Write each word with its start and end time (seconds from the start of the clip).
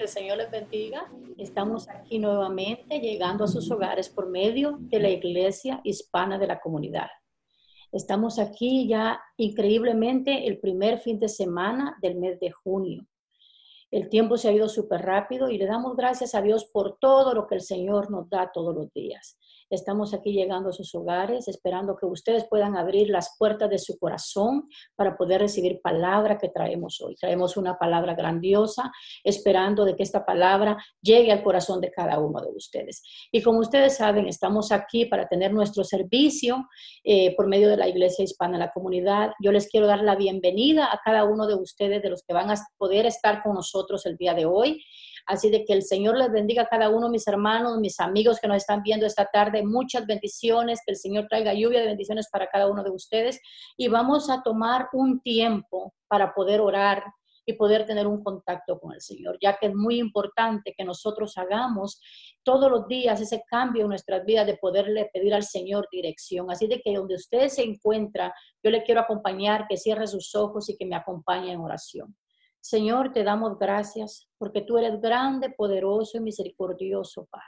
que 0.00 0.04
el 0.04 0.08
Señor 0.08 0.38
les 0.38 0.50
bendiga. 0.50 1.12
Estamos 1.36 1.86
aquí 1.90 2.18
nuevamente 2.18 3.00
llegando 3.00 3.44
a 3.44 3.48
sus 3.48 3.70
hogares 3.70 4.08
por 4.08 4.30
medio 4.30 4.78
de 4.80 4.98
la 4.98 5.10
Iglesia 5.10 5.82
Hispana 5.84 6.38
de 6.38 6.46
la 6.46 6.58
Comunidad. 6.58 7.08
Estamos 7.92 8.38
aquí 8.38 8.88
ya 8.88 9.20
increíblemente 9.36 10.46
el 10.46 10.58
primer 10.58 11.00
fin 11.00 11.20
de 11.20 11.28
semana 11.28 11.98
del 12.00 12.16
mes 12.16 12.40
de 12.40 12.50
junio. 12.50 13.06
El 13.90 14.08
tiempo 14.08 14.38
se 14.38 14.48
ha 14.48 14.52
ido 14.52 14.70
súper 14.70 15.02
rápido 15.02 15.50
y 15.50 15.58
le 15.58 15.66
damos 15.66 15.94
gracias 15.94 16.34
a 16.34 16.40
Dios 16.40 16.64
por 16.64 16.96
todo 16.98 17.34
lo 17.34 17.46
que 17.46 17.56
el 17.56 17.60
Señor 17.60 18.10
nos 18.10 18.30
da 18.30 18.50
todos 18.54 18.74
los 18.74 18.90
días. 18.94 19.36
Estamos 19.70 20.12
aquí 20.14 20.32
llegando 20.32 20.70
a 20.70 20.72
sus 20.72 20.92
hogares, 20.96 21.46
esperando 21.46 21.96
que 21.96 22.04
ustedes 22.04 22.44
puedan 22.50 22.76
abrir 22.76 23.08
las 23.08 23.36
puertas 23.38 23.70
de 23.70 23.78
su 23.78 23.96
corazón 23.98 24.68
para 24.96 25.16
poder 25.16 25.42
recibir 25.42 25.80
palabra 25.80 26.38
que 26.38 26.48
traemos 26.48 27.00
hoy. 27.00 27.14
Traemos 27.14 27.56
una 27.56 27.78
palabra 27.78 28.14
grandiosa, 28.14 28.90
esperando 29.22 29.84
de 29.84 29.94
que 29.94 30.02
esta 30.02 30.26
palabra 30.26 30.76
llegue 31.00 31.30
al 31.30 31.44
corazón 31.44 31.80
de 31.80 31.92
cada 31.92 32.18
uno 32.18 32.40
de 32.40 32.50
ustedes. 32.50 33.02
Y 33.30 33.42
como 33.42 33.60
ustedes 33.60 33.96
saben, 33.96 34.26
estamos 34.26 34.72
aquí 34.72 35.06
para 35.06 35.28
tener 35.28 35.52
nuestro 35.52 35.84
servicio 35.84 36.66
eh, 37.04 37.36
por 37.36 37.46
medio 37.46 37.68
de 37.68 37.76
la 37.76 37.86
Iglesia 37.86 38.24
Hispana, 38.24 38.58
la 38.58 38.72
comunidad. 38.72 39.30
Yo 39.40 39.52
les 39.52 39.68
quiero 39.68 39.86
dar 39.86 40.02
la 40.02 40.16
bienvenida 40.16 40.86
a 40.92 41.00
cada 41.04 41.22
uno 41.22 41.46
de 41.46 41.54
ustedes, 41.54 42.02
de 42.02 42.10
los 42.10 42.24
que 42.24 42.34
van 42.34 42.50
a 42.50 42.54
poder 42.76 43.06
estar 43.06 43.40
con 43.44 43.54
nosotros 43.54 44.04
el 44.06 44.16
día 44.16 44.34
de 44.34 44.46
hoy. 44.46 44.82
Así 45.30 45.48
de 45.48 45.64
que 45.64 45.72
el 45.72 45.84
Señor 45.84 46.18
les 46.18 46.32
bendiga 46.32 46.62
a 46.62 46.66
cada 46.66 46.88
uno, 46.88 47.08
mis 47.08 47.24
hermanos, 47.28 47.78
mis 47.78 48.00
amigos 48.00 48.40
que 48.40 48.48
nos 48.48 48.56
están 48.56 48.82
viendo 48.82 49.06
esta 49.06 49.26
tarde. 49.26 49.62
Muchas 49.62 50.04
bendiciones, 50.04 50.80
que 50.84 50.90
el 50.90 50.96
Señor 50.96 51.28
traiga 51.28 51.54
lluvia 51.54 51.78
de 51.78 51.86
bendiciones 51.86 52.28
para 52.32 52.48
cada 52.48 52.66
uno 52.66 52.82
de 52.82 52.90
ustedes. 52.90 53.40
Y 53.76 53.86
vamos 53.86 54.28
a 54.28 54.42
tomar 54.42 54.88
un 54.92 55.20
tiempo 55.20 55.94
para 56.08 56.34
poder 56.34 56.60
orar 56.60 57.04
y 57.46 57.52
poder 57.52 57.86
tener 57.86 58.08
un 58.08 58.24
contacto 58.24 58.80
con 58.80 58.92
el 58.92 59.00
Señor, 59.00 59.38
ya 59.40 59.56
que 59.56 59.68
es 59.68 59.74
muy 59.74 60.00
importante 60.00 60.74
que 60.76 60.84
nosotros 60.84 61.38
hagamos 61.38 62.00
todos 62.42 62.68
los 62.68 62.88
días 62.88 63.20
ese 63.20 63.44
cambio 63.48 63.82
en 63.82 63.90
nuestras 63.90 64.24
vidas 64.24 64.48
de 64.48 64.56
poderle 64.56 65.10
pedir 65.12 65.32
al 65.32 65.44
Señor 65.44 65.86
dirección. 65.92 66.50
Así 66.50 66.66
de 66.66 66.80
que 66.80 66.92
donde 66.92 67.14
usted 67.14 67.46
se 67.46 67.62
encuentra, 67.62 68.34
yo 68.64 68.72
le 68.72 68.82
quiero 68.82 69.00
acompañar, 69.00 69.66
que 69.68 69.76
cierre 69.76 70.08
sus 70.08 70.34
ojos 70.34 70.68
y 70.68 70.76
que 70.76 70.86
me 70.86 70.96
acompañe 70.96 71.52
en 71.52 71.60
oración. 71.60 72.16
Señor, 72.60 73.12
te 73.12 73.24
damos 73.24 73.58
gracias 73.58 74.28
porque 74.38 74.62
tú 74.62 74.78
eres 74.78 75.00
grande, 75.00 75.50
poderoso 75.50 76.18
y 76.18 76.20
misericordioso, 76.20 77.26
Padre. 77.30 77.46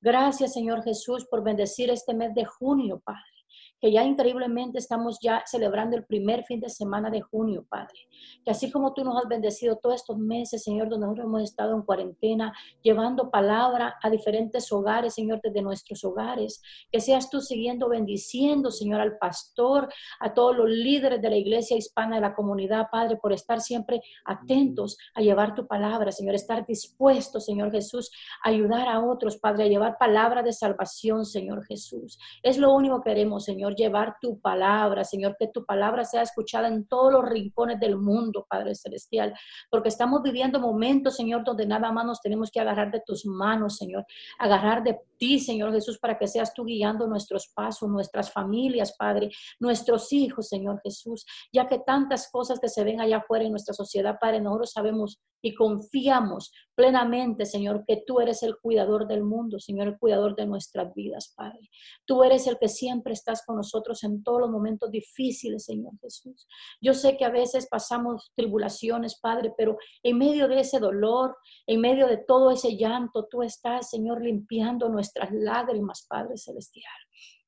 Gracias, 0.00 0.52
Señor 0.52 0.82
Jesús, 0.82 1.26
por 1.30 1.42
bendecir 1.42 1.90
este 1.90 2.14
mes 2.14 2.34
de 2.34 2.44
junio, 2.44 3.00
Padre 3.04 3.35
que 3.80 3.92
ya 3.92 4.04
increíblemente 4.04 4.78
estamos 4.78 5.18
ya 5.20 5.42
celebrando 5.46 5.96
el 5.96 6.04
primer 6.04 6.44
fin 6.44 6.60
de 6.60 6.70
semana 6.70 7.10
de 7.10 7.20
junio, 7.20 7.66
Padre. 7.68 7.98
Que 8.44 8.50
así 8.50 8.70
como 8.70 8.94
tú 8.94 9.04
nos 9.04 9.16
has 9.22 9.28
bendecido 9.28 9.76
todos 9.76 9.96
estos 9.96 10.16
meses, 10.18 10.62
Señor, 10.62 10.88
donde 10.88 11.06
nosotros 11.06 11.26
hemos 11.26 11.42
estado 11.42 11.74
en 11.74 11.82
cuarentena, 11.82 12.54
llevando 12.82 13.30
palabra 13.30 13.96
a 14.02 14.10
diferentes 14.10 14.72
hogares, 14.72 15.14
Señor, 15.14 15.40
desde 15.42 15.62
nuestros 15.62 16.04
hogares, 16.04 16.62
que 16.90 17.00
seas 17.00 17.28
tú 17.28 17.40
siguiendo 17.40 17.88
bendiciendo, 17.88 18.70
Señor, 18.70 19.00
al 19.00 19.18
pastor, 19.18 19.88
a 20.20 20.32
todos 20.32 20.56
los 20.56 20.70
líderes 20.70 21.20
de 21.20 21.30
la 21.30 21.36
iglesia 21.36 21.76
hispana 21.76 22.16
de 22.16 22.22
la 22.22 22.34
comunidad, 22.34 22.88
Padre, 22.90 23.16
por 23.16 23.32
estar 23.32 23.60
siempre 23.60 24.00
atentos 24.24 24.96
a 25.14 25.20
llevar 25.20 25.54
tu 25.54 25.66
palabra, 25.66 26.12
Señor, 26.12 26.34
estar 26.34 26.64
dispuestos, 26.66 27.44
Señor 27.44 27.70
Jesús, 27.70 28.10
a 28.42 28.48
ayudar 28.48 28.88
a 28.88 29.04
otros, 29.04 29.36
Padre, 29.36 29.64
a 29.64 29.68
llevar 29.68 29.98
palabra 29.98 30.42
de 30.42 30.52
salvación, 30.52 31.26
Señor 31.26 31.64
Jesús. 31.66 32.18
Es 32.42 32.58
lo 32.58 32.74
único 32.74 33.02
que 33.02 33.10
queremos, 33.10 33.44
Señor 33.44 33.65
llevar 33.74 34.16
tu 34.20 34.40
palabra, 34.40 35.04
Señor, 35.04 35.36
que 35.38 35.48
tu 35.48 35.64
palabra 35.64 36.04
sea 36.04 36.22
escuchada 36.22 36.68
en 36.68 36.86
todos 36.86 37.12
los 37.12 37.28
rincones 37.28 37.80
del 37.80 37.96
mundo, 37.96 38.46
Padre 38.48 38.74
Celestial, 38.74 39.34
porque 39.70 39.88
estamos 39.88 40.22
viviendo 40.22 40.60
momentos, 40.60 41.16
Señor, 41.16 41.42
donde 41.44 41.66
nada 41.66 41.90
más 41.90 42.04
nos 42.04 42.20
tenemos 42.20 42.50
que 42.50 42.60
agarrar 42.60 42.90
de 42.90 43.02
tus 43.04 43.26
manos, 43.26 43.76
Señor, 43.76 44.04
agarrar 44.38 44.82
de 44.82 44.98
ti, 45.18 45.40
Señor 45.40 45.72
Jesús, 45.72 45.98
para 45.98 46.18
que 46.18 46.28
seas 46.28 46.52
tú 46.54 46.64
guiando 46.64 47.06
nuestros 47.06 47.48
pasos, 47.54 47.88
nuestras 47.88 48.30
familias, 48.30 48.94
Padre, 48.96 49.30
nuestros 49.58 50.12
hijos, 50.12 50.48
Señor 50.48 50.80
Jesús, 50.82 51.24
ya 51.52 51.66
que 51.66 51.78
tantas 51.78 52.30
cosas 52.30 52.60
que 52.60 52.68
se 52.68 52.84
ven 52.84 53.00
allá 53.00 53.18
afuera 53.18 53.44
en 53.44 53.50
nuestra 53.50 53.74
sociedad, 53.74 54.18
Padre, 54.20 54.40
nosotros 54.40 54.72
sabemos 54.72 55.20
y 55.42 55.54
confiamos 55.54 56.52
plenamente, 56.74 57.46
Señor, 57.46 57.84
que 57.86 58.02
tú 58.06 58.20
eres 58.20 58.42
el 58.42 58.56
cuidador 58.58 59.06
del 59.06 59.24
mundo, 59.24 59.58
Señor, 59.58 59.88
el 59.88 59.98
cuidador 59.98 60.36
de 60.36 60.46
nuestras 60.46 60.92
vidas, 60.94 61.32
Padre. 61.34 61.70
Tú 62.04 62.22
eres 62.22 62.46
el 62.46 62.58
que 62.58 62.68
siempre 62.68 63.12
estás 63.14 63.44
con 63.46 63.56
nosotros 63.56 64.02
en 64.04 64.22
todos 64.22 64.40
los 64.40 64.50
momentos 64.50 64.90
difíciles, 64.90 65.64
Señor 65.64 65.92
Jesús. 66.00 66.46
Yo 66.80 66.94
sé 66.94 67.16
que 67.16 67.24
a 67.24 67.30
veces 67.30 67.66
pasamos 67.70 68.32
tribulaciones, 68.34 69.18
Padre, 69.20 69.52
pero 69.56 69.78
en 70.02 70.18
medio 70.18 70.48
de 70.48 70.60
ese 70.60 70.78
dolor, 70.78 71.36
en 71.66 71.80
medio 71.80 72.06
de 72.06 72.18
todo 72.18 72.50
ese 72.50 72.76
llanto, 72.76 73.26
tú 73.30 73.42
estás, 73.42 73.90
Señor, 73.90 74.22
limpiando 74.22 74.88
nuestras 74.88 75.30
lágrimas, 75.32 76.06
Padre 76.08 76.36
Celestial 76.36 76.92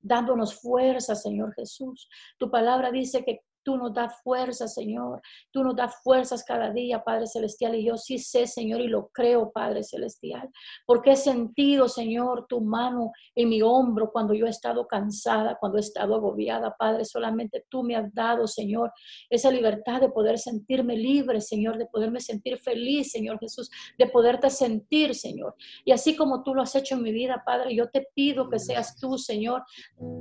dándonos 0.00 0.60
fuerza, 0.60 1.14
Señor 1.14 1.52
Jesús. 1.54 2.08
Tu 2.38 2.50
palabra 2.50 2.90
dice 2.90 3.24
que 3.24 3.40
Tú 3.68 3.76
nos 3.76 3.92
das 3.92 4.22
fuerzas, 4.22 4.72
Señor. 4.72 5.20
Tú 5.50 5.62
nos 5.62 5.76
das 5.76 5.94
fuerzas 6.02 6.42
cada 6.42 6.72
día, 6.72 7.04
Padre 7.04 7.26
Celestial. 7.26 7.74
Y 7.74 7.84
yo 7.84 7.98
sí 7.98 8.18
sé, 8.18 8.46
Señor, 8.46 8.80
y 8.80 8.88
lo 8.88 9.08
creo, 9.08 9.52
Padre 9.52 9.82
Celestial. 9.82 10.48
Porque 10.86 11.10
he 11.10 11.16
sentido, 11.16 11.86
Señor, 11.86 12.46
tu 12.48 12.62
mano 12.62 13.12
en 13.34 13.50
mi 13.50 13.60
hombro 13.60 14.10
cuando 14.10 14.32
yo 14.32 14.46
he 14.46 14.48
estado 14.48 14.86
cansada, 14.86 15.58
cuando 15.60 15.76
he 15.76 15.82
estado 15.82 16.14
agobiada, 16.14 16.74
Padre. 16.78 17.04
Solamente 17.04 17.66
tú 17.68 17.82
me 17.82 17.94
has 17.94 18.10
dado, 18.14 18.46
Señor, 18.46 18.90
esa 19.28 19.50
libertad 19.50 20.00
de 20.00 20.08
poder 20.08 20.38
sentirme 20.38 20.96
libre, 20.96 21.42
Señor, 21.42 21.76
de 21.76 21.84
poderme 21.84 22.20
sentir 22.20 22.58
feliz, 22.60 23.12
Señor 23.12 23.38
Jesús, 23.38 23.68
de 23.98 24.06
poderte 24.06 24.48
sentir, 24.48 25.14
Señor. 25.14 25.56
Y 25.84 25.92
así 25.92 26.16
como 26.16 26.42
tú 26.42 26.54
lo 26.54 26.62
has 26.62 26.74
hecho 26.74 26.94
en 26.94 27.02
mi 27.02 27.12
vida, 27.12 27.42
Padre, 27.44 27.74
yo 27.74 27.90
te 27.90 28.08
pido 28.14 28.48
que 28.48 28.60
seas 28.60 28.96
tú, 28.98 29.18
Señor, 29.18 29.62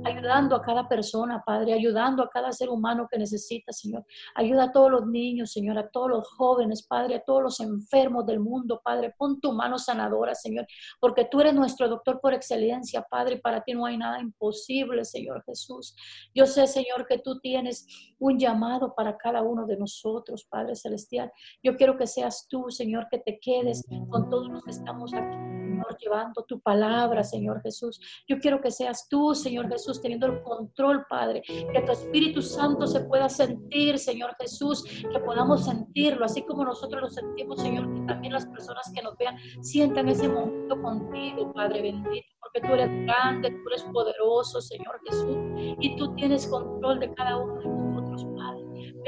ayudando 0.04 0.54
a 0.54 0.60
cada 0.60 0.86
persona, 0.86 1.42
Padre, 1.46 1.72
ayudando 1.72 2.22
a 2.22 2.28
cada 2.28 2.52
ser 2.52 2.68
humano 2.68 3.08
que 3.10 3.16
necesita 3.16 3.37
Señor. 3.38 4.04
Ayuda 4.34 4.64
a 4.64 4.72
todos 4.72 4.90
los 4.90 5.06
niños, 5.06 5.52
Señor, 5.52 5.78
a 5.78 5.88
todos 5.88 6.10
los 6.10 6.28
jóvenes, 6.28 6.86
Padre, 6.86 7.16
a 7.16 7.24
todos 7.24 7.42
los 7.42 7.60
enfermos 7.60 8.26
del 8.26 8.40
mundo, 8.40 8.80
Padre. 8.82 9.14
Pon 9.16 9.40
tu 9.40 9.52
mano 9.52 9.78
sanadora, 9.78 10.34
Señor, 10.34 10.66
porque 11.00 11.24
tú 11.24 11.40
eres 11.40 11.54
nuestro 11.54 11.88
doctor 11.88 12.20
por 12.20 12.34
excelencia, 12.34 13.02
Padre, 13.02 13.36
y 13.36 13.40
para 13.40 13.62
ti 13.62 13.72
no 13.72 13.86
hay 13.86 13.96
nada 13.96 14.20
imposible, 14.20 15.04
Señor 15.04 15.42
Jesús. 15.44 15.94
Yo 16.34 16.46
sé, 16.46 16.66
Señor, 16.66 17.06
que 17.06 17.18
tú 17.18 17.38
tienes 17.40 17.86
un 18.18 18.38
llamado 18.38 18.94
para 18.94 19.16
cada 19.16 19.42
uno 19.42 19.66
de 19.66 19.76
nosotros, 19.76 20.46
Padre 20.48 20.74
Celestial. 20.74 21.30
Yo 21.62 21.76
quiero 21.76 21.96
que 21.96 22.06
seas 22.06 22.46
tú, 22.48 22.70
Señor, 22.70 23.06
que 23.10 23.18
te 23.18 23.38
quedes 23.40 23.84
con 24.10 24.28
todos 24.30 24.48
los 24.48 24.62
que 24.64 24.70
estamos 24.70 25.12
aquí, 25.14 25.57
Llevando 25.96 26.44
tu 26.44 26.60
palabra, 26.60 27.24
Señor 27.24 27.62
Jesús. 27.62 28.00
Yo 28.26 28.38
quiero 28.38 28.60
que 28.60 28.70
seas 28.70 29.08
tú, 29.08 29.34
Señor 29.34 29.68
Jesús, 29.68 30.00
teniendo 30.00 30.26
el 30.26 30.42
control, 30.42 31.06
Padre, 31.08 31.42
que 31.42 31.82
tu 31.84 31.92
Espíritu 31.92 32.42
Santo 32.42 32.86
se 32.86 33.00
pueda 33.00 33.28
sentir, 33.28 33.98
Señor 33.98 34.34
Jesús, 34.38 34.84
que 34.84 35.18
podamos 35.20 35.64
sentirlo, 35.64 36.24
así 36.24 36.42
como 36.42 36.64
nosotros 36.64 37.02
lo 37.02 37.10
sentimos, 37.10 37.60
Señor, 37.60 37.92
que 37.94 38.00
también 38.02 38.32
las 38.32 38.46
personas 38.46 38.90
que 38.94 39.02
nos 39.02 39.16
vean 39.16 39.36
sientan 39.62 40.08
ese 40.08 40.28
momento 40.28 40.80
contigo, 40.80 41.52
Padre 41.52 41.82
bendito, 41.82 42.28
porque 42.40 42.60
tú 42.60 42.74
eres 42.74 42.90
grande, 43.06 43.50
tú 43.50 43.68
eres 43.68 43.82
poderoso, 43.84 44.60
Señor 44.60 45.00
Jesús, 45.06 45.36
y 45.80 45.96
tú 45.96 46.14
tienes 46.14 46.46
control 46.46 47.00
de 47.00 47.14
cada 47.14 47.36
uno 47.38 47.54
de 47.54 47.64
nosotros. 47.64 47.77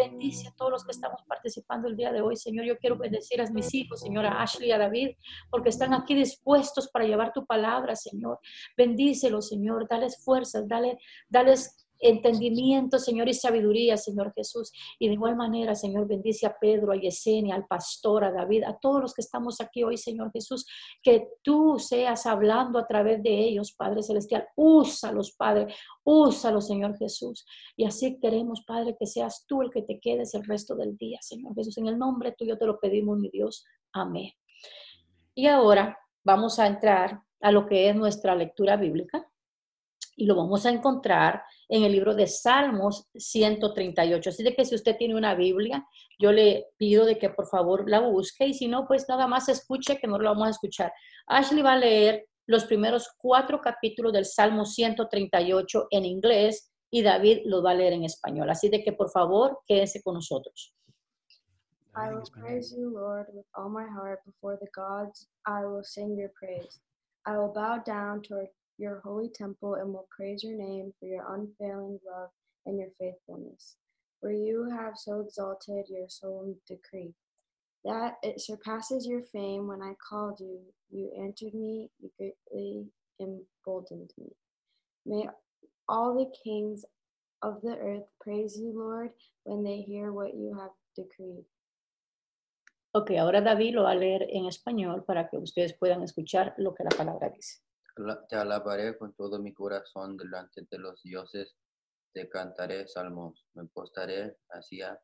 Bendice 0.00 0.48
a 0.48 0.52
todos 0.52 0.70
los 0.72 0.84
que 0.84 0.92
estamos 0.92 1.22
participando 1.28 1.86
el 1.86 1.94
día 1.94 2.10
de 2.10 2.22
hoy, 2.22 2.34
Señor. 2.34 2.64
Yo 2.64 2.78
quiero 2.78 2.96
bendecir 2.96 3.42
a 3.42 3.50
mis 3.50 3.74
hijos, 3.74 4.00
Señora 4.00 4.40
Ashley 4.40 4.70
y 4.70 4.72
a 4.72 4.78
David, 4.78 5.10
porque 5.50 5.68
están 5.68 5.92
aquí 5.92 6.14
dispuestos 6.14 6.88
para 6.88 7.04
llevar 7.04 7.34
tu 7.34 7.44
palabra, 7.44 7.94
Señor. 7.94 8.38
Bendícelos, 8.78 9.48
Señor. 9.48 9.86
Dales 9.88 10.24
fuerzas, 10.24 10.66
dale, 10.66 10.98
dales 11.28 11.86
entendimiento, 12.00 12.98
Señor, 12.98 13.28
y 13.28 13.34
sabiduría, 13.34 13.96
Señor 13.96 14.32
Jesús. 14.34 14.72
Y 14.98 15.08
de 15.08 15.14
igual 15.14 15.36
manera, 15.36 15.74
Señor, 15.74 16.06
bendice 16.06 16.46
a 16.46 16.56
Pedro, 16.58 16.92
a 16.92 16.96
Yesenia, 16.96 17.54
al 17.54 17.66
pastor, 17.66 18.24
a 18.24 18.32
David, 18.32 18.64
a 18.64 18.78
todos 18.78 19.00
los 19.00 19.14
que 19.14 19.22
estamos 19.22 19.60
aquí 19.60 19.82
hoy, 19.82 19.96
Señor 19.96 20.30
Jesús, 20.32 20.66
que 21.02 21.28
tú 21.42 21.78
seas 21.78 22.26
hablando 22.26 22.78
a 22.78 22.86
través 22.86 23.22
de 23.22 23.38
ellos, 23.38 23.72
Padre 23.72 24.02
Celestial. 24.02 24.46
Úsalos, 24.56 25.32
Padre, 25.32 25.74
úsalos, 26.04 26.66
Señor 26.66 26.96
Jesús. 26.96 27.44
Y 27.76 27.84
así 27.84 28.18
queremos, 28.20 28.62
Padre, 28.66 28.96
que 28.98 29.06
seas 29.06 29.44
tú 29.46 29.62
el 29.62 29.70
que 29.70 29.82
te 29.82 30.00
quedes 30.00 30.34
el 30.34 30.44
resto 30.44 30.74
del 30.74 30.96
día, 30.96 31.18
Señor 31.20 31.54
Jesús. 31.54 31.76
En 31.78 31.86
el 31.86 31.98
nombre 31.98 32.32
tuyo 32.32 32.58
te 32.58 32.66
lo 32.66 32.78
pedimos, 32.80 33.18
mi 33.18 33.30
Dios. 33.30 33.64
Amén. 33.92 34.32
Y 35.34 35.46
ahora 35.46 35.98
vamos 36.24 36.58
a 36.58 36.66
entrar 36.66 37.22
a 37.40 37.52
lo 37.52 37.66
que 37.66 37.88
es 37.88 37.96
nuestra 37.96 38.34
lectura 38.34 38.76
bíblica 38.76 39.26
y 40.16 40.26
lo 40.26 40.36
vamos 40.36 40.66
a 40.66 40.70
encontrar 40.70 41.42
en 41.70 41.84
el 41.84 41.92
libro 41.92 42.14
de 42.14 42.26
Salmos 42.26 43.08
138. 43.14 44.30
Así 44.30 44.42
de 44.42 44.54
que 44.54 44.64
si 44.64 44.74
usted 44.74 44.96
tiene 44.96 45.14
una 45.14 45.36
Biblia, 45.36 45.86
yo 46.18 46.32
le 46.32 46.66
pido 46.76 47.04
de 47.06 47.16
que 47.16 47.30
por 47.30 47.46
favor 47.46 47.88
la 47.88 48.00
busque 48.00 48.46
y 48.46 48.54
si 48.54 48.66
no, 48.66 48.86
pues 48.88 49.08
nada 49.08 49.28
más 49.28 49.48
escuche 49.48 49.98
que 49.98 50.08
no 50.08 50.18
lo 50.18 50.30
vamos 50.30 50.48
a 50.48 50.50
escuchar. 50.50 50.92
Ashley 51.28 51.62
va 51.62 51.74
a 51.74 51.78
leer 51.78 52.26
los 52.46 52.64
primeros 52.64 53.08
cuatro 53.16 53.60
capítulos 53.60 54.12
del 54.12 54.24
Salmo 54.24 54.66
138 54.66 55.86
en 55.90 56.04
inglés 56.04 56.72
y 56.90 57.02
David 57.02 57.42
lo 57.44 57.62
va 57.62 57.70
a 57.70 57.74
leer 57.74 57.92
en 57.92 58.04
español. 58.04 58.50
Así 58.50 58.68
de 58.68 58.82
que 58.82 58.92
por 58.92 59.08
favor 59.10 59.60
quédense 59.64 60.02
con 60.02 60.14
nosotros. 60.14 60.74
I 61.94 62.12
will 62.12 62.22
praise 62.32 62.74
you, 62.76 62.90
Lord, 62.90 63.26
with 63.32 63.46
all 63.54 63.68
my 63.68 63.86
heart. 63.86 64.20
Before 64.24 64.58
the 64.58 64.68
gods, 64.74 65.28
I 65.46 65.64
will 65.64 65.84
sing 65.84 66.16
your 66.16 66.30
praise. 66.30 66.80
I 67.26 67.36
will 67.36 67.52
bow 67.52 67.82
down 67.84 68.22
toward 68.22 68.48
your 68.80 69.00
holy 69.04 69.28
temple 69.28 69.74
and 69.74 69.92
will 69.92 70.08
praise 70.10 70.42
your 70.42 70.56
name 70.56 70.92
for 70.98 71.06
your 71.06 71.24
unfailing 71.34 72.00
love 72.10 72.30
and 72.64 72.78
your 72.78 72.88
faithfulness. 72.98 73.76
For 74.20 74.32
you 74.32 74.68
have 74.70 74.94
so 74.96 75.20
exalted 75.20 75.86
your 75.88 76.08
solemn 76.08 76.56
decree 76.66 77.12
that 77.84 78.14
it 78.22 78.40
surpasses 78.40 79.06
your 79.06 79.22
fame. 79.32 79.66
When 79.66 79.82
I 79.82 79.92
called 80.08 80.40
you, 80.40 80.60
you 80.90 81.10
answered 81.22 81.54
me, 81.54 81.90
you 82.00 82.10
greatly 82.16 82.86
emboldened 83.20 84.12
me. 84.18 84.32
May 85.04 85.28
all 85.86 86.14
the 86.14 86.32
kings 86.42 86.84
of 87.42 87.60
the 87.62 87.76
earth 87.76 88.08
praise 88.20 88.58
you, 88.58 88.72
Lord, 88.74 89.10
when 89.44 89.62
they 89.62 89.82
hear 89.82 90.12
what 90.12 90.34
you 90.34 90.56
have 90.58 90.72
decreed. 90.96 91.44
Ok, 92.92 93.12
ahora 93.18 93.40
David 93.40 93.74
lo 93.74 93.84
va 93.84 93.92
a 93.92 93.94
leer 93.94 94.26
en 94.30 94.46
español 94.46 95.04
para 95.04 95.28
que 95.28 95.38
ustedes 95.38 95.74
puedan 95.74 96.02
escuchar 96.02 96.54
lo 96.58 96.74
que 96.74 96.82
la 96.82 96.90
palabra 96.90 97.28
dice. 97.30 97.60
Te 98.28 98.36
alabaré 98.36 98.96
con 98.96 99.12
todo 99.14 99.38
mi 99.38 99.52
corazón 99.52 100.16
delante 100.16 100.66
de 100.70 100.78
los 100.78 101.02
dioses, 101.02 101.56
te 102.12 102.28
cantaré 102.28 102.86
salmos, 102.88 103.46
me 103.54 103.66
postaré 103.66 104.38
hacia 104.50 105.00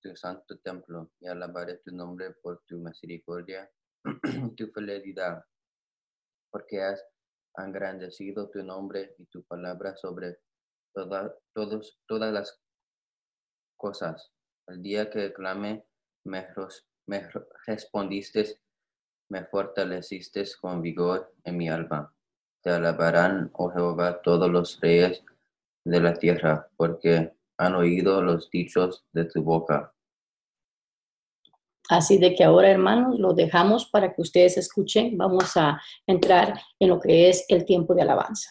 tu 0.00 0.14
santo 0.16 0.58
templo 0.58 1.10
y 1.20 1.26
alabaré 1.26 1.78
tu 1.78 1.94
nombre 1.94 2.32
por 2.42 2.62
tu 2.66 2.78
misericordia, 2.78 3.70
tu 4.56 4.66
fidelidad, 4.68 5.44
porque 6.50 6.82
has 6.82 7.04
engrandecido 7.56 8.48
tu 8.50 8.62
nombre 8.62 9.14
y 9.18 9.26
tu 9.26 9.42
palabra 9.44 9.96
sobre 9.96 10.38
toda- 10.94 11.34
todos, 11.54 11.98
todas 12.06 12.32
las 12.32 12.60
cosas. 13.76 14.32
El 14.68 14.82
día 14.82 15.10
que 15.10 15.32
clamé, 15.32 15.86
me, 16.24 16.46
me 17.06 17.28
respondiste, 17.66 18.60
me 19.30 19.44
fortaleciste 19.46 20.44
con 20.60 20.82
vigor 20.82 21.34
en 21.44 21.56
mi 21.56 21.68
alma. 21.68 22.15
Te 22.66 22.72
alabarán, 22.72 23.48
oh 23.52 23.70
Jehová, 23.70 24.20
todos 24.22 24.50
los 24.50 24.80
reyes 24.80 25.22
de 25.84 26.00
la 26.00 26.14
tierra, 26.14 26.68
porque 26.76 27.32
han 27.58 27.76
oído 27.76 28.20
los 28.20 28.50
dichos 28.50 29.04
de 29.12 29.24
tu 29.26 29.44
boca. 29.44 29.94
Así 31.88 32.18
de 32.18 32.34
que 32.34 32.42
ahora, 32.42 32.68
hermanos, 32.68 33.20
lo 33.20 33.34
dejamos 33.34 33.86
para 33.86 34.12
que 34.12 34.20
ustedes 34.20 34.56
escuchen. 34.58 35.16
Vamos 35.16 35.56
a 35.56 35.80
entrar 36.08 36.60
en 36.80 36.88
lo 36.88 36.98
que 36.98 37.28
es 37.28 37.44
el 37.46 37.64
tiempo 37.64 37.94
de 37.94 38.02
alabanza. 38.02 38.50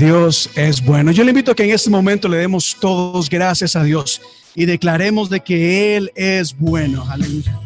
Dios 0.00 0.48
es 0.56 0.82
bueno. 0.82 1.12
Yo 1.12 1.24
le 1.24 1.30
invito 1.30 1.52
a 1.52 1.54
que 1.54 1.62
en 1.62 1.72
este 1.72 1.90
momento 1.90 2.26
le 2.26 2.38
demos 2.38 2.74
todos 2.80 3.28
gracias 3.28 3.76
a 3.76 3.84
Dios 3.84 4.22
y 4.54 4.64
declaremos 4.64 5.28
de 5.28 5.40
que 5.40 5.94
Él 5.94 6.10
es 6.14 6.56
bueno. 6.56 7.04
Aleluya. 7.10 7.60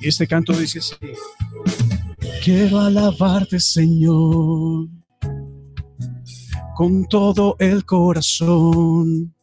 Y 0.00 0.08
este 0.08 0.26
canto 0.26 0.52
dice 0.54 0.80
así. 0.80 0.96
Quiero 2.42 2.80
alabarte, 2.80 3.60
Señor 3.60 4.99
con 6.80 7.04
todo 7.04 7.56
el 7.58 7.84
corazón 7.84 9.34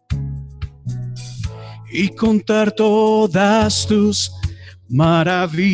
y 1.92 2.10
contar 2.16 2.72
todas 2.72 3.86
tus 3.86 4.32
maravillas. 4.90 5.68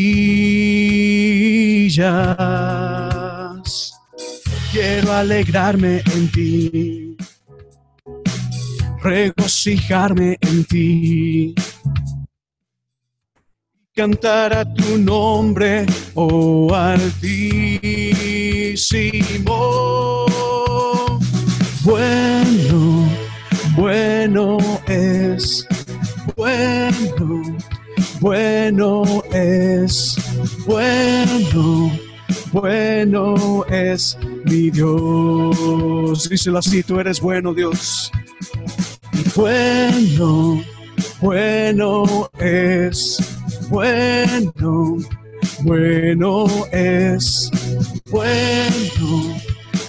Quiero 4.73 5.13
alegrarme 5.13 6.03
en 6.13 6.29
ti, 6.33 7.15
regocijarme 9.01 10.37
en 10.41 10.65
ti, 10.65 11.55
cantar 13.95 14.53
a 14.53 14.65
tu 14.65 14.97
nombre, 14.97 15.85
oh 16.13 16.75
Altísimo. 16.75 17.53
Bueno, 21.83 23.09
bueno 23.75 24.57
es, 24.87 25.67
bueno, 26.37 27.57
bueno 28.21 29.03
es, 29.33 30.15
bueno, 30.65 31.91
bueno 32.53 33.65
es 33.69 34.17
mi 34.45 34.69
Dios. 34.69 36.29
Díselo 36.29 36.59
así, 36.59 36.83
tú 36.83 37.01
eres 37.01 37.19
bueno, 37.19 37.53
Dios. 37.53 38.09
Bueno, 39.35 40.63
bueno 41.19 42.29
es, 42.39 43.17
bueno, 43.69 44.99
bueno 45.65 46.45
es, 46.71 47.51
bueno 48.09 49.42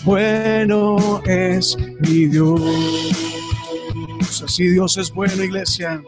bueno 0.04 1.22
es 1.24 1.76
mi 2.00 2.26
Dios. 2.26 2.60
Así 4.44 4.68
Dios 4.68 4.96
es 4.98 5.10
bueno, 5.12 5.42
iglesia. 5.42 6.02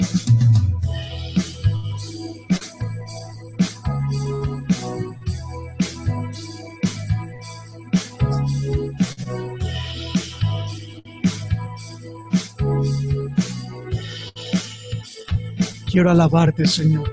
Quiero 15.91 16.11
alabarte, 16.11 16.67
Señor. 16.67 17.11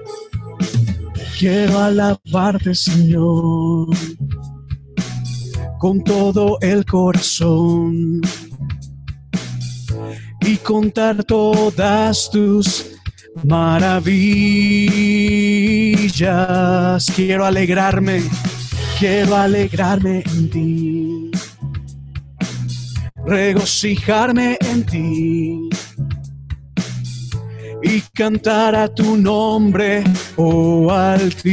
Quiero 1.40 1.80
alabarte, 1.80 2.76
Señor 2.76 3.88
con 5.84 6.02
todo 6.02 6.58
el 6.62 6.86
corazón 6.86 8.22
y 10.40 10.56
contar 10.56 11.26
todas 11.26 12.30
tus 12.32 12.86
maravillas. 13.44 13.92
Quiero 17.14 17.44
alegrarme, 17.44 18.24
quiero 18.98 19.36
alegrarme 19.36 20.24
en 20.26 20.50
ti, 20.50 21.32
regocijarme 23.26 24.58
en 24.62 24.86
ti 24.86 25.70
y 27.84 28.00
cantar 28.14 28.74
a 28.74 28.88
tu 28.88 29.18
nombre, 29.18 30.06
oh 30.38 30.90
Altísimo. 30.90 31.44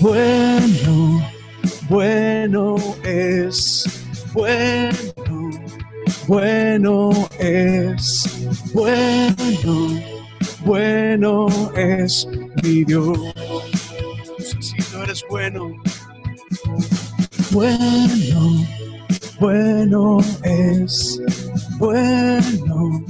Bueno, 0.00 1.28
bueno 1.88 2.76
es, 3.02 3.84
bueno, 4.32 5.50
bueno 6.28 7.28
es, 7.40 8.48
bueno, 8.72 10.00
bueno 10.64 11.48
es 11.74 12.28
mi 12.62 12.84
Dios. 12.84 13.18
Si 14.60 14.76
tú 14.76 14.98
eres 15.02 15.24
bueno, 15.28 15.74
bueno, 17.50 18.66
bueno 19.40 20.18
es, 20.44 21.20
bueno, 21.80 23.04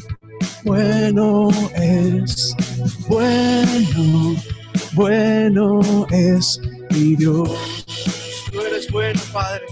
bueno 0.65 1.51
es, 1.75 2.57
bueno, 3.11 4.37
bueno 4.95 6.07
es 6.11 6.59
Dios. 7.17 7.51
Tú 8.51 8.61
eres 8.61 8.91
bueno, 8.91 9.21
Padre. 9.33 9.63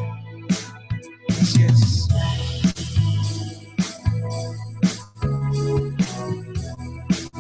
Así 1.41 1.63
es. 1.63 2.09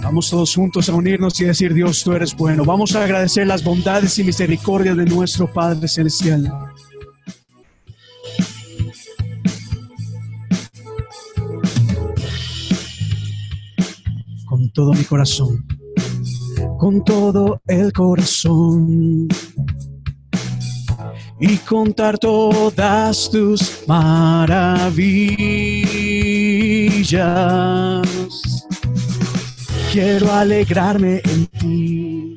Vamos 0.02 0.30
todos 0.30 0.54
juntos 0.54 0.88
a 0.88 0.94
unirnos 0.94 1.40
y 1.40 1.46
decir, 1.46 1.74
Dios, 1.74 2.04
tú 2.04 2.12
eres 2.12 2.34
bueno. 2.36 2.64
Vamos 2.64 2.94
a 2.94 3.02
agradecer 3.02 3.46
las 3.46 3.64
bondades 3.64 4.18
y 4.18 4.24
misericordias 4.24 4.96
de 4.96 5.04
nuestro 5.04 5.52
Padre 5.52 5.88
Celestial. 5.88 6.52
Con 14.46 14.70
todo 14.70 14.92
mi 14.94 15.04
corazón, 15.04 15.66
con 16.78 17.04
todo 17.04 17.60
el 17.66 17.92
corazón. 17.92 19.28
Y 21.38 21.56
contar 21.58 22.18
todas 22.18 23.30
tus 23.30 23.86
maravillas. 23.86 24.66
Quiero 29.92 30.32
alegrarme 30.32 31.20
en 31.24 31.46
ti, 31.46 32.36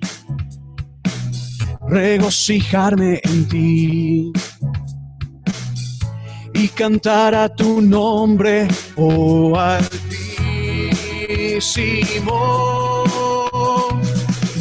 regocijarme 1.88 3.22
en 3.24 3.48
ti 3.48 4.32
y 6.60 6.68
cantar 6.70 7.36
a 7.36 7.48
tu 7.48 7.82
nombre, 7.82 8.68
oh 8.96 9.56
Altísimo. 9.58 10.20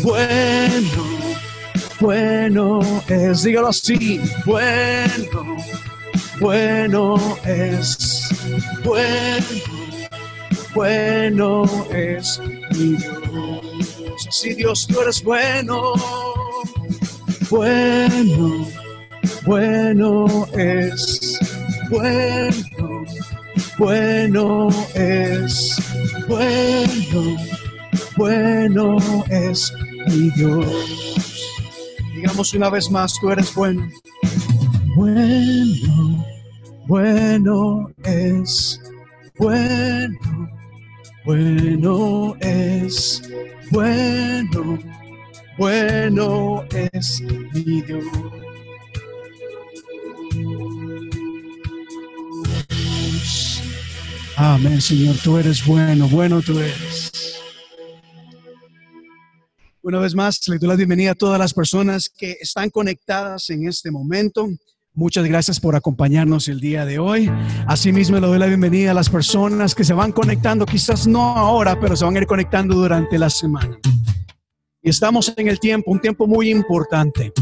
Bueno, 0.02 1.07
bueno 2.00 2.80
es, 3.08 3.42
dígalo 3.42 3.68
así, 3.68 4.20
bueno, 4.44 5.56
bueno 6.40 7.16
es, 7.44 8.28
bueno, 8.84 9.46
bueno 10.74 11.86
es 11.92 12.40
mi 12.72 12.96
Dios. 12.96 14.26
Así 14.28 14.54
Dios, 14.54 14.86
tú 14.86 15.00
eres 15.00 15.22
bueno, 15.22 15.92
bueno, 17.50 18.68
bueno 19.44 20.46
es 20.54 21.38
bueno, 21.90 23.04
bueno 23.78 24.68
es, 24.94 25.76
bueno, 26.28 27.36
bueno 28.16 29.24
es 29.30 29.72
mi 30.06 30.30
Dios. 30.30 31.27
Una 32.54 32.70
vez 32.70 32.90
más, 32.90 33.14
tú 33.20 33.30
eres 33.30 33.54
bueno. 33.54 33.88
Bueno, 34.96 36.24
bueno 36.86 37.90
es, 38.04 38.80
bueno, 39.38 40.18
bueno 41.24 42.36
es, 42.40 43.22
bueno, 43.70 44.78
bueno 45.58 46.64
es 46.70 47.20
mi 47.52 47.82
Dios. 47.82 48.04
Amén, 54.36 54.80
Señor, 54.80 55.16
tú 55.22 55.38
eres 55.38 55.64
bueno, 55.66 56.08
bueno 56.08 56.40
tú 56.40 56.58
eres. 56.58 57.27
Una 59.88 60.00
vez 60.00 60.14
más, 60.14 60.46
le 60.48 60.58
doy 60.58 60.68
la 60.68 60.76
bienvenida 60.76 61.12
a 61.12 61.14
todas 61.14 61.38
las 61.38 61.54
personas 61.54 62.10
que 62.10 62.36
están 62.42 62.68
conectadas 62.68 63.48
en 63.48 63.66
este 63.66 63.90
momento. 63.90 64.46
Muchas 64.92 65.24
gracias 65.24 65.58
por 65.58 65.74
acompañarnos 65.76 66.46
el 66.48 66.60
día 66.60 66.84
de 66.84 66.98
hoy. 66.98 67.30
Asimismo, 67.66 68.20
le 68.20 68.26
doy 68.26 68.38
la 68.38 68.44
bienvenida 68.44 68.90
a 68.90 68.94
las 68.94 69.08
personas 69.08 69.74
que 69.74 69.84
se 69.84 69.94
van 69.94 70.12
conectando, 70.12 70.66
quizás 70.66 71.06
no 71.06 71.22
ahora, 71.22 71.80
pero 71.80 71.96
se 71.96 72.04
van 72.04 72.14
a 72.16 72.18
ir 72.18 72.26
conectando 72.26 72.74
durante 72.74 73.18
la 73.18 73.30
semana. 73.30 73.78
Y 74.82 74.90
estamos 74.90 75.32
en 75.34 75.48
el 75.48 75.58
tiempo, 75.58 75.90
un 75.90 76.00
tiempo 76.02 76.26
muy 76.26 76.50
importante 76.50 77.32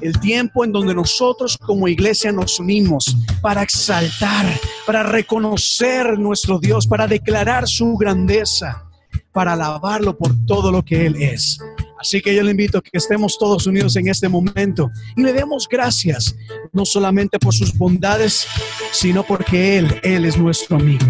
el 0.00 0.18
tiempo 0.18 0.64
en 0.64 0.72
donde 0.72 0.94
nosotros 0.94 1.58
como 1.58 1.86
iglesia 1.86 2.32
nos 2.32 2.58
unimos 2.58 3.04
para 3.42 3.62
exaltar, 3.62 4.46
para 4.86 5.02
reconocer 5.02 6.18
nuestro 6.18 6.58
Dios, 6.58 6.86
para 6.86 7.06
declarar 7.06 7.68
su 7.68 7.98
grandeza, 7.98 8.86
para 9.30 9.52
alabarlo 9.52 10.16
por 10.16 10.32
todo 10.46 10.72
lo 10.72 10.82
que 10.82 11.04
Él 11.04 11.16
es. 11.16 11.58
Así 12.00 12.22
que 12.22 12.34
yo 12.34 12.42
le 12.42 12.52
invito 12.52 12.78
a 12.78 12.82
que 12.82 12.90
estemos 12.94 13.36
todos 13.38 13.66
unidos 13.66 13.94
en 13.96 14.08
este 14.08 14.26
momento 14.26 14.90
y 15.16 15.22
le 15.22 15.34
demos 15.34 15.68
gracias, 15.70 16.34
no 16.72 16.86
solamente 16.86 17.38
por 17.38 17.52
sus 17.52 17.76
bondades, 17.76 18.46
sino 18.90 19.22
porque 19.22 19.76
Él, 19.76 20.00
Él 20.02 20.24
es 20.24 20.38
nuestro 20.38 20.76
amigo. 20.76 21.06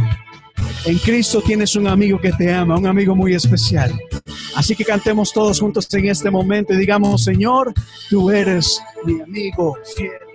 En 0.85 0.99
Cristo 0.99 1.43
tienes 1.43 1.77
un 1.77 1.87
amigo 1.87 2.21
que 2.21 2.33
te 2.33 2.53
ama, 2.53 2.77
un 2.77 2.87
amigo 2.87 3.15
muy 3.15 3.35
especial. 3.35 3.97
Así 4.57 4.75
que 4.75 4.85
cantemos 4.85 5.33
todos 5.33 5.61
juntos 5.61 5.87
en 5.95 6.09
este 6.09 6.29
momento 6.29 6.75
y 6.75 6.79
digamos, 6.79 7.23
Señor, 7.23 7.73
tú 8.09 8.31
eres 8.31 8.81
mi 9.05 9.21
amigo 9.21 9.79
fiel. 9.95 10.30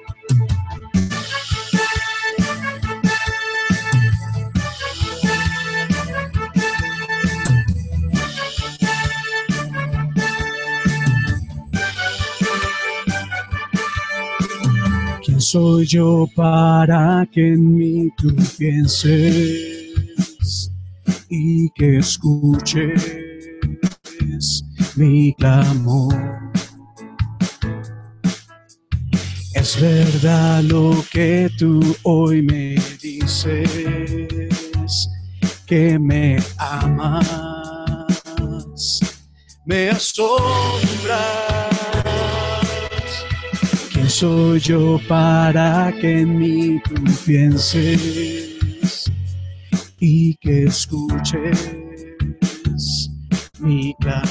Soy 15.46 15.86
yo 15.86 16.28
para 16.36 17.28
que 17.32 17.54
en 17.54 17.75
mí 17.75 18.10
tú 18.18 18.36
pienses? 18.58 19.75
y 21.30 21.70
que 21.72 21.98
escuches 21.98 23.44
mi 24.96 25.34
clamor. 25.34 26.16
Es 29.54 29.80
verdad 29.82 30.64
lo 30.64 31.04
que 31.12 31.50
tú 31.58 31.96
hoy 32.04 32.42
me 32.42 32.75
dices, 33.02 33.70
que 35.66 35.98
me 36.00 36.38
amas, 36.58 38.06
me 39.66 39.90
asombras. 39.90 41.75
¿Quién 44.18 44.32
soy 44.32 44.60
yo 44.62 44.98
para 45.10 45.94
que 46.00 46.22
en 46.22 46.38
mí 46.38 46.82
tú 46.86 46.96
pienses? 47.26 49.12
y 50.00 50.36
que 50.36 50.64
escuches 50.64 51.74
mi 53.60 53.94
clamor. 54.00 54.30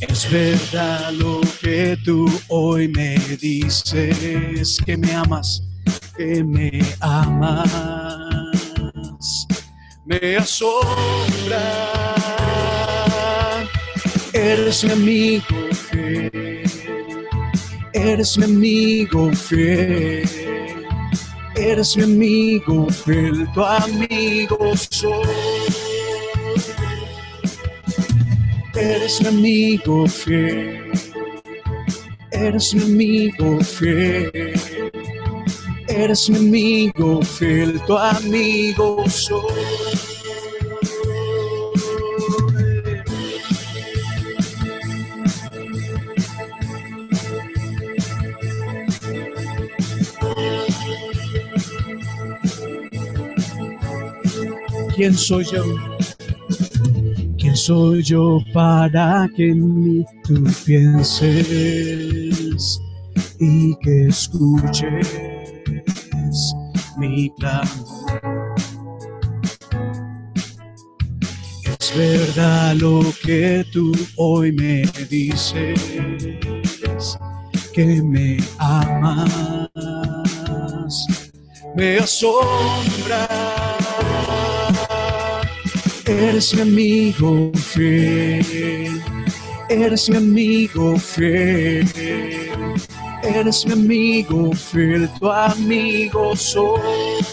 Es 0.00 0.28
verdad 0.32 1.12
lo 1.12 1.40
que 1.60 1.96
tú 2.04 2.26
hoy 2.48 2.88
me 2.88 3.16
dices, 3.40 4.78
que 4.84 4.96
me 4.96 5.14
amas, 5.14 5.62
que 6.16 6.42
me 6.42 6.80
amas, 6.98 8.48
me 10.04 10.38
asombra. 10.38 11.62
Eres 14.32 14.82
mi 14.82 14.90
amigo 14.90 15.73
fiel, 15.94 16.62
eres 17.92 18.36
mi 18.38 18.44
amigo 18.44 19.32
fiel 19.32 20.44
Eres 21.56 21.96
mi 21.96 22.02
amigo, 22.02 22.90
fiel 22.90 23.46
tu 23.54 23.62
amigo 23.62 24.76
soy. 24.90 25.24
Eres 28.74 29.20
mi 29.20 29.28
amigo 29.28 30.06
fiel. 30.08 30.90
Eres 32.32 32.74
mi 32.74 32.82
amigo 32.82 33.60
fiel. 33.60 34.52
Eres 35.86 36.28
mi 36.28 36.38
amigo 36.38 37.22
fiel, 37.22 37.80
tu 37.86 37.96
amigo 37.96 39.08
soy. 39.08 40.03
¿Quién 54.96 55.14
soy 55.14 55.44
yo? 55.44 55.62
¿Quién 57.36 57.56
soy 57.56 58.04
yo 58.04 58.38
para 58.52 59.28
que 59.36 59.50
en 59.50 59.82
mí 59.82 60.04
tú 60.22 60.44
pienses 60.64 61.20
y 63.40 63.74
que 63.82 64.06
escuches 64.06 65.08
mi 66.96 67.28
clamor? 67.38 68.54
Es 71.80 71.92
verdad 71.96 72.76
lo 72.76 73.00
que 73.24 73.66
tú 73.72 73.90
hoy 74.16 74.52
me 74.52 74.82
dices, 75.10 75.80
que 77.72 78.00
me 78.00 78.36
amas, 78.58 79.72
me 81.74 81.98
asombra 81.98 83.26
Eres 86.06 86.52
mi 86.54 86.60
amigo 86.62 87.50
fiel, 87.54 89.02
eres 89.70 90.08
mi 90.10 90.16
amigo 90.18 90.98
fiel, 90.98 91.88
eres 93.22 93.64
mi 93.66 93.72
amigo 93.72 94.52
fiel, 94.52 95.08
tu 95.18 95.30
amigo 95.30 96.36
soy. 96.36 97.24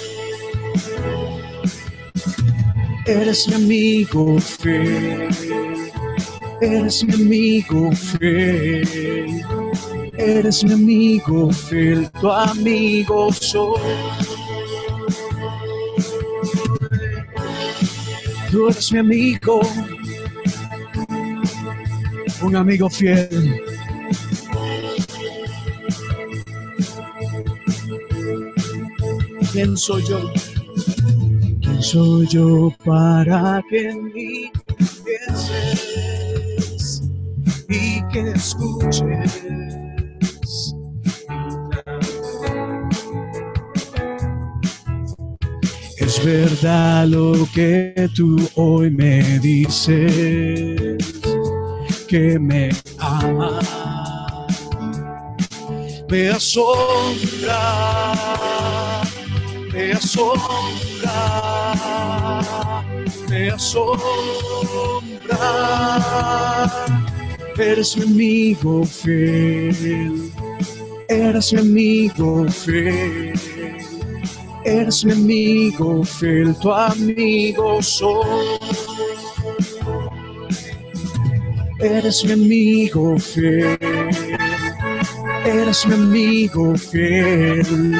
Eres 3.07 3.47
mi 3.47 3.55
amigo 3.55 4.39
fiel. 4.39 5.29
Eres 6.61 7.03
mi 7.03 7.13
amigo 7.13 7.91
fiel. 7.91 9.43
Eres 10.17 10.63
mi 10.63 10.73
amigo 10.73 11.51
fiel. 11.51 12.09
Tu 12.21 12.31
amigo 12.31 13.33
soy. 13.33 14.20
Tú 18.51 18.67
eres 18.67 18.91
mi 18.91 18.99
amigo. 18.99 19.61
Un 22.41 22.55
amigo 22.57 22.89
fiel. 22.89 23.63
¿Quién 29.53 29.77
soy 29.77 30.03
yo? 30.03 30.33
¿Quién 31.61 31.81
soy 31.81 32.27
yo 32.27 32.75
para 32.83 33.63
que 33.69 33.89
en 33.89 34.03
mí 34.13 34.51
pienses 35.05 37.03
y 37.69 38.03
que 38.09 38.31
escuches? 38.31 39.40
Verdad 46.23 47.07
lo 47.07 47.47
que 47.53 48.09
tú 48.15 48.37
hoy 48.55 48.91
me 48.91 49.39
dices, 49.39 50.97
que 52.07 52.39
me 52.39 52.69
amas. 52.99 53.65
Me 56.09 56.29
asombra 56.29 58.01
me 59.73 59.93
asombra, 59.93 61.13
me 63.29 63.49
asombra. 63.49 63.91
Eres 67.57 67.97
mi 67.97 68.03
amigo 68.03 68.85
fiel, 68.85 70.31
eres 71.07 71.53
mi 71.53 71.59
amigo 71.59 72.47
fiel, 72.49 73.39
eres 74.65 75.03
mi 75.03 75.11
amigo 75.13 76.03
fiel, 76.03 76.53
tu 76.61 76.71
amigo 76.71 77.81
soy. 77.81 78.59
Eres 81.79 82.23
mi 82.25 82.33
amigo 82.33 83.17
fiel, 83.17 83.77
eres 85.45 85.85
mi 85.87 85.93
amigo 85.93 86.75
fiel 86.77 87.99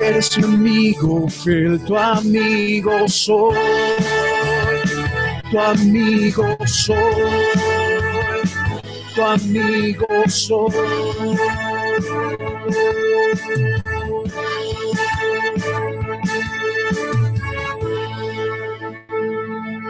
eres 0.00 0.36
mi 0.38 0.44
amigo 0.44 1.28
fiel, 1.28 1.78
tu 1.86 1.96
amigo 1.96 3.08
soy, 3.08 3.56
tu 5.50 5.58
amigo 5.58 6.56
soy, 6.66 7.32
tu 9.14 9.22
amigo 9.22 10.06
soy. 10.28 10.74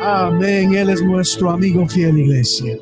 Amén, 0.07 0.75
Él 0.75 0.91
es 0.91 1.03
nuestro 1.03 1.49
amigo 1.49 1.89
fiel, 1.89 2.19
iglesia. 2.19 2.77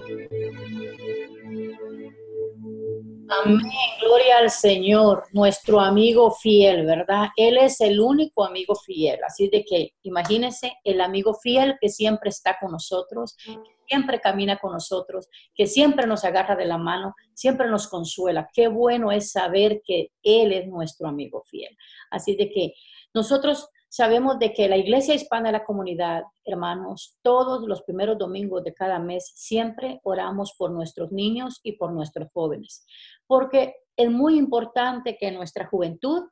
Amén, 3.45 3.61
gloria 4.01 4.39
al 4.39 4.51
Señor, 4.51 5.23
nuestro 5.33 5.79
amigo 5.79 6.33
fiel, 6.33 6.85
¿verdad? 6.85 7.29
Él 7.37 7.59
es 7.59 7.81
el 7.81 8.01
único 8.01 8.45
amigo 8.45 8.75
fiel. 8.75 9.21
Así 9.25 9.49
de 9.49 9.65
que 9.65 9.93
imagínense 10.03 10.73
el 10.83 11.01
amigo 11.01 11.35
fiel 11.35 11.77
que 11.81 11.91
siempre 11.91 12.31
está 12.31 12.57
con 12.61 12.73
nosotros, 12.73 13.37
que 13.37 13.57
siempre 13.87 14.21
camina 14.21 14.59
con 14.59 14.73
nosotros, 14.73 15.29
que 15.55 15.69
siempre 15.69 16.09
nos 16.09 16.25
agarra 16.25 16.57
de 16.57 16.67
la 16.67 16.77
mano, 16.77 17.15
siempre 17.35 17.69
nos 17.69 17.87
consuela. 17.87 18.51
Qué 18.53 18.67
bueno 18.67 19.13
es 19.13 19.31
saber 19.31 19.81
que 19.85 20.09
Él 20.25 20.53
es 20.53 20.67
nuestro 20.67 21.07
amigo 21.07 21.45
fiel. 21.49 21.77
Así 22.11 22.35
de 22.35 22.51
que 22.51 22.75
nosotros 23.15 23.69
sabemos 23.95 24.39
de 24.39 24.55
que 24.55 24.69
la 24.69 24.79
Iglesia 24.79 25.15
Hispana 25.15 25.51
de 25.51 25.59
la 25.59 25.65
Comunidad, 25.65 26.23
hermanos, 26.45 27.19
todos 27.21 27.69
los 27.69 27.83
primeros 27.83 28.17
domingos 28.17 28.65
de 28.65 28.73
cada 28.73 28.99
mes 28.99 29.33
siempre 29.35 30.01
oramos 30.03 30.55
por 30.57 30.71
nuestros 30.71 31.13
niños 31.13 31.61
y 31.63 31.73
por 31.73 31.93
nuestros 31.93 32.29
jóvenes 32.33 32.87
porque 33.33 33.77
es 33.97 34.11
muy 34.11 34.37
importante 34.37 35.17
que 35.19 35.31
nuestra 35.31 35.67
juventud 35.67 36.25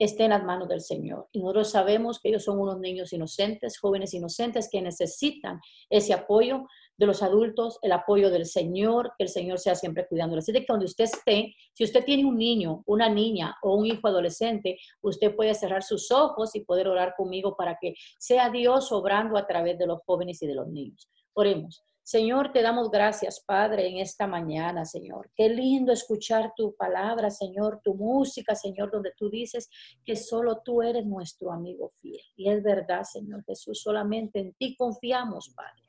esté 0.00 0.24
en 0.24 0.30
las 0.30 0.42
manos 0.42 0.68
del 0.68 0.80
Señor. 0.80 1.28
Y 1.30 1.38
nosotros 1.38 1.70
sabemos 1.70 2.18
que 2.18 2.30
ellos 2.30 2.42
son 2.42 2.58
unos 2.58 2.80
niños 2.80 3.12
inocentes, 3.12 3.78
jóvenes 3.78 4.12
inocentes 4.14 4.68
que 4.68 4.82
necesitan 4.82 5.60
ese 5.88 6.12
apoyo 6.12 6.66
de 6.96 7.06
los 7.06 7.22
adultos, 7.22 7.78
el 7.82 7.92
apoyo 7.92 8.30
del 8.30 8.46
Señor, 8.46 9.12
que 9.18 9.24
el 9.24 9.30
Señor 9.30 9.58
sea 9.58 9.74
siempre 9.74 10.06
cuidándolos. 10.06 10.44
Así 10.44 10.52
que 10.52 10.64
donde 10.66 10.86
usted 10.86 11.04
esté, 11.04 11.54
si 11.72 11.84
usted 11.84 12.04
tiene 12.04 12.24
un 12.24 12.36
niño, 12.36 12.82
una 12.86 13.08
niña 13.08 13.56
o 13.62 13.74
un 13.74 13.86
hijo 13.86 14.06
adolescente, 14.06 14.78
usted 15.02 15.34
puede 15.34 15.54
cerrar 15.54 15.82
sus 15.82 16.10
ojos 16.10 16.54
y 16.54 16.60
poder 16.64 16.88
orar 16.88 17.14
conmigo 17.16 17.56
para 17.56 17.76
que 17.80 17.94
sea 18.18 18.50
Dios 18.50 18.92
obrando 18.92 19.36
a 19.36 19.46
través 19.46 19.78
de 19.78 19.86
los 19.86 20.00
jóvenes 20.06 20.42
y 20.42 20.46
de 20.46 20.54
los 20.54 20.68
niños. 20.68 21.08
Oremos. 21.34 21.82
Señor, 22.06 22.52
te 22.52 22.60
damos 22.60 22.90
gracias, 22.90 23.40
Padre, 23.40 23.88
en 23.88 23.96
esta 23.96 24.26
mañana, 24.26 24.84
Señor. 24.84 25.30
Qué 25.34 25.48
lindo 25.48 25.90
escuchar 25.90 26.52
tu 26.54 26.76
palabra, 26.76 27.30
Señor, 27.30 27.80
tu 27.82 27.94
música, 27.94 28.54
Señor, 28.54 28.90
donde 28.90 29.12
tú 29.16 29.30
dices 29.30 29.70
que 30.04 30.14
solo 30.14 30.60
tú 30.62 30.82
eres 30.82 31.06
nuestro 31.06 31.50
amigo 31.50 31.94
fiel. 32.02 32.20
Y 32.36 32.50
es 32.50 32.62
verdad, 32.62 33.04
Señor 33.04 33.42
Jesús, 33.46 33.80
solamente 33.80 34.38
en 34.38 34.52
ti 34.52 34.76
confiamos, 34.76 35.54
Padre. 35.56 35.82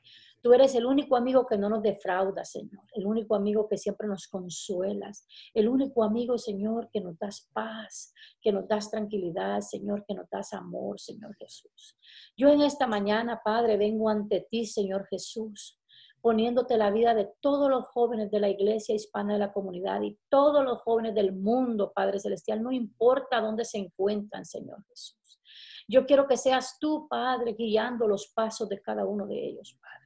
Tú 0.46 0.54
eres 0.54 0.76
el 0.76 0.86
único 0.86 1.16
amigo 1.16 1.48
que 1.48 1.58
no 1.58 1.70
nos 1.70 1.82
defrauda, 1.82 2.46
Señor. 2.46 2.84
El 2.94 3.08
único 3.08 3.34
amigo 3.34 3.68
que 3.68 3.80
siempre 3.80 4.08
nos 4.08 4.28
consuelas. 4.28 5.26
El 5.56 5.68
único 5.68 6.04
amigo, 6.04 6.38
Señor, 6.38 6.88
que 6.94 7.02
nos 7.02 7.18
das 7.18 7.50
paz, 7.52 8.14
que 8.44 8.52
nos 8.52 8.68
das 8.68 8.92
tranquilidad, 8.92 9.62
Señor, 9.62 10.06
que 10.08 10.14
nos 10.14 10.30
das 10.30 10.54
amor, 10.54 11.00
Señor 11.00 11.36
Jesús. 11.38 11.98
Yo 12.38 12.50
en 12.50 12.62
esta 12.62 12.86
mañana, 12.86 13.42
Padre, 13.44 13.76
vengo 13.76 14.08
ante 14.08 14.46
ti, 14.48 14.68
Señor 14.68 15.08
Jesús 15.08 15.80
poniéndote 16.22 16.78
la 16.78 16.92
vida 16.92 17.16
de 17.16 17.32
todos 17.40 17.70
los 17.70 17.88
jóvenes 17.88 18.30
de 18.30 18.40
la 18.40 18.50
iglesia 18.50 18.94
hispana 18.96 19.34
de 19.34 19.40
la 19.40 19.54
comunidad 19.54 20.02
y 20.02 20.18
todos 20.30 20.64
los 20.64 20.82
jóvenes 20.82 21.14
del 21.14 21.34
mundo, 21.34 21.92
Padre 21.94 22.20
Celestial, 22.20 22.64
no 22.64 22.72
importa 22.72 23.42
dónde 23.42 23.64
se 23.64 23.78
encuentran, 23.78 24.44
Señor 24.44 24.84
Jesús. 24.90 25.40
Yo 25.88 26.08
quiero 26.08 26.28
que 26.28 26.38
seas 26.38 26.78
tú, 26.80 27.08
Padre, 27.08 27.54
guiando 27.54 28.08
los 28.08 28.28
pasos 28.34 28.68
de 28.70 28.82
cada 28.82 29.06
uno 29.06 29.28
de 29.28 29.36
ellos, 29.36 29.78
Padre 29.80 30.05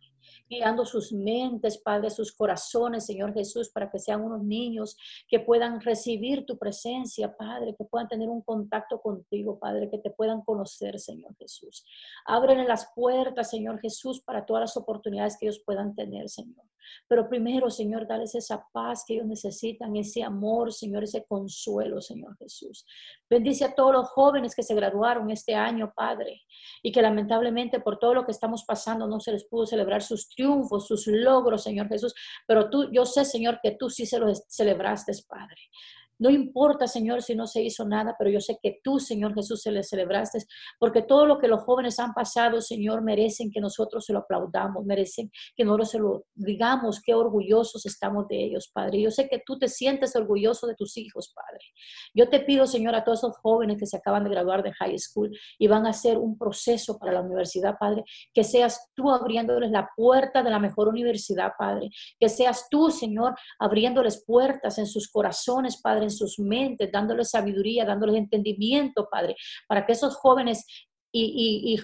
guiando 0.49 0.85
sus 0.85 1.13
mentes, 1.13 1.77
Padre, 1.77 2.09
sus 2.09 2.33
corazones, 2.33 3.05
Señor 3.05 3.33
Jesús, 3.33 3.69
para 3.69 3.89
que 3.89 3.99
sean 3.99 4.21
unos 4.21 4.43
niños 4.43 4.97
que 5.27 5.39
puedan 5.39 5.79
recibir 5.79 6.45
tu 6.45 6.57
presencia, 6.57 7.35
Padre, 7.37 7.75
que 7.77 7.85
puedan 7.85 8.07
tener 8.07 8.29
un 8.29 8.41
contacto 8.41 8.99
contigo, 9.01 9.59
Padre, 9.59 9.89
que 9.89 9.99
te 9.99 10.09
puedan 10.09 10.41
conocer, 10.41 10.99
Señor 10.99 11.35
Jesús. 11.37 11.85
Ábrele 12.25 12.65
las 12.65 12.91
puertas, 12.95 13.49
Señor 13.49 13.79
Jesús, 13.79 14.21
para 14.21 14.45
todas 14.45 14.61
las 14.61 14.77
oportunidades 14.77 15.37
que 15.37 15.45
ellos 15.45 15.61
puedan 15.65 15.93
tener, 15.95 16.29
Señor. 16.29 16.65
Pero 17.07 17.27
primero, 17.27 17.69
Señor, 17.69 18.07
dales 18.07 18.35
esa 18.35 18.65
paz 18.71 19.03
que 19.05 19.15
ellos 19.15 19.27
necesitan, 19.27 19.95
ese 19.95 20.23
amor, 20.23 20.71
Señor, 20.73 21.03
ese 21.03 21.25
consuelo, 21.25 22.01
Señor 22.01 22.37
Jesús. 22.37 22.85
Bendice 23.29 23.65
a 23.65 23.75
todos 23.75 23.93
los 23.93 24.07
jóvenes 24.09 24.55
que 24.55 24.63
se 24.63 24.75
graduaron 24.75 25.29
este 25.29 25.55
año, 25.55 25.93
Padre, 25.95 26.41
y 26.81 26.91
que 26.91 27.01
lamentablemente 27.01 27.79
por 27.79 27.99
todo 27.99 28.13
lo 28.13 28.25
que 28.25 28.31
estamos 28.31 28.63
pasando 28.63 29.07
no 29.07 29.19
se 29.19 29.31
les 29.31 29.43
pudo 29.45 29.65
celebrar 29.65 30.01
sus 30.01 30.29
triunfos, 30.39 30.87
sus 30.87 31.07
logros, 31.07 31.63
Señor 31.63 31.87
Jesús. 31.89 32.13
Pero 32.47 32.69
tú, 32.69 32.89
yo 32.91 33.05
sé, 33.05 33.25
Señor, 33.25 33.59
que 33.61 33.71
tú 33.71 33.89
sí 33.89 34.05
se 34.05 34.19
los 34.19 34.43
celebraste, 34.47 35.11
Padre. 35.27 35.57
No 36.19 36.29
importa, 36.29 36.85
Señor, 36.85 37.21
si 37.23 37.33
no 37.33 37.47
se 37.47 37.61
hizo 37.61 37.85
nada, 37.85 38.15
pero 38.19 38.29
yo 38.29 38.41
sé 38.41 38.59
que 38.61 38.79
tú, 38.83 38.99
Señor 38.99 39.33
Jesús, 39.33 39.61
se 39.61 39.71
le 39.71 39.83
celebraste, 39.83 40.39
porque 40.77 41.01
todo 41.01 41.25
lo 41.25 41.39
que 41.39 41.47
los 41.47 41.63
jóvenes 41.63 41.97
han 41.99 42.13
pasado, 42.13 42.59
Señor, 42.61 43.01
merecen 43.01 43.49
que 43.51 43.61
nosotros 43.61 44.05
se 44.05 44.11
lo 44.11 44.19
aplaudamos, 44.19 44.85
merecen 44.85 45.31
que 45.55 45.63
nosotros 45.63 45.89
se 45.91 45.99
lo 45.99 46.25
digamos, 46.35 47.01
qué 47.01 47.13
orgullosos 47.13 47.85
estamos 47.85 48.27
de 48.27 48.43
ellos, 48.43 48.69
Padre. 48.73 49.01
Yo 49.01 49.11
sé 49.11 49.29
que 49.29 49.41
tú 49.45 49.57
te 49.57 49.69
sientes 49.69 50.15
orgulloso 50.15 50.67
de 50.67 50.75
tus 50.75 50.97
hijos, 50.97 51.31
Padre. 51.33 51.63
Yo 52.13 52.29
te 52.29 52.41
pido, 52.41 52.65
Señor, 52.67 52.95
a 52.95 53.03
todos 53.03 53.19
esos 53.19 53.37
jóvenes 53.37 53.77
que 53.77 53.85
se 53.85 53.97
acaban 53.97 54.23
de 54.25 54.29
graduar 54.29 54.61
de 54.61 54.73
high 54.73 54.97
school 54.99 55.31
y 55.57 55.67
van 55.67 55.85
a 55.85 55.91
hacer 55.91 56.17
un 56.17 56.37
proceso 56.37 56.97
para 56.99 57.13
la 57.13 57.21
universidad, 57.21 57.75
Padre, 57.79 58.03
que 58.33 58.43
seas 58.43 58.89
tú 58.93 59.09
abriéndoles 59.09 59.71
la 59.71 59.89
puerta 59.95 60.43
de 60.43 60.49
la 60.49 60.59
mejor 60.59 60.89
universidad, 60.89 61.53
Padre. 61.57 61.89
Que 62.19 62.27
seas 62.27 62.67
tú, 62.69 62.91
Señor, 62.91 63.35
abriéndoles 63.57 64.23
puertas 64.25 64.77
en 64.77 64.87
sus 64.87 65.09
corazones, 65.09 65.81
Padre 65.81 66.08
sus 66.11 66.39
mentes, 66.39 66.91
dándoles 66.91 67.29
sabiduría, 67.29 67.85
dándoles 67.85 68.15
entendimiento, 68.15 69.07
Padre, 69.09 69.35
para 69.67 69.85
que 69.85 69.93
esos 69.93 70.15
jóvenes 70.15 70.65
y, 71.11 71.79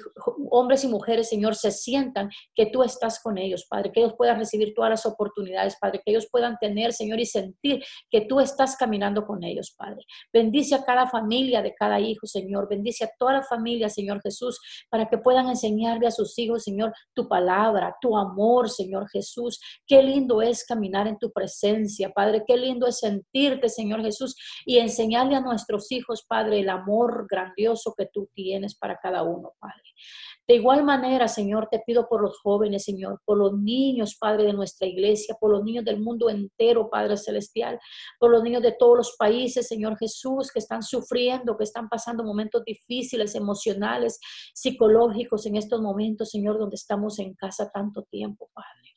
hombres 0.52 0.84
y 0.84 0.88
mujeres, 0.88 1.30
Señor, 1.30 1.56
se 1.56 1.72
sientan 1.72 2.30
que 2.54 2.68
tú 2.68 2.84
estás 2.84 3.20
con 3.22 3.38
ellos, 3.38 3.66
Padre, 3.70 3.92
que 3.92 4.02
ellos 4.02 4.14
puedan 4.18 4.38
recibir 4.38 4.74
todas 4.76 4.90
las 4.92 5.06
oportunidades, 5.06 5.78
Padre, 5.80 6.02
que 6.04 6.12
ellos 6.12 6.28
puedan 6.32 6.58
tener, 6.60 6.94
Señor, 6.94 7.20
y 7.20 7.26
sentir 7.26 7.84
que 8.10 8.22
tú 8.22 8.40
estás 8.40 8.76
caminando 8.76 9.26
con 9.26 9.44
ellos, 9.44 9.74
Padre. 9.78 10.04
Bendice 10.32 10.76
a 10.76 10.84
cada 10.84 11.08
familia 11.08 11.62
de 11.62 11.74
cada 11.74 12.00
hijo, 12.00 12.28
Señor. 12.28 12.68
Bendice 12.70 13.06
a 13.06 13.12
toda 13.18 13.34
la 13.34 13.44
familia, 13.44 13.90
Señor 13.90 14.22
Jesús, 14.22 14.60
para 14.90 15.08
que 15.10 15.18
puedan 15.18 15.50
enseñarle 15.50 16.08
a 16.08 16.12
sus 16.12 16.38
hijos, 16.38 16.64
Señor, 16.64 16.94
tu 17.14 17.28
palabra, 17.28 17.96
tu 18.02 18.18
amor, 18.18 18.70
Señor 18.70 19.10
Jesús. 19.10 19.60
Qué 19.88 20.02
lindo 20.04 20.42
es 20.42 20.66
caminar 20.66 21.08
en 21.08 21.18
tu 21.18 21.32
presencia, 21.32 22.10
Padre. 22.10 22.44
Qué 22.46 22.58
lindo 22.58 22.88
es 22.88 23.00
sentirte, 23.00 23.70
Señor 23.70 24.02
Jesús, 24.02 24.36
y 24.66 24.78
enseñarle 24.78 25.36
a 25.36 25.42
nuestros 25.42 25.92
hijos, 25.92 26.26
Padre, 26.28 26.60
el 26.60 26.70
amor 26.70 27.28
grandioso 27.30 27.94
que 27.98 28.08
tú 28.08 28.30
tienes 28.34 28.76
para 28.76 28.98
cada 28.98 29.15
uno, 29.24 29.54
Padre. 29.60 29.84
De 30.48 30.56
igual 30.56 30.84
manera, 30.84 31.28
Señor, 31.28 31.68
te 31.72 31.82
pido 31.86 32.08
por 32.08 32.22
los 32.22 32.40
jóvenes, 32.40 32.84
Señor, 32.84 33.20
por 33.26 33.38
los 33.38 33.58
niños, 33.58 34.16
Padre, 34.20 34.44
de 34.44 34.54
nuestra 34.54 34.88
iglesia, 34.88 35.36
por 35.40 35.52
los 35.52 35.64
niños 35.64 35.84
del 35.86 36.00
mundo 36.00 36.30
entero, 36.30 36.90
Padre 36.90 37.18
Celestial, 37.18 37.80
por 38.20 38.30
los 38.30 38.44
niños 38.44 38.62
de 38.62 38.74
todos 38.74 38.98
los 38.98 39.16
países, 39.18 39.68
Señor 39.68 39.98
Jesús, 39.98 40.52
que 40.52 40.60
están 40.60 40.84
sufriendo, 40.84 41.58
que 41.58 41.64
están 41.64 41.90
pasando 41.90 42.24
momentos 42.24 42.64
difíciles, 42.64 43.34
emocionales, 43.34 44.20
psicológicos 44.54 45.46
en 45.46 45.56
estos 45.56 45.82
momentos, 45.82 46.30
Señor, 46.30 46.60
donde 46.60 46.76
estamos 46.76 47.18
en 47.20 47.34
casa 47.34 47.72
tanto 47.74 48.04
tiempo, 48.04 48.50
Padre. 48.54 48.95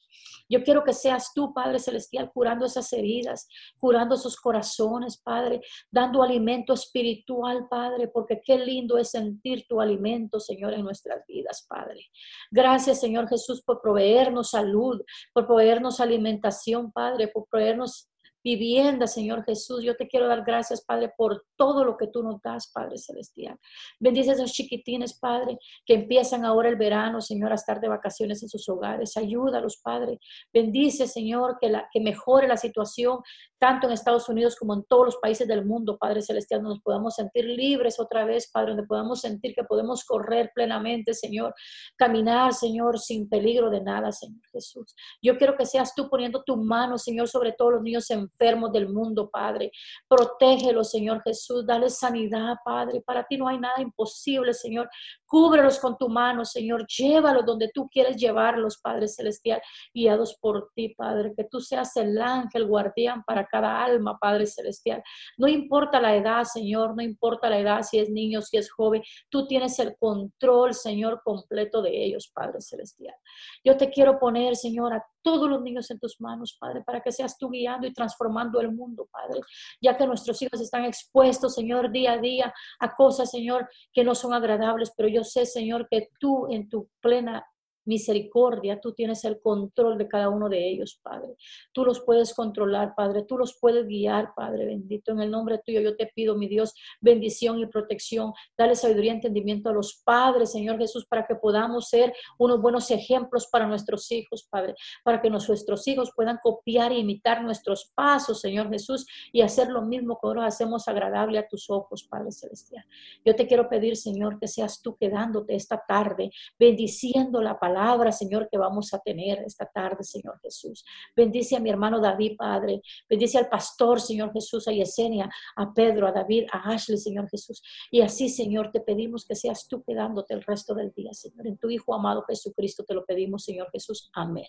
Yo 0.49 0.63
quiero 0.63 0.85
que 0.85 0.93
seas 0.93 1.33
tú, 1.35 1.53
Padre 1.53 1.79
Celestial, 1.79 2.31
curando 2.33 2.67
esas 2.67 2.93
heridas, 2.93 3.49
curando 3.79 4.15
esos 4.15 4.37
corazones, 4.37 5.19
Padre, 5.19 5.61
dando 5.91 6.23
alimento 6.23 6.73
espiritual, 6.73 7.67
Padre, 7.69 8.09
porque 8.09 8.41
qué 8.45 8.59
lindo 8.59 8.99
es 8.99 9.11
sentir 9.11 9.67
tu 9.69 9.81
alimento, 9.81 10.41
Señor, 10.41 10.75
en 10.75 10.83
nuestras 10.83 11.25
vidas, 11.27 11.67
Padre. 11.69 12.07
Gracias, 12.51 13.01
Señor 13.01 13.29
Jesús, 13.29 13.63
por 13.63 13.81
proveernos 13.81 14.51
salud, 14.51 15.01
por 15.33 15.47
proveernos 15.47 16.01
alimentación, 16.01 16.93
Padre, 16.93 17.29
por 17.29 17.47
proveernos 17.49 18.09
vivienda, 18.57 19.07
Señor 19.07 19.45
Jesús. 19.45 19.83
Yo 19.83 19.97
te 19.97 20.09
quiero 20.09 20.27
dar 20.27 20.45
gracias, 20.45 20.85
Padre, 20.85 21.13
por 21.17 21.45
todo 21.57 21.85
lo 21.85 21.97
que 21.97 22.07
tú 22.07 22.23
nos 22.23 22.41
das, 22.41 22.71
Padre 22.73 22.97
Celestial. 22.97 23.59
Bendice 24.01 24.31
a 24.31 24.35
esos 24.35 24.53
chiquitines, 24.53 25.19
Padre, 25.19 25.59
que 25.85 25.95
empiezan 25.95 26.45
ahora 26.45 26.69
el 26.69 26.77
verano, 26.77 27.21
Señor, 27.21 27.53
a 27.53 27.57
estar 27.57 27.81
de 27.81 27.89
vacaciones 27.89 28.43
en 28.43 28.49
sus 28.49 28.69
hogares. 28.69 29.17
Ayúdalos, 29.17 29.81
Padre. 29.83 30.19
Bendice, 30.53 31.07
Señor, 31.07 31.59
que, 31.61 31.69
la, 31.69 31.89
que 31.93 32.01
mejore 32.01 32.49
la 32.49 32.57
situación, 32.57 33.19
tanto 33.59 33.87
en 33.87 33.93
Estados 33.93 34.29
Unidos 34.29 34.57
como 34.57 34.75
en 34.75 34.85
todos 34.85 35.07
los 35.07 35.17
países 35.17 35.47
del 35.49 35.65
mundo, 35.65 35.99
Padre 35.99 36.23
Celestial, 36.23 36.61
donde 36.61 36.77
nos 36.77 36.83
podamos 36.83 37.15
sentir 37.15 37.45
libres 37.45 37.99
otra 37.99 38.25
vez, 38.25 38.51
Padre, 38.51 38.71
donde 38.71 38.87
podamos 38.87 39.21
sentir 39.21 39.55
que 39.55 39.65
podemos 39.65 40.05
correr 40.05 40.51
plenamente, 40.55 41.15
Señor, 41.15 41.55
caminar, 41.97 42.55
Señor, 42.55 42.99
sin 42.99 43.29
peligro 43.29 43.71
de 43.71 43.83
nada, 43.83 44.13
Señor 44.13 44.43
Jesús. 44.53 44.95
Yo 45.23 45.37
quiero 45.37 45.57
que 45.57 45.67
seas 45.67 45.95
tú 45.95 46.09
poniendo 46.09 46.43
tu 46.45 46.57
mano, 46.57 46.99
Señor, 46.99 47.29
sobre 47.29 47.53
todos 47.53 47.75
los 47.75 47.83
niños 47.83 48.11
enfermos 48.11 48.73
del 48.73 48.89
mundo, 48.89 49.29
Padre. 49.31 49.73
Protégelos, 50.09 50.91
Señor 50.91 51.23
Jesús. 51.23 51.67
Dale 51.67 51.91
sanidad, 51.91 52.57
Padre. 52.65 53.03
Para 53.05 53.25
ti 53.25 53.37
no 53.37 53.49
hay 53.49 53.59
nada 53.59 53.81
imposible, 53.81 54.55
Señor. 54.55 54.89
Cúbrelos 55.29 55.79
con 55.79 55.97
tu 55.99 56.09
mano, 56.09 56.45
Señor. 56.45 56.87
Llévalos 56.87 57.45
donde 57.45 57.71
tú 57.73 57.89
quieres 57.89 58.17
llevarlos, 58.17 58.79
Padre 58.79 59.07
Celestial, 59.09 59.61
guiados 59.93 60.37
por 60.41 60.71
ti, 60.75 60.95
Padre. 60.97 61.35
Que 61.37 61.45
tú 61.45 61.61
seas 61.61 61.95
el 61.97 62.21
ángel 62.21 62.67
guardián 62.67 63.23
para 63.25 63.47
cada 63.47 63.85
alma, 63.85 64.19
Padre 64.19 64.47
Celestial. 64.47 65.03
No 65.37 65.47
importa 65.47 66.01
la 66.01 66.17
edad, 66.17 66.45
Señor. 66.45 66.97
No 66.97 67.03
importa 67.03 67.51
la 67.51 67.59
edad, 67.59 67.83
si 67.83 67.99
es 67.99 68.11
niño, 68.11 68.41
si 68.43 68.57
es 68.57 68.73
joven. 68.73 69.03
Tú 69.29 69.47
tienes 69.47 69.79
el 69.79 69.97
control, 69.99 70.75
Señor, 70.75 71.21
completo 71.23 71.83
de 71.83 72.05
ellos, 72.05 72.31
Padre 72.35 72.61
Celestial. 72.61 73.15
Yo 73.63 73.77
te 73.77 73.91
quiero 73.91 74.19
poner, 74.19 74.57
Señor, 74.57 74.95
a 74.95 75.05
todos 75.23 75.51
los 75.51 75.61
niños 75.61 75.91
en 75.91 75.99
tus 75.99 76.21
manos, 76.21 76.57
Padre, 76.59 76.83
para 76.83 77.03
que 77.03 77.13
seas 77.13 77.37
tú 77.37 77.51
guiando 77.51 77.87
y 77.87 77.93
transformando 77.93 78.61
el 78.61 78.73
mundo, 78.73 79.09
Padre, 79.11 79.41
ya 79.81 79.97
que 79.97 80.07
nuestros 80.07 80.41
hijos 80.41 80.61
están 80.61 80.85
expuestos, 80.85 81.55
Señor, 81.55 81.91
día 81.91 82.13
a 82.13 82.19
día 82.19 82.55
a 82.81 82.95
cosas, 82.95 83.31
Señor, 83.31 83.69
que 83.93 84.05
no 84.05 84.15
son 84.15 84.33
agradables, 84.33 84.93
pero 84.97 85.09
yo 85.09 85.18
sé, 85.25 85.47
Señor, 85.47 85.89
que 85.91 86.09
tú 86.19 86.47
en 86.51 86.69
tu 86.69 86.89
plena 87.01 87.47
misericordia, 87.89 88.81
tú 88.81 88.93
tienes 88.93 89.25
el 89.25 89.41
control 89.41 89.97
de 89.97 90.07
cada 90.07 90.29
uno 90.29 90.49
de 90.49 90.69
ellos, 90.69 91.01
Padre. 91.03 91.35
Tú 91.73 91.85
los 91.85 92.01
puedes 92.01 92.35
controlar, 92.35 92.95
Padre, 92.95 93.25
tú 93.27 93.39
los 93.39 93.59
puedes 93.59 93.87
guiar, 93.87 94.35
Padre 94.37 94.67
bendito. 94.67 95.13
En 95.13 95.21
el 95.21 95.31
nombre 95.31 95.59
tuyo 95.65 95.81
yo 95.81 95.97
te 95.97 96.07
pido, 96.15 96.37
mi 96.37 96.49
Dios, 96.49 96.75
bendición 97.01 97.59
y 97.59 97.67
protección. 97.67 98.33
Dale 98.57 98.75
sabiduría 98.75 99.13
y 99.13 99.15
entendimiento 99.17 99.71
a 99.71 99.73
los 99.73 100.03
padres, 100.05 100.53
Señor 100.53 100.79
Jesús, 100.79 101.07
para 101.07 101.27
que 101.27 101.35
podamos 101.35 101.89
ser 101.89 102.13
unos 102.39 102.61
buenos 102.61 102.91
ejemplos 102.91 103.49
para 103.51 103.67
nuestros 103.67 104.13
hijos, 104.13 104.47
Padre, 104.51 104.75
para 105.03 105.23
que 105.23 105.31
nuestros 105.31 105.89
hijos 105.89 106.13
puedan 106.15 106.39
copiar 106.43 106.93
e 106.93 106.99
imitar 106.99 107.43
nuestros 107.43 107.91
pasos, 107.95 108.41
Señor 108.43 108.69
Jesús, 108.69 109.07
y 109.33 109.41
hacer 109.41 109.69
lo 109.69 109.81
mismo 109.81 110.19
que 110.21 110.27
ahora 110.27 110.47
hacemos 110.47 110.89
agradable 110.89 111.39
a 111.39 111.49
tus 111.49 111.71
ojos, 111.71 112.05
Padre 112.05 112.33
Celestial. 112.33 112.85
Yo 113.25 113.35
te 113.35 113.47
quiero 113.47 113.71
pedir, 113.71 113.97
Señor, 113.97 114.39
que 114.39 114.47
seas 114.47 114.83
tú 114.83 114.95
quedándote 114.95 115.55
esta 115.55 115.83
tarde, 115.89 116.31
bendiciendo 116.59 117.41
la 117.41 117.59
palabra 117.59 117.78
palabra, 117.79 118.11
Señor, 118.11 118.49
que 118.51 118.59
vamos 118.59 118.93
a 118.93 118.99
tener 118.99 119.39
esta 119.47 119.65
tarde, 119.67 120.03
Señor 120.03 120.39
Jesús. 120.43 120.85
Bendice 121.15 121.57
a 121.57 121.61
mi 121.61 121.71
hermano 121.71 122.01
David, 122.01 122.37
Padre. 122.37 122.81
Bendice 123.09 123.39
al 123.39 123.49
pastor, 123.49 124.01
Señor 124.01 124.33
Jesús, 124.33 124.67
a 124.67 124.73
Yesenia, 124.73 125.31
a 125.57 125.73
Pedro, 125.73 126.09
a 126.09 126.13
David, 126.13 126.47
a 126.53 126.73
Ashley, 126.73 126.99
Señor 126.99 127.29
Jesús. 127.31 127.63
Y 127.91 128.01
así, 128.01 128.29
Señor, 128.29 128.71
te 128.73 128.81
pedimos 128.81 129.25
que 129.25 129.37
seas 129.37 129.69
tú 129.69 129.83
quedándote 129.85 130.35
el 130.35 130.43
resto 130.43 130.75
del 130.75 130.93
día, 130.93 131.13
Señor. 131.13 131.47
En 131.47 131.57
tu 131.57 131.71
Hijo 131.71 131.95
amado 131.95 132.25
Jesucristo 132.29 132.85
te 132.85 132.95
lo 132.95 133.05
pedimos, 133.05 133.45
Señor 133.45 133.69
Jesús. 133.73 134.11
Amén. 134.13 134.49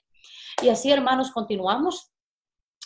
Y 0.63 0.69
así, 0.69 0.91
hermanos, 0.91 1.31
continuamos 1.31 2.11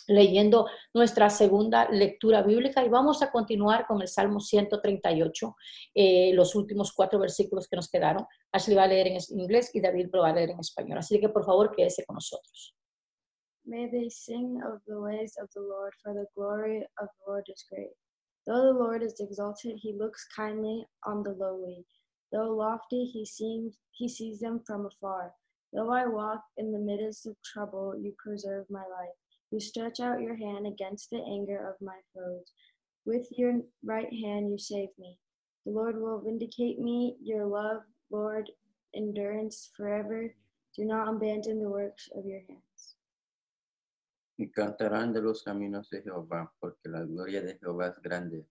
leyendo 0.06 0.68
nuestra 0.92 1.30
segunda 1.30 1.88
lectura 1.90 2.42
bíblica 2.42 2.84
y 2.84 2.88
vamos 2.88 3.22
a 3.22 3.30
continuar 3.30 3.86
con 3.86 4.00
el 4.02 4.08
Salmo 4.08 4.40
138, 4.40 5.56
eh, 5.94 6.32
los 6.34 6.54
últimos 6.54 6.92
cuatro 6.92 7.18
versículos 7.18 7.68
que 7.68 7.76
nos 7.76 7.90
quedaron. 7.90 8.26
Ashley 8.52 8.76
va 8.76 8.84
a 8.84 8.88
leer 8.88 9.08
en 9.08 9.18
inglés 9.38 9.70
y 9.74 9.80
David 9.80 10.08
lo 10.12 10.22
va 10.22 10.30
a 10.30 10.34
leer 10.34 10.50
en 10.50 10.60
español. 10.60 10.98
Así 10.98 11.20
que 11.20 11.28
por 11.28 11.44
favor 11.44 11.74
quédese 11.74 12.04
con 12.04 12.14
nosotros. 12.14 12.74
May 13.66 13.90
they 13.90 14.10
sing 14.10 14.60
of 14.62 14.82
the 14.86 15.00
ways 15.00 15.38
of 15.40 15.48
the 15.54 15.60
Lord, 15.60 15.94
for 16.02 16.12
the 16.12 16.26
glory 16.36 16.84
of 17.00 17.08
the 17.08 17.30
Lord 17.30 17.44
is 17.48 17.64
great. 17.70 17.96
Though 18.46 18.60
the 18.60 18.78
Lord 18.78 19.02
is 19.02 19.18
exalted, 19.20 19.78
he 19.80 19.94
looks 19.94 20.26
kindly 20.36 20.84
on 21.06 21.22
the 21.22 21.32
lowly. 21.32 21.86
Though 22.30 22.50
lofty, 22.50 23.06
he 23.06 23.24
seems 23.24 23.78
he 23.92 24.06
sees 24.06 24.40
them 24.40 24.60
from 24.66 24.84
afar. 24.84 25.32
Though 25.72 25.90
I 25.90 26.06
walk 26.06 26.42
in 26.58 26.72
the 26.72 26.78
midst 26.78 27.26
of 27.26 27.36
trouble, 27.42 27.96
you 27.96 28.12
preserve 28.18 28.66
my 28.68 28.80
life. 28.80 29.16
You 29.50 29.60
stretch 29.60 30.00
out 30.00 30.20
your 30.20 30.36
hand 30.36 30.66
against 30.66 31.10
the 31.10 31.22
anger 31.22 31.68
of 31.68 31.76
my 31.80 31.98
foes. 32.14 32.52
With 33.06 33.28
your 33.36 33.60
right 33.84 34.12
hand 34.12 34.50
you 34.50 34.58
save 34.58 34.88
me. 34.98 35.18
The 35.64 35.72
Lord 35.72 36.00
will 36.00 36.20
vindicate 36.20 36.78
me. 36.78 37.16
Your 37.22 37.46
love, 37.46 37.82
Lord, 38.10 38.50
endurance 38.94 39.70
forever. 39.76 40.34
Do 40.76 40.84
not 40.84 41.08
abandon 41.08 41.60
the 41.60 41.68
works 41.68 42.08
of 42.16 42.24
your 42.26 42.40
hands. 42.48 42.96
Y 44.36 44.50
cantarán 44.50 45.12
de 45.12 45.22
los 45.22 45.44
caminos 45.44 45.88
de 45.90 46.02
Jehová, 46.02 46.52
porque 46.60 46.88
la 46.88 47.04
gloria 47.04 47.40
de 47.40 47.56
Jehová 47.56 47.88
es 47.88 48.02
grande, 48.02 48.44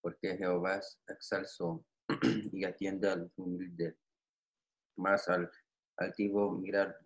porque 0.00 0.38
Jehová 0.38 0.78
es 0.78 0.98
excelso 1.08 1.84
y 2.52 2.64
atiende 2.64 3.10
al 3.10 3.30
humilde. 3.36 3.96
Más 4.96 5.28
al 5.28 5.50
altivo 5.98 6.52
mirar 6.52 6.96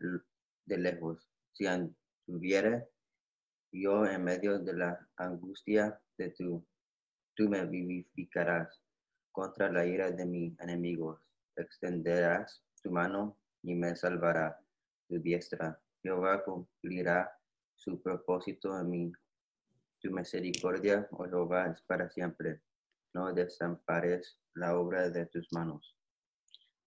de 0.65 0.79
lejos. 0.79 1.29
Si 1.53 1.67
anduviere 1.67 2.90
yo 3.73 4.05
en 4.07 4.25
medio 4.25 4.59
de 4.59 4.73
la 4.73 5.09
angustia 5.17 6.01
de 6.19 6.31
tu, 6.31 6.67
tú 7.35 7.49
me 7.49 7.65
vivificarás 7.67 8.83
contra 9.33 9.71
la 9.71 9.87
ira 9.87 10.11
de 10.11 10.27
mis 10.27 10.59
enemigos. 10.61 11.21
Extenderás 11.57 12.63
tu 12.83 12.91
mano 12.91 13.39
y 13.63 13.75
me 13.75 13.95
salvará 13.95 14.59
tu 15.09 15.19
diestra. 15.19 15.81
Jehová 16.03 16.43
cumplirá 16.45 17.31
su 17.75 18.01
propósito 18.03 18.79
en 18.79 18.91
mí. 18.91 19.13
Tu 20.01 20.11
misericordia, 20.11 21.07
oh 21.13 21.25
Jehová, 21.25 21.67
es 21.67 21.83
para 21.83 22.09
siempre. 22.11 22.61
No 23.13 23.33
desampares 23.33 24.39
la 24.55 24.79
obra 24.79 25.11
de 25.11 25.27
tus 25.27 25.53
manos. 25.53 25.97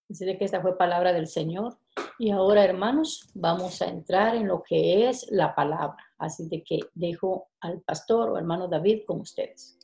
Así 0.09 0.25
de 0.25 0.37
que 0.37 0.45
esta 0.45 0.61
fue 0.61 0.77
palabra 0.77 1.13
del 1.13 1.27
Señor. 1.27 1.77
Y 2.19 2.31
ahora, 2.31 2.63
hermanos, 2.63 3.29
vamos 3.33 3.81
a 3.81 3.87
entrar 3.87 4.35
en 4.35 4.47
lo 4.47 4.63
que 4.67 5.09
es 5.09 5.25
la 5.31 5.55
palabra. 5.55 5.97
Así 6.17 6.47
de 6.47 6.63
que 6.63 6.79
dejo 6.93 7.47
al 7.59 7.81
pastor 7.81 8.29
o 8.29 8.37
hermano 8.37 8.67
David 8.67 9.01
con 9.05 9.21
ustedes. 9.21 9.77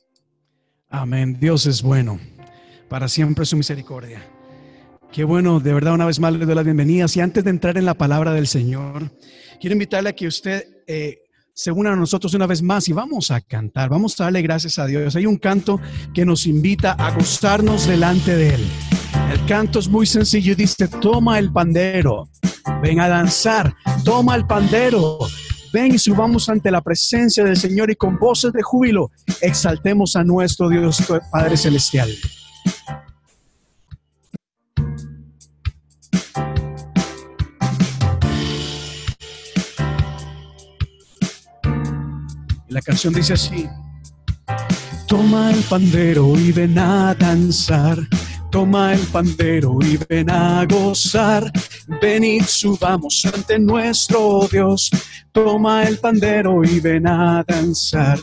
Amén. 0.88 1.38
Dios 1.38 1.66
es 1.66 1.82
bueno. 1.82 2.18
Para 2.88 3.08
siempre 3.08 3.44
su 3.44 3.56
misericordia. 3.56 4.20
Qué 5.12 5.24
bueno, 5.24 5.58
de 5.58 5.74
verdad, 5.74 5.94
una 5.94 6.06
vez 6.06 6.20
más 6.20 6.32
le 6.32 6.46
doy 6.46 6.54
las 6.54 6.64
bienvenidas. 6.64 7.16
Y 7.16 7.20
antes 7.20 7.42
de 7.42 7.50
entrar 7.50 7.76
en 7.76 7.84
la 7.84 7.94
palabra 7.94 8.32
del 8.32 8.46
Señor, 8.46 9.10
quiero 9.60 9.74
invitarle 9.74 10.10
a 10.10 10.12
que 10.12 10.28
usted 10.28 10.64
eh, 10.86 11.18
se 11.52 11.72
una 11.72 11.92
a 11.92 11.96
nosotros 11.96 12.32
una 12.34 12.46
vez 12.46 12.62
más 12.62 12.88
y 12.88 12.92
vamos 12.92 13.30
a 13.30 13.40
cantar. 13.40 13.88
Vamos 13.88 14.18
a 14.20 14.24
darle 14.24 14.42
gracias 14.42 14.78
a 14.78 14.86
Dios. 14.86 15.16
Hay 15.16 15.26
un 15.26 15.36
canto 15.36 15.80
que 16.14 16.24
nos 16.24 16.46
invita 16.46 16.92
a 16.92 17.10
gozarnos 17.14 17.86
delante 17.86 18.36
de 18.36 18.54
Él. 18.54 18.89
El 19.40 19.46
canto 19.46 19.78
es 19.78 19.88
muy 19.88 20.06
sencillo 20.06 20.52
y 20.52 20.54
dice, 20.54 20.86
toma 20.86 21.38
el 21.38 21.52
pandero, 21.52 22.28
ven 22.82 23.00
a 23.00 23.08
danzar, 23.08 23.74
toma 24.04 24.36
el 24.36 24.46
pandero, 24.46 25.18
ven 25.72 25.94
y 25.94 25.98
subamos 25.98 26.48
ante 26.48 26.70
la 26.70 26.80
presencia 26.80 27.44
del 27.44 27.56
Señor 27.56 27.90
y 27.90 27.96
con 27.96 28.16
voces 28.18 28.52
de 28.52 28.62
júbilo 28.62 29.10
exaltemos 29.40 30.14
a 30.14 30.22
nuestro 30.22 30.68
Dios 30.68 31.02
Padre 31.32 31.56
Celestial. 31.56 32.10
la 42.70 42.80
canción 42.80 43.12
dice 43.12 43.34
así. 43.34 43.68
Toma 45.06 45.50
el 45.50 45.62
pandero 45.64 46.38
y 46.38 46.52
ven 46.52 46.78
a 46.78 47.14
danzar. 47.14 47.98
Toma 48.50 48.94
el 48.94 49.06
pandero 49.06 49.78
y 49.80 49.96
ven 50.08 50.28
a 50.28 50.66
gozar. 50.66 51.50
Venid, 52.00 52.42
subamos 52.44 53.24
ante 53.32 53.58
nuestro 53.58 54.48
Dios. 54.50 54.90
Toma 55.32 55.84
el 55.84 55.98
pandero 55.98 56.64
y 56.64 56.80
ven 56.80 57.06
a 57.06 57.44
danzar. 57.46 58.18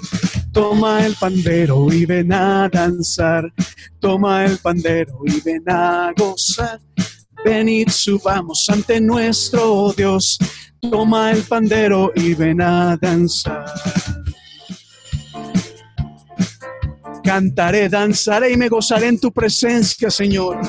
Toma 0.52 1.06
el 1.06 1.16
pandero 1.16 1.92
y 1.94 2.06
ven 2.06 2.34
a 2.34 2.68
danzar. 2.68 3.54
Toma 4.00 4.46
el 4.46 4.58
pandero 4.58 5.22
y 5.26 5.40
ven 5.42 5.64
a 5.68 6.12
gozar. 6.18 6.80
Venid, 7.46 7.88
subamos 7.90 8.68
ante 8.70 9.00
nuestro 9.00 9.94
Dios. 9.96 10.38
Toma 10.82 11.32
el 11.32 11.44
pandero 11.44 12.12
y 12.16 12.34
ven 12.34 12.62
a 12.62 12.98
danzar. 12.98 13.66
Cantaré, 17.28 17.90
danzaré 17.90 18.54
y 18.54 18.56
me 18.56 18.70
gozaré 18.70 19.08
en 19.08 19.20
tu 19.20 19.34
presencia, 19.34 20.10
Señor. 20.10 20.62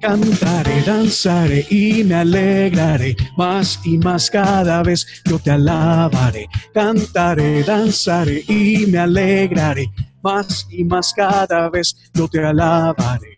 Cantaré, 0.00 0.82
danzaré 0.86 1.66
y 1.68 2.04
me 2.04 2.14
alegraré 2.14 3.16
más 3.36 3.80
y 3.82 3.98
más 3.98 4.30
cada 4.30 4.84
vez 4.84 5.04
yo 5.24 5.40
te 5.40 5.50
alabaré. 5.50 6.46
Cantaré, 6.72 7.64
danzaré 7.64 8.44
y 8.46 8.86
me 8.86 8.98
alegraré 8.98 9.90
más 10.22 10.64
y 10.70 10.84
más 10.84 11.12
cada 11.12 11.68
vez 11.70 11.96
yo 12.14 12.28
te 12.28 12.38
alabaré. 12.38 13.36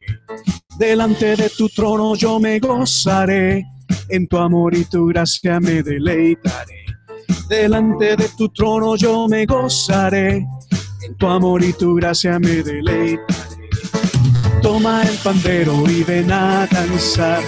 Delante 0.78 1.36
de 1.36 1.48
tu 1.48 1.70
trono 1.70 2.14
yo 2.14 2.38
me 2.38 2.58
gozaré 2.58 3.64
en 4.08 4.26
tu 4.26 4.36
amor 4.36 4.74
y 4.74 4.84
tu 4.84 5.06
gracia 5.06 5.60
me 5.60 5.82
deleitaré. 5.82 6.84
Delante 7.48 8.16
de 8.16 8.28
tu 8.36 8.48
trono 8.48 8.96
yo 8.96 9.28
me 9.28 9.46
gozaré, 9.46 10.46
en 11.02 11.16
tu 11.18 11.26
amor 11.26 11.62
y 11.62 11.72
tu 11.72 11.94
gracia 11.94 12.38
me 12.38 12.62
deleitaré. 12.62 13.63
Toma 14.64 15.02
el 15.02 15.18
pandero 15.18 15.84
y 15.90 16.02
ven 16.04 16.32
a 16.32 16.66
danzar, 16.66 17.42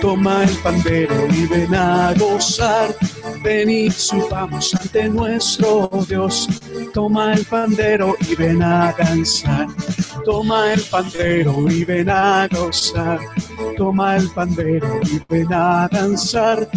toma 0.00 0.42
el 0.42 0.56
pandero 0.56 1.14
y 1.28 1.46
ven 1.46 1.72
a 1.72 2.12
gozar. 2.14 2.92
Ven 3.40 3.70
y 3.70 3.88
subamos 3.88 4.74
ante 4.74 5.08
nuestro 5.08 5.88
Dios, 6.08 6.48
toma 6.92 7.34
el 7.34 7.44
pandero 7.44 8.16
y 8.28 8.34
ven 8.34 8.64
a 8.64 8.92
danzar. 8.98 9.68
Toma 10.24 10.72
el 10.72 10.80
pandero 10.80 11.70
y 11.70 11.84
ven 11.84 12.10
a 12.10 12.48
gozar. 12.48 13.20
Toma 13.76 14.16
el 14.16 14.28
pandero 14.30 15.00
y 15.04 15.22
ven 15.28 15.52
a 15.52 15.88
danzar. 15.88 16.68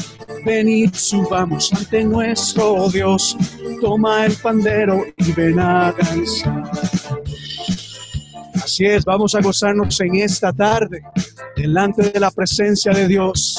Venid, 0.45 0.93
subamos 0.93 1.73
ante 1.73 2.03
nuestro 2.03 2.89
Dios. 2.89 3.35
Toma 3.81 4.27
el 4.27 4.35
pandero 4.35 5.03
y 5.17 5.31
ven 5.31 5.59
a 5.59 5.91
danzar. 5.93 6.69
Así 8.69 8.85
es, 8.85 9.03
vamos 9.03 9.33
a 9.33 9.41
gozarnos 9.41 9.99
en 9.99 10.17
esta 10.17 10.53
tarde 10.53 11.01
delante 11.55 12.11
de 12.11 12.19
la 12.19 12.29
presencia 12.29 12.91
de 12.91 13.07
Dios. 13.07 13.57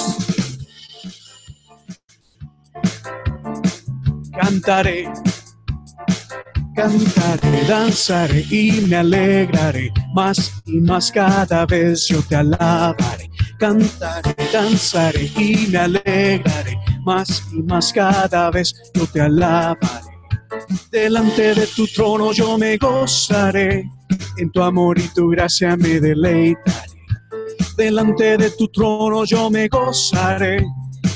Cantaré 4.41 5.09
Cantaré, 6.77 7.65
danzaré 7.67 8.47
y 8.51 8.83
me 8.83 8.95
alegraré 8.99 9.93
más 10.15 10.63
y 10.65 10.79
más 10.79 11.11
cada 11.11 11.67
vez 11.67 12.07
yo 12.07 12.23
te 12.23 12.37
alabaré. 12.37 13.29
Cantaré, 13.59 14.37
danzaré 14.53 15.25
y 15.37 15.67
me 15.73 15.79
alegraré 15.79 16.79
más 17.05 17.43
y 17.53 17.63
más 17.63 17.93
cada 17.93 18.53
vez 18.53 18.73
yo 18.95 19.05
te 19.09 19.21
alabaré. 19.21 20.07
Delante 20.93 21.53
de 21.57 21.67
tu 21.67 21.89
trono 21.89 22.31
yo 22.31 22.57
me 22.57 22.77
gozaré, 22.77 23.91
en 24.37 24.51
tu 24.51 24.63
amor 24.63 24.99
y 24.99 25.09
tu 25.09 25.29
gracia 25.29 25.77
me 25.77 26.01
deleitaré. 26.01 26.91
Delante 27.77 28.37
de 28.37 28.51
tu 28.51 28.69
trono 28.69 29.25
yo 29.25 29.51
me 29.51 29.69
gozaré, 29.69 30.67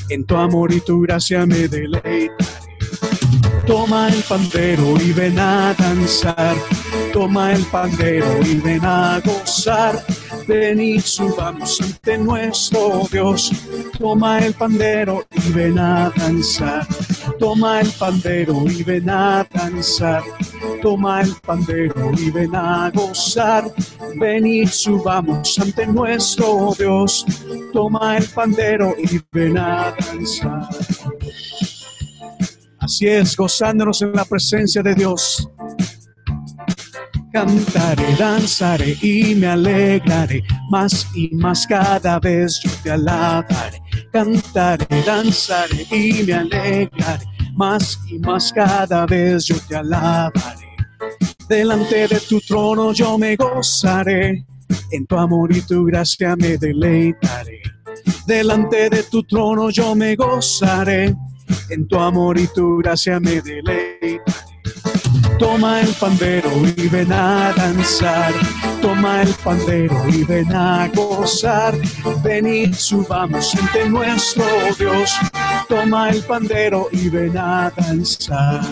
en 0.08 0.24
tu 0.24 0.36
amor 0.36 0.72
y 0.72 0.80
tu 0.80 1.00
gracia 1.02 1.46
me 1.46 1.68
deleitaré. 1.68 2.30
Toma 3.66 4.08
el 4.08 4.22
pandero 4.24 5.00
y 5.00 5.12
ven 5.12 5.38
a 5.38 5.74
danzar. 5.74 6.56
Toma 7.14 7.52
el 7.52 7.64
pandero 7.64 8.26
y 8.44 8.56
ven 8.56 8.84
a 8.84 9.20
gozar. 9.24 10.04
Ven 10.46 10.80
y 10.80 11.00
subamos 11.00 11.80
ante 11.80 12.18
nuestro 12.18 13.08
Dios. 13.10 13.52
Toma 13.98 14.40
el 14.40 14.52
pandero 14.52 15.24
y 15.32 15.52
ven 15.52 15.78
a 15.78 16.10
danzar. 16.14 16.86
Toma 17.38 17.80
el 17.80 17.90
pandero 17.98 18.64
y 18.68 18.82
ven 18.82 19.10
a 19.10 19.46
danzar. 19.50 20.22
Toma 20.82 21.22
el 21.22 21.34
pandero 21.46 22.12
y 22.16 22.30
ven 22.30 22.54
a 22.54 22.90
gozar. 22.90 23.64
Ven 24.16 24.46
y 24.46 24.66
subamos 24.66 25.58
ante 25.58 25.86
nuestro 25.86 26.74
Dios. 26.78 27.26
Toma 27.72 28.16
el 28.16 28.24
pandero 28.26 28.94
y 28.98 29.20
ven 29.32 29.58
a 29.58 29.94
danzar. 29.98 30.68
Así 32.78 33.06
es, 33.06 33.36
gozándonos 33.36 34.02
en 34.02 34.12
la 34.12 34.24
presencia 34.24 34.82
de 34.82 34.94
Dios. 34.94 35.48
Cantaré, 37.34 38.14
danzaré 38.16 38.96
y 39.02 39.34
me 39.34 39.48
alegraré 39.48 40.44
más 40.70 41.04
y 41.16 41.34
más 41.34 41.66
cada 41.66 42.20
vez 42.20 42.60
yo 42.62 42.70
te 42.80 42.92
alabaré. 42.92 43.82
Cantaré, 44.12 44.86
danzaré 45.04 45.84
y 45.90 46.22
me 46.22 46.32
alegraré 46.32 47.24
más 47.56 47.98
y 48.08 48.20
más 48.20 48.52
cada 48.52 49.04
vez 49.06 49.46
yo 49.46 49.56
te 49.68 49.74
alabaré. 49.74 50.76
Delante 51.48 52.06
de 52.06 52.20
tu 52.20 52.38
trono 52.38 52.92
yo 52.92 53.18
me 53.18 53.34
gozaré, 53.34 54.46
en 54.92 55.04
tu 55.04 55.16
amor 55.16 55.56
y 55.56 55.60
tu 55.62 55.86
gracia 55.86 56.36
me 56.36 56.56
deleitaré. 56.56 57.62
Delante 58.28 58.88
de 58.88 59.02
tu 59.02 59.24
trono 59.24 59.70
yo 59.70 59.96
me 59.96 60.14
gozaré 60.14 61.16
en 61.68 61.88
tu 61.88 61.98
amor 61.98 62.38
y 62.38 62.46
tu 62.46 62.78
gracia 62.78 63.18
me 63.18 63.40
deleite. 63.40 64.33
Toma 65.38 65.80
el 65.80 65.92
pandero 65.94 66.50
y 66.76 66.88
ven 66.88 67.12
a 67.12 67.52
danzar. 67.56 68.32
Toma 68.80 69.22
el 69.22 69.34
pandero 69.42 69.96
y 70.08 70.24
ven 70.24 70.52
a 70.54 70.88
gozar. 70.94 71.74
Ven 72.22 72.46
y 72.46 72.72
subamos 72.72 73.54
ante 73.54 73.88
nuestro 73.88 74.44
Dios. 74.78 75.12
Toma 75.68 76.10
el 76.10 76.22
pandero 76.22 76.88
y 76.92 77.08
ven 77.08 77.36
a 77.36 77.72
danzar. 77.76 78.64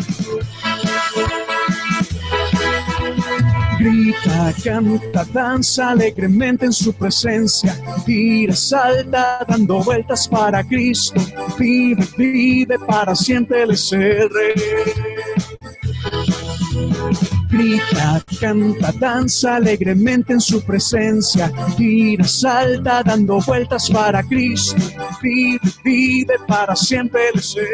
Grita, 3.79 4.55
canta, 4.63 5.25
danza 5.33 5.91
alegremente 5.91 6.67
en 6.67 6.73
su 6.73 6.93
presencia. 6.93 7.77
Tira, 8.07 8.55
salta, 8.55 9.45
dando 9.49 9.83
vueltas 9.83 10.29
para 10.29 10.63
Cristo. 10.63 11.21
Vive, 11.59 12.07
vive 12.17 12.79
para 12.79 13.17
siempre 13.17 13.63
el 13.65 13.77
ser 13.77 14.31
Grita, 17.53 18.25
canta, 18.41 18.93
danza 18.99 19.57
alegremente 19.57 20.33
en 20.33 20.41
su 20.41 20.65
presencia. 20.65 21.53
Tira, 21.77 22.25
salta, 22.25 23.03
dando 23.03 23.41
vueltas 23.43 23.91
para 23.91 24.23
Cristo. 24.23 24.83
Vive, 25.21 25.61
vive 25.85 26.35
para 26.49 26.75
siempre 26.75 27.29
el 27.35 27.43
ser 27.43 27.67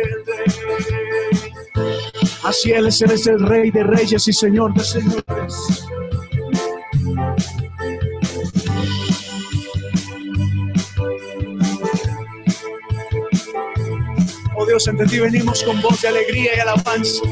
Así 2.43 2.73
Él 2.73 2.89
es, 2.89 3.01
es 3.03 3.27
el 3.29 3.39
Rey 3.39 3.71
de 3.71 3.85
Reyes 3.85 4.27
y 4.27 4.33
Señor 4.33 4.75
de 4.75 4.83
Señores. 4.83 5.85
Oh 14.57 14.67
Dios, 14.67 14.89
ante 14.89 15.07
ti 15.07 15.21
venimos 15.21 15.63
con 15.63 15.81
voz 15.81 16.03
de 16.03 16.09
alegría 16.09 16.57
y 16.57 16.59
alabanza. 16.59 17.23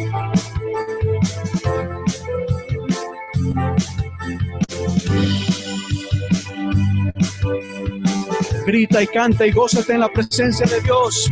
Grita 8.66 9.00
y 9.00 9.06
canta 9.06 9.46
y 9.46 9.52
gózate 9.52 9.92
en 9.92 10.00
la 10.00 10.08
presencia 10.08 10.66
de 10.66 10.80
Dios. 10.80 11.30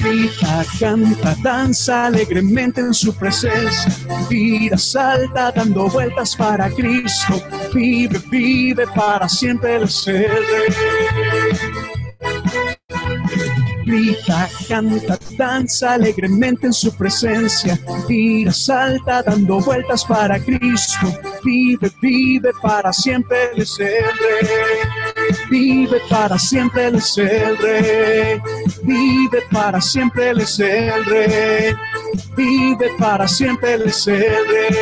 Grita, 0.00 0.64
canta, 0.80 1.36
danza 1.40 2.06
alegremente 2.06 2.80
en 2.80 2.92
su 2.92 3.14
presencia. 3.14 3.96
Vida 4.28 4.76
salta 4.76 5.52
dando 5.52 5.88
vueltas 5.88 6.34
para 6.34 6.68
Cristo. 6.70 7.40
Vive, 7.72 8.20
vive 8.28 8.86
para 8.88 9.28
siempre 9.28 9.76
el 9.76 9.88
ser 9.88 10.32
Grita, 13.84 14.48
canta, 14.66 15.18
danza 15.38 15.94
alegremente 15.94 16.66
en 16.66 16.72
su 16.72 16.92
presencia. 16.96 17.78
Vida 18.08 18.52
salta 18.52 19.22
dando 19.22 19.60
vueltas 19.60 20.04
para 20.04 20.40
Cristo. 20.40 21.06
Vive, 21.44 21.92
vive 22.00 22.50
para 22.62 22.92
siempre 22.92 23.50
el 23.54 23.66
ser 23.66 24.04
Vive 25.50 26.00
para 26.08 26.38
siempre 26.38 26.86
el 26.86 27.00
ser 27.00 27.56
rey. 27.58 28.40
Vive 28.82 29.42
para 29.50 29.80
siempre 29.80 30.30
el 30.30 30.46
ser 30.46 31.04
rey. 31.04 31.74
Vive 32.36 32.90
para 32.98 33.28
siempre 33.28 33.74
el 33.74 33.84
rey. 33.84 34.74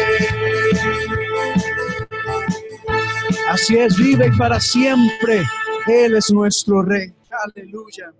Así 3.49 3.77
es, 3.77 3.97
vive 3.97 4.33
para 4.39 4.59
siempre. 4.61 5.43
Él 5.87 6.15
es 6.15 6.31
nuestro 6.33 6.83
rey. 6.83 7.13
Aleluya. 7.45 8.13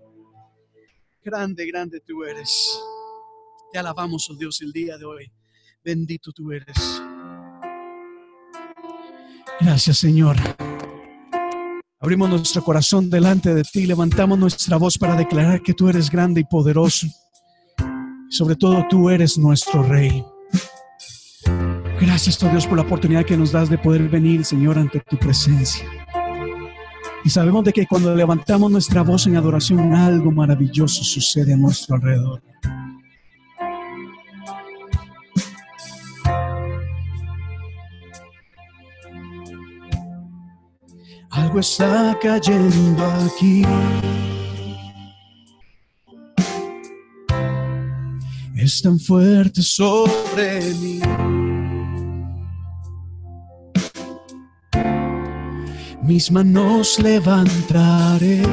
Grande, 1.23 1.65
grande 1.65 2.01
tú 2.01 2.23
eres. 2.23 2.79
Te 3.71 3.79
alabamos, 3.79 4.29
oh 4.29 4.35
Dios, 4.35 4.61
el 4.61 4.71
día 4.71 4.97
de 4.97 5.05
hoy. 5.05 5.31
Bendito 5.83 6.31
tú 6.31 6.51
eres. 6.51 7.01
Gracias, 9.59 9.97
Señor. 9.97 10.35
Abrimos 12.03 12.29
nuestro 12.29 12.61
corazón 12.61 13.09
delante 13.09 13.55
de 13.55 13.63
ti, 13.63 13.85
levantamos 13.85 14.37
nuestra 14.37 14.75
voz 14.75 14.97
para 14.97 15.15
declarar 15.15 15.61
que 15.61 15.73
tú 15.73 15.87
eres 15.87 16.11
grande 16.11 16.41
y 16.41 16.43
poderoso. 16.43 17.07
Sobre 18.29 18.57
todo 18.57 18.85
tú 18.89 19.09
eres 19.09 19.37
nuestro 19.37 19.83
Rey. 19.83 20.21
Gracias, 22.01 22.43
oh 22.43 22.49
Dios, 22.49 22.67
por 22.67 22.75
la 22.75 22.83
oportunidad 22.83 23.23
que 23.23 23.37
nos 23.37 23.53
das 23.53 23.69
de 23.69 23.77
poder 23.77 24.09
venir, 24.09 24.43
Señor, 24.43 24.77
ante 24.77 24.99
tu 24.99 25.15
presencia. 25.17 25.85
Y 27.23 27.29
sabemos 27.29 27.63
de 27.63 27.71
que 27.71 27.87
cuando 27.87 28.13
levantamos 28.13 28.69
nuestra 28.69 29.01
voz 29.01 29.25
en 29.27 29.37
adoración, 29.37 29.95
algo 29.95 30.29
maravilloso 30.29 31.05
sucede 31.05 31.53
a 31.53 31.57
nuestro 31.57 31.95
alrededor. 31.95 32.43
Algo 41.33 41.59
está 41.59 42.15
cayendo 42.21 43.03
aquí. 43.25 43.63
Es 48.55 48.83
tan 48.83 48.99
fuerte 48.99 49.63
sobre 49.63 50.61
mí. 50.75 51.01
Mis 56.03 56.29
manos 56.29 56.99
levantaré. 56.99 58.43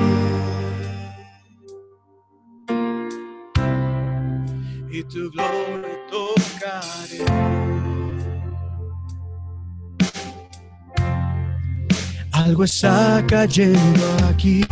Algo 12.44 12.64
está 12.64 13.22
cayendo 13.28 14.16
aquí. 14.30 14.64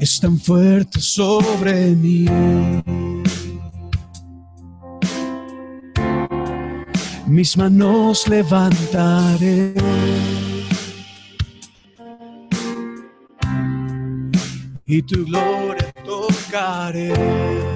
Es 0.00 0.18
tan 0.20 0.36
fuerte 0.38 1.00
sobre 1.00 1.94
mí. 1.94 2.26
Mis 7.26 7.56
manos 7.56 8.26
levantaré. 8.26 9.72
Y 14.86 15.02
tu 15.02 15.24
gloria 15.24 15.92
tocaré. 16.04 17.75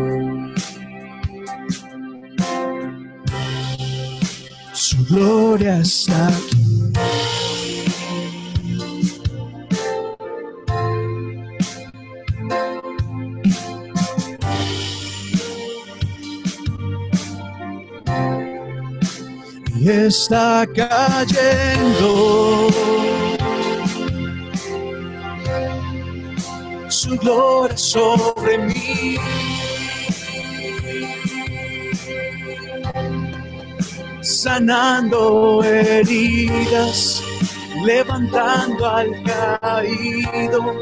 Gloria 5.11 5.79
está. 5.79 6.31
Y 19.75 19.89
está 19.89 20.65
cayendo. 20.75 22.09
Su 26.87 27.17
gloria 27.17 27.77
sobre 27.77 28.57
mí. 28.59 29.17
Sanando 34.41 35.63
heridas, 35.63 37.21
levantando 37.85 38.87
al 38.87 39.11
caído, 39.23 40.75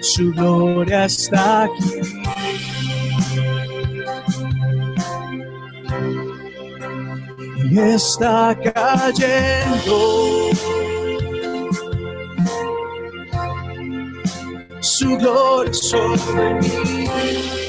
su 0.00 0.32
gloria 0.32 1.04
está 1.04 1.64
aquí. 1.64 2.00
Y 7.70 7.78
está 7.78 8.56
cayendo. 8.74 10.50
Su 14.80 15.16
gloria 15.16 15.72
sobre 15.72 16.54
mí. 16.54 17.63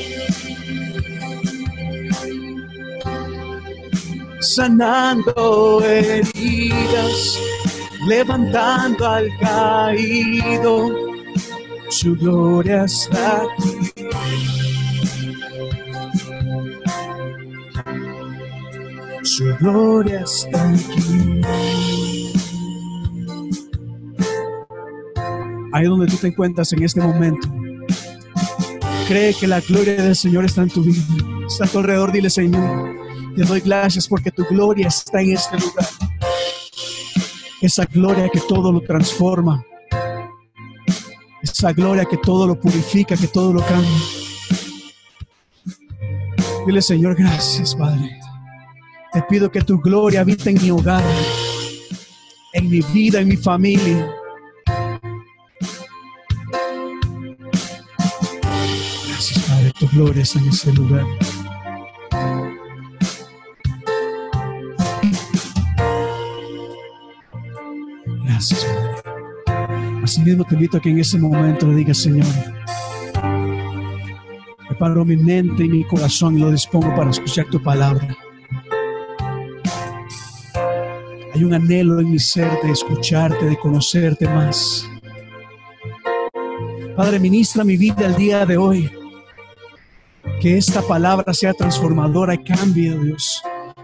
Sanando 4.46 5.82
heridas, 5.84 7.40
levantando 8.08 9.08
al 9.08 9.28
caído, 9.40 10.96
su 11.90 12.16
gloria 12.16 12.86
está 12.86 13.44
aquí. 13.44 14.12
Su 19.24 19.56
gloria 19.60 20.22
está 20.22 20.70
aquí. 20.70 21.42
Ahí 25.74 25.86
donde 25.86 26.08
tú 26.08 26.18
te 26.18 26.28
encuentras 26.28 26.72
en 26.74 26.84
este 26.84 27.02
momento. 27.02 27.50
Cree 29.08 29.34
que 29.34 29.48
la 29.48 29.60
gloria 29.62 29.96
del 29.96 30.16
Señor 30.16 30.46
está 30.46 30.62
en 30.62 30.70
tu 30.70 30.84
vida. 30.84 31.02
Está 31.48 31.66
a 31.66 31.68
tu 31.68 31.80
alrededor, 31.80 32.12
dile 32.12 32.30
Señor. 32.30 33.05
Te 33.36 33.44
doy 33.44 33.60
gracias 33.60 34.08
porque 34.08 34.32
tu 34.32 34.46
gloria 34.46 34.88
está 34.88 35.22
en 35.22 35.34
este 35.34 35.60
lugar. 35.60 35.86
esa 37.62 37.84
gloria 37.86 38.30
que 38.30 38.40
todo 38.40 38.72
lo 38.72 38.80
transforma, 38.80 39.66
esa 41.42 41.74
gloria 41.74 42.06
que 42.06 42.16
todo 42.16 42.48
lo 42.48 42.58
purifica, 42.58 43.18
que 43.18 43.28
todo 43.28 43.52
lo 43.52 43.66
cambia. 43.66 43.90
Dile, 46.66 46.82
Señor, 46.82 47.16
gracias, 47.16 47.76
Padre. 47.76 48.20
Te 49.12 49.22
pido 49.24 49.52
que 49.52 49.62
tu 49.62 49.80
gloria 49.80 50.22
habite 50.22 50.52
en 50.52 50.62
mi 50.62 50.72
hogar, 50.72 51.04
en 52.54 52.70
mi 52.70 52.80
vida, 52.94 53.20
en 53.20 53.28
mi 53.28 53.38
familia. 53.38 54.16
Gracias, 59.08 59.40
Padre, 59.46 59.74
tu 59.78 59.88
gloria 59.90 60.24
está 60.24 60.40
en 60.40 60.48
ese 60.48 60.72
lugar. 60.72 61.06
Padre. 70.06 70.12
Así 70.12 70.22
mismo 70.22 70.44
te 70.44 70.54
invito 70.54 70.78
a 70.78 70.80
que 70.80 70.90
en 70.90 71.00
ese 71.00 71.18
momento 71.18 71.68
le 71.68 71.76
digas, 71.76 71.98
Señor, 71.98 72.26
preparo 74.68 75.04
mi 75.04 75.18
mente 75.18 75.66
y 75.66 75.70
mi 75.70 75.84
corazón 75.84 76.38
y 76.38 76.42
lo 76.42 76.52
dispongo 76.52 76.96
para 76.96 77.10
escuchar 77.10 77.46
tu 77.48 77.62
palabra. 77.62 78.16
Hay 81.34 81.44
un 81.44 81.54
anhelo 81.54 82.00
en 82.00 82.12
mi 82.12 82.20
ser 82.20 82.52
de 82.64 82.72
escucharte, 82.72 83.46
de 83.46 83.58
conocerte 83.58 84.28
más. 84.28 84.88
Padre, 86.96 87.20
ministra 87.20 87.64
mi 87.64 87.76
vida 87.76 88.06
el 88.06 88.16
día 88.16 88.46
de 88.46 88.58
hoy. 88.58 88.90
Que 90.40 90.58
esta 90.58 90.82
palabra 90.82 91.34
sea 91.34 91.54
transformadora 91.54 92.36
y 92.36 92.44
cambie, 92.44 92.98
Dios. 92.98 93.42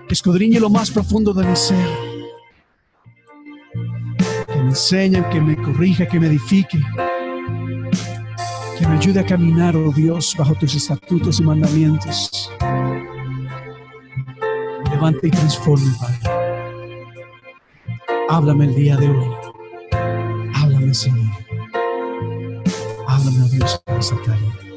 Escudriñe 0.09 0.59
lo 0.59 0.69
más 0.69 0.91
profundo 0.91 1.34
de 1.34 1.45
mi 1.45 1.55
ser. 1.55 2.11
Enseñe, 4.72 5.22
que 5.30 5.41
me 5.41 5.57
corrija, 5.57 6.07
que 6.07 6.17
me 6.17 6.28
edifique. 6.28 6.80
Que 8.80 8.88
me 8.88 8.95
ayude 8.95 9.19
a 9.19 9.26
caminar, 9.26 9.76
oh 9.76 9.91
Dios, 9.91 10.34
bajo 10.38 10.55
tus 10.55 10.76
estatutos 10.76 11.41
y 11.41 11.43
mandamientos. 11.43 12.49
Levante 14.89 15.28
y 15.28 15.32
transforme, 15.32 15.91
Padre. 15.99 16.19
Háblame 18.30 18.63
el 18.63 18.76
día 18.76 18.95
de 18.95 19.09
hoy. 19.09 19.26
Háblame, 20.53 20.93
Señor. 20.93 21.34
Háblame, 23.09 23.43
oh 23.43 23.49
Dios, 23.49 23.84
en 23.88 23.97
esta 23.97 24.15
tarde. 24.24 24.70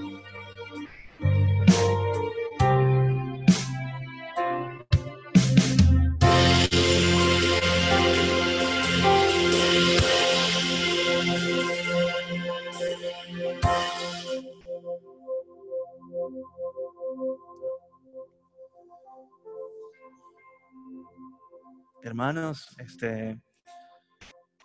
Hermanos, 22.05 22.69
este, 22.79 23.41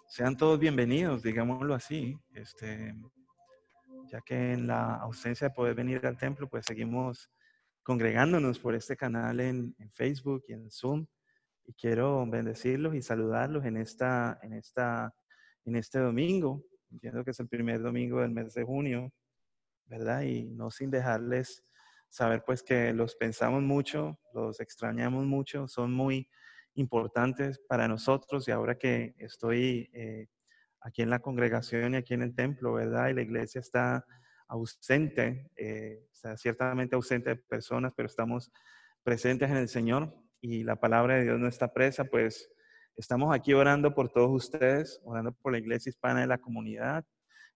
sean 0.10 0.36
todos 0.36 0.60
bienvenidos, 0.60 1.24
digámoslo 1.24 1.74
así, 1.74 2.20
este, 2.34 2.94
ya 4.12 4.20
que 4.20 4.52
en 4.52 4.68
la 4.68 4.96
ausencia 4.96 5.48
de 5.48 5.54
poder 5.54 5.74
venir 5.74 6.06
al 6.06 6.18
templo, 6.18 6.50
pues 6.50 6.66
seguimos 6.66 7.32
congregándonos 7.82 8.60
por 8.60 8.76
este 8.76 8.98
canal 8.98 9.40
en, 9.40 9.74
Facebook 9.94 10.44
y 10.50 10.54
en 10.54 10.70
Zoom. 10.70 11.08
Y 11.66 11.74
quiero 11.76 12.26
bendecirlos 12.28 12.94
y 12.94 13.02
saludarlos 13.02 13.64
en, 13.64 13.78
esta, 13.78 14.38
en, 14.44 14.52
esta, 14.52 15.16
en 15.64 15.78
este 15.78 16.00
domingo. 16.00 16.62
Entiendo 16.92 17.24
que 17.24 17.32
es 17.32 17.40
el 17.40 17.48
primer 17.48 17.82
domingo 17.82 18.20
del 18.20 18.32
mes 18.32 18.54
de 18.54 18.66
junio, 18.66 19.14
¿verdad? 19.86 20.24
Y 20.24 20.44
no 20.44 20.72
sin 20.72 20.92
dejarles 20.92 21.64
saber 22.10 22.44
pues 22.46 22.62
que 22.62 22.92
los 22.92 23.16
pensamos 23.16 23.64
mucho, 23.64 24.20
los 24.34 24.60
extrañamos 24.60 25.26
mucho, 25.26 25.70
son 25.70 25.94
muy 25.94 26.30
importantes 26.80 27.59
para 27.67 27.88
nosotros 27.88 28.47
y 28.47 28.51
ahora 28.51 28.75
que 28.75 29.13
estoy 29.17 29.89
eh, 29.93 30.27
aquí 30.82 31.01
en 31.01 31.09
la 31.09 31.19
congregación 31.19 31.93
y 31.93 31.97
aquí 31.97 32.13
en 32.13 32.21
el 32.21 32.34
templo, 32.34 32.73
¿verdad? 32.73 33.09
Y 33.09 33.13
la 33.13 33.21
iglesia 33.21 33.59
está 33.59 34.05
ausente, 34.47 35.51
eh, 35.57 36.07
está 36.11 36.38
ciertamente 36.38 36.95
ausente 36.95 37.32
de 37.32 37.36
personas, 37.36 37.93
pero 37.95 38.07
estamos 38.07 38.51
presentes 39.03 39.49
en 39.49 39.57
el 39.57 39.67
Señor 39.67 40.15
y 40.41 40.63
la 40.63 40.77
palabra 40.77 41.15
de 41.15 41.23
Dios 41.23 41.39
no 41.39 41.47
está 41.47 41.73
presa, 41.73 42.05
pues 42.05 42.49
estamos 42.95 43.36
aquí 43.36 43.53
orando 43.53 43.93
por 43.93 44.09
todos 44.09 44.32
ustedes, 44.32 44.99
orando 45.03 45.34
por 45.34 45.51
la 45.51 45.59
iglesia 45.59 45.89
hispana 45.89 46.21
de 46.21 46.27
la 46.27 46.38
comunidad. 46.38 47.05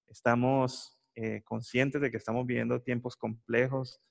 Estamos 0.07 0.99
eh, 1.15 1.41
conscientes 1.43 2.01
de 2.01 2.11
que 2.11 2.17
estamos 2.17 2.45
viviendo 2.45 2.81
tiempos 2.81 3.15
complejos, 3.15 4.01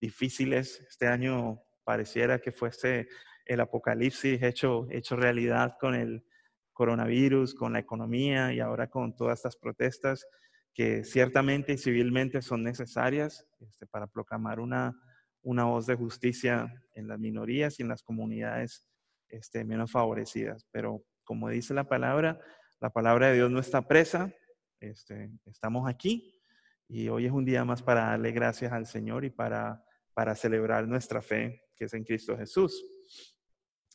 difíciles. 0.00 0.80
Este 0.88 1.08
año 1.08 1.60
pareciera 1.84 2.38
que 2.38 2.52
fuese 2.52 3.08
el 3.46 3.60
apocalipsis 3.60 4.42
hecho, 4.42 4.86
hecho 4.90 5.16
realidad 5.16 5.76
con 5.80 5.94
el 5.94 6.24
coronavirus, 6.72 7.54
con 7.54 7.72
la 7.74 7.80
economía 7.80 8.52
y 8.52 8.60
ahora 8.60 8.88
con 8.88 9.14
todas 9.14 9.40
estas 9.40 9.56
protestas 9.56 10.26
que 10.72 11.04
ciertamente 11.04 11.72
y 11.72 11.78
civilmente 11.78 12.42
son 12.42 12.62
necesarias 12.62 13.46
este, 13.60 13.86
para 13.86 14.06
proclamar 14.06 14.60
una, 14.60 14.94
una 15.42 15.64
voz 15.64 15.86
de 15.86 15.96
justicia 15.96 16.72
en 16.94 17.08
las 17.08 17.18
minorías 17.18 17.78
y 17.78 17.82
en 17.82 17.88
las 17.88 18.02
comunidades 18.02 18.86
este, 19.28 19.64
menos 19.64 19.90
favorecidas. 19.90 20.66
Pero 20.70 21.02
como 21.24 21.48
dice 21.48 21.74
la 21.74 21.84
palabra, 21.84 22.40
la 22.80 22.90
palabra 22.90 23.28
de 23.28 23.34
Dios 23.34 23.50
no 23.50 23.60
está 23.60 23.86
presa, 23.86 24.32
este, 24.80 25.30
estamos 25.46 25.88
aquí 25.88 26.40
y 26.88 27.08
hoy 27.08 27.26
es 27.26 27.32
un 27.32 27.44
día 27.44 27.64
más 27.64 27.82
para 27.82 28.06
darle 28.06 28.32
gracias 28.32 28.72
al 28.72 28.86
Señor 28.86 29.24
y 29.24 29.30
para, 29.30 29.84
para 30.14 30.34
celebrar 30.34 30.88
nuestra 30.88 31.20
fe 31.20 31.66
que 31.76 31.84
es 31.84 31.94
en 31.94 32.04
Cristo 32.04 32.36
Jesús. 32.36 32.82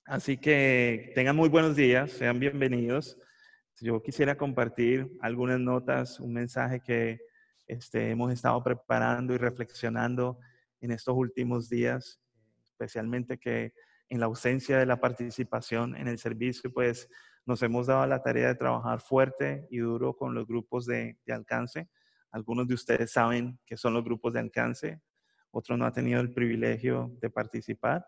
Así 0.07 0.37
que 0.37 1.11
tengan 1.15 1.35
muy 1.35 1.49
buenos 1.49 1.75
días, 1.75 2.11
sean 2.11 2.39
bienvenidos. 2.39 3.17
Yo 3.81 4.03
quisiera 4.03 4.37
compartir 4.37 5.17
algunas 5.19 5.59
notas, 5.59 6.19
un 6.19 6.31
mensaje 6.31 6.79
que 6.79 7.21
este, 7.65 8.11
hemos 8.11 8.31
estado 8.31 8.63
preparando 8.63 9.33
y 9.33 9.39
reflexionando 9.39 10.37
en 10.79 10.91
estos 10.91 11.15
últimos 11.17 11.69
días, 11.69 12.21
especialmente 12.65 13.39
que 13.39 13.73
en 14.07 14.19
la 14.19 14.27
ausencia 14.27 14.77
de 14.77 14.85
la 14.85 14.99
participación 15.01 15.95
en 15.95 16.07
el 16.07 16.19
servicio, 16.19 16.71
pues 16.71 17.09
nos 17.43 17.63
hemos 17.63 17.87
dado 17.87 18.05
la 18.05 18.21
tarea 18.21 18.49
de 18.49 18.55
trabajar 18.55 19.01
fuerte 19.01 19.65
y 19.71 19.79
duro 19.79 20.15
con 20.15 20.35
los 20.35 20.45
grupos 20.45 20.85
de, 20.85 21.17
de 21.25 21.33
alcance. 21.33 21.89
Algunos 22.29 22.67
de 22.67 22.75
ustedes 22.75 23.11
saben 23.11 23.57
que 23.65 23.75
son 23.75 23.95
los 23.95 24.03
grupos 24.03 24.33
de 24.33 24.39
alcance, 24.39 25.01
otros 25.49 25.79
no 25.79 25.85
han 25.87 25.93
tenido 25.93 26.21
el 26.21 26.31
privilegio 26.31 27.11
de 27.19 27.31
participar 27.31 28.05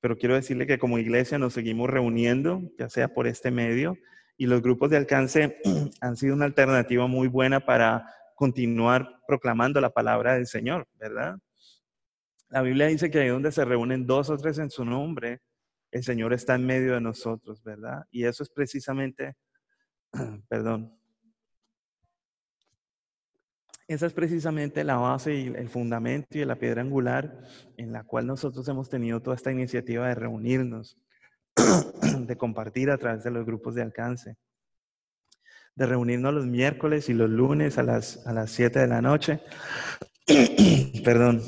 pero 0.00 0.16
quiero 0.16 0.34
decirle 0.34 0.66
que 0.66 0.78
como 0.78 0.98
iglesia 0.98 1.38
nos 1.38 1.54
seguimos 1.54 1.90
reuniendo, 1.90 2.62
ya 2.78 2.88
sea 2.88 3.08
por 3.08 3.26
este 3.26 3.50
medio, 3.50 3.96
y 4.36 4.46
los 4.46 4.62
grupos 4.62 4.90
de 4.90 4.96
alcance 4.96 5.60
han 6.00 6.16
sido 6.16 6.34
una 6.34 6.46
alternativa 6.46 7.06
muy 7.06 7.28
buena 7.28 7.60
para 7.60 8.06
continuar 8.34 9.20
proclamando 9.26 9.80
la 9.80 9.90
palabra 9.90 10.34
del 10.34 10.46
Señor, 10.46 10.88
¿verdad? 10.94 11.36
La 12.48 12.62
Biblia 12.62 12.86
dice 12.86 13.10
que 13.10 13.20
ahí 13.20 13.28
donde 13.28 13.52
se 13.52 13.64
reúnen 13.64 14.06
dos 14.06 14.30
o 14.30 14.36
tres 14.36 14.58
en 14.58 14.70
su 14.70 14.84
nombre, 14.84 15.40
el 15.90 16.02
Señor 16.02 16.32
está 16.32 16.54
en 16.54 16.66
medio 16.66 16.94
de 16.94 17.00
nosotros, 17.00 17.62
¿verdad? 17.62 18.04
Y 18.10 18.24
eso 18.24 18.42
es 18.42 18.48
precisamente, 18.48 19.34
perdón, 20.48 20.99
esa 23.90 24.06
es 24.06 24.12
precisamente 24.12 24.84
la 24.84 24.98
base 24.98 25.34
y 25.34 25.46
el 25.48 25.68
fundamento 25.68 26.38
y 26.38 26.44
la 26.44 26.54
piedra 26.54 26.80
angular 26.80 27.42
en 27.76 27.92
la 27.92 28.04
cual 28.04 28.24
nosotros 28.24 28.68
hemos 28.68 28.88
tenido 28.88 29.20
toda 29.20 29.34
esta 29.34 29.50
iniciativa 29.50 30.06
de 30.06 30.14
reunirnos, 30.14 30.96
de 32.20 32.36
compartir 32.36 32.92
a 32.92 32.98
través 32.98 33.24
de 33.24 33.32
los 33.32 33.44
grupos 33.44 33.74
de 33.74 33.82
alcance, 33.82 34.36
de 35.74 35.86
reunirnos 35.86 36.32
los 36.32 36.46
miércoles 36.46 37.08
y 37.08 37.14
los 37.14 37.28
lunes 37.28 37.78
a 37.78 37.82
las, 37.82 38.24
a 38.28 38.32
las 38.32 38.52
7 38.52 38.78
de 38.78 38.86
la 38.86 39.02
noche, 39.02 39.40
perdón, 41.04 41.42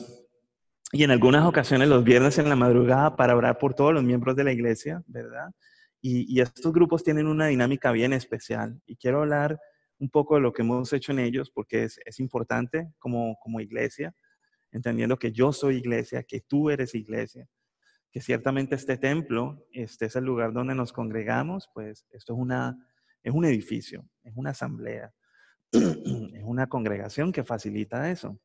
y 0.91 1.05
en 1.05 1.13
algunas 1.13 1.47
ocasiones 1.47 1.89
los 1.89 2.03
viernes 2.03 2.39
en 2.39 2.49
la 2.49 2.57
madrugada 2.57 3.15
para 3.15 3.37
orar 3.37 3.59
por 3.59 3.75
todos 3.75 3.95
los 3.95 4.03
miembros 4.03 4.35
de 4.35 4.43
la 4.43 4.53
iglesia, 4.53 5.01
¿verdad? 5.07 5.53
Y, 6.01 6.27
y 6.29 6.41
estos 6.41 6.73
grupos 6.73 7.05
tienen 7.05 7.29
una 7.29 7.47
dinámica 7.47 7.93
bien 7.93 8.13
especial 8.13 8.81
y 8.85 8.97
quiero 8.97 9.21
hablar 9.21 9.61
un 10.03 10.11
poco 10.11 10.35
de 10.35 10.41
lo 10.41 10.53
que 10.53 10.63
hemos 10.63 10.93
hecho 10.93 11.13
en 11.13 11.21
ellos, 11.21 11.49
porque 11.49 11.85
es, 11.85 12.01
es 12.05 12.19
importante 12.19 12.93
como, 12.99 13.39
como 13.41 13.61
iglesia, 13.61 14.13
entendiendo 14.73 15.17
que 15.17 15.31
yo 15.31 15.53
soy 15.53 15.77
iglesia, 15.77 16.25
que 16.25 16.41
tú 16.41 16.71
eres 16.71 16.97
iglesia, 16.97 17.49
que 18.11 18.21
ciertamente 18.21 18.75
este 18.75 18.97
templo, 18.97 19.65
este 19.71 20.07
es 20.07 20.17
el 20.17 20.25
lugar 20.25 20.53
donde 20.53 20.75
nos 20.75 20.93
congregamos, 20.93 21.71
pues 21.73 22.05
esto 22.11 22.33
es, 22.33 22.39
una, 22.41 22.77
es 23.23 23.33
un 23.33 23.45
edificio, 23.45 24.05
es 24.25 24.33
una 24.35 24.51
asamblea, 24.51 25.13
es 25.73 26.43
una 26.43 26.67
congregación 26.67 27.31
que 27.31 27.45
facilita 27.45 28.11
eso. 28.11 28.41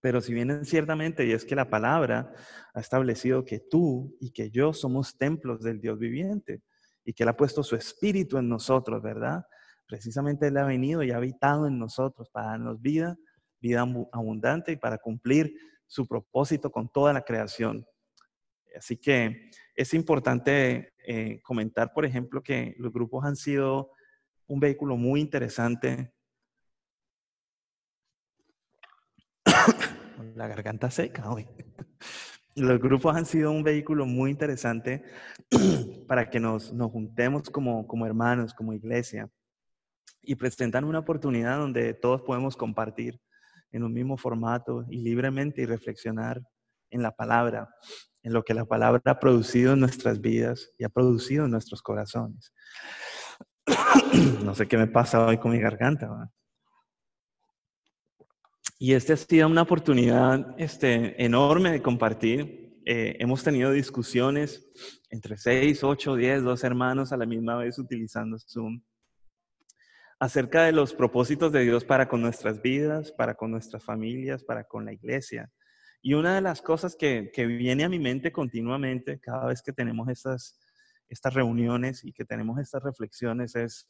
Pero 0.00 0.22
si 0.22 0.32
bien 0.32 0.64
ciertamente, 0.64 1.26
y 1.26 1.32
es 1.32 1.44
que 1.44 1.56
la 1.56 1.68
palabra 1.68 2.32
ha 2.72 2.80
establecido 2.80 3.44
que 3.44 3.60
tú 3.60 4.16
y 4.18 4.30
que 4.30 4.50
yo 4.50 4.72
somos 4.72 5.18
templos 5.18 5.60
del 5.60 5.78
Dios 5.78 5.98
viviente, 5.98 6.62
y 7.04 7.12
que 7.12 7.24
Él 7.24 7.28
ha 7.28 7.36
puesto 7.36 7.62
su 7.62 7.76
espíritu 7.76 8.38
en 8.38 8.48
nosotros, 8.48 9.02
¿verdad? 9.02 9.44
Precisamente 9.86 10.48
Él 10.48 10.56
ha 10.56 10.64
venido 10.64 11.02
y 11.02 11.10
ha 11.10 11.16
habitado 11.16 11.66
en 11.66 11.78
nosotros 11.78 12.30
para 12.30 12.48
darnos 12.48 12.80
vida, 12.80 13.16
vida 13.60 13.80
abundante 14.12 14.72
y 14.72 14.76
para 14.76 14.98
cumplir 14.98 15.54
su 15.86 16.06
propósito 16.06 16.70
con 16.70 16.88
toda 16.88 17.12
la 17.12 17.22
creación. 17.22 17.86
Así 18.76 18.96
que 18.96 19.50
es 19.74 19.94
importante 19.94 20.92
eh, 21.06 21.40
comentar, 21.42 21.92
por 21.92 22.04
ejemplo, 22.04 22.42
que 22.42 22.74
los 22.78 22.92
grupos 22.92 23.24
han 23.24 23.36
sido 23.36 23.90
un 24.46 24.60
vehículo 24.60 24.96
muy 24.96 25.20
interesante. 25.20 26.12
La 30.34 30.48
garganta 30.48 30.90
seca 30.90 31.30
hoy. 31.30 31.46
Los 32.56 32.80
grupos 32.80 33.16
han 33.16 33.26
sido 33.26 33.50
un 33.50 33.64
vehículo 33.64 34.06
muy 34.06 34.30
interesante 34.30 35.04
para 36.08 36.30
que 36.30 36.38
nos, 36.38 36.72
nos 36.72 36.90
juntemos 36.92 37.50
como, 37.50 37.86
como 37.86 38.06
hermanos, 38.06 38.54
como 38.54 38.72
iglesia, 38.72 39.28
y 40.26 40.34
presentan 40.36 40.84
una 40.84 41.00
oportunidad 41.00 41.58
donde 41.58 41.94
todos 41.94 42.22
podemos 42.22 42.56
compartir 42.56 43.20
en 43.72 43.82
un 43.82 43.92
mismo 43.92 44.16
formato 44.16 44.84
y 44.88 44.98
libremente 44.98 45.62
y 45.62 45.66
reflexionar 45.66 46.40
en 46.90 47.02
la 47.02 47.10
palabra, 47.10 47.68
en 48.22 48.32
lo 48.32 48.44
que 48.44 48.54
la 48.54 48.64
palabra 48.64 49.02
ha 49.04 49.18
producido 49.18 49.72
en 49.72 49.80
nuestras 49.80 50.20
vidas 50.20 50.70
y 50.78 50.84
ha 50.84 50.88
producido 50.88 51.44
en 51.44 51.50
nuestros 51.50 51.82
corazones. 51.82 52.52
no 54.44 54.54
sé 54.54 54.68
qué 54.68 54.76
me 54.76 54.86
pasa 54.86 55.26
hoy 55.26 55.38
con 55.38 55.52
mi 55.52 55.58
garganta. 55.58 56.30
Y 58.78 58.92
esta 58.92 59.14
ha 59.14 59.16
sido 59.16 59.48
una 59.48 59.62
oportunidad 59.62 60.54
este, 60.58 61.22
enorme 61.24 61.72
de 61.72 61.82
compartir. 61.82 62.80
Eh, 62.86 63.16
hemos 63.18 63.42
tenido 63.42 63.72
discusiones 63.72 64.70
entre 65.10 65.36
seis, 65.36 65.82
ocho, 65.82 66.16
diez, 66.16 66.42
dos 66.42 66.64
hermanos 66.64 67.12
a 67.12 67.16
la 67.16 67.26
misma 67.26 67.56
vez 67.56 67.78
utilizando 67.78 68.38
Zoom 68.38 68.82
acerca 70.18 70.64
de 70.64 70.72
los 70.72 70.94
propósitos 70.94 71.52
de 71.52 71.62
Dios 71.62 71.84
para 71.84 72.08
con 72.08 72.22
nuestras 72.22 72.62
vidas, 72.62 73.12
para 73.12 73.34
con 73.34 73.50
nuestras 73.50 73.84
familias, 73.84 74.44
para 74.44 74.64
con 74.64 74.84
la 74.84 74.92
iglesia. 74.92 75.50
Y 76.02 76.14
una 76.14 76.34
de 76.34 76.40
las 76.40 76.60
cosas 76.60 76.96
que, 76.96 77.30
viene 77.34 77.84
a 77.84 77.88
mi 77.88 77.98
mente 77.98 78.30
continuamente 78.30 79.18
cada 79.20 79.46
vez 79.46 79.62
que 79.62 79.72
tenemos 79.72 80.08
estas, 80.08 80.60
estas 81.08 81.34
reuniones 81.34 82.04
y 82.04 82.12
que 82.12 82.24
tenemos 82.24 82.58
estas 82.58 82.82
reflexiones 82.82 83.56
es, 83.56 83.88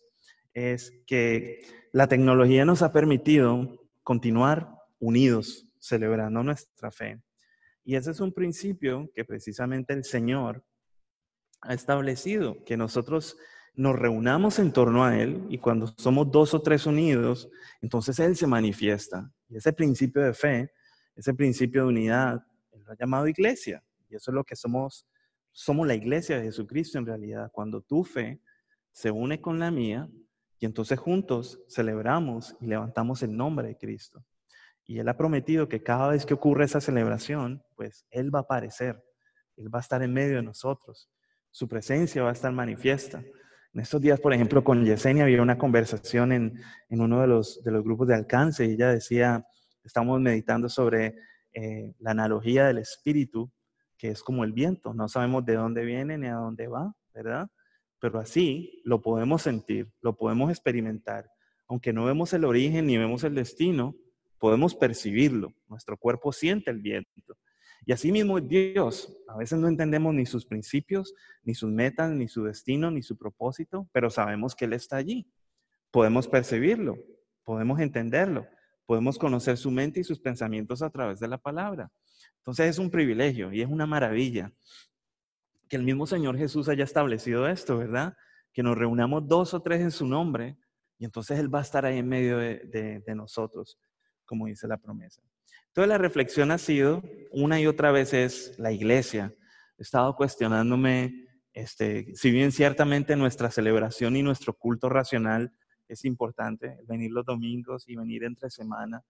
es 0.53 0.93
que 1.07 1.61
la 1.93 2.07
tecnología 2.07 2.65
nos 2.65 2.83
ha 2.83 2.93
permitido 2.93 3.81
continuar 4.03 4.69
unidos, 5.01 5.67
celebrando 5.79 6.43
nuestra 6.43 6.91
fe. 6.91 7.21
Y 7.85 7.97
ese 7.97 8.13
es 8.13 8.21
un 8.21 8.33
principio 8.33 9.11
que 9.15 9.25
precisamente 9.25 9.93
el 9.93 10.05
Señor 10.05 10.65
ha 11.61 11.75
establecido, 11.75 12.65
que 12.65 12.77
nosotros 12.77 13.37
nos 13.77 13.99
reunamos 13.99 14.59
en 14.59 14.73
torno 14.73 15.05
a 15.05 15.19
Él 15.19 15.45
y 15.49 15.59
cuando 15.59 15.89
somos 15.99 16.31
dos 16.31 16.55
o 16.55 16.63
tres 16.63 16.87
unidos, 16.87 17.51
entonces 17.81 18.19
Él 18.19 18.37
se 18.37 18.47
manifiesta. 18.47 19.31
Y 19.49 19.57
ese 19.57 19.73
principio 19.73 20.23
de 20.23 20.33
fe, 20.33 20.73
ese 21.17 21.35
principio 21.35 21.83
de 21.83 21.89
unidad, 21.89 22.47
Él 22.73 22.83
lo 22.85 22.93
ha 22.93 22.97
llamado 22.97 23.27
iglesia. 23.27 23.83
Y 24.09 24.17
eso 24.17 24.31
es 24.31 24.35
lo 24.35 24.45
que 24.45 24.55
somos, 24.55 25.07
somos 25.51 25.87
la 25.87 25.95
iglesia 25.95 26.39
de 26.39 26.45
Jesucristo 26.45 26.99
en 26.99 27.07
realidad. 27.07 27.51
Cuando 27.53 27.81
tu 27.81 28.05
fe 28.05 28.41
se 28.93 29.11
une 29.11 29.41
con 29.41 29.59
la 29.59 29.71
mía 29.71 30.09
y 30.61 30.67
entonces 30.67 30.99
juntos 30.99 31.61
celebramos 31.69 32.57
y 32.61 32.67
levantamos 32.67 33.23
el 33.23 33.37
nombre 33.37 33.69
de 33.69 33.77
Cristo. 33.77 34.25
Y 34.87 34.99
Él 34.99 35.09
ha 35.09 35.17
prometido 35.17 35.69
que 35.69 35.83
cada 35.83 36.09
vez 36.09 36.27
que 36.27 36.35
ocurre 36.35 36.67
esa 36.67 36.81
celebración, 36.81 37.63
pues 37.75 38.07
Él 38.11 38.33
va 38.33 38.41
a 38.41 38.43
aparecer, 38.43 39.03
Él 39.57 39.75
va 39.75 39.79
a 39.79 39.83
estar 39.83 40.03
en 40.03 40.13
medio 40.13 40.37
de 40.37 40.43
nosotros, 40.43 41.11
su 41.51 41.69
presencia 41.69 42.23
va 42.23 42.31
a 42.31 42.35
estar 42.35 42.53
manifiesta. 42.53 43.25
En 43.75 43.81
estos 43.81 44.01
días, 44.01 44.21
por 44.21 44.33
ejemplo, 44.33 44.63
con 44.63 44.85
Yesenia 44.85 45.25
había 45.25 45.43
una 45.43 45.59
conversación 45.59 46.31
en, 46.31 46.63
en 46.89 47.01
uno 47.01 47.21
de 47.21 47.27
los, 47.27 47.61
de 47.65 47.73
los, 47.73 47.83
grupos 47.83 48.07
de 48.07 48.15
alcance 48.15 48.65
y 48.65 48.75
ella 48.75 48.91
decía, 48.91 49.45
estamos 49.83 50.21
meditando 50.21 50.69
sobre 50.69 51.17
eh, 51.53 51.93
la 51.99 52.13
analogía 52.13 52.69
del 52.69 52.79
espíritu, 52.79 53.51
que 53.99 54.11
es 54.11 54.23
como 54.23 54.45
el 54.45 54.53
viento, 54.53 54.95
no 54.95 55.09
sabemos 55.09 55.45
de 55.45 55.57
dónde 55.57 55.85
viene 55.85 56.17
ni 56.17 56.29
a 56.29 56.35
dónde 56.35 56.69
va, 56.69 56.95
¿verdad? 57.13 57.49
Pero 57.99 58.21
así 58.21 58.81
lo 58.85 59.03
podemos 59.03 59.43
sentir, 59.43 59.91
lo 60.03 60.17
podemos 60.17 60.51
experimentar. 60.51 61.29
Aunque 61.67 61.93
no 61.93 62.05
vemos 62.05 62.33
el 62.33 62.45
origen 62.45 62.87
ni 62.87 62.97
vemos 62.97 63.25
el 63.25 63.35
destino, 63.35 63.97
podemos 64.39 64.77
percibirlo. 64.77 65.53
Nuestro 65.67 65.97
cuerpo 65.97 66.33
siente 66.33 66.71
el 66.71 66.79
viento. 66.79 67.37
Y 67.87 67.93
así 67.93 68.13
mismo 68.13 68.41
Dios. 68.41 69.15
A 69.29 69.37
veces 69.37 69.59
no 69.59 69.69
entendemos 69.69 70.15
ni 70.15 70.27
sus 70.27 70.47
principios, 70.47 71.15
ni 71.43 71.55
sus 71.55 71.71
metas, 71.71 72.11
ni 72.11 72.29
su 72.29 72.45
destino, 72.45 72.91
ni 72.91 73.03
su 73.03 73.17
propósito, 73.17 73.89
pero 73.93 74.11
sabemos 74.11 74.55
que 74.55 74.65
Él 74.65 74.73
está 74.73 74.97
allí. 74.97 75.29
Podemos 75.91 76.27
percibirlo, 76.27 76.97
podemos 77.45 77.81
entenderlo, 77.81 78.47
podemos 78.87 79.19
conocer 79.19 79.57
su 79.57 79.71
mente 79.71 80.01
y 80.01 80.05
sus 80.05 80.19
pensamientos 80.19 80.83
a 80.83 80.91
través 80.91 81.21
de 81.21 81.29
la 81.29 81.39
palabra. 81.39 81.91
Entonces 82.39 82.71
es 82.71 82.79
un 82.79 82.91
privilegio 82.91 83.53
y 83.53 83.61
es 83.61 83.69
una 83.69 83.87
maravilla 83.87 84.53
que 85.69 85.77
el 85.77 85.83
mismo 85.83 86.07
Señor 86.07 86.37
Jesús 86.37 86.69
haya 86.69 86.85
establecido 86.85 87.49
esto, 87.49 87.79
¿verdad? 87.79 88.17
Que 88.53 88.63
nos 88.63 88.77
reunamos 88.77 89.27
dos 89.27 89.55
o 89.55 89.63
tres 89.63 89.81
en 89.81 89.91
su 89.91 90.07
nombre 90.07 90.57
y 90.99 91.05
entonces 91.05 91.39
Él 91.39 91.53
va 91.53 91.61
a 91.61 91.63
estar 91.63 91.85
ahí 91.85 91.99
en 91.99 92.09
medio 92.09 92.39
de, 92.39 93.03
de 93.05 93.15
nosotros, 93.15 93.79
como 94.25 94.47
dice 94.47 94.67
la 94.69 94.77
promesa. 94.77 95.23
Entonces 95.75 95.89
la 95.89 95.99
reflexión 95.99 96.53
ha 96.53 96.59
sido, 96.59 97.03
una 97.33 97.61
y 97.61 97.67
otra 97.67 97.91
vez 97.91 98.15
es 98.15 98.57
la 98.61 98.71
iglesia. 98.71 99.35
He 99.77 99.83
estado 99.83 100.15
cuestionándome, 100.15 101.27
este, 101.53 102.15
si 102.15 102.31
bien 102.31 102.53
ciertamente 102.53 103.17
nuestra 103.17 103.51
celebración 103.51 104.15
y 104.15 104.23
nuestro 104.23 104.55
culto 104.55 104.89
racional 104.89 105.53
es 105.89 106.05
importante, 106.05 106.79
venir 106.87 107.11
los 107.11 107.27
domingos 107.27 107.89
y 107.89 107.97
venir 107.97 108.23
entre 108.23 108.51
semana, 108.51 109.03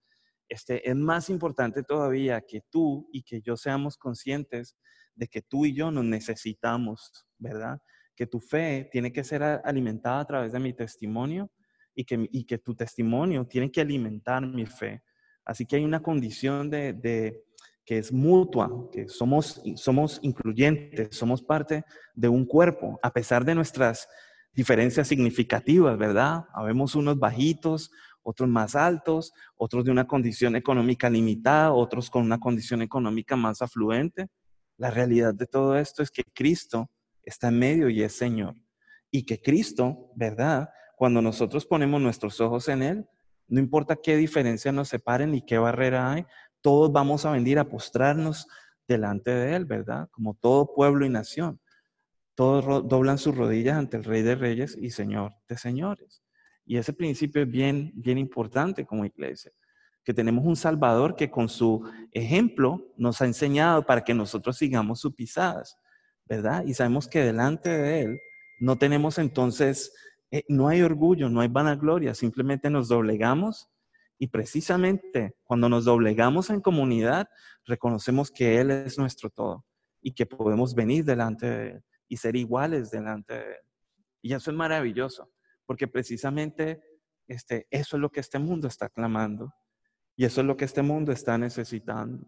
este, 0.49 0.89
es 0.89 0.97
más 0.97 1.29
importante 1.29 1.83
todavía 1.83 2.41
que 2.41 2.63
tú 2.71 3.11
y 3.13 3.25
que 3.25 3.43
yo 3.43 3.59
seamos 3.59 3.99
conscientes 3.99 4.75
de 5.15 5.29
que 5.29 5.43
tú 5.43 5.67
y 5.67 5.75
yo 5.75 5.91
nos 5.91 6.07
necesitamos, 6.07 7.27
¿verdad? 7.37 7.79
Que 8.17 8.27
tu 8.27 8.41
fe 8.41 8.89
tiene 8.91 9.13
que 9.13 9.23
ser 9.23 9.43
alimentada 9.43 10.21
a 10.21 10.27
través 10.27 10.53
de 10.55 10.61
mi 10.61 10.73
testimonio 10.73 11.51
y 11.95 12.07
que, 12.07 12.27
y 12.33 12.47
que 12.47 12.57
tu 12.57 12.75
testimonio 12.75 13.47
tiene 13.47 13.71
que 13.71 13.83
alimentar 13.83 14.47
mi 14.47 14.65
fe. 14.65 15.03
Así 15.45 15.67
que 15.67 15.77
hay 15.77 15.85
una 15.85 16.01
condición 16.01 16.71
de, 16.71 17.45
que 17.85 17.99
es 17.99 18.13
mutua, 18.13 18.89
que 18.93 19.09
somos, 19.09 19.63
somos 19.77 20.19
incluyentes, 20.23 21.17
somos 21.17 21.43
parte 21.43 21.85
de 22.15 22.29
un 22.29 22.47
cuerpo, 22.47 22.99
a 23.03 23.11
pesar 23.11 23.45
de 23.45 23.55
nuestras 23.55 24.09
diferencias 24.53 25.09
significativas, 25.09 25.99
¿verdad? 25.99 26.45
Habemos 26.55 26.95
unos 26.95 27.19
bajitos, 27.19 27.91
otros 28.23 28.49
más 28.49 28.75
altos, 28.75 29.33
otros 29.57 29.85
de 29.85 29.91
una 29.91 30.07
condición 30.07 30.57
económica 30.57 31.11
limitada, 31.11 31.73
otros 31.73 32.09
con 32.09 32.23
una 32.23 32.39
condición 32.39 32.81
económica 32.83 33.37
más 33.37 33.61
afluente. 33.61 34.29
La 34.79 34.91
realidad 34.91 35.35
de 35.35 35.47
todo 35.47 35.77
esto 35.77 36.03
es 36.03 36.11
que 36.11 36.23
Cristo 36.33 36.91
está 37.23 37.49
en 37.49 37.59
medio 37.59 37.89
y 37.91 38.03
es 38.03 38.17
Señor. 38.17 38.55
Y 39.11 39.25
que 39.25 39.41
Cristo, 39.41 40.11
¿verdad? 40.17 40.71
Cuando 40.97 41.21
nosotros 41.21 41.67
ponemos 41.67 42.01
nuestros 42.01 42.41
ojos 42.41 42.69
en 42.69 42.83
Él, 42.83 43.07
no 43.49 43.61
importa 43.61 43.97
qué 43.97 44.17
diferencia 44.17 44.73
nos 44.73 44.89
separen 44.89 45.33
ni 45.33 45.43
qué 45.43 45.59
barrera 45.59 46.13
hay, 46.13 46.25
todos 46.61 46.91
vamos 46.93 47.27
a 47.27 47.33
venir 47.33 47.59
a 47.59 47.69
postrarnos 47.69 48.47
delante 48.89 49.31
de 49.31 49.55
Él, 49.55 49.65
¿verdad? 49.65 50.09
Como 50.11 50.35
todo 50.35 50.75
pueblo 50.75 51.05
y 51.05 51.09
nación. 51.09 51.61
Todos 52.35 52.89
doblan 52.89 53.19
sus 53.19 53.37
rodillas 53.37 53.77
ante 53.77 53.97
el 53.97 54.05
Rey 54.05 54.23
de 54.23 54.35
Reyes 54.35 54.77
y 54.81 54.91
Señor 54.91 55.33
de 55.49 55.57
Señores. 55.57 56.23
Y 56.67 56.79
ese 56.79 56.93
principio 56.93 57.43
es 57.43 57.51
bien, 57.51 57.93
bien 57.95 58.19
importante 58.19 58.87
como 58.87 59.05
iglesia, 59.05 59.53
que 60.03 60.15
tenemos 60.15 60.45
un 60.45 60.57
Salvador 60.57 61.15
que 61.15 61.31
con 61.31 61.49
su 61.49 61.89
ejemplo 62.13 62.93
nos 62.97 63.21
ha 63.21 63.27
enseñado 63.27 63.85
para 63.85 64.03
que 64.03 64.15
nosotros 64.15 64.57
sigamos 64.57 65.01
sus 65.01 65.15
pisadas, 65.15 65.79
¿verdad? 66.25 66.65
Y 66.65 66.75
sabemos 66.75 67.07
que 67.07 67.21
delante 67.21 67.69
de 67.69 68.01
Él 68.01 68.21
no 68.59 68.77
tenemos 68.77 69.19
entonces 69.19 69.93
eh, 70.35 70.45
no 70.49 70.67
hay 70.67 70.83
orgullo, 70.83 71.29
no 71.29 71.43
hay 71.43 71.47
vanagloria, 71.47 72.13
simplemente 72.13 72.69
nos 72.69 72.89
doblegamos 72.89 73.71
y 74.19 74.27
precisamente 74.27 75.37
cuando 75.45 75.69
nos 75.69 75.85
doblegamos 75.85 76.51
en 76.51 76.61
comunidad, 76.61 77.29
reconocemos 77.65 78.33
que 78.33 78.61
Él 78.61 78.73
es 78.73 78.99
nuestro 78.99 79.31
todo 79.31 79.65
y 80.01 80.11
que 80.13 80.27
podemos 80.27 80.75
venir 80.75 81.05
delante 81.05 81.47
de 81.47 81.69
Él 81.69 81.85
y 82.09 82.17
ser 82.17 82.35
iguales 82.35 82.91
delante 82.91 83.35
de 83.35 83.53
Él. 83.53 83.61
Y 84.23 84.35
eso 84.35 84.51
es 84.51 84.57
maravilloso, 84.57 85.31
porque 85.67 85.87
precisamente 85.87 86.83
este, 87.29 87.69
eso 87.71 87.97
es 87.97 88.01
lo 88.01 88.11
que 88.11 88.19
este 88.19 88.41
mundo 88.41 88.67
está 88.67 88.89
clamando 88.89 89.55
y 90.17 90.25
eso 90.25 90.41
es 90.41 90.49
lo 90.49 90.57
que 90.57 90.65
este 90.65 90.83
mundo 90.83 91.13
está 91.13 91.39
necesitando. 91.39 92.27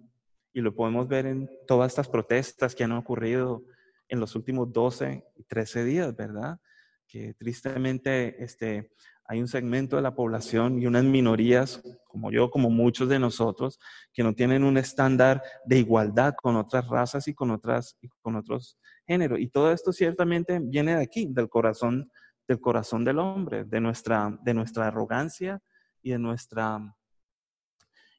Y 0.53 0.61
lo 0.61 0.73
podemos 0.73 1.09
ver 1.09 1.27
en 1.27 1.51
todas 1.67 1.91
estas 1.91 2.09
protestas 2.09 2.73
que 2.73 2.85
han 2.85 2.93
ocurrido 2.93 3.65
en 4.07 4.21
los 4.21 4.37
últimos 4.37 4.73
12 4.73 5.25
y 5.35 5.43
13 5.43 5.83
días, 5.83 6.15
¿verdad? 6.15 6.61
Que 7.07 7.35
tristemente 7.35 8.43
este, 8.43 8.91
hay 9.29 9.41
un 9.41 9.49
segmento 9.49 9.97
de 9.97 10.03
la 10.03 10.15
población 10.15 10.81
y 10.81 10.87
unas 10.87 11.05
minorías, 11.05 11.83
como 12.07 12.31
yo, 12.31 12.51
como 12.51 12.71
muchos 12.71 13.09
de 13.09 13.19
nosotros, 13.19 13.79
que 14.13 14.23
no 14.23 14.35
tienen 14.35 14.65
un 14.65 14.79
estándar 14.79 15.43
de 15.65 15.79
igualdad 15.79 16.35
con 16.35 16.57
otras 16.57 16.89
razas 16.89 17.27
y 17.29 17.35
con, 17.35 17.51
otras, 17.51 17.99
con 18.21 18.37
otros 18.37 18.79
géneros. 19.07 19.41
Y 19.41 19.49
todo 19.49 19.73
esto 19.73 19.93
ciertamente 19.93 20.61
viene 20.63 20.97
de 20.97 21.03
aquí, 21.03 21.27
del 21.31 21.49
corazón, 21.49 22.11
del 22.47 22.61
corazón 22.61 23.05
del 23.05 23.19
hombre, 23.19 23.65
de 23.65 23.81
nuestra, 23.81 24.39
de 24.43 24.55
nuestra 24.55 24.87
arrogancia 24.87 25.61
y 26.03 26.11
de 26.11 26.19
nuestra, 26.19 26.97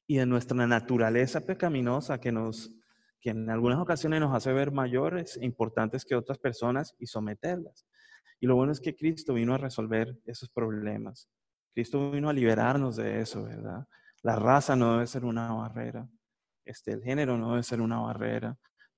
y 0.05 0.17
de 0.17 0.25
nuestra 0.25 0.67
naturaleza 0.67 1.41
pecaminosa 1.41 2.19
que 2.19 2.31
nos 2.31 2.73
que 3.19 3.31
en 3.31 3.49
algunas 3.49 3.79
ocasiones 3.79 4.19
nos 4.19 4.35
hace 4.35 4.53
ver 4.53 4.71
mayores 4.71 5.37
e 5.37 5.45
importantes 5.45 6.05
que 6.05 6.15
otras 6.15 6.37
personas 6.37 6.93
y 6.99 7.07
someterlas. 7.07 7.85
Y 8.39 8.47
lo 8.47 8.55
bueno 8.55 8.71
es 8.71 8.79
que 8.79 8.95
Cristo 8.95 9.33
vino 9.33 9.53
a 9.53 9.57
resolver 9.57 10.17
esos 10.25 10.49
problemas. 10.49 11.29
Cristo 11.73 12.11
vino 12.11 12.29
a 12.29 12.33
liberarnos 12.33 12.95
de 12.95 13.21
eso, 13.21 13.43
¿verdad? 13.43 13.87
La 14.23 14.35
raza 14.35 14.75
no 14.75 14.93
debe 14.93 15.07
ser 15.07 15.25
una 15.25 15.53
barrera. 15.53 16.07
Este, 16.65 16.91
el 16.91 17.03
género 17.03 17.37
no 17.37 17.51
debe 17.51 17.63
ser 17.63 17.81
una 17.81 17.99
barrera, 17.99 18.57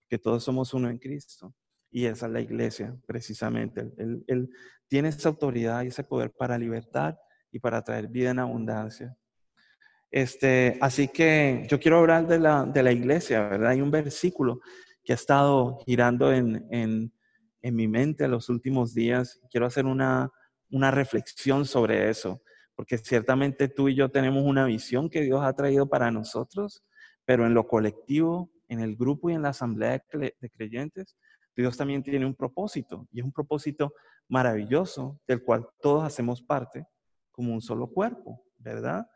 que 0.10 0.18
todos 0.18 0.44
somos 0.44 0.74
uno 0.74 0.90
en 0.90 0.98
Cristo. 0.98 1.54
Y 1.92 2.06
esa 2.06 2.28
es 2.28 2.32
la 2.32 2.42
iglesia, 2.42 2.96
precisamente. 3.06 3.92
Él, 3.98 4.50
tiene 4.88 5.10
esa 5.10 5.30
autoridad 5.30 5.84
y 5.84 5.88
ese 5.88 6.04
poder 6.04 6.32
para 6.32 6.58
libertar 6.58 7.20
y 7.52 7.60
para 7.60 7.84
traer 7.84 8.08
vida 8.08 8.32
en 8.32 8.40
abundancia. 8.40 9.16
Este, 10.10 10.78
así 10.82 11.08
que 11.08 11.68
yo 11.70 11.80
quiero 11.80 12.00
hablar 12.00 12.28
de 12.28 12.40
la, 12.40 12.66
de 12.66 12.82
la 12.82 12.92
iglesia, 12.92 13.48
¿verdad? 13.48 13.70
Hay 13.70 13.82
un 13.82 13.92
versículo 13.92 14.62
que 15.04 15.14
ha 15.14 15.16
estado 15.16 15.78
girando 15.86 16.34
en, 16.34 16.68
en, 16.72 17.14
en 17.62 17.76
mi 17.76 17.88
mente 17.88 18.28
los 18.28 18.50
últimos 18.50 18.94
días. 18.94 19.42
Quiero 19.50 19.66
hacer 19.66 19.86
una, 19.86 20.32
una 20.70 20.92
reflexión 20.92 21.66
sobre 21.66 22.10
eso, 22.10 22.42
porque 22.76 22.98
ciertamente 22.98 23.68
tú 23.68 23.90
y 23.90 23.96
yo 23.96 24.10
tenemos 24.10 24.44
una 24.44 24.66
visión 24.66 25.10
que 25.10 25.22
Dios 25.22 25.44
ha 25.44 25.54
traído 25.54 25.90
para 25.90 26.12
nosotros, 26.12 26.84
pero 27.26 27.46
en 27.46 27.54
lo 27.54 27.68
colectivo, 27.68 28.50
en 28.68 28.80
el 28.80 28.96
grupo 28.96 29.30
y 29.30 29.34
en 29.34 29.42
la 29.42 29.50
asamblea 29.50 30.04
de 30.14 30.50
creyentes, 30.50 31.18
Dios 31.56 31.76
también 31.76 32.02
tiene 32.04 32.26
un 32.26 32.36
propósito 32.36 33.08
y 33.12 33.20
es 33.20 33.26
un 33.26 33.34
propósito 33.34 33.94
maravilloso 34.30 35.20
del 35.28 35.44
cual 35.44 35.68
todos 35.82 36.04
hacemos 36.04 36.42
parte 36.42 36.88
como 37.32 37.54
un 37.54 37.62
solo 37.62 37.88
cuerpo, 37.88 38.42
¿verdad? 38.58 39.10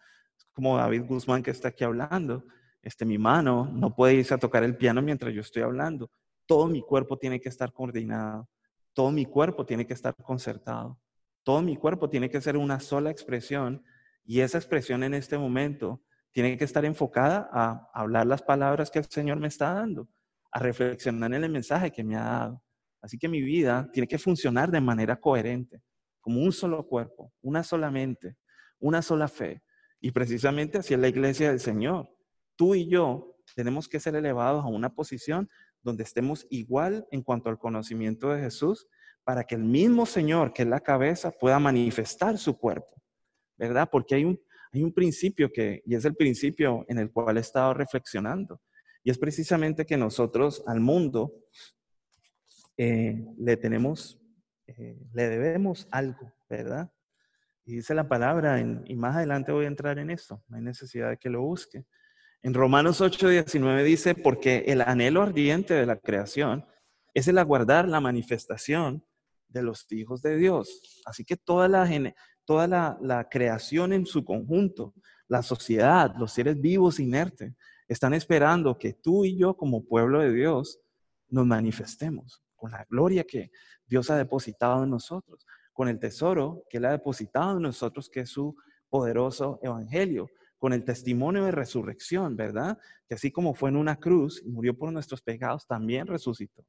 Como 0.52 0.78
David 0.78 1.04
Guzmán 1.06 1.44
que 1.44 1.52
está 1.52 1.70
aquí 1.70 1.84
hablando, 1.84 2.46
este, 2.82 3.06
mi 3.06 3.18
mano 3.18 3.70
no 3.72 3.96
puede 3.96 4.16
irse 4.16 4.34
a 4.34 4.38
tocar 4.38 4.64
el 4.64 4.76
piano 4.76 5.02
mientras 5.02 5.34
yo 5.34 5.41
estoy 5.41 5.64
hablando 5.64 6.12
todo 6.46 6.68
mi 6.68 6.82
cuerpo 6.82 7.18
tiene 7.18 7.39
que 7.39 7.50
estar 7.50 7.72
coordinado, 7.72 8.50
todo 8.94 9.12
mi 9.12 9.26
cuerpo 9.26 9.66
tiene 9.66 9.86
que 9.86 9.94
estar 9.94 10.16
concertado, 10.16 11.00
todo 11.44 11.62
mi 11.62 11.76
cuerpo 11.76 12.10
tiene 12.10 12.30
que 12.30 12.41
ser 12.41 12.58
una 12.58 12.80
sola 12.80 13.12
expresión 13.12 13.84
y 14.26 14.39
esa 14.39 14.58
expresión 14.58 15.04
en 15.04 15.14
este 15.14 15.38
momento 15.38 16.02
tiene 16.32 16.58
que 16.58 16.64
estar 16.64 16.84
enfocada 16.86 17.50
a 17.52 17.89
hablar 17.94 18.26
las 18.26 18.41
palabras 18.41 18.89
que 18.89 19.00
el 19.00 19.06
Señor 19.06 19.39
me 19.39 19.48
está 19.48 19.74
dando, 19.74 20.10
a 20.52 20.60
reflexionar 20.60 21.34
en 21.34 21.44
el 21.44 21.52
mensaje 21.52 21.91
que 21.91 22.04
me 22.04 22.16
ha 22.16 22.24
dado. 22.24 22.64
Así 23.02 23.18
que 23.18 23.28
mi 23.28 23.41
vida 23.41 23.89
tiene 23.91 24.08
que 24.08 24.18
funcionar 24.18 24.72
de 24.72 24.82
manera 24.82 25.20
coherente, 25.20 25.82
como 26.22 26.41
un 26.41 26.52
solo 26.52 26.88
cuerpo, 26.88 27.34
una 27.41 27.64
sola 27.64 27.91
mente, 27.91 28.38
una 28.80 29.02
sola 29.02 29.28
fe. 29.28 29.62
Y 30.00 30.12
precisamente 30.12 30.78
así 30.78 30.94
es 30.94 31.00
la 31.00 31.10
iglesia 31.10 31.50
del 31.50 31.60
Señor. 31.60 32.10
Tú 32.56 32.76
y 32.76 32.89
yo 32.89 33.36
tenemos 33.56 33.88
que 33.88 34.00
ser 34.00 34.16
elevados 34.16 34.64
a 34.64 34.70
una 34.70 34.94
posición 34.94 35.50
donde 35.84 36.04
estemos 36.04 36.48
igual 36.50 37.06
en 37.12 37.22
cuanto 37.22 37.50
al 37.50 37.60
conocimiento 37.60 38.30
de 38.30 38.42
Jesús, 38.42 38.88
para 39.24 39.44
que 39.44 39.56
el 39.56 39.64
mismo 39.64 40.06
Señor, 40.06 40.54
que 40.54 40.64
es 40.64 40.68
la 40.68 40.80
cabeza, 40.80 41.32
pueda 41.32 41.60
manifestar 41.60 42.38
su 42.38 42.58
cuerpo, 42.58 43.02
¿verdad? 43.58 43.88
Porque 43.92 44.16
hay 44.16 44.26
un, 44.26 44.40
hay 44.72 44.84
un 44.84 44.94
principio 44.94 45.52
que, 45.52 45.82
y 45.86 45.96
es 45.96 46.06
el 46.06 46.16
principio 46.16 46.86
en 46.88 46.98
el 46.98 47.12
cual 47.12 47.38
he 47.38 47.42
estado 47.42 47.74
reflexionando, 47.74 48.62
y 49.04 49.12
es 49.12 49.18
precisamente 49.18 49.86
que 49.86 49.98
nosotros 49.98 50.64
al 50.66 50.80
mundo 50.80 51.34
eh, 52.78 53.26
le 53.38 53.58
tenemos, 53.58 54.20
eh, 54.68 54.98
le 55.14 55.30
debemos 55.30 55.88
algo, 55.92 56.34
¿verdad? 56.50 56.92
Y 57.66 57.76
dice 57.76 57.94
la 57.94 58.08
palabra, 58.08 58.60
y 58.60 58.96
más 58.96 59.16
adelante 59.16 59.52
voy 59.52 59.66
a 59.66 59.70
entrar 59.70 60.00
en 60.00 60.10
esto, 60.10 60.44
no 60.48 60.58
hay 60.58 60.64
necesidad 60.64 61.10
de 61.10 61.18
que 61.18 61.30
lo 61.30 61.42
busque. 61.42 61.86
En 62.46 62.54
Romanos 62.54 63.00
8, 63.00 63.30
19 63.30 63.86
dice, 63.86 64.16
porque 64.16 64.66
el 64.68 64.82
anhelo 64.82 65.22
ardiente 65.22 65.76
de 65.76 65.86
la 65.86 65.96
creación 65.96 66.66
es 67.14 67.30
el 67.30 67.38
aguardar 67.38 67.88
la 67.88 68.02
manifestación 68.02 69.06
de 69.48 69.62
los 69.62 69.89
hijos 69.94 70.22
de 70.22 70.36
Dios. 70.36 71.02
Así 71.06 71.24
que 71.24 71.38
toda 71.38 71.70
la, 71.70 71.89
toda 72.44 72.68
la, 72.68 73.28
creación 73.32 73.94
en 73.94 74.06
su 74.06 74.26
conjunto, 74.26 74.94
la 75.30 75.41
sociedad, 75.41 76.14
los 76.18 76.34
seres 76.34 76.60
vivos 76.60 77.00
inertes, 77.00 77.54
están 77.88 78.14
esperando 78.14 78.78
que 78.78 78.91
tú 78.91 79.24
y 79.24 79.38
yo 79.38 79.56
como 79.56 79.86
pueblo 79.86 80.20
de 80.20 80.34
Dios 80.34 80.82
nos 81.30 81.46
manifestemos 81.46 82.44
con 82.58 82.72
la 82.72 82.86
gloria 82.89 83.24
que 83.24 83.52
Dios 83.86 84.10
ha 84.10 84.18
depositado 84.18 84.84
en 84.84 84.89
nosotros, 84.89 85.46
con 85.72 85.88
el 85.88 85.98
tesoro 85.98 86.66
que 86.70 86.80
Él 86.80 86.86
ha 86.86 86.91
depositado 86.91 87.56
en 87.56 87.64
nosotros, 87.64 88.10
que 88.10 88.22
es 88.22 88.30
su 88.30 88.54
poderoso 88.89 89.62
evangelio 89.64 90.30
con 90.64 90.72
el 90.72 90.86
testimonio 90.86 91.43
de 91.43 91.51
resurrección, 91.51 92.38
¿verdad? 92.38 92.78
Que 93.09 93.16
así 93.16 93.34
como 93.34 93.53
fue 93.53 93.70
en 93.70 93.76
una 93.76 93.97
cruz 93.97 94.41
y 94.45 94.49
murió 94.49 94.74
por 94.74 94.93
nuestros 94.93 95.22
pecados, 95.22 95.68
también 95.68 96.07
resucitó. 96.07 96.64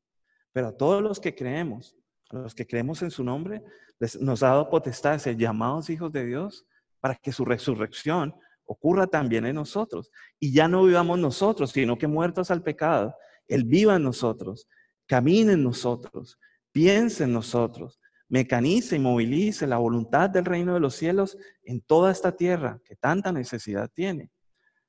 Pero 0.50 0.66
a 0.66 0.76
todos 0.76 1.00
los 1.00 1.20
que 1.20 1.32
creemos, 1.32 1.96
a 2.30 2.38
los 2.38 2.56
que 2.56 2.66
creemos 2.66 3.02
en 3.02 3.12
su 3.12 3.22
nombre, 3.22 3.62
les, 4.00 4.20
nos 4.20 4.42
ha 4.42 4.48
dado 4.48 4.68
potestad 4.68 5.12
de 5.12 5.20
ser 5.20 5.36
llamados 5.36 5.90
hijos 5.90 6.10
de 6.10 6.26
Dios 6.26 6.66
para 6.98 7.14
que 7.14 7.30
su 7.30 7.44
resurrección 7.44 8.34
ocurra 8.64 9.06
también 9.06 9.46
en 9.46 9.54
nosotros. 9.54 10.10
Y 10.40 10.52
ya 10.52 10.66
no 10.66 10.82
vivamos 10.82 11.20
nosotros, 11.20 11.70
sino 11.70 11.96
que 11.96 12.08
muertos 12.08 12.50
al 12.50 12.64
pecado, 12.64 13.14
Él 13.46 13.62
viva 13.62 13.94
en 13.94 14.02
nosotros, 14.02 14.66
camine 15.06 15.52
en 15.52 15.62
nosotros, 15.62 16.40
piense 16.72 17.22
en 17.22 17.32
nosotros, 17.32 18.00
mecanice 18.34 18.96
y 18.96 18.98
movilice 18.98 19.64
la 19.64 19.78
voluntad 19.78 20.28
del 20.28 20.44
reino 20.44 20.74
de 20.74 20.80
los 20.80 20.96
cielos 20.96 21.38
en 21.62 21.80
toda 21.82 22.10
esta 22.10 22.32
tierra 22.32 22.80
que 22.84 22.96
tanta 22.96 23.30
necesidad 23.30 23.88
tiene. 23.94 24.32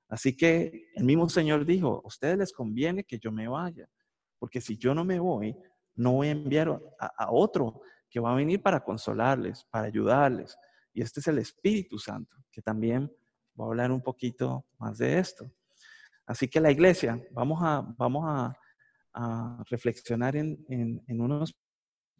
Así 0.09 0.35
que 0.35 0.89
el 0.95 1.03
mismo 1.03 1.29
Señor 1.29 1.63
dijo, 1.63 2.01
a 2.03 2.07
ustedes 2.07 2.39
les 2.39 2.51
conviene 2.51 3.03
que 3.03 3.19
yo 3.19 3.31
me 3.31 3.47
vaya, 3.47 3.87
porque 4.39 4.59
si 4.61 4.79
yo 4.79 4.95
no 4.95 5.05
me 5.05 5.19
voy, 5.19 5.55
no 5.93 6.13
voy 6.13 6.29
a 6.29 6.31
enviar 6.31 6.81
a, 6.99 7.31
otro 7.31 7.81
que 8.09 8.19
va 8.19 8.31
a 8.31 8.35
venir 8.35 8.63
para 8.63 8.83
consolarles, 8.83 9.63
para 9.69 9.85
ayudarles. 9.85 10.57
Y 10.91 11.03
este 11.03 11.19
es 11.19 11.27
el 11.27 11.37
Espíritu 11.37 11.99
Santo, 11.99 12.35
que 12.51 12.63
también 12.63 13.11
va 13.59 13.65
a 13.65 13.67
hablar 13.67 13.91
un 13.91 14.01
poquito 14.01 14.65
más 14.79 14.97
de 14.97 15.19
esto. 15.19 15.51
Así 16.25 16.47
que 16.47 16.59
la 16.59 16.71
iglesia, 16.71 17.23
vamos 17.29 17.59
a, 17.61 17.85
vamos 17.95 18.23
a, 18.27 18.57
reflexionar 19.69 20.35
en, 20.35 20.65
en 20.67 21.21
unos 21.21 21.55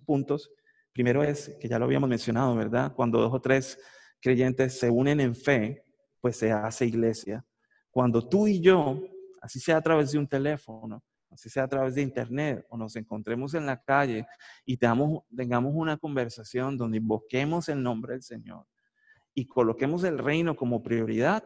puntos 0.06 0.50
Primero 0.96 1.26
es, 1.26 1.50
que 1.60 1.68
ya 1.68 1.78
lo 1.78 1.84
habíamos 1.84 2.10
mencionado, 2.10 2.56
¿verdad? 2.56 2.94
Cuando 2.96 3.20
dos 3.20 3.34
o 3.34 3.42
tres 3.42 3.78
creyentes 4.22 4.80
se 4.80 4.90
unen 4.90 5.20
en 5.20 5.36
fe, 5.36 5.84
pues 6.22 6.38
se 6.38 6.54
hace 6.54 6.86
iglesia. 6.86 7.46
Cuando 7.92 8.26
tú 8.26 8.48
y 8.48 8.62
yo, 8.62 9.02
así 9.42 9.60
sea 9.60 9.76
a 9.76 9.82
través 9.82 10.14
de 10.14 10.20
un 10.20 10.26
teléfono, 10.26 11.04
así 11.30 11.50
sea 11.50 11.64
a 11.64 11.68
través 11.68 11.96
de 11.96 12.02
internet, 12.02 12.66
o 12.70 12.78
nos 12.78 12.96
encontremos 12.96 13.54
en 13.56 13.66
la 13.66 13.84
calle 13.84 14.26
y 14.66 14.78
tengamos 14.78 15.74
una 15.74 15.98
conversación 15.98 16.78
donde 16.78 17.00
invoquemos 17.00 17.68
el 17.68 17.84
nombre 17.84 18.14
del 18.14 18.24
Señor 18.24 18.66
y 19.34 19.48
coloquemos 19.48 20.06
el 20.06 20.18
reino 20.18 20.56
como 20.56 20.82
prioridad, 20.82 21.44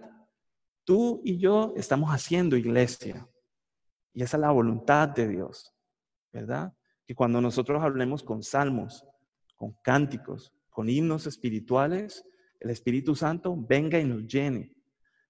tú 0.84 1.24
y 1.26 1.40
yo 1.40 1.74
estamos 1.76 2.12
haciendo 2.12 2.56
iglesia. 2.56 3.28
Y 4.14 4.22
esa 4.22 4.38
es 4.38 4.42
la 4.42 4.52
voluntad 4.52 5.10
de 5.10 5.28
Dios, 5.28 5.74
¿verdad? 6.32 6.72
Que 7.08 7.16
cuando 7.16 7.42
nosotros 7.42 7.82
hablemos 7.82 8.22
con 8.22 8.44
salmos, 8.44 9.09
con 9.60 9.74
cánticos, 9.84 10.54
con 10.70 10.90
himnos 10.90 11.28
espirituales, 11.28 12.26
el 12.62 12.70
Espíritu 12.70 13.14
Santo 13.14 13.54
venga 13.58 14.00
y 14.00 14.06
nos 14.06 14.26
llene. 14.26 14.74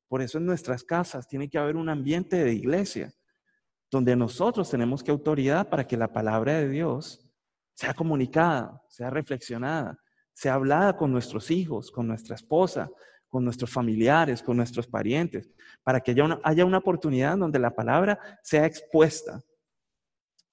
Por 0.07 0.21
eso 0.21 0.37
en 0.37 0.45
nuestras 0.45 0.83
casas 0.83 1.27
tiene 1.27 1.49
que 1.49 1.57
haber 1.57 1.75
un 1.75 1.89
ambiente 1.89 2.43
de 2.43 2.53
iglesia, 2.53 3.11
donde 3.89 4.15
nosotros 4.15 4.69
tenemos 4.69 5.03
que 5.03 5.09
autoridad 5.09 5.67
para 5.67 5.87
que 5.87 5.97
la 5.97 6.13
palabra 6.13 6.59
de 6.59 6.69
Dios 6.69 7.27
sea 7.73 7.95
comunicada, 7.95 8.83
sea 8.87 9.09
reflexionada, 9.09 9.97
sea 10.31 10.53
hablada 10.53 10.95
con 10.95 11.11
nuestros 11.11 11.49
hijos, 11.49 11.89
con 11.89 12.07
nuestra 12.07 12.35
esposa, 12.35 12.87
con 13.29 13.43
nuestros 13.43 13.71
familiares, 13.71 14.43
con 14.43 14.57
nuestros 14.57 14.85
parientes, 14.85 15.49
para 15.81 16.01
que 16.01 16.11
haya 16.11 16.23
una, 16.23 16.39
haya 16.43 16.65
una 16.65 16.77
oportunidad 16.77 17.35
donde 17.35 17.57
la 17.57 17.73
palabra 17.73 18.19
sea 18.43 18.67
expuesta. 18.67 19.41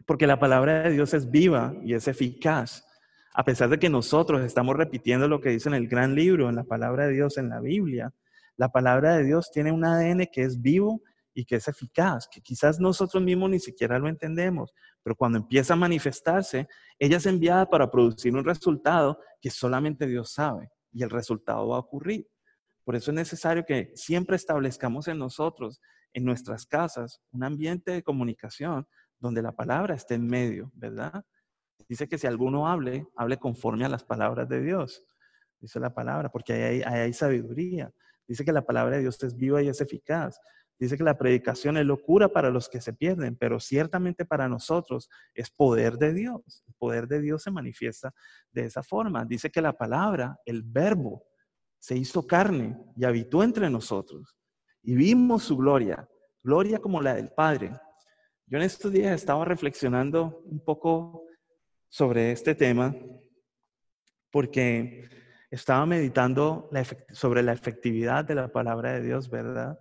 Porque 0.07 0.27
la 0.27 0.39
palabra 0.39 0.85
de 0.85 0.93
Dios 0.93 1.13
es 1.13 1.31
viva 1.31 1.75
y 1.83 1.93
es 1.93 2.09
eficaz 2.09 2.86
a 3.39 3.45
pesar 3.45 3.69
de 3.69 3.79
que 3.79 3.91
nosotros 3.91 4.43
estamos 4.43 4.77
repitiendo 4.77 5.29
lo 5.29 5.43
que 5.43 5.51
dice 5.51 5.69
en 5.69 5.75
el 5.75 5.89
gran 5.89 6.15
libro, 6.15 6.49
en 6.49 6.57
la 6.57 6.65
palabra 6.65 7.07
de 7.07 7.13
Dios, 7.13 7.37
en 7.37 7.51
la 7.51 7.61
Biblia, 7.61 8.15
la 8.57 8.71
palabra 8.71 9.15
de 9.15 9.25
Dios 9.25 9.51
tiene 9.53 9.73
un 9.73 9.85
ADN 9.85 10.27
que 10.33 10.41
es 10.41 10.63
vivo 10.63 11.03
y 11.35 11.45
que 11.45 11.57
es 11.57 11.69
eficaz, 11.69 12.29
que 12.33 12.41
quizás 12.41 12.81
nosotros 12.81 13.23
mismos 13.23 13.51
ni 13.51 13.61
siquiera 13.61 13.99
lo 13.99 14.09
entendemos, 14.09 14.73
pero 15.03 15.15
cuando 15.15 15.37
empieza 15.37 15.75
a 15.75 15.77
manifestarse, 15.77 16.67
ella 16.99 17.19
es 17.19 17.27
enviada 17.27 17.69
para 17.69 17.91
producir 17.91 18.35
un 18.35 18.43
resultado 18.43 19.21
que 19.39 19.51
solamente 19.51 20.07
Dios 20.07 20.33
sabe. 20.33 20.71
y 20.91 21.03
el 21.03 21.11
resultado 21.11 21.69
va 21.69 21.77
a 21.77 21.81
ocurrir. 21.81 22.27
Por 22.85 22.97
eso 22.97 23.11
es 23.11 23.15
necesario 23.15 23.67
que 23.67 23.93
siempre 23.97 24.37
establezcamos 24.37 25.09
en 25.09 25.19
nosotros, 25.19 25.83
en 26.15 26.25
nuestras 26.25 26.65
casas, 26.65 27.21
un 27.33 27.45
ambiente 27.45 27.91
de 27.91 28.03
comunicación 28.03 28.89
donde 29.19 29.43
la 29.43 29.53
palabra 29.53 29.95
esté 29.95 30.15
en 30.15 30.27
medio, 30.27 30.73
¿verdad? 30.73 31.23
Dice 31.89 32.09
que 32.09 32.19
si 32.19 32.27
alguno 32.27 32.69
hable, 32.69 33.07
hable 33.17 33.39
conforme 33.39 33.85
a 33.85 33.89
las 33.89 34.05
palabras 34.05 34.49
de 34.49 34.61
Dios. 34.61 35.05
Dice 35.61 35.81
la 35.81 35.95
palabra, 35.95 36.31
porque 36.31 36.53
ahí 36.53 36.83
hay, 36.83 37.13
sabiduría. 37.13 37.93
Dice 38.27 38.45
que 38.45 38.53
la 38.53 38.67
palabra 38.67 38.97
de 38.97 39.03
Dios 39.03 39.23
es 39.23 39.37
viva 39.37 39.63
y 39.63 39.69
es 39.69 39.81
eficaz. 39.81 40.41
Dice 40.79 40.99
que 40.99 41.05
la 41.05 41.17
predicación 41.17 41.79
es 41.79 41.87
locura 41.87 42.29
para 42.29 42.51
los 42.51 42.69
que 42.69 42.81
se 42.81 42.93
pierden, 42.93 43.37
pero 43.37 43.61
ciertamente 43.61 44.27
para 44.27 44.49
nosotros 44.49 45.09
es 45.33 45.51
poder 45.51 45.97
de 45.97 46.13
Dios. 46.13 46.65
El 46.67 46.75
poder 46.75 47.09
de 47.09 47.21
Dios 47.21 47.43
se 47.43 47.51
manifiesta 47.51 48.13
de 48.53 48.67
esa 48.67 48.83
forma. 48.83 49.25
Dice 49.25 49.51
que 49.51 49.63
la 49.63 49.73
palabra, 49.73 50.39
el 50.45 50.63
verbo, 50.63 51.25
se 51.79 51.97
hizo 51.97 52.27
carne 52.27 52.77
y 52.97 53.05
habitó 53.05 53.43
entre 53.43 53.71
nosotros. 53.71 54.37
Y 54.83 54.95
vimos 54.95 55.45
su 55.45 55.57
gloria, 55.57 56.09
gloria 56.43 56.79
como 56.79 57.01
la 57.01 57.15
del 57.15 57.31
Padre. 57.31 57.73
Yo 58.47 58.59
en 58.59 58.65
estos 58.65 58.93
días 58.93 59.15
estaba 59.15 59.45
reflexionando 59.45 60.43
un 60.45 60.61
poco 60.61 61.26
sobre 61.89 62.33
este 62.33 62.55
tema 62.55 62.95
porque 64.31 65.09
estaba 65.51 65.87
meditando 65.87 66.71
sobre 67.13 67.43
la 67.43 67.53
efectividad 67.53 68.25
de 68.25 68.35
la 68.35 68.49
palabra 68.49 68.93
de 68.93 69.03
Dios, 69.03 69.31
¿verdad? 69.31 69.79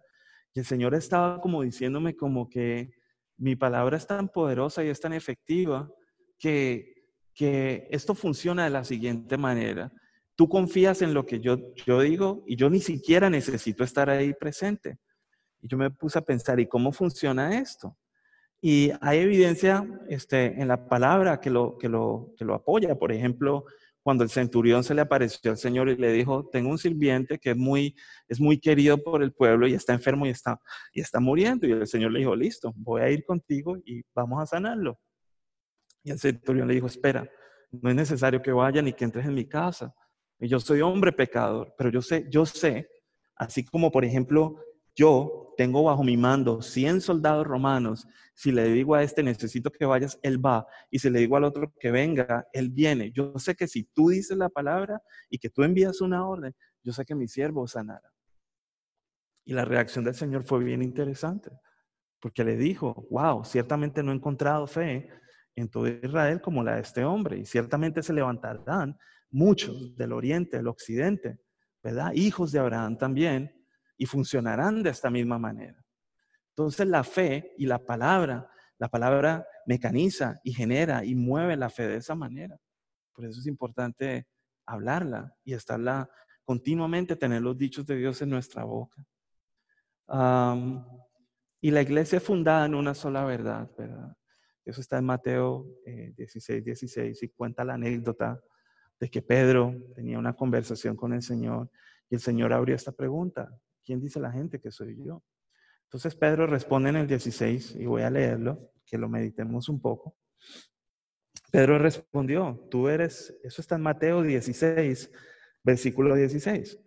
Y 0.53 0.60
el 0.60 0.66
Señor 0.66 0.95
estaba 0.95 1.41
como 1.41 1.64
diciéndome 1.64 2.16
como 2.16 2.49
que 2.49 2.93
mi 3.38 3.56
palabra 3.56 3.97
es 3.97 4.08
tan 4.08 4.30
poderosa 4.30 4.84
y 4.84 4.88
es 4.88 5.01
tan 5.01 5.14
efectiva 5.14 5.91
que, 6.38 7.10
que 7.34 7.88
esto 7.91 8.16
funciona 8.16 8.64
de 8.64 8.70
la 8.70 8.86
siguiente 8.86 9.38
manera. 9.38 9.91
Tú 10.36 10.47
confías 10.47 11.01
en 11.01 11.14
lo 11.14 11.26
que 11.26 11.39
yo, 11.39 11.58
yo 11.86 12.01
digo 12.01 12.43
y 12.47 12.56
yo 12.56 12.70
ni 12.70 12.80
siquiera 12.80 13.30
necesito 13.30 13.84
estar 13.84 14.10
ahí 14.10 14.34
presente. 14.34 14.99
Y 15.62 15.68
yo 15.68 15.78
me 15.78 15.91
puse 15.91 16.20
a 16.20 16.22
pensar, 16.22 16.60
¿y 16.60 16.68
cómo 16.68 16.91
funciona 16.91 17.60
esto? 17.60 17.97
Y 18.68 18.91
hay 18.99 19.20
evidencia 19.20 19.88
este, 20.09 20.59
en 20.59 20.68
la 20.68 20.89
palabra 20.89 21.39
que 21.39 21.51
lo, 21.51 21.78
que, 21.78 21.88
lo, 21.88 22.34
que 22.36 22.43
lo 22.43 22.55
apoya. 22.55 22.95
Por 22.95 23.11
ejemplo, 23.11 23.66
cuando 24.01 24.24
el 24.24 24.32
centurión 24.32 24.84
se 24.84 24.95
le 24.95 25.01
apareció 25.01 25.51
al 25.51 25.57
Señor 25.57 25.88
y 25.88 25.95
le 25.95 26.11
dijo, 26.11 26.49
tengo 26.49 26.72
un 26.72 26.80
sirviente 26.80 27.38
que 27.38 27.51
es 27.51 27.55
muy, 27.55 27.95
es 28.28 28.39
muy 28.39 28.59
querido 28.59 28.97
por 28.97 29.22
el 29.22 29.34
pueblo 29.34 29.68
y 29.68 29.76
está 29.76 29.93
enfermo 29.93 30.26
y 30.26 30.30
está, 30.30 30.59
y 30.93 31.01
está 31.01 31.20
muriendo. 31.20 31.68
Y 31.68 31.74
el 31.74 31.86
Señor 31.86 32.11
le 32.11 32.18
dijo, 32.18 32.36
listo, 32.36 32.74
voy 32.76 33.03
a 33.03 33.11
ir 33.11 33.24
contigo 33.24 33.78
y 33.86 34.01
vamos 34.16 34.41
a 34.41 34.47
sanarlo. 34.47 34.97
Y 36.03 36.09
el 36.09 36.18
centurión 36.18 36.68
le 36.68 36.74
dijo, 36.74 36.88
espera, 36.88 37.30
no 37.72 37.91
es 37.91 37.95
necesario 37.95 38.41
que 38.41 38.51
vaya 38.51 38.82
ni 38.82 38.93
que 38.93 39.03
entres 39.05 39.28
en 39.28 39.36
mi 39.36 39.47
casa. 39.47 39.93
Yo 40.39 40.59
soy 40.59 40.82
hombre 40.82 41.11
pecador, 41.11 41.76
pero 41.78 41.91
yo 41.91 42.01
sé, 42.01 42.26
yo 42.32 42.47
sé, 42.47 42.89
así 43.36 43.63
como 43.63 43.91
por 43.91 44.03
ejemplo 44.03 44.55
yo 44.96 45.54
tengo 45.58 45.84
bajo 45.84 46.04
mi 46.04 46.18
mando 46.18 46.62
100 46.62 47.02
soldados 47.02 47.46
romanos, 47.46 48.08
si 48.34 48.52
le 48.52 48.66
digo 48.66 48.96
a 48.96 49.04
este 49.04 49.24
necesito 49.24 49.72
que 49.72 49.86
vayas, 49.86 50.20
él 50.22 50.43
va, 50.43 50.68
y 50.89 51.00
si 51.00 51.10
le 51.10 51.20
digo 51.20 51.38
al 51.38 51.46
otro 51.46 51.74
que 51.80 51.91
venga, 51.91 52.48
él 52.52 52.70
viene. 52.70 53.12
Yo 53.12 53.34
sé 53.38 53.56
que 53.56 53.68
si 53.68 53.84
tú 53.84 54.10
dices 54.10 54.38
la 54.38 54.50
palabra 54.50 55.02
y 55.30 55.38
que 55.38 55.50
tú 55.50 55.64
envías 55.64 56.02
una 56.02 56.28
orden, 56.28 56.54
yo 56.84 56.91
sé 56.91 57.06
que 57.06 57.16
mi 57.16 57.28
siervo 57.28 57.68
sanará. 57.68 58.12
Y 59.46 59.54
la 59.54 59.64
reacción 59.64 60.04
del 60.04 60.16
Señor 60.16 60.43
fue 60.43 60.64
bien 60.64 60.82
interesante, 60.82 61.52
porque 62.20 62.43
le 62.43 62.58
dijo, 62.58 63.08
wow, 63.10 63.46
ciertamente 63.46 64.04
no 64.04 64.12
he 64.12 64.16
encontrado 64.16 64.68
fe 64.68 65.10
en 65.56 65.70
todo 65.70 65.88
Israel 65.88 66.41
como 66.41 66.64
la 66.64 66.76
de 66.76 66.82
este 66.82 67.06
hombre, 67.06 67.38
y 67.38 67.46
ciertamente 67.46 68.04
se 68.04 68.14
levantarán 68.14 68.98
muchos 69.30 69.96
del 69.96 70.12
oriente, 70.12 70.58
del 70.58 70.68
occidente, 70.68 71.39
¿verdad? 71.82 72.12
Hijos 72.14 72.52
de 72.52 72.60
Abraham 72.60 72.98
también, 72.98 73.64
y 73.98 74.06
funcionarán 74.06 74.84
de 74.84 74.89
esta 74.89 75.10
misma 75.10 75.38
manera. 75.39 75.84
Entonces 76.50 76.88
la 76.88 77.04
fe 77.04 77.54
y 77.58 77.66
la 77.66 77.80
palabra, 77.80 78.50
la 78.78 78.89
palabra 78.89 79.46
mecaniza 79.66 80.39
y 80.43 80.54
genera 80.54 81.04
y 81.04 81.16
mueve 81.16 81.58
la 81.58 81.70
fe 81.70 81.88
de 81.88 81.98
esa 81.98 82.16
manera. 82.16 82.58
Por 83.14 83.26
eso 83.26 83.39
es 83.39 83.48
importante 83.48 84.28
hablarla 84.66 85.34
y 85.43 85.54
estarla 85.54 86.10
continuamente, 86.43 87.16
tener 87.16 87.41
los 87.41 87.58
dichos 87.58 87.86
de 87.86 87.98
Dios 87.98 88.22
en 88.22 88.30
nuestra 88.30 88.64
boca. 88.64 89.06
y 91.62 91.72
la 91.72 91.82
iglesia 91.82 92.18
es 92.18 92.24
fundada 92.24 92.66
en 92.66 92.76
una 92.76 92.93
sola 92.93 93.26
verdad, 93.26 93.70
¿verdad? 93.76 94.16
Eso 94.64 94.82
está 94.82 94.98
en 94.98 95.06
Mateo 95.06 95.66
16, 95.86 96.50
eh, 96.50 96.62
16 96.62 97.24
y 97.24 97.30
cuenta 97.30 97.64
la 97.64 97.76
anécdota 97.76 98.39
de 99.00 99.10
que 99.10 99.22
Pedro 99.22 99.76
tenía 99.93 100.18
una 100.18 100.34
conversación 100.34 100.96
con 100.96 101.14
el 101.14 101.22
Señor 101.22 101.70
y 102.10 102.16
el 102.16 102.22
Señor 102.22 102.54
abrió 102.54 102.76
esta 102.76 102.91
pregunta. 102.91 103.50
¿Quién 103.86 104.01
dice 104.01 104.19
la 104.19 104.31
gente 104.31 104.59
que 104.59 104.71
soy 104.71 104.97
yo? 105.03 105.23
Entonces 105.83 106.15
Pedro 106.15 106.47
responde 106.47 106.89
en 106.89 106.95
el 106.97 107.07
16 107.07 107.75
y 107.75 107.86
voy 107.86 108.01
a 108.01 108.09
leerlo, 108.09 108.71
que 108.86 108.97
lo 108.97 109.07
meditemos 109.07 109.69
un 109.69 109.79
poco. 109.79 110.17
Pedro 111.51 111.77
respondió, 111.77 112.67
tú 112.69 112.89
eres, 112.89 113.38
eso 113.43 113.61
está 113.61 113.75
en 113.75 113.81
Mateo 113.81 114.23
16, 114.23 115.11
versículo 115.63 116.15
16, 116.15 116.79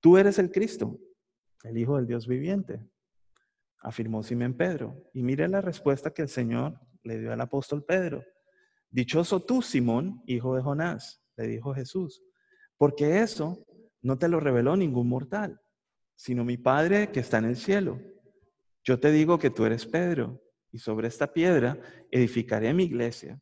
tú 0.00 0.16
eres 0.16 0.38
el 0.38 0.50
Cristo, 0.50 0.98
el 1.64 1.76
Hijo 1.76 1.96
del 1.96 2.06
Dios 2.06 2.26
viviente, 2.26 2.80
afirmó 3.80 4.22
Simón 4.22 4.54
Pedro. 4.54 5.10
Y 5.12 5.22
mire 5.22 5.48
la 5.48 5.60
respuesta 5.60 6.12
que 6.12 6.22
el 6.22 6.28
Señor 6.28 6.80
le 7.02 7.18
dio 7.18 7.32
al 7.32 7.40
apóstol 7.40 7.84
Pedro. 7.84 8.24
Dichoso 8.90 9.44
tú, 9.44 9.60
Simón, 9.60 10.22
hijo 10.26 10.56
de 10.56 10.62
Jonás, 10.62 11.22
le 11.36 11.48
dijo 11.48 11.74
Jesús, 11.74 12.22
porque 12.78 13.20
eso 13.20 13.66
no 14.00 14.18
te 14.18 14.28
lo 14.28 14.40
reveló 14.40 14.76
ningún 14.76 15.08
mortal, 15.08 15.60
sino 16.16 16.44
mi 16.44 16.56
Padre 16.56 17.10
que 17.10 17.20
está 17.20 17.38
en 17.38 17.46
el 17.46 17.56
cielo. 17.56 18.00
Yo 18.82 19.00
te 19.00 19.10
digo 19.10 19.38
que 19.38 19.50
tú 19.50 19.64
eres 19.64 19.86
Pedro, 19.86 20.40
y 20.74 20.78
sobre 20.78 21.06
esta 21.06 21.32
piedra 21.32 21.78
edificaré 22.10 22.74
mi 22.74 22.82
iglesia. 22.82 23.40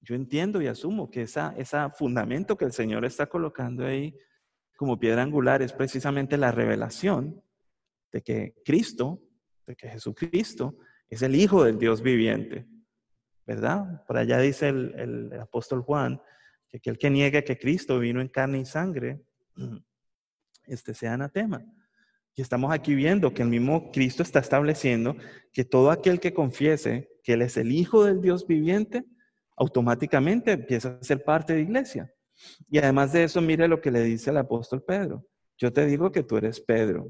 Yo 0.00 0.14
entiendo 0.14 0.62
y 0.62 0.66
asumo 0.66 1.10
que 1.10 1.22
esa, 1.22 1.54
ese 1.58 1.76
fundamento 1.90 2.56
que 2.56 2.64
el 2.64 2.72
Señor 2.72 3.04
está 3.04 3.26
colocando 3.26 3.84
ahí 3.84 4.18
como 4.74 4.98
piedra 4.98 5.22
angular 5.22 5.60
es 5.60 5.74
precisamente 5.74 6.38
la 6.38 6.52
revelación 6.52 7.42
de 8.12 8.22
que 8.22 8.54
Cristo, 8.64 9.22
de 9.66 9.76
que 9.76 9.88
Jesucristo 9.88 10.78
es 11.10 11.20
el 11.20 11.34
Hijo 11.34 11.64
del 11.64 11.78
Dios 11.78 12.02
viviente. 12.02 12.66
¿Verdad? 13.46 14.02
Por 14.06 14.16
allá 14.16 14.38
dice 14.38 14.70
el, 14.70 14.94
el 15.32 15.40
apóstol 15.40 15.82
Juan 15.82 16.18
que 16.70 16.78
aquel 16.78 16.98
que 16.98 17.10
niegue 17.10 17.44
que 17.44 17.58
Cristo 17.58 17.98
vino 17.98 18.22
en 18.22 18.28
carne 18.28 18.60
y 18.60 18.64
sangre, 18.64 19.22
este 20.64 20.94
sea 20.94 21.12
anatema. 21.12 21.62
Y 22.36 22.42
estamos 22.42 22.72
aquí 22.72 22.94
viendo 22.94 23.32
que 23.32 23.42
el 23.42 23.48
mismo 23.48 23.92
Cristo 23.92 24.22
está 24.22 24.40
estableciendo 24.40 25.16
que 25.52 25.64
todo 25.64 25.90
aquel 25.90 26.18
que 26.18 26.34
confiese 26.34 27.08
que 27.22 27.34
Él 27.34 27.42
es 27.42 27.56
el 27.56 27.70
Hijo 27.70 28.04
del 28.04 28.20
Dios 28.20 28.46
viviente, 28.46 29.04
automáticamente 29.56 30.52
empieza 30.52 30.98
a 31.00 31.04
ser 31.04 31.22
parte 31.22 31.54
de 31.54 31.60
iglesia. 31.60 32.12
Y 32.68 32.78
además 32.78 33.12
de 33.12 33.24
eso, 33.24 33.40
mire 33.40 33.68
lo 33.68 33.80
que 33.80 33.92
le 33.92 34.02
dice 34.02 34.30
el 34.30 34.38
apóstol 34.38 34.82
Pedro. 34.82 35.24
Yo 35.56 35.72
te 35.72 35.86
digo 35.86 36.10
que 36.10 36.24
tú 36.24 36.36
eres 36.36 36.60
Pedro. 36.60 37.08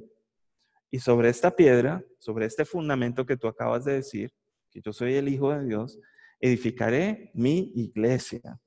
Y 0.91 0.99
sobre 0.99 1.31
esta 1.31 1.57
piedra, 1.57 2.05
sobre 2.19 2.45
este 2.45 2.67
fundamento 2.67 3.25
que 3.25 3.39
tú 3.39 3.49
acabas 3.49 3.85
de 3.85 3.95
decir, 3.95 4.31
que 4.71 4.83
yo 4.83 4.93
soy 4.93 5.15
el 5.15 5.29
Hijo 5.29 5.53
de 5.53 5.65
Dios, 5.65 5.99
edificaré 6.39 7.31
mi 7.33 7.73
iglesia, 7.75 8.61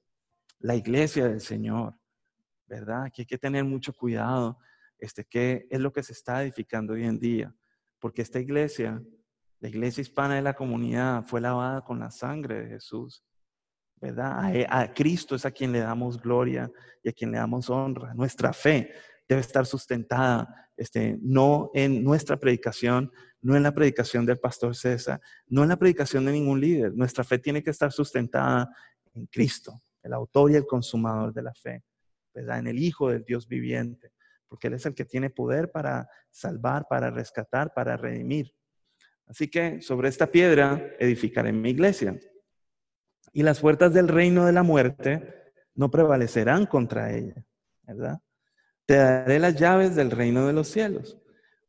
la 0.60 0.76
iglesia 0.76 1.28
del 1.28 1.40
Señor. 1.40 1.96
¿Verdad? 2.66 3.04
Aquí 3.04 3.22
hay 3.22 3.28
que 3.28 3.38
tener 3.38 3.64
mucho 3.64 3.94
cuidado 3.94 4.58
este, 5.00 5.26
qué 5.26 5.68
es 5.70 5.80
lo 5.80 5.92
que 5.92 6.04
se 6.04 6.14
está 6.14 6.44
edificando 6.44 6.94
hoy 6.94 7.06
en 7.06 7.20
día. 7.20 7.54
Porque 8.00 8.22
esta 8.22 8.40
iglesia, 8.40 9.02
la 9.60 9.70
iglesia 9.70 10.02
hispana 10.02 10.36
de 10.36 10.42
la 10.42 10.54
comunidad, 10.54 11.24
fue 11.26 11.42
lavada 11.42 11.84
con 11.84 12.00
la 12.00 12.12
sangre 12.12 12.62
de 12.62 12.70
Jesús. 12.70 13.24
¿Verdad? 14.00 14.54
A, 14.70 14.94
Cristo 14.94 15.36
es 15.36 15.46
a 15.46 15.52
quien 15.52 15.72
le 15.72 15.80
damos 15.80 16.22
gloria 16.22 16.72
y 17.02 17.10
a 17.10 17.14
quien 17.14 17.32
le 17.32 17.38
damos 17.38 17.68
honra. 17.70 18.14
Nuestra 18.14 18.54
fe 18.54 18.92
debe 19.28 19.42
estar 19.42 19.66
sustentada 19.66 20.70
este, 20.76 21.18
no 21.20 21.72
en 21.74 22.04
nuestra 22.04 22.38
predicación, 22.38 23.12
no 23.42 23.56
en 23.56 23.64
la 23.64 23.74
predicación 23.74 24.24
del 24.24 24.38
pastor 24.38 24.76
César, 24.76 25.20
no 25.48 25.64
en 25.64 25.70
la 25.70 25.78
predicación 25.78 26.26
de 26.26 26.32
ningún 26.32 26.62
líder. 26.62 26.94
Nuestra 26.94 27.24
fe 27.24 27.40
tiene 27.40 27.64
que 27.64 27.72
estar 27.72 27.92
sustentada 27.92 28.70
en 29.16 29.26
Cristo, 29.26 29.82
el 30.04 30.14
autor 30.14 30.52
y 30.52 30.56
el 30.56 30.68
consumador 30.68 31.34
de 31.34 31.42
la 31.42 31.54
fe, 31.56 31.84
¿verdad? 32.36 32.60
En 32.60 32.68
el 32.68 32.78
Hijo 32.78 33.10
del 33.10 33.24
Dios 33.24 33.48
viviente 33.48 34.12
porque 34.48 34.68
Él 34.68 34.74
es 34.74 34.86
el 34.86 34.96
que 34.96 35.06
tiene 35.06 35.30
poder 35.30 35.72
para 35.72 36.10
salvar, 36.30 36.86
para 36.90 37.10
rescatar, 37.10 37.74
para 37.74 37.98
redimir. 37.98 38.54
Así 39.28 39.50
que 39.50 39.82
sobre 39.82 40.10
esta 40.10 40.28
piedra 40.28 40.94
edificaré 41.00 41.52
mi 41.52 41.72
iglesia. 41.72 42.18
Y 43.34 43.44
las 43.44 43.60
puertas 43.60 43.94
del 43.94 44.08
reino 44.08 44.46
de 44.46 44.54
la 44.54 44.64
muerte 44.64 45.54
no 45.76 45.92
prevalecerán 45.92 46.66
contra 46.66 47.14
ella, 47.14 47.46
¿verdad? 47.84 48.20
Te 48.86 48.96
daré 48.96 49.38
las 49.40 49.56
llaves 49.56 49.96
del 49.96 50.12
reino 50.12 50.48
de 50.48 50.54
los 50.54 50.70
cielos. 50.70 51.18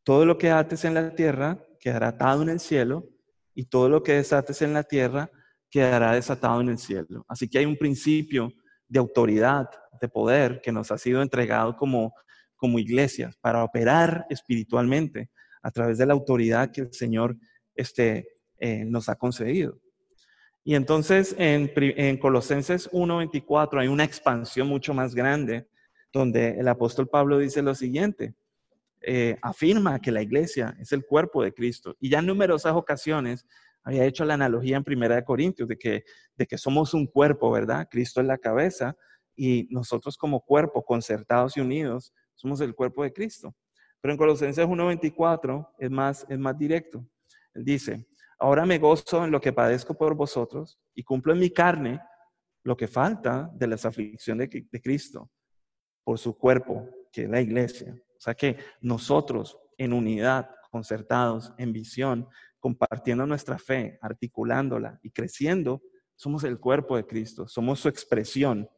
Todo 0.04 0.24
lo 0.24 0.38
que 0.38 0.50
ates 0.50 0.84
en 0.84 0.94
la 0.94 1.14
tierra 1.14 1.58
quedará 1.80 2.08
atado 2.08 2.42
en 2.42 2.48
el 2.48 2.60
cielo 2.60 3.08
y 3.54 3.66
todo 3.66 3.88
lo 3.88 4.02
que 4.02 4.14
desates 4.14 4.62
en 4.62 4.72
la 4.72 4.84
tierra 4.84 5.30
quedará 5.68 6.12
desatado 6.12 6.60
en 6.60 6.70
el 6.70 6.78
cielo. 6.78 7.24
Así 7.28 7.48
que 7.48 7.58
hay 7.58 7.66
un 7.66 7.76
principio 7.76 8.52
de 8.86 8.98
autoridad, 8.98 9.68
de 10.00 10.08
poder 10.08 10.60
que 10.62 10.72
nos 10.72 10.90
ha 10.90 10.96
sido 10.96 11.20
entregado 11.20 11.76
como, 11.76 12.14
como 12.58 12.78
iglesias 12.78 13.38
para 13.40 13.64
operar 13.64 14.26
espiritualmente 14.28 15.30
a 15.62 15.70
través 15.70 15.96
de 15.96 16.04
la 16.04 16.12
autoridad 16.12 16.70
que 16.70 16.82
el 16.82 16.92
Señor 16.92 17.36
este, 17.74 18.28
eh, 18.58 18.84
nos 18.84 19.08
ha 19.08 19.16
concedido. 19.16 19.80
Y 20.64 20.74
entonces 20.74 21.34
en, 21.38 21.72
en 21.74 22.18
Colosenses 22.18 22.90
1.24 22.90 23.80
hay 23.80 23.88
una 23.88 24.04
expansión 24.04 24.68
mucho 24.68 24.92
más 24.92 25.14
grande 25.14 25.66
donde 26.12 26.58
el 26.58 26.68
apóstol 26.68 27.08
Pablo 27.08 27.38
dice 27.38 27.62
lo 27.62 27.74
siguiente, 27.74 28.34
eh, 29.00 29.36
afirma 29.42 30.00
que 30.00 30.10
la 30.10 30.22
iglesia 30.22 30.76
es 30.80 30.92
el 30.92 31.06
cuerpo 31.06 31.42
de 31.42 31.54
Cristo. 31.54 31.96
Y 32.00 32.10
ya 32.10 32.18
en 32.18 32.26
numerosas 32.26 32.74
ocasiones 32.74 33.46
había 33.82 34.04
hecho 34.04 34.24
la 34.24 34.34
analogía 34.34 34.76
en 34.76 34.84
Primera 34.84 35.14
de 35.14 35.24
Corintios 35.24 35.68
de 35.68 35.78
que, 35.78 36.04
de 36.36 36.46
que 36.46 36.58
somos 36.58 36.92
un 36.94 37.06
cuerpo, 37.06 37.50
¿verdad? 37.50 37.88
Cristo 37.90 38.20
es 38.20 38.26
la 38.26 38.38
cabeza 38.38 38.96
y 39.36 39.68
nosotros 39.70 40.16
como 40.16 40.40
cuerpo, 40.40 40.84
concertados 40.84 41.56
y 41.56 41.60
unidos, 41.60 42.12
somos 42.38 42.60
el 42.60 42.74
cuerpo 42.74 43.02
de 43.02 43.12
Cristo. 43.12 43.54
Pero 44.00 44.12
en 44.12 44.18
Colosenses 44.18 44.64
1.24 44.64 45.74
es 45.78 45.90
más, 45.90 46.24
es 46.28 46.38
más 46.38 46.56
directo. 46.56 47.04
Él 47.52 47.64
dice, 47.64 48.06
ahora 48.38 48.64
me 48.64 48.78
gozo 48.78 49.24
en 49.24 49.32
lo 49.32 49.40
que 49.40 49.52
padezco 49.52 49.98
por 49.98 50.14
vosotros 50.14 50.80
y 50.94 51.02
cumplo 51.02 51.32
en 51.32 51.40
mi 51.40 51.50
carne 51.50 52.00
lo 52.62 52.76
que 52.76 52.86
falta 52.86 53.50
de 53.54 53.66
las 53.66 53.84
aflicciones 53.84 54.48
de, 54.50 54.66
de 54.70 54.80
Cristo 54.80 55.30
por 56.04 56.18
su 56.18 56.38
cuerpo, 56.38 56.88
que 57.10 57.24
es 57.24 57.28
la 57.28 57.40
iglesia. 57.40 57.92
O 58.16 58.20
sea 58.20 58.34
que 58.34 58.56
nosotros 58.80 59.58
en 59.76 59.92
unidad, 59.92 60.48
concertados, 60.70 61.52
en 61.58 61.72
visión, 61.72 62.28
compartiendo 62.60 63.26
nuestra 63.26 63.58
fe, 63.58 63.98
articulándola 64.00 65.00
y 65.02 65.10
creciendo, 65.10 65.82
somos 66.14 66.44
el 66.44 66.58
cuerpo 66.58 66.96
de 66.96 67.06
Cristo, 67.06 67.48
somos 67.48 67.80
su 67.80 67.88
expresión, 67.88 68.68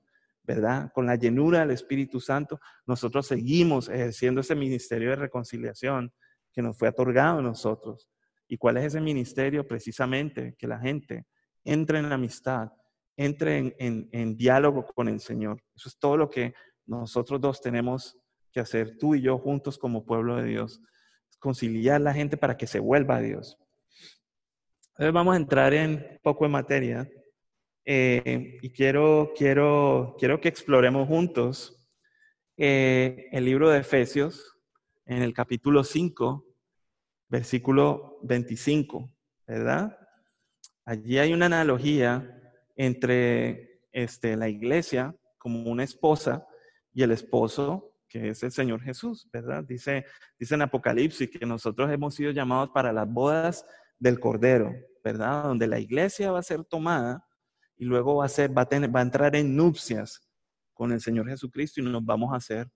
¿verdad? 0.51 0.91
Con 0.93 1.07
la 1.07 1.15
llenura 1.15 1.61
del 1.61 1.71
Espíritu 1.71 2.19
Santo, 2.19 2.59
nosotros 2.85 3.29
seguimos 3.29 3.89
ejerciendo 3.89 4.41
ese 4.41 4.57
ministerio 4.57 5.11
de 5.11 5.17
reconciliación 5.17 6.13
que 6.53 6.61
nos 6.61 6.77
fue 6.77 6.89
otorgado 6.89 7.39
a 7.39 7.43
nosotros. 7.43 8.11
¿Y 8.49 8.57
cuál 8.57 8.79
es 8.79 8.87
ese 8.87 9.01
ministerio? 9.01 9.65
Precisamente 9.65 10.57
que 10.59 10.67
la 10.67 10.81
gente 10.81 11.27
entre 11.63 12.01
en 12.01 12.07
amistad, 12.07 12.73
entre 13.17 13.77
en, 13.79 14.37
diálogo 14.37 14.87
con 14.87 15.07
el 15.07 15.21
Señor. 15.21 15.63
Eso 15.73 15.89
es 15.89 15.97
todo 15.97 16.17
lo 16.17 16.29
que 16.29 16.53
nosotros 16.85 17.41
dos 17.41 17.61
tenemos 17.61 18.19
que 18.51 18.59
hacer, 18.59 18.99
tú 18.99 19.15
y 19.15 19.21
yo 19.21 19.39
juntos 19.39 19.79
como 19.79 20.05
pueblo 20.05 20.35
de 20.35 20.47
Dios. 20.47 20.81
Conciliar 21.39 22.01
la 22.01 22.13
gente 22.13 22.37
para 22.37 22.57
que 22.57 22.67
se 22.67 22.81
vuelva 22.81 23.19
a 23.19 23.21
Dios. 23.21 23.57
Entonces 24.95 25.13
vamos 25.13 25.35
a 25.35 25.37
entrar 25.37 25.73
en 25.75 26.19
poco 26.25 26.45
en 26.45 26.51
materia 26.51 27.09
eh, 27.93 28.57
y 28.63 28.71
quiero, 28.71 29.33
quiero, 29.37 30.15
quiero 30.17 30.41
que 30.41 30.49
exploremos 30.49 31.09
juntos 31.09 31.77
eh, 32.57 33.27
el 33.33 33.45
libro 33.45 33.69
de 33.69 33.81
Efesios 33.81 34.57
en 35.07 35.23
el 35.23 35.35
capítulo 35.35 35.83
5, 35.83 36.47
versículo 37.29 38.21
25, 38.23 39.13
¿verdad? 39.45 39.99
Allí 40.85 41.19
hay 41.19 41.33
una 41.33 41.47
analogía 41.47 42.33
entre 42.77 43.81
este, 43.91 44.37
la 44.37 44.49
iglesia 44.49 45.13
como 45.37 45.69
una 45.69 45.83
esposa 45.83 46.47
y 46.93 47.03
el 47.03 47.11
esposo 47.11 47.97
que 48.09 48.29
es 48.29 48.41
el 48.45 48.53
Señor 48.53 48.83
Jesús, 48.83 49.29
¿verdad? 49.33 49.65
Dice, 49.65 50.07
dice 50.39 50.55
en 50.55 50.63
Apocalipsis 50.63 51.29
que 51.29 51.45
nosotros 51.45 51.91
hemos 51.91 52.15
sido 52.15 52.31
llamados 52.31 52.71
para 52.71 52.93
las 52.93 53.13
bodas 53.13 53.67
del 53.99 54.21
Cordero, 54.21 54.77
¿verdad? 55.03 55.43
Donde 55.43 55.67
la 55.67 55.81
iglesia 55.81 56.31
va 56.31 56.39
a 56.39 56.45
ser 56.45 56.63
tomada 56.63 57.27
y 57.81 57.87
luego 57.87 58.17
va 58.17 58.27
a, 58.27 58.29
ser, 58.29 58.51
va 58.57 58.69
va 58.69 59.01
a 59.01 59.03
entrar 59.03 59.35
en 59.35 59.57
nupcias 59.57 60.21
con 60.75 60.93
el 60.93 61.01
Señor 61.01 61.27
Jesucristo 61.27 61.81
y 61.81 61.85
nos 61.85 62.05
vamos 62.05 62.31
a 62.31 62.37
hacer 62.37 62.69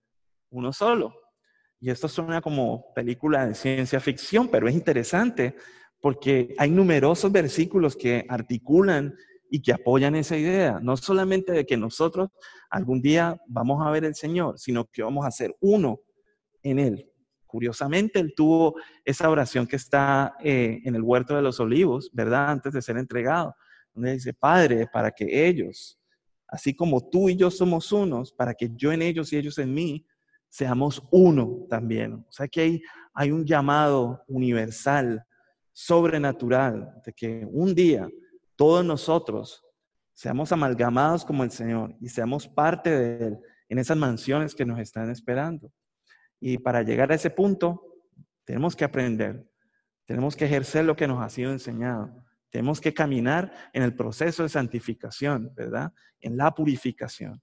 uno 0.49 0.73
solo. 0.73 1.15
Y 1.79 1.91
esto 1.91 2.09
suena 2.09 2.41
como 2.41 2.87
película 2.95 3.47
de 3.47 3.55
ciencia 3.55 4.01
ficción, 4.01 4.49
pero 4.49 4.67
es 4.67 4.75
interesante 4.75 5.57
porque 6.01 6.55
hay 6.57 6.71
numerosos 6.71 7.31
versículos 7.31 7.95
que 7.97 8.25
articulan 8.31 9.15
y 9.51 9.61
que 9.61 9.75
apoyan 9.75 10.15
esa 10.15 10.39
idea, 10.39 10.81
no 10.81 10.97
solamente 10.97 11.53
de 11.53 11.67
que 11.67 11.77
nosotros 11.77 12.31
algún 12.71 13.03
día 13.03 13.39
vamos 13.47 13.87
a 13.87 13.91
ver 13.91 14.07
el 14.07 14.15
Señor, 14.15 14.59
sino 14.59 14.87
que 14.87 15.03
vamos 15.03 15.27
a 15.27 15.31
ser 15.31 15.55
uno 15.61 16.01
en 16.63 16.79
Él. 16.79 17.11
Curiosamente, 17.47 18.21
Él 18.21 18.33
tuvo 18.35 18.77
esa 19.05 19.29
oración 19.29 19.67
que 19.67 19.77
está 19.77 20.35
eh, 20.43 20.81
en 20.83 20.95
el 20.95 21.03
huerto 21.03 21.37
de 21.37 21.43
los 21.43 21.61
olivos, 21.61 22.11
¿verdad? 22.15 22.49
Antes 22.49 22.73
de 22.73 22.81
ser 22.81 22.97
entregado, 22.97 23.55
donde 23.95 24.13
dice, 24.13 24.33
Padre, 24.35 24.89
para 24.93 25.11
que 25.11 25.47
ellos, 25.47 25.99
así 26.49 26.75
como 26.75 27.01
tú 27.09 27.29
y 27.29 27.37
yo 27.37 27.51
somos 27.51 27.93
unos, 27.93 28.33
para 28.33 28.55
que 28.55 28.71
yo 28.75 28.93
en 28.93 29.03
ellos 29.03 29.33
y 29.33 29.37
ellos 29.37 29.59
en 29.59 29.73
mí, 29.73 30.07
seamos 30.49 31.03
uno 31.11 31.67
también. 31.69 32.15
O 32.15 32.33
sea 32.33 32.47
que 32.49 32.61
hay, 32.61 32.83
hay 33.13 33.31
un 33.31 33.45
llamado 33.45 34.23
universal, 34.29 35.25
sobrenatural, 35.73 37.03
de 37.05 37.13
que 37.13 37.47
un 37.51 37.75
día 37.75 38.09
todos 38.57 38.85
nosotros 38.85 39.65
seamos 40.13 40.53
amalgamados 40.53 41.25
como 41.25 41.43
el 41.43 41.51
Señor 41.51 41.97
y 42.01 42.09
seamos 42.09 42.47
parte 42.47 42.91
de 42.91 43.27
Él 43.27 43.39
en 43.69 43.79
esas 43.79 43.97
mansiones 43.97 44.55
que 44.55 44.65
nos 44.65 44.79
están 44.79 45.11
esperando. 45.11 45.73
Y 46.39 46.59
para 46.59 46.83
llegar 46.83 47.11
a 47.11 47.17
ese 47.17 47.31
punto, 47.31 47.83
tenemos 48.45 48.77
que 48.77 48.85
aprender, 48.85 49.45
tenemos 50.07 50.37
que 50.37 50.45
ejercer 50.45 50.85
lo 50.85 50.95
que 50.95 51.09
nos 51.09 51.23
ha 51.23 51.29
sido 51.31 51.51
enseñado, 51.51 52.25
tenemos 52.55 52.81
que 52.81 52.95
caminar 52.95 53.53
en 53.73 53.83
el 53.83 53.97
proceso 53.97 54.45
de 54.45 54.49
santificación, 54.49 55.53
¿verdad? 55.57 55.93
En 56.21 56.37
la 56.37 56.55
purificación. 56.55 57.43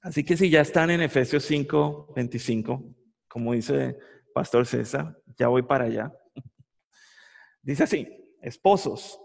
Así 0.00 0.24
que 0.24 0.34
si 0.34 0.48
ya 0.48 0.62
están 0.62 0.88
en 0.88 1.02
Efesios 1.02 1.44
5, 1.44 2.14
25, 2.16 2.82
como 3.28 3.52
dice 3.52 3.98
Pastor 4.32 4.64
César, 4.64 5.20
ya 5.36 5.48
voy 5.48 5.60
para 5.60 5.84
allá. 5.84 6.10
Dice 7.60 7.82
así, 7.82 8.08
esposos, 8.40 9.20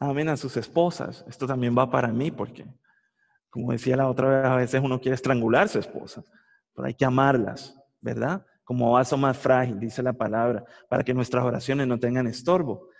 amen 0.00 0.30
a 0.30 0.36
sus 0.36 0.56
esposas. 0.56 1.24
Esto 1.28 1.46
también 1.46 1.78
va 1.78 1.88
para 1.88 2.08
mí 2.08 2.32
porque, 2.32 2.66
como 3.48 3.70
decía 3.70 3.96
la 3.96 4.08
otra 4.08 4.28
vez, 4.28 4.44
a 4.44 4.56
veces 4.56 4.80
uno 4.82 5.00
quiere 5.00 5.14
estrangular 5.14 5.66
a 5.66 5.68
su 5.68 5.78
esposa, 5.78 6.24
pero 6.74 6.88
hay 6.88 6.94
que 6.94 7.04
amarlas, 7.04 7.78
¿verdad? 8.00 8.44
Como 8.64 8.90
vaso 8.90 9.16
más 9.16 9.38
frágil, 9.38 9.78
dice 9.78 10.02
la 10.02 10.14
palabra, 10.14 10.64
para 10.88 11.04
que 11.04 11.14
nuestras 11.14 11.44
oraciones 11.44 11.86
no 11.86 12.00
tengan 12.00 12.26
estorbo. 12.26 12.90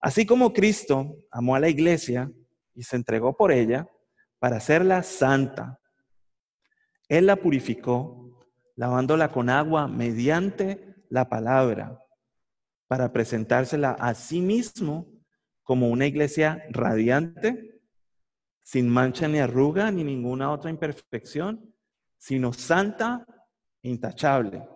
Así 0.00 0.26
como 0.26 0.52
Cristo 0.52 1.16
amó 1.30 1.54
a 1.56 1.60
la 1.60 1.68
iglesia 1.68 2.30
y 2.74 2.82
se 2.82 2.96
entregó 2.96 3.36
por 3.36 3.52
ella 3.52 3.88
para 4.38 4.56
hacerla 4.56 5.02
santa, 5.02 5.80
Él 7.08 7.26
la 7.26 7.36
purificó, 7.36 8.44
lavándola 8.76 9.30
con 9.30 9.48
agua 9.48 9.88
mediante 9.88 10.94
la 11.08 11.28
palabra, 11.28 11.98
para 12.86 13.12
presentársela 13.12 13.92
a 13.92 14.14
sí 14.14 14.40
mismo 14.40 15.06
como 15.62 15.88
una 15.88 16.06
iglesia 16.06 16.62
radiante, 16.70 17.80
sin 18.62 18.88
mancha 18.88 19.26
ni 19.28 19.38
arruga 19.38 19.90
ni 19.90 20.04
ninguna 20.04 20.52
otra 20.52 20.70
imperfección, 20.70 21.74
sino 22.18 22.52
santa 22.52 23.26
e 23.82 23.88
intachable. 23.90 24.68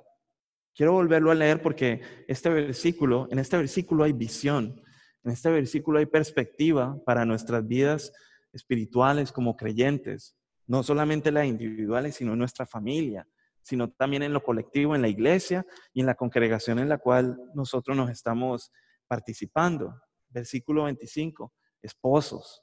Quiero 0.75 0.93
volverlo 0.93 1.31
a 1.31 1.35
leer 1.35 1.61
porque 1.61 2.01
este 2.27 2.49
versículo, 2.49 3.29
en 3.31 3.39
este 3.39 3.57
versículo 3.57 4.05
hay 4.05 4.13
visión, 4.13 4.81
en 5.25 5.33
este 5.33 5.51
versículo 5.51 5.99
hay 5.99 6.07
perspectiva 6.07 6.99
para 7.05 7.25
nuestras 7.25 7.67
vidas 7.67 8.13
espirituales 8.53 9.33
como 9.33 9.57
creyentes, 9.57 10.37
no 10.67 10.83
solamente 10.83 11.31
las 11.31 11.47
individuales, 11.47 12.17
sino 12.17 12.33
en 12.33 12.39
nuestra 12.39 12.67
familia, 12.67 13.27
sino 13.63 13.91
también 13.91 14.23
en 14.23 14.33
lo 14.33 14.43
colectivo, 14.43 14.95
en 14.95 15.03
la 15.03 15.09
iglesia 15.09 15.67
y 15.93 16.01
en 16.01 16.07
la 16.07 16.15
congregación 16.15 16.79
en 16.79 16.89
la 16.89 16.99
cual 16.99 17.39
nosotros 17.55 17.97
nos 17.97 18.11
estamos 18.11 18.73
participando 19.07 19.95
versículo 20.31 20.85
25, 20.85 21.53
esposos, 21.83 22.63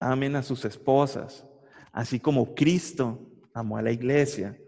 amen 0.00 0.36
a 0.36 0.42
sus 0.42 0.64
esposas, 0.64 1.46
así 1.92 2.18
como 2.18 2.54
Cristo 2.54 3.30
amó 3.54 3.76
a 3.76 3.82
la 3.82 3.92
iglesia 3.92 4.58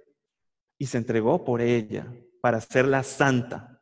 y 0.78 0.86
se 0.86 0.98
entregó 0.98 1.44
por 1.44 1.60
ella 1.60 2.12
para 2.40 2.58
hacerla 2.58 3.02
santa. 3.02 3.80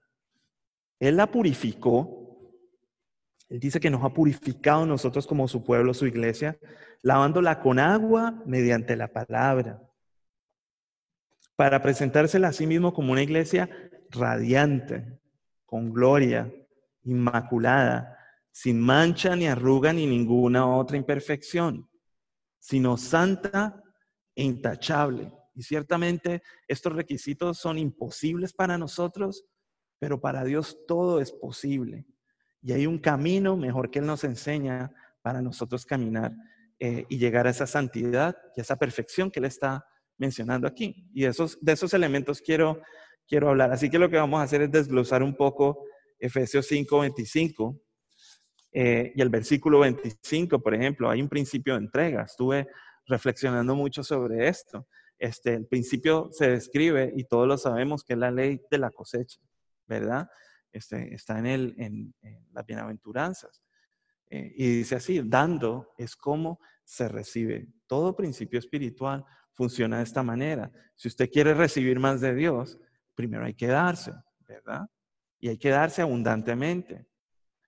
Él 0.99 1.17
la 1.17 1.31
purificó. 1.31 2.22
Él 3.53 3.61
dice 3.61 3.81
que 3.81 3.91
nos 3.91 4.03
ha 4.03 4.15
purificado 4.15 4.87
nosotros 4.87 5.27
como 5.27 5.47
su 5.47 5.63
pueblo, 5.63 5.93
su 5.93 6.07
iglesia, 6.07 6.59
lavándola 7.03 7.61
con 7.61 7.79
agua 7.79 8.43
mediante 8.47 8.97
la 8.97 9.13
palabra, 9.13 9.83
para 11.55 11.83
presentársela 11.83 12.49
a 12.49 12.53
sí 12.55 12.67
mismo 12.67 12.95
como 12.95 13.13
una 13.13 13.23
iglesia 13.23 13.69
radiante, 14.09 15.21
con 15.67 15.93
gloria, 15.93 16.51
inmaculada, 17.03 18.17
sin 18.51 18.81
mancha 18.81 19.37
ni 19.37 19.47
arruga 19.47 19.93
ni 19.93 20.07
ninguna 20.07 20.67
otra 20.67 20.97
imperfección, 20.97 21.91
sino 22.59 22.97
santa 22.97 23.83
e 24.35 24.45
intachable. 24.45 25.31
Y 25.55 25.63
ciertamente 25.63 26.43
estos 26.67 26.95
requisitos 26.95 27.59
son 27.59 27.77
imposibles 27.77 28.55
para 28.55 28.79
nosotros, 28.79 29.45
pero 29.99 30.23
para 30.23 30.43
Dios 30.43 30.79
todo 30.89 31.21
es 31.21 31.33
posible. 31.33 32.07
Y 32.63 32.73
hay 32.73 32.87
un 32.87 32.99
camino 32.99 33.57
mejor 33.57 33.91
que 33.91 33.99
Él 33.99 34.07
nos 34.07 34.25
enseña 34.25 34.93
para 35.21 35.43
nosotros 35.43 35.85
caminar 35.85 36.33
eh, 36.79 37.07
y 37.09 37.19
llegar 37.19 37.47
a 37.47 37.51
esa 37.51 37.67
santidad 37.67 38.37
y 38.57 38.61
a 38.61 38.63
esa 38.63 38.77
perfección 38.77 39.31
que 39.31 39.41
Él 39.41 39.47
está 39.47 39.85
mencionando 40.17 40.67
aquí. 40.67 41.09
Y 41.13 41.25
esos, 41.25 41.59
de 41.61 41.73
esos 41.73 41.93
elementos 41.95 42.41
quiero, 42.41 42.81
quiero 43.27 43.51
hablar. 43.51 43.73
Así 43.73 43.91
que 43.91 43.99
lo 43.99 44.09
que 44.09 44.17
vamos 44.17 44.41
a 44.41 44.45
hacer 44.45 44.63
es 44.63 44.71
desglosar 44.71 45.23
un 45.23 45.37
poco 45.37 45.85
Efesios 46.19 46.67
5, 46.67 47.01
25 47.01 47.83
eh, 48.73 49.13
y 49.15 49.21
el 49.21 49.29
versículo 49.29 49.81
25, 49.81 50.63
por 50.63 50.75
ejemplo. 50.75 51.11
Hay 51.11 51.21
un 51.21 51.29
principio 51.29 51.75
de 51.75 51.81
entrega. 51.81 52.23
Estuve 52.23 52.69
reflexionando 53.07 53.75
mucho 53.75 54.05
sobre 54.05 54.49
esto. 54.49 54.87
Este, 55.19 55.55
el 55.55 55.67
principio 55.67 56.29
se 56.33 56.51
describe, 56.51 57.13
y 57.17 57.25
todos 57.25 57.47
lo 57.47 57.57
sabemos, 57.57 58.03
que 58.03 58.15
es 58.15 58.19
la 58.19 58.31
ley 58.31 58.61
de 58.71 58.79
la 58.79 58.91
cosecha, 58.91 59.41
¿verdad? 59.87 60.29
Este, 60.73 61.15
está 61.15 61.39
en, 61.39 61.47
el, 61.47 61.75
en, 61.79 62.15
las 62.53 62.67
bienaventuranzas. 62.67 63.63
Eh, 64.31 64.53
y 64.57 64.77
dice 64.79 64.97
así, 64.97 65.21
dando 65.23 65.93
es 65.99 66.17
como 66.17 66.59
se 66.85 67.09
recibe. 67.09 67.69
Todo 67.87 68.17
principio 68.17 68.59
espiritual 68.59 69.25
funciona 69.53 69.99
de 69.99 70.05
esta 70.05 70.23
manera. 70.23 70.73
Si 70.95 71.09
usted 71.09 71.31
quiere 71.31 71.55
recibir 71.55 72.01
más 72.01 72.21
de 72.21 72.35
Dios, 72.35 72.79
primero 73.15 73.45
hay 73.45 73.55
que 73.55 73.67
darse, 73.67 74.13
¿verdad? 74.41 74.89
Y 75.39 75.49
hay 75.49 75.59
que 75.59 75.71
darse 75.71 76.03
abundantemente. 76.03 77.07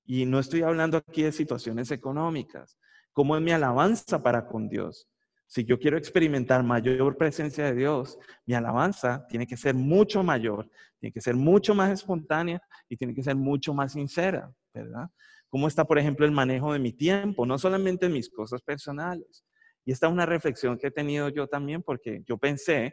Y 0.07 0.24
no 0.26 0.38
estoy 0.38 0.62
hablando 0.62 0.98
aquí 0.98 1.22
de 1.22 1.32
situaciones 1.32 1.90
económicas. 1.90 2.78
¿Cómo 3.12 3.36
es 3.36 3.42
mi 3.42 3.52
alabanza 3.52 4.22
para 4.22 4.46
con 4.46 4.68
Dios? 4.68 5.09
Si 5.55 5.64
yo 5.64 5.78
quiero 5.78 5.96
experimentar 5.96 6.64
mayor 6.64 7.16
presencia 7.16 7.66
de 7.66 7.76
Dios, 7.76 8.18
mi 8.44 8.55
alabanza 8.55 9.24
tiene 9.28 9.46
que 9.46 9.57
ser 9.57 9.72
mucho 9.72 10.24
mayor, 10.24 10.68
tiene 10.98 11.12
que 11.12 11.20
ser 11.20 11.36
mucho 11.36 11.76
más 11.76 11.92
espontánea 11.92 12.61
y 12.88 12.96
tiene 12.96 13.14
que 13.14 13.22
ser 13.22 13.36
mucho 13.36 13.72
más 13.72 13.92
sincera, 13.92 14.52
¿verdad? 14.74 15.07
¿Cómo 15.48 15.68
está, 15.68 15.84
por 15.84 15.96
ejemplo, 15.96 16.26
el 16.26 16.32
manejo 16.32 16.72
de 16.72 16.80
mi 16.80 16.92
tiempo? 16.92 17.46
No 17.46 17.57
solamente 17.57 18.07
en 18.07 18.14
mis 18.14 18.30
cosas 18.30 18.62
personales, 18.62 19.44
y 19.84 19.92
esta 19.92 20.09
es 20.09 20.12
una 20.12 20.26
reflexión 20.26 20.76
que 20.76 20.88
he 20.88 20.90
tenido 20.90 21.28
yo 21.28 21.46
también 21.46 21.84
porque 21.84 22.24
yo 22.26 22.36
pensé 22.36 22.92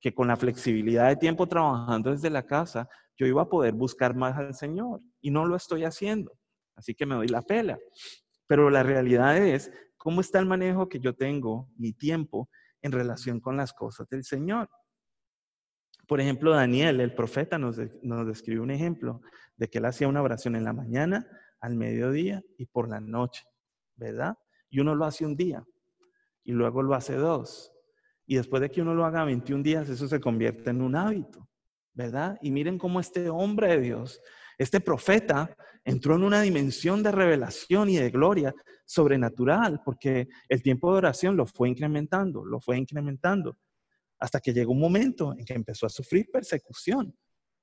que 0.00 0.14
con 0.14 0.28
la 0.28 0.36
flexibilidad 0.36 1.08
de 1.08 1.16
tiempo 1.16 1.48
trabajando 1.48 2.12
desde 2.12 2.30
la 2.30 2.46
casa, 2.46 2.88
yo 3.16 3.26
iba 3.26 3.42
a 3.42 3.48
poder 3.48 3.74
buscar 3.74 4.14
más 4.14 4.36
al 4.36 4.54
Señor 4.54 5.00
y 5.20 5.32
no 5.32 5.44
lo 5.44 5.56
estoy 5.56 5.82
haciendo. 5.82 6.38
Así 6.76 6.94
que 6.94 7.04
me 7.04 7.16
doy 7.16 7.26
la 7.26 7.42
pela. 7.42 7.76
Pero 8.46 8.70
la 8.70 8.84
realidad 8.84 9.36
es 9.38 9.72
cómo 10.06 10.20
está 10.20 10.38
el 10.38 10.46
manejo 10.46 10.88
que 10.88 11.00
yo 11.00 11.16
tengo, 11.16 11.68
mi 11.76 11.92
tiempo, 11.92 12.48
en 12.80 12.92
relación 12.92 13.40
con 13.40 13.56
las 13.56 13.72
cosas 13.72 14.08
del 14.08 14.22
Señor. 14.22 14.70
Por 16.06 16.20
ejemplo, 16.20 16.52
Daniel, 16.52 17.00
el 17.00 17.12
profeta, 17.12 17.58
nos, 17.58 17.76
nos 18.02 18.24
describe 18.24 18.60
un 18.60 18.70
ejemplo 18.70 19.20
de 19.56 19.68
que 19.68 19.78
él 19.78 19.84
hacía 19.84 20.06
una 20.06 20.22
oración 20.22 20.54
en 20.54 20.62
la 20.62 20.72
mañana, 20.72 21.26
al 21.58 21.74
mediodía 21.74 22.40
y 22.56 22.66
por 22.66 22.88
la 22.88 23.00
noche, 23.00 23.48
¿verdad? 23.96 24.38
Y 24.70 24.78
uno 24.78 24.94
lo 24.94 25.06
hace 25.06 25.26
un 25.26 25.34
día, 25.34 25.66
y 26.44 26.52
luego 26.52 26.84
lo 26.84 26.94
hace 26.94 27.16
dos. 27.16 27.72
Y 28.26 28.36
después 28.36 28.62
de 28.62 28.70
que 28.70 28.82
uno 28.82 28.94
lo 28.94 29.06
haga 29.06 29.24
21 29.24 29.64
días, 29.64 29.88
eso 29.88 30.06
se 30.06 30.20
convierte 30.20 30.70
en 30.70 30.82
un 30.82 30.94
hábito, 30.94 31.48
¿verdad? 31.94 32.38
Y 32.42 32.52
miren 32.52 32.78
cómo 32.78 33.00
este 33.00 33.28
hombre 33.28 33.70
de 33.70 33.80
Dios, 33.80 34.20
este 34.58 34.80
profeta, 34.80 35.56
entró 35.84 36.16
en 36.16 36.24
una 36.24 36.42
dimensión 36.42 37.02
de 37.02 37.12
revelación 37.12 37.88
y 37.88 37.96
de 37.96 38.10
gloria 38.10 38.54
sobrenatural, 38.84 39.82
porque 39.84 40.28
el 40.48 40.62
tiempo 40.62 40.90
de 40.90 40.98
oración 40.98 41.36
lo 41.36 41.46
fue 41.46 41.68
incrementando, 41.68 42.44
lo 42.44 42.60
fue 42.60 42.78
incrementando, 42.78 43.56
hasta 44.18 44.40
que 44.40 44.52
llegó 44.52 44.72
un 44.72 44.80
momento 44.80 45.34
en 45.38 45.44
que 45.44 45.54
empezó 45.54 45.86
a 45.86 45.90
sufrir 45.90 46.28
persecución. 46.32 47.14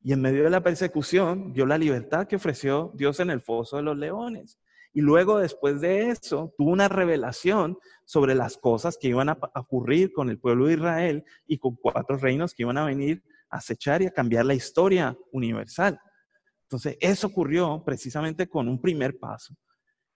Y 0.02 0.14
en 0.14 0.22
medio 0.22 0.44
de 0.44 0.50
la 0.50 0.62
persecución 0.62 1.54
vio 1.54 1.66
la 1.66 1.78
libertad 1.78 2.28
que 2.28 2.36
ofreció 2.36 2.92
Dios 2.94 3.20
en 3.20 3.30
el 3.30 3.42
foso 3.42 3.78
de 3.78 3.84
los 3.84 3.98
leones. 3.98 4.60
Y 4.94 5.02
luego, 5.02 5.40
después 5.40 5.82
de 5.82 6.10
eso, 6.10 6.54
tuvo 6.58 6.70
una 6.70 6.88
revelación 6.88 7.78
sobre 8.06 8.36
las 8.36 8.58
cosas 8.58 8.98
que 8.98 9.08
iban 9.08 9.30
a 9.30 9.40
ocurrir 9.56 10.14
con 10.14 10.30
el 10.30 10.40
pueblo 10.40 10.68
de 10.68 10.74
Israel 10.74 11.24
y 11.48 11.58
con 11.58 11.76
cuatro 11.76 12.18
reinos 12.18 12.54
que 12.54 12.64
iban 12.64 12.78
a 12.78 12.86
venir 12.86 13.24
a 13.50 13.58
acechar 13.58 14.02
y 14.02 14.06
a 14.06 14.12
cambiar 14.12 14.46
la 14.46 14.54
historia 14.54 15.18
universal. 15.32 16.00
Entonces, 16.74 16.98
eso 17.02 17.28
ocurrió 17.28 17.84
precisamente 17.86 18.50
con 18.50 18.68
un 18.68 18.82
primer 18.82 19.20
paso. 19.20 19.56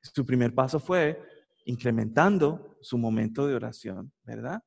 Su 0.02 0.26
primer 0.26 0.56
paso 0.56 0.80
fue 0.80 1.22
incrementando 1.66 2.80
su 2.82 2.98
momento 2.98 3.46
de 3.46 3.54
oración, 3.54 4.12
¿verdad? 4.24 4.64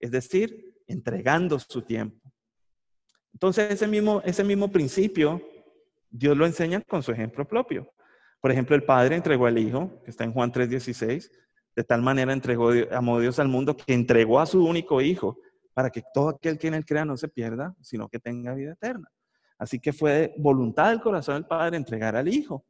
Es 0.00 0.10
decir, 0.10 0.74
entregando 0.86 1.58
su 1.58 1.82
tiempo. 1.82 2.18
Entonces, 3.34 3.70
ese 3.70 3.86
mismo, 3.86 4.22
ese 4.24 4.42
mismo 4.42 4.72
principio, 4.72 5.42
Dios 6.08 6.34
lo 6.34 6.46
enseña 6.46 6.80
con 6.80 7.02
su 7.02 7.12
ejemplo 7.12 7.46
propio. 7.46 7.92
Por 8.40 8.50
ejemplo, 8.50 8.74
el 8.74 8.84
Padre 8.84 9.16
entregó 9.16 9.44
al 9.44 9.58
Hijo, 9.58 10.00
que 10.02 10.12
está 10.12 10.24
en 10.24 10.32
Juan 10.32 10.50
3:16, 10.50 11.30
de 11.76 11.84
tal 11.84 12.00
manera 12.00 12.32
entregó, 12.32 12.70
amó 12.90 13.20
Dios 13.20 13.38
al 13.38 13.48
mundo 13.48 13.76
que 13.76 13.92
entregó 13.92 14.40
a 14.40 14.46
su 14.46 14.64
único 14.64 15.02
Hijo 15.02 15.36
para 15.74 15.90
que 15.90 16.02
todo 16.14 16.30
aquel 16.30 16.56
que 16.56 16.68
en 16.68 16.74
él 16.74 16.86
crea 16.86 17.04
no 17.04 17.18
se 17.18 17.28
pierda, 17.28 17.74
sino 17.82 18.08
que 18.08 18.18
tenga 18.18 18.54
vida 18.54 18.72
eterna. 18.72 19.10
Así 19.58 19.78
que 19.78 19.92
fue 19.92 20.34
voluntad 20.38 20.90
del 20.90 21.00
corazón 21.00 21.36
del 21.36 21.46
Padre 21.46 21.76
entregar 21.76 22.16
al 22.16 22.28
Hijo. 22.28 22.66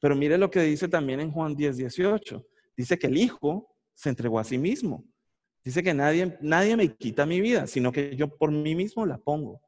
Pero 0.00 0.14
mire 0.14 0.38
lo 0.38 0.50
que 0.50 0.60
dice 0.62 0.88
también 0.88 1.20
en 1.20 1.30
Juan 1.30 1.56
10:18. 1.56 2.44
Dice 2.76 2.98
que 2.98 3.06
el 3.06 3.16
Hijo 3.16 3.74
se 3.94 4.10
entregó 4.10 4.38
a 4.38 4.44
sí 4.44 4.58
mismo. 4.58 5.04
Dice 5.64 5.82
que 5.82 5.94
nadie, 5.94 6.38
nadie 6.40 6.76
me 6.76 6.94
quita 6.94 7.26
mi 7.26 7.40
vida, 7.40 7.66
sino 7.66 7.90
que 7.90 8.14
yo 8.14 8.28
por 8.28 8.52
mí 8.52 8.74
mismo 8.74 9.04
la 9.04 9.18
pongo. 9.18 9.60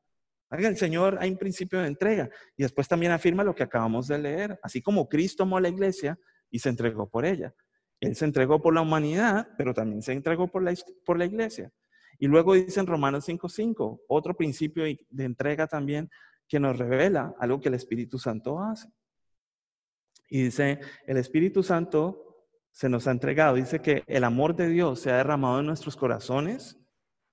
El 0.51 0.77
Señor 0.77 1.19
hay 1.21 1.31
un 1.31 1.37
principio 1.37 1.81
de 1.81 1.89
entrega 1.89 2.31
y 2.57 2.63
después 2.63 2.89
también 2.89 3.13
afirma 3.13 3.45
lo 3.45 3.55
que 3.55 3.63
acabamos 3.63 4.09
de 4.09 4.19
leer, 4.19 4.59
así 4.63 4.81
como 4.81 5.09
Cristo 5.09 5.43
amó 5.43 5.61
la 5.61 5.69
iglesia 5.69 6.19
y 6.51 6.59
se 6.59 6.69
entregó 6.69 7.09
por 7.09 7.27
ella. 7.27 7.55
Él 8.01 8.15
se 8.15 8.25
entregó 8.25 8.63
por 8.63 8.73
la 8.73 8.81
humanidad, 8.81 9.49
pero 9.59 9.75
también 9.75 10.01
se 10.01 10.13
entregó 10.13 10.49
por 10.49 10.63
la, 10.63 10.73
por 11.05 11.19
la 11.19 11.27
iglesia. 11.27 11.71
Y 12.19 12.29
luego 12.29 12.55
dice 12.55 12.81
en 12.81 12.87
Romanos 12.87 13.29
5.5, 13.29 14.03
otro 14.09 14.35
principio 14.37 14.85
de 14.85 15.25
entrega 15.25 15.67
también 15.67 16.09
que 16.49 16.59
nos 16.59 16.79
revela 16.79 17.35
algo 17.39 17.61
que 17.61 17.69
el 17.69 17.75
Espíritu 17.75 18.19
Santo 18.19 18.59
hace. 18.61 18.89
Y 20.29 20.45
dice, 20.45 20.81
el 21.07 21.17
Espíritu 21.17 21.63
Santo 21.63 22.47
se 22.71 22.89
nos 22.89 23.07
ha 23.07 23.11
entregado, 23.11 23.57
dice 23.57 23.81
que 23.81 24.03
el 24.07 24.25
amor 24.25 24.55
de 24.55 24.69
Dios 24.69 25.01
se 25.01 25.11
ha 25.11 25.17
derramado 25.17 25.61
en 25.61 25.67
nuestros 25.67 25.97
corazones 25.97 26.79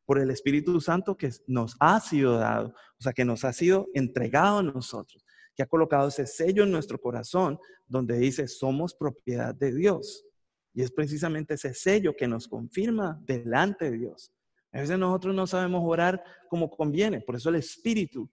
por 0.05 0.19
el 0.19 0.29
Espíritu 0.31 0.79
Santo 0.81 1.17
que 1.17 1.29
nos 1.47 1.75
ha 1.79 1.99
sido 1.99 2.37
dado, 2.37 2.69
o 2.99 3.03
sea, 3.03 3.13
que 3.13 3.25
nos 3.25 3.43
ha 3.43 3.53
sido 3.53 3.87
entregado 3.93 4.59
a 4.59 4.63
nosotros, 4.63 5.25
que 5.55 5.63
ha 5.63 5.67
colocado 5.67 6.07
ese 6.07 6.25
sello 6.25 6.63
en 6.63 6.71
nuestro 6.71 6.99
corazón 6.99 7.59
donde 7.87 8.17
dice, 8.17 8.47
somos 8.47 8.95
propiedad 8.95 9.53
de 9.53 9.73
Dios. 9.73 10.25
Y 10.73 10.81
es 10.81 10.91
precisamente 10.91 11.53
ese 11.53 11.73
sello 11.73 12.15
que 12.15 12.27
nos 12.27 12.47
confirma 12.47 13.19
delante 13.23 13.91
de 13.91 13.97
Dios. 13.97 14.31
A 14.73 14.81
veces 14.81 14.99
nosotros 14.99 15.33
no 15.33 15.47
sabemos 15.47 15.81
orar 15.85 16.21
como 16.49 16.69
conviene, 16.69 17.21
por 17.21 17.35
eso 17.35 17.49
el 17.49 17.55
Espíritu, 17.55 18.29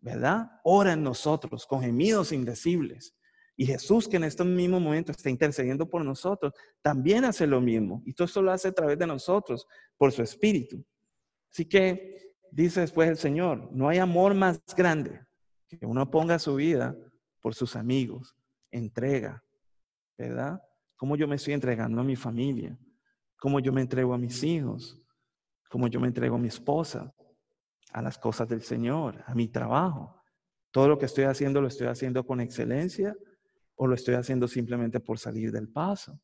¿verdad? 0.00 0.50
Ora 0.64 0.92
en 0.94 1.02
nosotros 1.02 1.66
con 1.66 1.82
gemidos 1.82 2.32
indecibles. 2.32 3.14
Y 3.56 3.66
Jesús, 3.66 4.08
que 4.08 4.16
en 4.16 4.24
este 4.24 4.42
mismo 4.42 4.80
momento 4.80 5.12
está 5.12 5.28
intercediendo 5.28 5.88
por 5.88 6.02
nosotros, 6.02 6.54
también 6.80 7.24
hace 7.24 7.46
lo 7.46 7.60
mismo. 7.60 8.02
Y 8.06 8.14
todo 8.14 8.24
esto 8.24 8.40
lo 8.40 8.52
hace 8.52 8.68
a 8.68 8.72
través 8.72 8.98
de 8.98 9.06
nosotros, 9.06 9.66
por 9.98 10.12
su 10.12 10.22
Espíritu. 10.22 10.82
Así 11.52 11.66
que 11.66 12.34
dice 12.50 12.80
después 12.80 13.08
el 13.08 13.18
Señor, 13.18 13.70
no 13.72 13.88
hay 13.88 13.98
amor 13.98 14.34
más 14.34 14.62
grande 14.74 15.20
que 15.68 15.84
uno 15.84 16.10
ponga 16.10 16.38
su 16.38 16.54
vida 16.54 16.96
por 17.40 17.54
sus 17.54 17.76
amigos, 17.76 18.34
entrega, 18.70 19.44
¿verdad? 20.16 20.62
Cómo 20.96 21.16
yo 21.16 21.28
me 21.28 21.36
estoy 21.36 21.54
entregando 21.54 22.00
a 22.00 22.04
mi 22.04 22.16
familia, 22.16 22.78
cómo 23.38 23.60
yo 23.60 23.72
me 23.72 23.80
entrego 23.80 24.14
a 24.14 24.18
mis 24.18 24.42
hijos, 24.42 25.00
cómo 25.68 25.86
yo 25.86 26.00
me 26.00 26.08
entrego 26.08 26.36
a 26.36 26.38
mi 26.38 26.48
esposa, 26.48 27.14
a 27.92 28.02
las 28.02 28.18
cosas 28.18 28.48
del 28.48 28.62
Señor, 28.62 29.22
a 29.26 29.34
mi 29.34 29.48
trabajo. 29.48 30.22
Todo 30.70 30.88
lo 30.88 30.98
que 30.98 31.06
estoy 31.06 31.24
haciendo 31.24 31.60
lo 31.60 31.68
estoy 31.68 31.88
haciendo 31.88 32.24
con 32.24 32.40
excelencia 32.40 33.16
o 33.74 33.86
lo 33.86 33.94
estoy 33.94 34.14
haciendo 34.14 34.46
simplemente 34.46 35.00
por 35.00 35.18
salir 35.18 35.50
del 35.50 35.68
paso. 35.68 36.20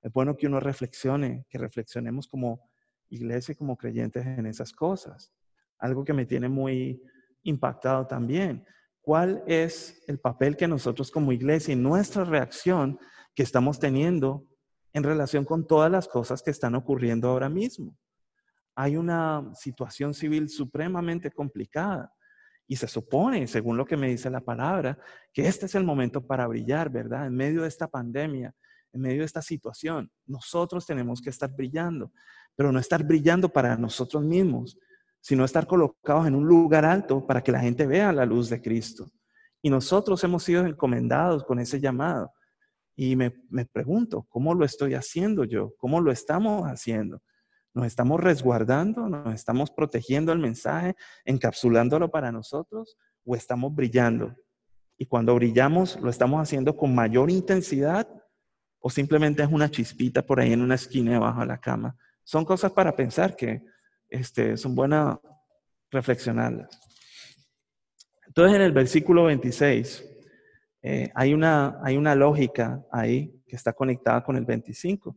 Es 0.00 0.12
bueno 0.12 0.36
que 0.36 0.46
uno 0.46 0.60
reflexione, 0.60 1.44
que 1.48 1.58
reflexionemos 1.58 2.26
como 2.26 2.70
iglesia 3.10 3.54
como 3.54 3.76
creyentes 3.76 4.24
en 4.26 4.46
esas 4.46 4.72
cosas. 4.72 5.32
Algo 5.78 6.04
que 6.04 6.12
me 6.12 6.24
tiene 6.24 6.48
muy 6.48 7.02
impactado 7.42 8.06
también. 8.06 8.64
¿Cuál 9.00 9.42
es 9.46 10.02
el 10.06 10.18
papel 10.18 10.56
que 10.56 10.68
nosotros 10.68 11.10
como 11.10 11.32
iglesia 11.32 11.72
y 11.72 11.76
nuestra 11.76 12.24
reacción 12.24 12.98
que 13.34 13.42
estamos 13.42 13.78
teniendo 13.78 14.46
en 14.92 15.02
relación 15.02 15.44
con 15.44 15.66
todas 15.66 15.90
las 15.90 16.08
cosas 16.08 16.42
que 16.42 16.50
están 16.50 16.74
ocurriendo 16.74 17.28
ahora 17.28 17.48
mismo? 17.48 17.96
Hay 18.80 18.96
una 18.96 19.50
situación 19.54 20.14
civil 20.14 20.48
supremamente 20.48 21.30
complicada 21.30 22.12
y 22.66 22.76
se 22.76 22.86
supone, 22.86 23.46
según 23.46 23.76
lo 23.76 23.84
que 23.84 23.96
me 23.96 24.08
dice 24.08 24.30
la 24.30 24.40
palabra, 24.40 24.98
que 25.32 25.46
este 25.46 25.66
es 25.66 25.74
el 25.74 25.84
momento 25.84 26.24
para 26.24 26.46
brillar, 26.46 26.88
¿verdad? 26.90 27.26
En 27.26 27.34
medio 27.34 27.62
de 27.62 27.68
esta 27.68 27.88
pandemia, 27.88 28.54
en 28.92 29.00
medio 29.00 29.18
de 29.18 29.26
esta 29.26 29.42
situación, 29.42 30.10
nosotros 30.26 30.86
tenemos 30.86 31.20
que 31.20 31.30
estar 31.30 31.50
brillando 31.54 32.12
pero 32.60 32.72
no 32.72 32.78
estar 32.78 33.02
brillando 33.02 33.48
para 33.48 33.74
nosotros 33.76 34.22
mismos, 34.22 34.78
sino 35.20 35.46
estar 35.46 35.66
colocados 35.66 36.26
en 36.26 36.34
un 36.34 36.46
lugar 36.46 36.84
alto 36.84 37.26
para 37.26 37.42
que 37.42 37.52
la 37.52 37.60
gente 37.60 37.86
vea 37.86 38.12
la 38.12 38.26
luz 38.26 38.50
de 38.50 38.60
Cristo. 38.60 39.10
Y 39.62 39.70
nosotros 39.70 40.22
hemos 40.24 40.42
sido 40.42 40.66
encomendados 40.66 41.42
con 41.44 41.58
ese 41.58 41.80
llamado. 41.80 42.30
Y 42.94 43.16
me, 43.16 43.32
me 43.48 43.64
pregunto, 43.64 44.26
¿cómo 44.28 44.54
lo 44.54 44.66
estoy 44.66 44.92
haciendo 44.92 45.44
yo? 45.44 45.74
¿Cómo 45.78 46.02
lo 46.02 46.12
estamos 46.12 46.64
haciendo? 46.66 47.22
¿Nos 47.72 47.86
estamos 47.86 48.20
resguardando? 48.20 49.08
¿Nos 49.08 49.34
estamos 49.34 49.70
protegiendo 49.70 50.32
el 50.32 50.38
mensaje, 50.38 50.96
encapsulándolo 51.24 52.10
para 52.10 52.32
nosotros? 52.32 52.96
¿O 53.24 53.36
estamos 53.36 53.74
brillando? 53.74 54.34
Y 54.98 55.06
cuando 55.06 55.34
brillamos, 55.34 55.98
¿lo 56.00 56.10
estamos 56.10 56.42
haciendo 56.42 56.76
con 56.76 56.94
mayor 56.94 57.30
intensidad? 57.30 58.08
¿O 58.80 58.90
simplemente 58.90 59.42
es 59.42 59.48
una 59.50 59.70
chispita 59.70 60.22
por 60.22 60.40
ahí 60.40 60.52
en 60.52 60.62
una 60.62 60.74
esquina 60.74 61.12
debajo 61.12 61.40
de 61.40 61.46
la 61.46 61.58
cama? 61.58 61.96
Son 62.24 62.44
cosas 62.44 62.72
para 62.72 62.94
pensar 62.94 63.36
que 63.36 63.62
este, 64.08 64.56
son 64.56 64.74
buenas 64.74 65.18
reflexionarlas. 65.90 66.78
Entonces, 68.26 68.56
en 68.56 68.62
el 68.62 68.72
versículo 68.72 69.24
26, 69.24 70.04
eh, 70.82 71.10
hay, 71.14 71.34
una, 71.34 71.78
hay 71.82 71.96
una 71.96 72.14
lógica 72.14 72.84
ahí 72.90 73.42
que 73.46 73.56
está 73.56 73.72
conectada 73.72 74.22
con 74.22 74.36
el 74.36 74.44
25. 74.44 75.16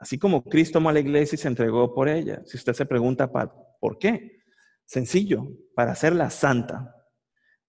Así 0.00 0.18
como 0.18 0.42
Cristo 0.42 0.78
amó 0.78 0.88
a 0.88 0.94
la 0.94 1.00
iglesia 1.00 1.36
y 1.36 1.38
se 1.38 1.46
entregó 1.46 1.94
por 1.94 2.08
ella. 2.08 2.40
Si 2.46 2.56
usted 2.56 2.72
se 2.72 2.86
pregunta, 2.86 3.30
¿por 3.30 3.98
qué? 3.98 4.40
Sencillo, 4.86 5.46
para 5.74 5.92
hacerla 5.92 6.30
santa. 6.30 6.96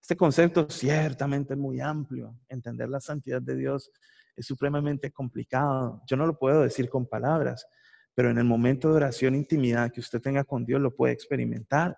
Este 0.02 0.16
concepto 0.16 0.70
ciertamente 0.70 1.54
es 1.54 1.60
muy 1.60 1.82
amplio. 1.82 2.40
Entender 2.48 2.88
la 2.88 3.02
santidad 3.02 3.42
de 3.42 3.58
Dios 3.58 3.92
es 4.34 4.46
supremamente 4.46 5.12
complicado. 5.12 6.02
Yo 6.08 6.16
no 6.16 6.26
lo 6.26 6.40
puedo 6.40 6.62
decir 6.62 6.90
con 6.90 7.06
palabras, 7.06 7.68
pero 8.16 8.30
en 8.30 8.38
el 8.38 8.46
momento 8.46 8.90
de 8.90 8.96
oración, 8.96 9.36
intimidad 9.36 9.92
que 9.92 10.00
usted 10.00 10.22
tenga 10.22 10.46
con 10.46 10.64
Dios, 10.64 10.80
lo 10.80 10.96
puede 10.96 11.14
experimentar. 11.14 11.98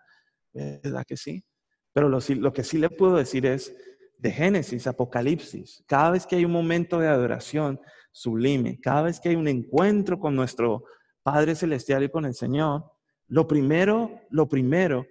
¿Verdad 0.51 1.05
que 1.07 1.15
sí? 1.15 1.45
Pero 1.93 2.09
lo, 2.09 2.17
lo 2.27 2.53
que 2.53 2.63
sí 2.63 2.79
le 2.79 2.89
puedo 2.89 3.17
decir 3.17 3.45
es, 3.45 3.71
de 4.17 4.31
Génesis, 4.31 4.87
Apocalipsis, 4.87 5.83
cada 5.85 6.11
vez 6.11 6.25
que 6.25 6.37
hay 6.37 6.45
un 6.45 6.51
momento 6.51 6.97
de 6.97 7.07
adoración 7.07 7.79
sublime, 8.13 8.79
cada 8.79 9.01
vez 9.01 9.19
que 9.19 9.29
hay 9.29 9.35
un 9.35 9.49
encuentro 9.49 10.17
con 10.17 10.35
nuestro 10.35 10.85
Padre 11.23 11.55
Celestial 11.55 12.03
y 12.03 12.09
con 12.09 12.23
el 12.23 12.33
Señor, 12.33 12.85
lo 13.27 13.47
primero, 13.47 14.21
lo 14.29 14.47
primero, 14.47 15.05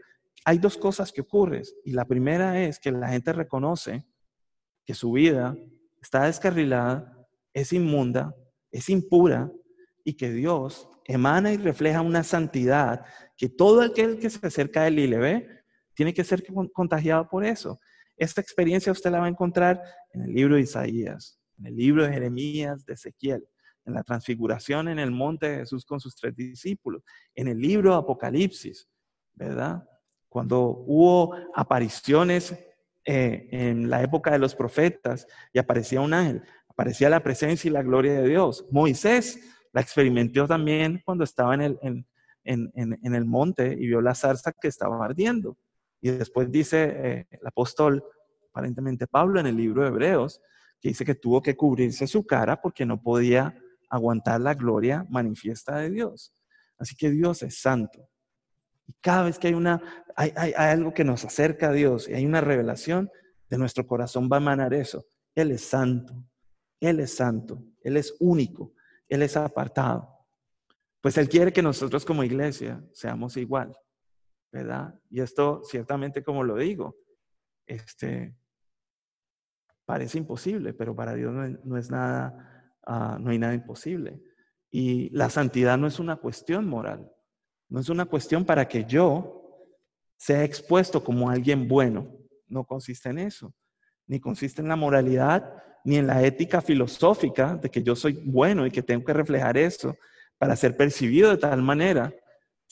hay 0.45 0.59
dos 0.59 0.79
cosas 0.79 1.13
que 1.13 1.21
ocurren. 1.21 1.63
Y 1.85 1.93
la 1.93 2.07
primera 2.07 2.63
es 2.63 2.79
que 2.79 2.91
la 2.91 3.09
gente 3.09 3.33
reconoce 3.33 4.07
que 4.85 4.95
su 4.95 5.13
vida 5.13 5.57
está 6.01 6.25
descarrilada, 6.25 7.27
es 7.53 7.73
inmunda, 7.73 8.35
es 8.71 8.89
impura 8.89 9.53
y 10.05 10.15
que 10.15 10.31
Dios 10.31 10.89
emana 11.05 11.53
y 11.53 11.57
refleja 11.57 12.01
una 12.01 12.23
santidad 12.23 13.05
que 13.37 13.49
todo 13.49 13.83
aquel 13.83 14.19
que 14.19 14.31
se 14.31 14.45
acerca 14.47 14.83
a 14.83 14.87
él 14.89 14.99
y 14.99 15.07
le 15.07 15.19
ve, 15.19 15.49
tiene 15.95 16.15
que 16.15 16.25
ser 16.25 16.45
contagiado 16.73 17.29
por 17.29 17.45
eso. 17.45 17.79
Esta 18.17 18.41
experiencia 18.41 18.93
usted 18.93 19.11
la 19.11 19.21
va 19.21 19.27
a 19.27 19.31
encontrar 19.31 19.83
en 20.13 20.23
el 20.23 20.33
libro 20.33 20.55
de 20.55 20.63
Isaías, 20.63 21.41
en 21.63 21.67
el 21.69 21.77
libro 21.77 22.05
de 22.05 22.13
Jeremías, 22.13 22.85
de 22.85 22.95
Ezequiel, 22.95 23.47
en 23.85 23.95
la 23.95 24.03
transfiguración 24.03 24.89
en 24.89 24.99
el 24.99 25.11
monte 25.11 25.49
de 25.49 25.57
Jesús 25.59 25.85
con 25.85 26.01
sus 26.01 26.15
tres 26.17 26.35
discípulos, 26.35 27.03
en 27.35 27.49
el 27.49 27.61
libro 27.61 27.93
de 27.93 27.99
Apocalipsis, 27.99 28.89
¿verdad? 29.35 29.89
Cuando 30.29 30.61
hubo 30.87 31.35
apariciones 31.55 32.53
eh, 33.05 33.49
en 33.51 33.91
la 33.91 34.03
época 34.03 34.31
de 34.31 34.39
los 34.39 34.55
profetas 34.55 35.27
y 35.53 35.59
aparecía 35.59 36.01
un 36.01 36.15
ángel, 36.15 36.43
aparecía 36.69 37.11
la 37.11 37.23
presencia 37.23 37.69
y 37.69 37.73
la 37.73 37.83
gloria 37.83 38.15
de 38.15 38.29
Dios. 38.29 38.67
Moisés 38.71 39.41
la 39.73 39.81
experimentó 39.81 40.47
también 40.47 41.01
cuando 41.05 41.25
estaba 41.25 41.55
en 41.55 42.07
el, 42.45 43.25
monte 43.25 43.73
y 43.73 43.87
vio 43.87 44.01
la 44.01 44.15
zarza 44.15 44.53
que 44.53 44.69
estaba 44.69 45.05
ardiendo. 45.05 45.57
Y 46.01 46.11
después 46.11 46.51
dice 46.51 46.93
eh, 46.95 47.27
el 47.31 47.47
apóstol, 47.47 48.03
aparentemente 48.51 49.07
Pablo, 49.07 49.39
en 49.41 49.47
el 49.47 49.57
libro 49.57 49.83
de 49.83 49.89
Hebreos, 49.89 50.41
que 50.83 50.91
dice 50.91 51.05
que 51.05 51.15
tuvo 51.15 51.41
que 51.41 51.57
cubrirse 51.57 52.07
su 52.07 52.27
cara 52.27 52.61
porque 52.61 52.85
no 52.85 53.01
podía 53.01 53.57
aguantar 53.89 54.41
la 54.41 54.55
gloria 54.55 55.07
manifiesta 55.09 55.79
de 55.79 55.91
Dios. 55.91 56.35
Así 56.77 56.95
que 56.97 57.11
Dios 57.11 57.43
es 57.43 57.61
santo. 57.61 58.09
Y 58.87 58.93
cada 59.01 59.23
vez 59.23 59.39
que 59.39 59.49
hay, 59.49 59.55
una, 59.55 59.81
hay, 60.17 60.33
hay, 60.37 60.53
algo 60.53 60.93
que 60.93 61.05
nos 61.05 61.25
acerca 61.25 61.69
a 61.69 61.73
Dios 61.73 62.09
y 62.09 62.15
hay 62.15 62.27
una 62.27 62.41
revelación, 62.41 63.11
de 63.49 63.59
nuestro 63.59 63.87
corazón 63.87 64.29
va 64.31 64.39
a 64.39 64.41
emanar 64.41 64.75
eso. 64.75 65.07
Él 65.35 65.53
es 65.53 65.63
santo, 65.63 66.15
Él 66.81 67.01
es 67.01 67.15
santo, 67.15 67.63
Él 67.83 67.97
es 67.97 68.15
único, 68.19 68.75
Él 69.09 69.23
es 69.23 69.37
apartado. 69.37 70.09
Pues 71.01 71.17
Él 71.17 71.29
quiere 71.29 71.53
que 71.53 71.63
nosotros 71.63 72.05
como 72.05 72.25
iglesia 72.25 72.83
seamos 72.93 73.37
igual. 73.37 73.73
¿verdad? 74.53 74.95
Y 75.09 75.21
esto 75.21 75.63
ciertamente, 75.65 76.23
como 76.23 76.45
lo 76.45 76.57
digo, 76.57 76.97
este, 77.67 78.37
parece 79.93 80.17
imposible, 80.17 80.73
pero 80.73 80.97
para 80.97 81.15
Dios 81.15 81.35
no, 81.65 81.77
es 81.77 81.91
nada, 81.91 82.73
ah, 82.87 83.19
no 83.21 83.31
hay 83.31 83.39
nada 83.39 83.53
imposible. 83.53 84.23
Y 84.71 85.11
la 85.11 85.29
santidad 85.29 85.77
no 85.77 85.87
es 85.87 85.99
una 85.99 86.17
cuestión 86.17 86.67
moral, 86.67 87.13
no 87.69 87.79
es 87.79 87.91
una 87.91 88.07
cuestión 88.07 88.47
para 88.47 88.67
que 88.67 88.87
yo 88.87 89.69
sea 90.17 90.45
expuesto 90.45 91.05
como 91.05 91.29
alguien 91.29 91.69
bueno, 91.69 92.09
no 92.49 92.65
consiste 92.65 93.11
en 93.11 93.19
eso, 93.19 93.53
ni 94.07 94.19
consiste 94.19 94.63
en 94.63 94.69
la 94.69 94.77
moralidad, 94.77 95.53
ni 95.85 95.97
en 95.97 96.07
la 96.07 96.23
ética 96.23 96.63
filosófica 96.63 97.57
de 97.57 97.69
que 97.69 97.83
yo 97.83 97.95
soy 97.95 98.15
bueno 98.25 98.65
y 98.67 98.71
que 98.71 98.83
tengo 98.83 99.05
que 99.05 99.13
reflejar 99.13 99.59
eso 99.59 99.95
para 100.39 100.57
ser 100.57 100.75
percibido 100.75 101.29
de 101.29 101.37
tal 101.37 101.61
manera 101.61 102.15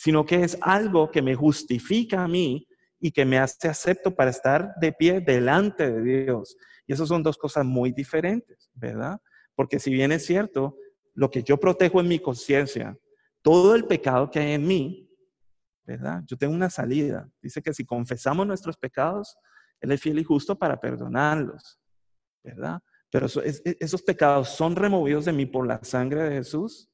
sino 0.03 0.25
que 0.25 0.43
es 0.43 0.57
algo 0.63 1.11
que 1.11 1.21
me 1.21 1.35
justifica 1.35 2.25
a 2.25 2.29
mí 2.29 2.67
y 3.01 3.11
que 3.13 3.25
me 3.25 3.39
hace 3.39 3.69
acepto 3.69 4.15
para 4.15 4.31
estar 4.31 4.75
de 4.81 4.93
pie 4.93 5.21
delante 5.21 5.91
de 5.91 6.25
Dios. 6.25 6.57
Y 6.87 6.93
esas 6.93 7.09
son 7.09 7.23
dos 7.23 7.39
cosas 7.39 7.65
muy 7.65 7.93
diferentes, 7.93 8.71
¿verdad? 8.75 9.21
Porque 9.55 9.79
si 9.79 9.91
bien 9.91 10.13
es 10.13 10.27
cierto, 10.27 10.77
lo 11.15 11.31
que 11.31 11.43
yo 11.43 11.59
protejo 11.59 12.01
en 12.01 12.09
mi 12.09 12.19
conciencia, 12.19 12.97
todo 13.43 13.75
el 13.75 13.87
pecado 13.87 14.31
que 14.31 14.39
hay 14.39 14.53
en 14.53 14.67
mí, 14.67 15.11
¿verdad? 15.85 16.23
Yo 16.27 16.37
tengo 16.37 16.55
una 16.55 16.71
salida. 16.71 17.29
Dice 17.41 17.63
que 17.63 17.73
si 17.73 17.85
confesamos 17.85 18.47
nuestros 18.47 18.77
pecados, 18.77 19.37
Él 19.81 19.93
es 19.93 20.01
fiel 20.01 20.19
y 20.19 20.25
justo 20.25 20.57
para 20.59 20.79
perdonarlos, 20.79 21.81
¿verdad? 22.45 22.81
Pero 23.11 23.27
esos 23.27 24.03
pecados 24.03 24.51
son 24.51 24.77
removidos 24.77 25.25
de 25.25 25.33
mí 25.33 25.47
por 25.47 25.67
la 25.67 25.83
sangre 25.83 26.23
de 26.25 26.37
Jesús. 26.37 26.89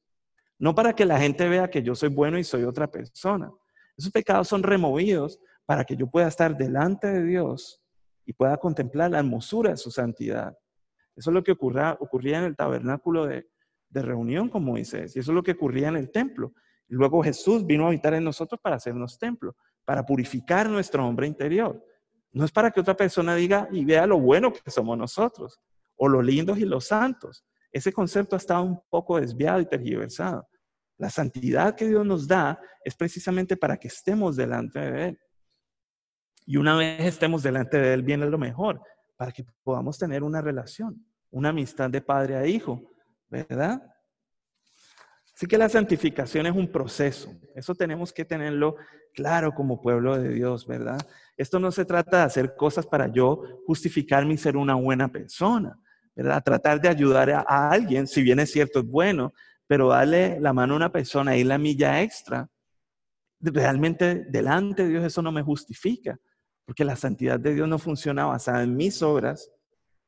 No 0.57 0.73
para 0.73 0.93
que 0.93 1.05
la 1.05 1.19
gente 1.19 1.47
vea 1.47 1.69
que 1.69 1.83
yo 1.83 1.93
soy 1.93 2.09
bueno 2.09 2.39
y 2.39 2.43
soy 2.43 2.63
otra 2.63 2.89
persona. 2.89 3.51
Esos 3.95 4.11
pecados 4.11 4.47
son 4.47 4.63
removidos 4.63 5.39
para 5.67 5.83
que 5.83 5.95
yo 5.95 6.07
pueda 6.07 6.27
estar 6.27 6.57
delante 6.57 7.05
de 7.05 7.23
Dios 7.23 7.79
y 8.25 8.33
pueda 8.33 8.57
contemplar 8.57 9.11
la 9.11 9.19
hermosura 9.19 9.69
de 9.69 9.77
su 9.77 9.91
santidad. 9.91 10.57
Eso 11.15 11.29
es 11.29 11.33
lo 11.33 11.43
que 11.43 11.51
ocurría, 11.51 11.97
en 12.39 12.43
el 12.45 12.55
tabernáculo 12.55 13.27
de, 13.27 13.47
de 13.89 14.01
reunión 14.01 14.49
con 14.49 14.63
Moisés 14.63 15.15
y 15.15 15.19
eso 15.19 15.31
es 15.31 15.35
lo 15.35 15.43
que 15.43 15.51
ocurría 15.51 15.89
en 15.89 15.97
el 15.97 16.09
templo. 16.09 16.53
Luego 16.87 17.21
Jesús 17.21 17.63
vino 17.65 17.83
a 17.83 17.87
habitar 17.89 18.15
en 18.15 18.23
nosotros 18.23 18.59
para 18.59 18.77
hacernos 18.77 19.19
templo, 19.19 19.55
para 19.85 20.03
purificar 20.03 20.67
nuestro 20.67 21.05
hombre 21.05 21.27
interior. 21.27 21.83
No 22.31 22.45
es 22.45 22.51
para 22.51 22.71
que 22.71 22.79
otra 22.79 22.95
persona 22.95 23.35
diga 23.35 23.67
y 23.71 23.85
vea 23.85 24.07
lo 24.07 24.19
bueno 24.19 24.51
que 24.51 24.71
somos 24.71 24.97
nosotros, 24.97 25.59
o 25.97 26.07
lo 26.07 26.21
lindos 26.21 26.57
y 26.57 26.65
los 26.65 26.87
santos, 26.87 27.45
ese 27.71 27.91
concepto 27.91 28.35
ha 28.35 28.37
estado 28.37 28.63
un 28.63 28.79
poco 28.89 29.19
desviado 29.19 29.59
y 29.59 29.65
tergiversado. 29.65 30.47
La 30.97 31.09
santidad 31.09 31.75
que 31.75 31.87
Dios 31.87 32.05
nos 32.05 32.27
da 32.27 32.59
es 32.83 32.95
precisamente 32.95 33.57
para 33.57 33.77
que 33.77 33.87
estemos 33.87 34.35
delante 34.35 34.79
de 34.79 35.09
Él. 35.09 35.19
Y 36.47 36.57
una 36.57 36.75
vez 36.75 37.01
estemos 37.01 37.43
delante 37.43 37.77
de 37.77 37.93
Él, 37.93 38.01
viene 38.01 38.25
lo 38.25 38.37
mejor, 38.37 38.81
para 39.17 39.31
que 39.31 39.45
podamos 39.63 39.99
tener 39.99 40.23
una 40.23 40.41
relación, 40.41 41.05
una 41.29 41.49
amistad 41.49 41.89
de 41.89 42.01
padre 42.01 42.37
a 42.37 42.47
hijo, 42.47 42.81
¿verdad? 43.29 43.83
Así 45.35 45.45
que 45.45 45.57
la 45.57 45.69
santificación 45.69 46.47
es 46.47 46.55
un 46.55 46.71
proceso. 46.71 47.29
Eso 47.53 47.75
tenemos 47.75 48.11
que 48.11 48.25
tenerlo 48.25 48.77
claro 49.13 49.53
como 49.53 49.81
pueblo 49.81 50.17
de 50.17 50.29
Dios, 50.29 50.65
¿verdad? 50.65 50.97
Esto 51.35 51.59
no 51.59 51.69
se 51.71 51.85
trata 51.85 52.17
de 52.17 52.23
hacer 52.23 52.55
cosas 52.55 52.87
para 52.87 53.11
yo 53.11 53.43
justificarme 53.67 54.33
y 54.33 54.37
ser 54.37 54.57
una 54.57 54.75
buena 54.75 55.09
persona. 55.09 55.77
¿verdad? 56.15 56.41
Tratar 56.43 56.81
de 56.81 56.89
ayudar 56.89 57.29
a, 57.29 57.69
alguien, 57.69 58.07
si 58.07 58.23
bien 58.23 58.39
es 58.39 58.51
cierto, 58.51 58.79
es 58.79 58.85
bueno, 58.87 59.33
pero 59.67 59.89
darle 59.89 60.39
la 60.39 60.51
mano 60.53 60.73
a 60.73 60.77
una 60.77 60.91
persona 60.91 61.37
y 61.37 61.43
la 61.43 61.59
milla 61.59 62.01
extra, 62.01 62.49
realmente 63.39 64.25
delante 64.27 64.83
de 64.83 64.89
Dios 64.89 65.03
eso 65.03 65.21
no 65.21 65.31
me 65.31 65.43
justifica, 65.43 66.17
porque 66.67 66.83
la 66.83 66.97
santidad 66.97 67.39
de 67.39 67.55
Dios 67.55 67.67
no 67.69 67.79
funciona 67.79 68.25
basada 68.25 68.61
en 68.61 68.75
mis 68.75 69.01
obras, 69.01 69.49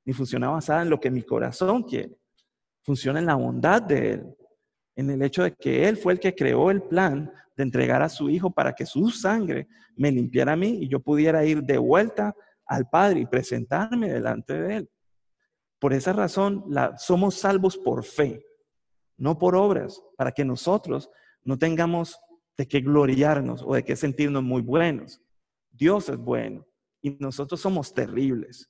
ni 0.03 0.11
funciona 0.11 0.49
basada 0.49 0.81
en 0.81 0.89
lo 0.89 0.99
que 0.99 1.09
mi 1.09 1.23
corazón 1.23 1.83
quiere. 1.83 2.17
Funciona 2.83 3.19
en 3.19 3.27
la 3.27 3.35
bondad 3.35 3.81
de 3.81 4.11
Él, 4.11 4.35
en 4.97 5.09
el 5.09 5.21
hecho 5.21 5.43
de 5.43 5.53
que 5.53 5.87
Él 5.87 5.95
fue 5.95 6.11
el 6.11 6.19
que 6.19 6.35
creó 6.35 6.69
el 6.69 6.81
plan 6.81 7.31
de 7.55 7.63
entregar 7.63 8.01
a 8.01 8.09
su 8.09 8.29
Hijo 8.29 8.51
para 8.51 8.73
que 8.73 8.85
su 8.85 9.09
sangre 9.09 9.69
me 9.95 10.11
limpiara 10.11 10.51
a 10.51 10.57
mí 10.57 10.79
y 10.81 10.89
yo 10.89 10.99
pudiera 10.99 11.45
ir 11.45 11.63
de 11.63 11.77
vuelta 11.77 12.35
al 12.65 12.89
Padre 12.89 13.21
y 13.21 13.25
presentarme 13.25 14.11
delante 14.11 14.61
de 14.61 14.75
Él. 14.75 14.89
Por 15.79 15.93
esa 15.93 16.11
razón, 16.11 16.65
somos 16.97 17.35
salvos 17.35 17.77
por 17.77 18.03
fe, 18.03 18.45
no 19.15 19.37
por 19.37 19.55
obras, 19.55 20.01
para 20.17 20.33
que 20.33 20.43
nosotros 20.43 21.09
no 21.45 21.57
tengamos 21.57 22.19
de 22.57 22.67
qué 22.67 22.81
gloriarnos 22.81 23.63
o 23.65 23.75
de 23.75 23.85
qué 23.85 23.95
sentirnos 23.95 24.43
muy 24.43 24.61
buenos. 24.61 25.21
Dios 25.79 26.09
es 26.09 26.17
bueno 26.17 26.67
y 27.01 27.11
nosotros 27.11 27.61
somos 27.61 27.93
terribles. 27.93 28.69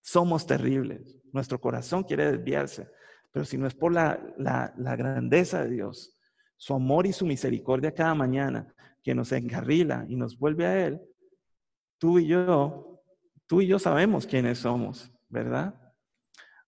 Somos 0.00 0.46
terribles. 0.46 1.18
Nuestro 1.32 1.60
corazón 1.60 2.04
quiere 2.04 2.30
desviarse, 2.30 2.88
pero 3.32 3.44
si 3.44 3.58
no 3.58 3.66
es 3.66 3.74
por 3.74 3.92
la, 3.92 4.32
la 4.38 4.96
grandeza 4.96 5.64
de 5.64 5.70
Dios, 5.70 6.16
su 6.56 6.72
amor 6.72 7.06
y 7.06 7.12
su 7.12 7.26
misericordia 7.26 7.92
cada 7.92 8.14
mañana, 8.14 8.72
que 9.02 9.14
nos 9.14 9.32
encarrila 9.32 10.06
y 10.08 10.16
nos 10.16 10.38
vuelve 10.38 10.66
a 10.66 10.86
Él, 10.86 11.00
tú 11.98 12.18
y 12.18 12.28
yo, 12.28 13.02
tú 13.46 13.60
y 13.60 13.66
yo 13.66 13.78
sabemos 13.78 14.26
quiénes 14.26 14.58
somos, 14.58 15.12
¿verdad? 15.28 15.74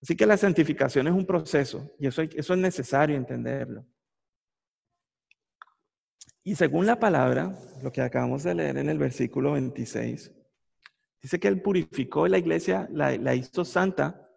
Así 0.02 0.16
que 0.16 0.26
la 0.26 0.36
santificación 0.36 1.06
es 1.06 1.14
un 1.14 1.26
proceso 1.26 1.90
y 1.98 2.08
eso, 2.08 2.22
eso 2.22 2.52
es 2.52 2.58
necesario 2.58 3.16
entenderlo. 3.16 3.84
Y 6.48 6.54
según 6.54 6.86
la 6.86 6.98
palabra, 6.98 7.54
lo 7.82 7.92
que 7.92 8.00
acabamos 8.00 8.42
de 8.42 8.54
leer 8.54 8.78
en 8.78 8.88
el 8.88 8.96
versículo 8.96 9.52
26, 9.52 10.32
dice 11.20 11.38
que 11.38 11.46
Él 11.46 11.60
purificó 11.60 12.26
la 12.26 12.38
iglesia, 12.38 12.88
la, 12.90 13.34
hizo 13.34 13.66
santa, 13.66 14.30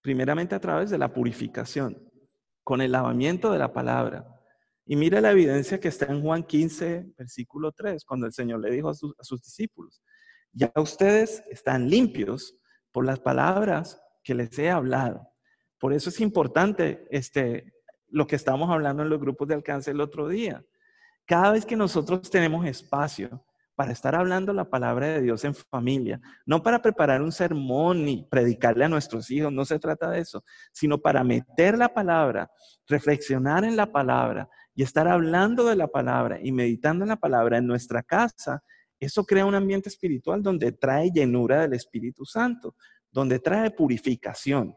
primeramente 0.00 0.54
a 0.54 0.60
través 0.60 0.88
de 0.88 0.96
la 0.96 1.12
purificación, 1.12 2.10
con 2.64 2.80
el 2.80 2.92
lavamiento 2.92 3.52
de 3.52 3.58
la 3.58 3.70
palabra. 3.70 4.26
Y 4.86 4.96
mira 4.96 5.20
la 5.20 5.32
evidencia 5.32 5.78
que 5.78 5.88
está 5.88 6.06
en 6.06 6.22
Juan 6.22 6.42
15, 6.42 7.12
versículo 7.18 7.70
3, 7.70 8.02
cuando 8.06 8.24
el 8.24 8.32
Señor 8.32 8.60
le 8.60 8.70
dijo 8.70 8.88
a 8.88 8.94
sus, 8.94 9.14
a 9.18 9.22
sus 9.22 9.42
discípulos, 9.42 10.02
ya 10.54 10.72
ustedes 10.76 11.44
están 11.50 11.90
limpios 11.90 12.56
por 12.92 13.04
las 13.04 13.20
palabras 13.20 14.00
que 14.24 14.34
les 14.34 14.58
he 14.58 14.70
hablado. 14.70 15.28
Por 15.78 15.92
eso 15.92 16.08
es 16.08 16.18
importante 16.20 17.06
este, 17.10 17.74
lo 18.08 18.26
que 18.26 18.36
estamos 18.36 18.70
hablando 18.70 19.02
en 19.02 19.10
los 19.10 19.20
grupos 19.20 19.48
de 19.48 19.54
alcance 19.56 19.90
el 19.90 20.00
otro 20.00 20.28
día. 20.28 20.64
Cada 21.26 21.52
vez 21.52 21.64
que 21.64 21.76
nosotros 21.76 22.30
tenemos 22.30 22.66
espacio 22.66 23.44
para 23.74 23.92
estar 23.92 24.14
hablando 24.14 24.52
la 24.52 24.68
palabra 24.68 25.08
de 25.08 25.22
Dios 25.22 25.44
en 25.44 25.54
familia, 25.54 26.20
no 26.44 26.62
para 26.62 26.82
preparar 26.82 27.22
un 27.22 27.32
sermón 27.32 28.04
ni 28.04 28.24
predicarle 28.24 28.84
a 28.84 28.88
nuestros 28.88 29.30
hijos, 29.30 29.52
no 29.52 29.64
se 29.64 29.78
trata 29.78 30.10
de 30.10 30.20
eso, 30.20 30.44
sino 30.72 30.98
para 30.98 31.24
meter 31.24 31.78
la 31.78 31.92
palabra, 31.92 32.50
reflexionar 32.86 33.64
en 33.64 33.76
la 33.76 33.90
palabra 33.90 34.48
y 34.74 34.82
estar 34.82 35.08
hablando 35.08 35.64
de 35.64 35.76
la 35.76 35.88
palabra 35.88 36.38
y 36.42 36.52
meditando 36.52 37.04
en 37.04 37.08
la 37.08 37.16
palabra 37.16 37.58
en 37.58 37.66
nuestra 37.66 38.02
casa, 38.02 38.62
eso 39.00 39.24
crea 39.24 39.46
un 39.46 39.54
ambiente 39.54 39.88
espiritual 39.88 40.42
donde 40.42 40.72
trae 40.72 41.10
llenura 41.10 41.62
del 41.62 41.72
Espíritu 41.72 42.24
Santo, 42.24 42.76
donde 43.10 43.38
trae 43.38 43.70
purificación. 43.70 44.76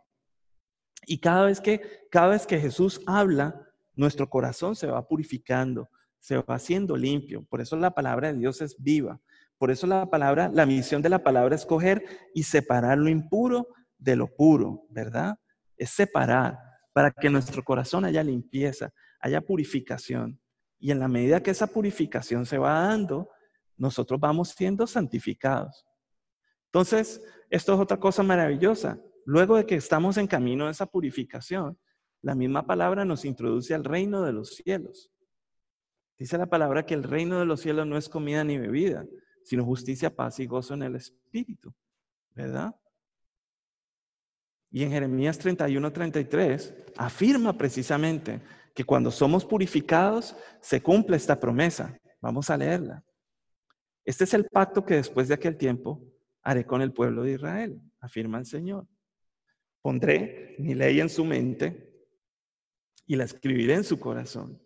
Y 1.05 1.19
cada 1.19 1.45
vez 1.45 1.61
que, 1.61 2.07
cada 2.09 2.29
vez 2.29 2.47
que 2.47 2.59
Jesús 2.59 3.01
habla, 3.05 3.61
nuestro 3.93 4.27
corazón 4.29 4.75
se 4.75 4.87
va 4.87 5.07
purificando, 5.07 5.89
se 6.25 6.37
va 6.37 6.55
haciendo 6.55 6.97
limpio. 6.97 7.45
Por 7.51 7.61
eso 7.61 7.75
la 7.75 7.91
palabra 7.91 8.33
de 8.33 8.39
Dios 8.39 8.59
es 8.59 8.75
viva. 8.79 9.21
Por 9.59 9.69
eso 9.69 9.85
la 9.85 10.09
palabra, 10.09 10.49
la 10.51 10.65
misión 10.65 11.03
de 11.03 11.09
la 11.09 11.23
palabra 11.23 11.53
es 11.53 11.67
coger 11.67 12.03
y 12.33 12.41
separar 12.41 12.97
lo 12.97 13.09
impuro 13.09 13.67
de 13.99 14.15
lo 14.15 14.35
puro, 14.35 14.87
¿verdad? 14.89 15.37
Es 15.77 15.91
separar 15.91 16.57
para 16.93 17.11
que 17.11 17.29
nuestro 17.29 17.63
corazón 17.63 18.05
haya 18.05 18.23
limpieza, 18.23 18.91
haya 19.19 19.39
purificación. 19.39 20.41
Y 20.79 20.89
en 20.89 20.97
la 20.97 21.07
medida 21.07 21.43
que 21.43 21.51
esa 21.51 21.67
purificación 21.67 22.47
se 22.47 22.57
va 22.57 22.87
dando, 22.87 23.29
nosotros 23.77 24.19
vamos 24.19 24.49
siendo 24.49 24.87
santificados. 24.87 25.85
Entonces, 26.71 27.21
esto 27.51 27.75
es 27.75 27.79
otra 27.79 27.99
cosa 27.99 28.23
maravillosa. 28.23 28.99
Luego 29.25 29.57
de 29.57 29.67
que 29.67 29.75
estamos 29.75 30.17
en 30.17 30.25
camino 30.25 30.65
a 30.65 30.71
esa 30.71 30.87
purificación, 30.87 31.77
la 32.23 32.33
misma 32.33 32.65
palabra 32.65 33.05
nos 33.05 33.25
introduce 33.25 33.75
al 33.75 33.83
reino 33.83 34.23
de 34.23 34.33
los 34.33 34.55
cielos. 34.55 35.11
Dice 36.17 36.37
la 36.37 36.45
palabra 36.45 36.85
que 36.85 36.93
el 36.93 37.03
reino 37.03 37.39
de 37.39 37.45
los 37.45 37.61
cielos 37.61 37.85
no 37.85 37.97
es 37.97 38.07
comida 38.07 38.43
ni 38.43 38.57
bebida, 38.57 39.05
sino 39.43 39.65
justicia, 39.65 40.15
paz 40.15 40.39
y 40.39 40.45
gozo 40.45 40.73
en 40.73 40.83
el 40.83 40.95
Espíritu, 40.95 41.73
¿verdad? 42.33 42.75
Y 44.71 44.83
en 44.83 44.91
Jeremías 44.91 45.37
31, 45.37 45.91
33 45.91 46.73
afirma 46.97 47.57
precisamente 47.57 48.41
que 48.73 48.83
cuando 48.83 49.11
somos 49.11 49.45
purificados 49.45 50.35
se 50.61 50.81
cumple 50.81 51.15
esta 51.15 51.39
promesa. 51.39 51.97
Vamos 52.19 52.49
a 52.49 52.57
leerla. 52.57 53.03
Este 54.03 54.25
es 54.25 54.33
el 54.33 54.45
pacto 54.45 54.85
que 54.85 54.95
después 54.95 55.27
de 55.27 55.33
aquel 55.33 55.57
tiempo 55.57 56.01
haré 56.41 56.65
con 56.65 56.81
el 56.81 56.91
pueblo 56.91 57.23
de 57.23 57.33
Israel, 57.33 57.81
afirma 57.99 58.37
el 58.37 58.45
Señor. 58.45 58.87
Pondré 59.81 60.55
mi 60.59 60.73
ley 60.75 60.99
en 60.99 61.09
su 61.09 61.23
mente 61.23 61.89
y 63.05 63.15
la 63.15 63.23
escribiré 63.23 63.75
en 63.75 63.83
su 63.83 63.99
corazón. 63.99 64.61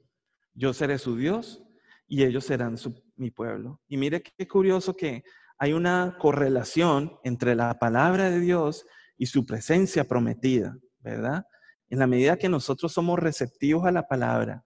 Yo 0.54 0.74
seré 0.74 0.98
su 0.98 1.16
Dios 1.16 1.64
y 2.08 2.24
ellos 2.24 2.46
serán 2.46 2.76
mi 3.16 3.32
pueblo. 3.32 3.82
Y 3.88 3.98
mire 3.98 4.22
qué 4.22 4.48
curioso 4.48 4.96
que 4.96 5.24
hay 5.58 5.74
una 5.74 6.18
correlación 6.20 7.18
entre 7.24 7.56
la 7.56 7.78
palabra 7.80 8.30
de 8.30 8.40
Dios 8.40 8.86
y 9.18 9.26
su 9.26 9.46
presencia 9.46 10.06
prometida, 10.06 10.78
¿verdad? 11.00 11.46
En 11.90 12.00
la 12.00 12.08
medida 12.08 12.38
que 12.38 12.50
nosotros 12.50 12.94
somos 12.94 13.20
receptivos 13.20 13.86
a 13.86 13.92
la 13.92 14.08
palabra, 14.08 14.64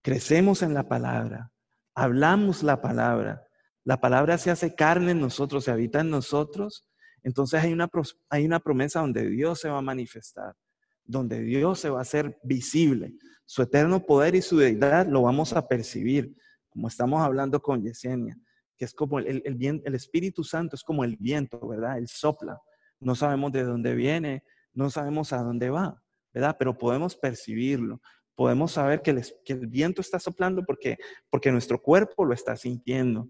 crecemos 0.00 0.62
en 0.62 0.74
la 0.74 0.88
palabra, 0.88 1.52
hablamos 1.94 2.62
la 2.62 2.80
palabra, 2.80 3.46
la 3.84 4.00
palabra 4.00 4.38
se 4.38 4.50
hace 4.50 4.74
carne 4.74 5.12
en 5.12 5.20
nosotros, 5.20 5.64
se 5.64 5.70
habita 5.70 6.00
en 6.00 6.10
nosotros, 6.10 6.86
entonces 7.22 7.62
hay 7.62 7.72
una, 7.72 7.90
hay 8.30 8.46
una 8.46 8.60
promesa 8.60 9.00
donde 9.00 9.28
Dios 9.28 9.60
se 9.60 9.68
va 9.68 9.78
a 9.78 9.82
manifestar, 9.82 10.56
donde 11.04 11.40
Dios 11.40 11.80
se 11.80 11.90
va 11.90 11.98
a 11.98 12.02
hacer 12.02 12.38
visible. 12.42 13.14
Su 13.44 13.62
eterno 13.62 14.04
poder 14.04 14.34
y 14.34 14.42
su 14.42 14.56
deidad 14.56 15.06
lo 15.06 15.22
vamos 15.22 15.52
a 15.52 15.66
percibir, 15.66 16.34
como 16.68 16.88
estamos 16.88 17.20
hablando 17.20 17.60
con 17.60 17.82
Yesenia, 17.82 18.36
que 18.76 18.84
es 18.84 18.94
como 18.94 19.18
el, 19.18 19.42
el, 19.44 19.82
el 19.84 19.94
Espíritu 19.94 20.42
Santo, 20.42 20.76
es 20.76 20.82
como 20.82 21.04
el 21.04 21.16
viento, 21.16 21.66
¿verdad? 21.66 21.98
Él 21.98 22.08
sopla. 22.08 22.60
No 22.98 23.14
sabemos 23.14 23.52
de 23.52 23.64
dónde 23.64 23.94
viene, 23.94 24.44
no 24.72 24.90
sabemos 24.90 25.32
a 25.32 25.42
dónde 25.42 25.70
va, 25.70 26.02
¿verdad? 26.32 26.56
Pero 26.58 26.78
podemos 26.78 27.16
percibirlo, 27.16 28.00
podemos 28.34 28.72
saber 28.72 29.02
que 29.02 29.10
el, 29.10 29.22
que 29.44 29.52
el 29.52 29.66
viento 29.66 30.00
está 30.00 30.18
soplando 30.18 30.64
porque, 30.64 30.96
porque 31.30 31.52
nuestro 31.52 31.80
cuerpo 31.80 32.24
lo 32.24 32.32
está 32.32 32.56
sintiendo. 32.56 33.28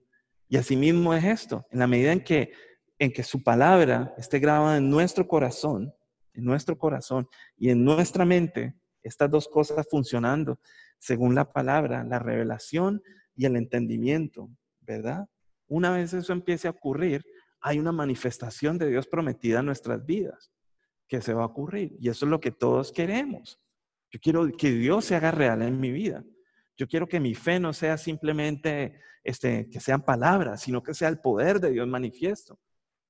Y 0.49 0.57
asimismo 0.57 1.15
es 1.15 1.25
esto, 1.25 1.67
en 1.71 1.79
la 1.79 1.87
medida 1.87 2.13
en 2.13 2.23
que, 2.23 2.53
en 2.99 3.13
que 3.13 3.23
su 3.23 3.43
palabra 3.43 4.15
esté 4.19 4.39
grabada 4.39 4.77
en 4.77 4.91
nuestro 4.91 5.27
corazón, 5.27 5.93
en 6.35 6.45
nuestro 6.45 6.77
corazón 6.79 7.29
y 7.57 7.71
en 7.71 7.85
nuestra 7.85 8.25
mente, 8.25 8.75
estas 9.03 9.31
dos 9.31 9.49
cosas 9.49 9.87
funcionando 9.91 10.61
según 10.99 11.35
la 11.35 11.53
palabra, 11.53 12.05
la 12.05 12.19
revelación 12.19 13.03
y 13.35 13.47
el 13.47 13.57
entendimiento, 13.57 14.49
¿verdad? 14.81 15.29
Una 15.67 15.91
vez 15.91 16.13
eso 16.15 16.33
empiece 16.33 16.69
a 16.69 16.73
ocurrir, 16.73 17.25
hay 17.61 17.79
una 17.79 17.93
manifestación 17.93 18.79
de 18.79 18.89
Dios 18.89 19.07
prometida 19.07 19.61
en 19.61 19.67
nuestras 19.67 20.05
vidas 20.05 20.53
que 21.09 21.21
se 21.21 21.35
va 21.35 21.43
a 21.43 21.47
ocurrir. 21.47 21.97
Y 21.99 22.09
eso 22.09 22.25
es 22.25 22.31
lo 22.31 22.41
que 22.41 22.53
todos 22.53 22.93
queremos. 22.93 23.61
Yo 24.11 24.21
quiero 24.21 24.49
que 24.57 24.71
Dios 24.71 25.07
se 25.07 25.17
haga 25.17 25.31
real 25.31 25.63
en 25.63 25.81
mi 25.81 25.91
vida. 25.91 26.25
Yo 26.77 26.87
quiero 26.87 27.07
que 27.07 27.21
mi 27.21 27.35
fe 27.35 27.59
no 27.59 27.73
sea 27.73 27.97
simplemente 27.97 29.01
este, 29.25 29.69
que 29.71 29.81
sean 29.81 30.03
palabras, 30.03 30.63
sino 30.63 30.83
que 30.83 30.95
sea 30.95 31.09
el 31.09 31.19
poder 31.19 31.61
de 31.61 31.71
Dios 31.71 31.87
manifiesto. 31.87 32.59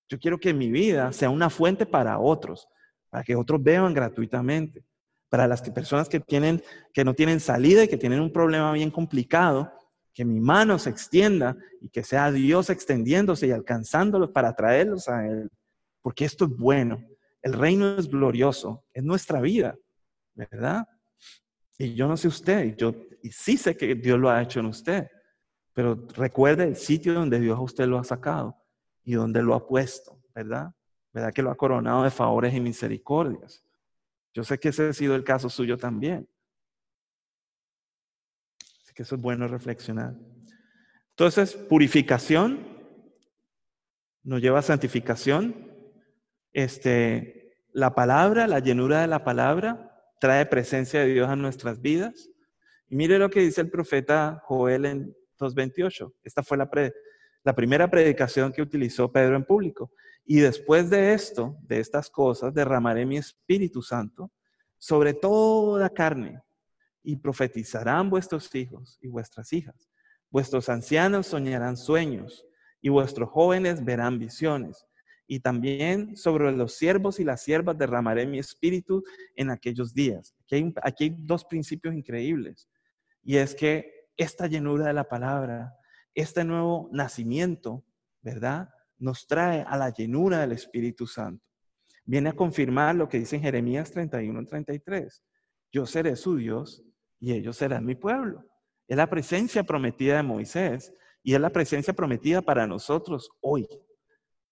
Yo 0.09 0.19
quiero 0.19 0.39
que 0.39 0.53
mi 0.53 0.71
vida 0.71 1.13
sea 1.13 1.31
una 1.31 1.49
fuente 1.49 1.87
para 1.87 2.19
otros, 2.19 2.69
para 3.13 3.25
que 3.25 3.37
otros 3.37 3.63
vean 3.63 3.93
gratuitamente. 3.93 4.83
Para 5.29 5.47
las 5.47 5.61
personas 5.71 6.09
que, 6.09 6.19
tienen, 6.19 6.63
que 6.95 7.05
no 7.05 7.13
tienen 7.13 7.41
salida 7.41 7.85
y 7.85 7.89
que 7.89 7.99
tienen 7.99 8.21
un 8.21 8.33
problema 8.33 8.73
bien 8.73 8.91
complicado, 8.91 9.71
que 10.15 10.25
mi 10.25 10.41
mano 10.41 10.79
se 10.79 10.89
extienda 10.89 11.55
y 11.83 11.91
que 11.91 12.03
sea 12.05 12.33
Dios 12.33 12.71
extendiéndose 12.71 13.47
y 13.47 13.51
alcanzándolos 13.51 14.31
para 14.31 14.55
traerlos 14.55 15.09
a 15.09 15.27
Él. 15.27 15.51
Porque 16.01 16.25
esto 16.25 16.47
es 16.47 16.51
bueno. 16.57 17.05
El 17.43 17.53
reino 17.53 17.99
es 17.99 18.09
glorioso, 18.09 18.83
es 18.95 19.05
nuestra 19.05 19.43
vida, 19.43 19.77
¿verdad? 20.35 20.89
Y 21.77 21.95
yo 21.95 22.09
no 22.09 22.17
sé 22.17 22.29
usted, 22.29 22.77
yo 22.77 22.95
y 23.23 23.31
sí 23.31 23.59
sé 23.59 23.77
que 23.77 23.95
Dios 23.95 24.19
lo 24.19 24.31
ha 24.31 24.43
hecho 24.43 24.61
en 24.61 24.67
usted, 24.67 25.07
pero 25.75 26.07
recuerde 26.15 26.65
el 26.65 26.77
sitio 26.77 27.13
donde 27.13 27.41
Dios 27.41 27.59
usted 27.61 27.87
lo 27.87 27.99
ha 27.99 28.05
sacado 28.05 28.57
y 29.05 29.13
donde 29.13 29.43
lo 29.43 29.55
ha 29.55 29.67
puesto, 29.67 30.19
¿verdad? 30.35 30.73
¿Verdad 31.13 31.33
que 31.33 31.43
lo 31.43 31.51
ha 31.51 31.57
coronado 31.57 32.05
de 32.05 32.11
favores 32.11 32.55
y 32.55 32.61
misericordias? 32.61 33.65
Yo 34.33 34.45
sé 34.45 34.59
que 34.59 34.71
ese 34.71 34.89
ha 34.89 34.93
sido 34.93 35.15
el 35.15 35.25
caso 35.25 35.51
suyo 35.51 35.77
también. 35.77 36.29
Así 38.83 38.95
que 38.95 39.03
eso 39.03 39.17
es 39.17 39.21
bueno 39.21 39.47
reflexionar. 39.47 40.15
Entonces, 41.11 41.55
purificación 41.55 42.73
nos 44.23 44.41
lleva 44.41 44.61
a 44.61 44.63
santificación. 44.63 45.71
Este, 46.53 47.57
la 47.73 47.95
palabra, 47.95 48.47
la 48.47 48.61
llenura 48.61 49.03
de 49.03 49.07
la 49.09 49.25
palabra, 49.25 49.91
trae 50.21 50.47
presencia 50.47 51.01
de 51.01 51.13
Dios 51.13 51.29
a 51.29 51.37
nuestras 51.37 51.81
vidas. 51.83 52.31
Y 52.89 52.97
mire 52.97 53.19
lo 53.19 53.29
que 53.29 53.41
dice 53.41 53.61
el 53.61 53.71
profeta 53.71 54.41
Joel 54.45 54.87
en 54.87 55.17
2.28. 55.39 56.15
Esta 56.23 56.43
fue 56.43 56.57
la, 56.57 56.71
la 57.45 57.55
primera 57.55 57.91
predicación 57.91 58.53
que 58.53 58.63
utilizó 58.63 59.11
Pedro 59.11 59.37
en 59.37 59.45
público. 59.45 59.91
Y 60.25 60.41
después 60.41 60.89
de 60.91 61.15
esto, 61.15 61.57
de 61.63 61.81
estas 61.81 62.09
cosas, 62.09 62.55
derramaré 62.55 63.05
mi 63.05 63.17
Espíritu 63.17 63.83
Santo 63.83 64.31
sobre 64.79 65.15
toda 65.15 65.91
carne 65.91 66.41
y 67.03 67.17
profetizarán 67.17 68.09
vuestros 68.09 68.55
hijos 68.55 68.99
y 69.01 69.09
vuestras 69.09 69.53
hijas. 69.53 69.91
Vuestros 70.31 70.69
ancianos 70.69 71.27
soñarán 71.27 71.77
sueños 71.77 72.47
y 72.81 72.89
vuestros 72.89 73.31
jóvenes 73.31 73.85
verán 73.85 74.19
visiones 74.19 74.87
y 75.27 75.41
también 75.41 76.17
sobre 76.17 76.53
los 76.53 76.75
siervos 76.75 77.19
y 77.19 77.25
las 77.25 77.43
siervas 77.43 77.79
derramaré 77.79 78.27
mi 78.27 78.39
espíritu 78.39 79.03
en 79.35 79.51
aquellos 79.51 79.95
días. 79.95 80.35
Aquí 80.43 80.57
hay, 80.57 80.75
aquí 80.83 81.15
dos 81.17 81.45
principios 81.45 81.95
increíbles. 81.95 82.69
Y 83.23 83.37
es 83.37 83.55
que 83.55 84.11
esta 84.17 84.47
llenura 84.47 84.87
de 84.87 84.93
la 84.93 85.09
palabra, 85.09 85.75
este 86.15 86.45
nuevo 86.45 86.91
nacimiento, 86.93 87.85
¿verdad? 88.21 88.69
Nos 89.03 89.27
trae 89.27 89.65
a 89.67 89.77
la 89.77 89.91
llenura 89.91 90.39
del 90.39 90.53
Espíritu 90.53 91.09
Santo. 91.09 91.45
Viene 92.05 92.29
a 92.29 92.37
confirmar 92.37 92.95
lo 92.95 93.09
que 93.09 93.19
dice 93.19 93.35
en 93.35 93.43
Jeremías 93.43 93.91
31, 93.91 94.47
33. 94.47 95.25
Yo 95.73 95.87
seré 95.87 96.15
su 96.15 96.37
Dios 96.37 96.85
y 97.19 97.33
ellos 97.33 97.57
serán 97.57 97.85
mi 97.85 97.97
pueblo. 97.97 98.45
Es 98.87 98.97
la 98.97 99.11
presencia 99.11 99.65
prometida 99.65 100.19
de 100.19 100.23
Moisés 100.23 100.95
y 101.21 101.35
es 101.35 101.41
la 101.41 101.51
presencia 101.51 101.93
prometida 101.93 102.43
para 102.43 102.65
nosotros 102.69 103.29
hoy, 103.41 103.67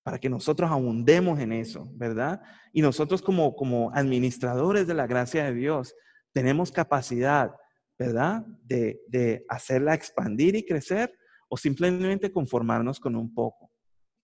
para 0.03 0.19
que 0.19 0.29
nosotros 0.29 0.69
abundemos 0.69 1.39
en 1.39 1.53
eso, 1.53 1.89
¿verdad? 1.95 2.43
Y 2.73 2.83
nosotros 2.83 3.23
como, 3.23 3.55
como 3.55 3.93
administradores 3.95 4.89
de 4.89 4.95
la 4.95 5.07
gracia 5.07 5.45
de 5.45 5.55
Dios 5.55 5.95
tenemos 6.33 6.73
capacidad, 6.73 7.53
¿verdad? 7.97 8.45
De, 8.65 9.01
de 9.07 9.45
hacerla 9.49 9.95
expandir 9.95 10.57
y 10.57 10.67
crecer 10.67 11.17
o 11.49 11.57
simplemente 11.57 12.33
conformarnos 12.33 12.99
con 12.99 13.15
un 13.15 13.33
poco. 13.33 13.70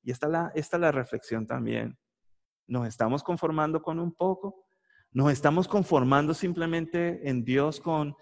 Y 0.07 0.13
esta 0.13 0.29
la, 0.29 0.53
la 0.79 0.93
reflexión 0.93 1.49
también. 1.49 1.99
¿Nos 2.69 2.87
estamos 2.87 3.25
conformando 3.25 3.83
con 3.83 3.99
un 3.99 4.15
poco? 4.15 4.65
¿Nos 5.11 5.33
estamos 5.33 5.67
conformando 5.67 6.33
simplemente 6.33 7.29
en 7.29 7.45
Dios 7.45 7.81
con 7.81 8.15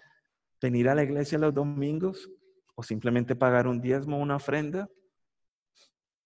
venir 0.59 0.89
a 0.89 0.95
la 0.95 1.03
iglesia 1.03 1.37
los 1.37 1.53
domingos 1.53 2.27
o 2.73 2.81
simplemente 2.81 3.35
pagar 3.35 3.67
un 3.67 3.81
diezmo 3.81 4.17
una 4.17 4.37
ofrenda? 4.37 4.89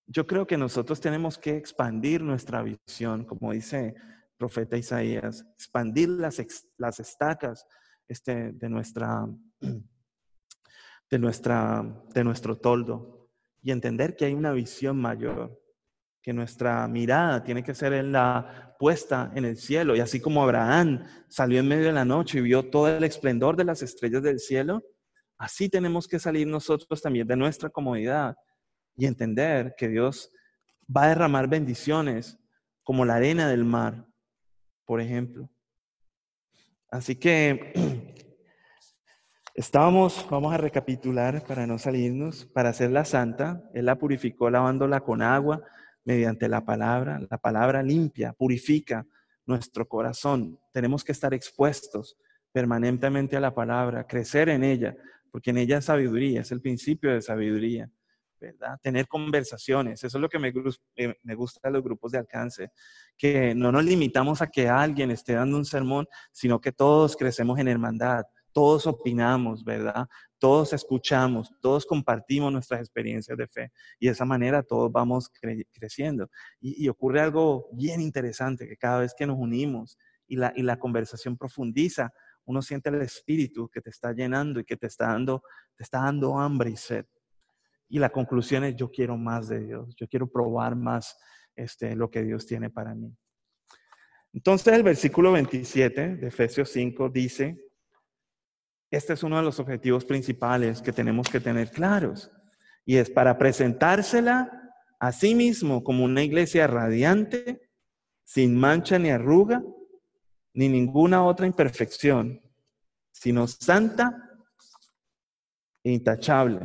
Yo 0.07 0.25
creo 0.25 0.47
que 0.47 0.55
nosotros 0.57 1.01
tenemos 1.01 1.37
que 1.37 1.57
expandir 1.57 2.23
nuestra 2.23 2.63
visión, 2.63 3.25
como 3.25 3.51
dice 3.51 3.95
profeta 4.37 4.77
Isaías, 4.77 5.45
expandir 5.55 6.07
las, 6.07 6.41
las 6.77 7.01
estacas 7.01 7.67
este, 8.07 8.53
de, 8.53 8.69
nuestra, 8.69 9.27
de, 11.09 11.19
nuestra, 11.19 11.83
de 12.13 12.23
nuestro 12.23 12.57
toldo 12.57 13.18
y 13.61 13.71
entender 13.71 14.15
que 14.15 14.25
hay 14.25 14.33
una 14.33 14.51
visión 14.51 14.97
mayor 14.97 15.59
que 16.21 16.33
nuestra 16.33 16.87
mirada 16.87 17.43
tiene 17.43 17.63
que 17.63 17.73
ser 17.73 17.93
en 17.93 18.11
la 18.11 18.75
puesta 18.77 19.31
en 19.35 19.45
el 19.45 19.57
cielo. 19.57 19.95
Y 19.95 19.99
así 19.99 20.19
como 20.19 20.43
Abraham 20.43 21.05
salió 21.27 21.59
en 21.59 21.67
medio 21.67 21.85
de 21.85 21.93
la 21.93 22.05
noche 22.05 22.39
y 22.39 22.41
vio 22.41 22.69
todo 22.69 22.87
el 22.89 23.03
esplendor 23.03 23.55
de 23.55 23.65
las 23.65 23.81
estrellas 23.81 24.23
del 24.23 24.39
cielo, 24.39 24.83
así 25.37 25.69
tenemos 25.69 26.07
que 26.07 26.19
salir 26.19 26.47
nosotros 26.47 27.01
también 27.01 27.27
de 27.27 27.35
nuestra 27.35 27.69
comodidad 27.69 28.35
y 28.95 29.05
entender 29.05 29.75
que 29.77 29.87
Dios 29.87 30.31
va 30.95 31.03
a 31.03 31.09
derramar 31.09 31.47
bendiciones 31.47 32.37
como 32.83 33.05
la 33.05 33.15
arena 33.15 33.49
del 33.49 33.63
mar, 33.63 34.05
por 34.85 34.99
ejemplo. 34.99 35.49
Así 36.91 37.15
que 37.15 38.15
estábamos, 39.59 40.25
vamos 40.29 40.53
a 40.53 40.57
recapitular 40.57 41.43
para 41.43 41.67
no 41.67 41.77
salirnos, 41.77 42.45
para 42.45 42.69
hacerla 42.69 43.03
santa, 43.03 43.61
Él 43.73 43.87
la 43.87 43.97
purificó 43.97 44.49
lavándola 44.49 45.01
con 45.01 45.21
agua 45.21 45.61
mediante 46.05 46.47
la 46.47 46.63
palabra. 46.63 47.19
La 47.29 47.37
palabra 47.37 47.83
limpia, 47.83 48.31
purifica 48.31 49.05
nuestro 49.45 49.85
corazón. 49.85 50.57
Tenemos 50.71 51.03
que 51.03 51.11
estar 51.11 51.33
expuestos 51.33 52.15
permanentemente 52.53 53.35
a 53.35 53.41
la 53.41 53.53
palabra, 53.53 54.07
crecer 54.07 54.47
en 54.47 54.63
ella, 54.63 54.95
porque 55.29 55.49
en 55.49 55.57
ella 55.57 55.79
es 55.79 55.85
sabiduría, 55.85 56.39
es 56.39 56.53
el 56.53 56.61
principio 56.61 57.11
de 57.11 57.21
sabiduría. 57.21 57.91
¿verdad? 58.39 58.79
Tener 58.81 59.07
conversaciones, 59.07 60.01
eso 60.01 60.17
es 60.17 60.21
lo 60.21 60.29
que 60.29 60.39
me, 60.39 60.53
me 61.23 61.35
gusta 61.35 61.59
de 61.67 61.73
los 61.73 61.83
grupos 61.83 62.13
de 62.13 62.19
alcance, 62.19 62.71
que 63.17 63.53
no 63.53 63.73
nos 63.73 63.83
limitamos 63.83 64.41
a 64.41 64.47
que 64.47 64.69
alguien 64.69 65.11
esté 65.11 65.33
dando 65.33 65.57
un 65.57 65.65
sermón, 65.65 66.07
sino 66.31 66.61
que 66.61 66.71
todos 66.71 67.17
crecemos 67.17 67.59
en 67.59 67.67
hermandad, 67.67 68.23
todos 68.59 68.87
opinamos, 68.87 69.63
¿verdad? 69.63 70.05
Todos 70.37 70.73
escuchamos, 70.73 71.49
todos 71.61 71.85
compartimos 71.85 72.51
nuestras 72.51 72.81
experiencias 72.81 73.37
de 73.37 73.47
fe 73.47 73.71
y 73.97 74.07
de 74.07 74.11
esa 74.11 74.25
manera 74.25 74.63
todos 74.63 74.91
vamos 74.91 75.31
creciendo. 75.71 76.29
Y, 76.59 76.89
ocurre 76.89 77.21
algo 77.21 77.69
bien 77.71 78.01
interesante, 78.01 78.67
que 78.67 78.75
cada 78.75 78.99
vez 78.99 79.13
que 79.17 79.25
nos 79.25 79.37
unimos 79.39 79.97
y 80.27 80.35
la, 80.35 80.51
y 80.57 80.63
la 80.63 80.77
conversación 80.77 81.37
profundiza, 81.37 82.11
uno 82.43 82.61
siente 82.61 82.89
el 82.89 83.01
espíritu 83.01 83.69
que 83.69 83.79
te 83.79 83.91
está 83.91 84.11
llenando 84.11 84.59
y 84.59 84.65
que 84.65 84.75
te 84.75 84.87
está 84.87 85.07
dando, 85.07 85.41
te 85.77 85.83
está 85.83 85.99
dando 85.99 86.37
hambre 86.37 86.71
y 86.71 86.75
sed. 86.75 87.05
Y 87.87 87.97
la 87.97 88.09
conclusión 88.09 88.65
es, 88.65 88.75
yo 88.75 88.91
quiero 88.91 89.15
más 89.15 89.47
de 89.47 89.61
Dios, 89.61 89.95
yo 89.95 90.05
quiero 90.09 90.27
probar 90.29 90.75
más 90.75 91.17
este, 91.55 91.95
lo 91.95 92.11
que 92.11 92.23
Dios 92.23 92.45
tiene 92.45 92.69
para 92.69 92.93
mí. 92.93 93.15
Entonces 94.33 94.73
el 94.73 94.83
versículo 94.83 95.31
27 95.31 96.17
de 96.17 96.27
Efesios 96.27 96.69
5 96.73 97.07
dice, 97.07 97.68
este 98.91 99.13
es 99.13 99.23
uno 99.23 99.37
de 99.37 99.43
los 99.43 99.59
objetivos 99.59 100.05
principales 100.05 100.81
que 100.81 100.91
tenemos 100.91 101.29
que 101.29 101.39
tener 101.39 101.71
claros. 101.71 102.31
Y 102.85 102.97
es 102.97 103.09
para 103.09 103.37
presentársela 103.37 104.73
a 104.99 105.11
sí 105.11 105.35
mismo 105.35 105.83
como 105.83 106.03
una 106.03 106.23
iglesia 106.23 106.67
radiante, 106.67 107.69
sin 108.23 108.55
mancha 108.55 108.97
ni 108.97 109.09
arruga, 109.09 109.63
ni 110.53 110.69
ninguna 110.69 111.23
otra 111.23 111.45
imperfección, 111.45 112.41
sino 113.11 113.47
santa 113.47 114.37
e 115.83 115.91
intachable. 115.91 116.61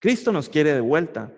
Cristo 0.00 0.32
nos 0.32 0.48
quiere 0.48 0.74
de 0.74 0.80
vuelta. 0.80 1.32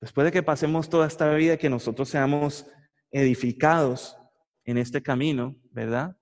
Después 0.00 0.24
de 0.24 0.32
que 0.32 0.42
pasemos 0.42 0.88
toda 0.88 1.06
esta 1.06 1.32
vida, 1.34 1.58
que 1.58 1.68
nosotros 1.70 2.08
seamos 2.08 2.66
edificados 3.10 4.16
en 4.64 4.78
este 4.78 5.02
camino, 5.02 5.56
¿verdad? 5.70 6.16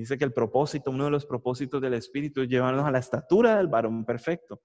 Dice 0.00 0.16
que 0.18 0.24
el 0.24 0.32
propósito, 0.32 0.90
uno 0.90 1.04
de 1.04 1.10
los 1.10 1.26
propósitos 1.26 1.80
del 1.80 1.94
Espíritu 1.94 2.40
es 2.40 2.48
llevarnos 2.48 2.84
a 2.84 2.90
la 2.90 2.98
estatura 2.98 3.56
del 3.56 3.68
varón 3.68 4.04
perfecto, 4.04 4.62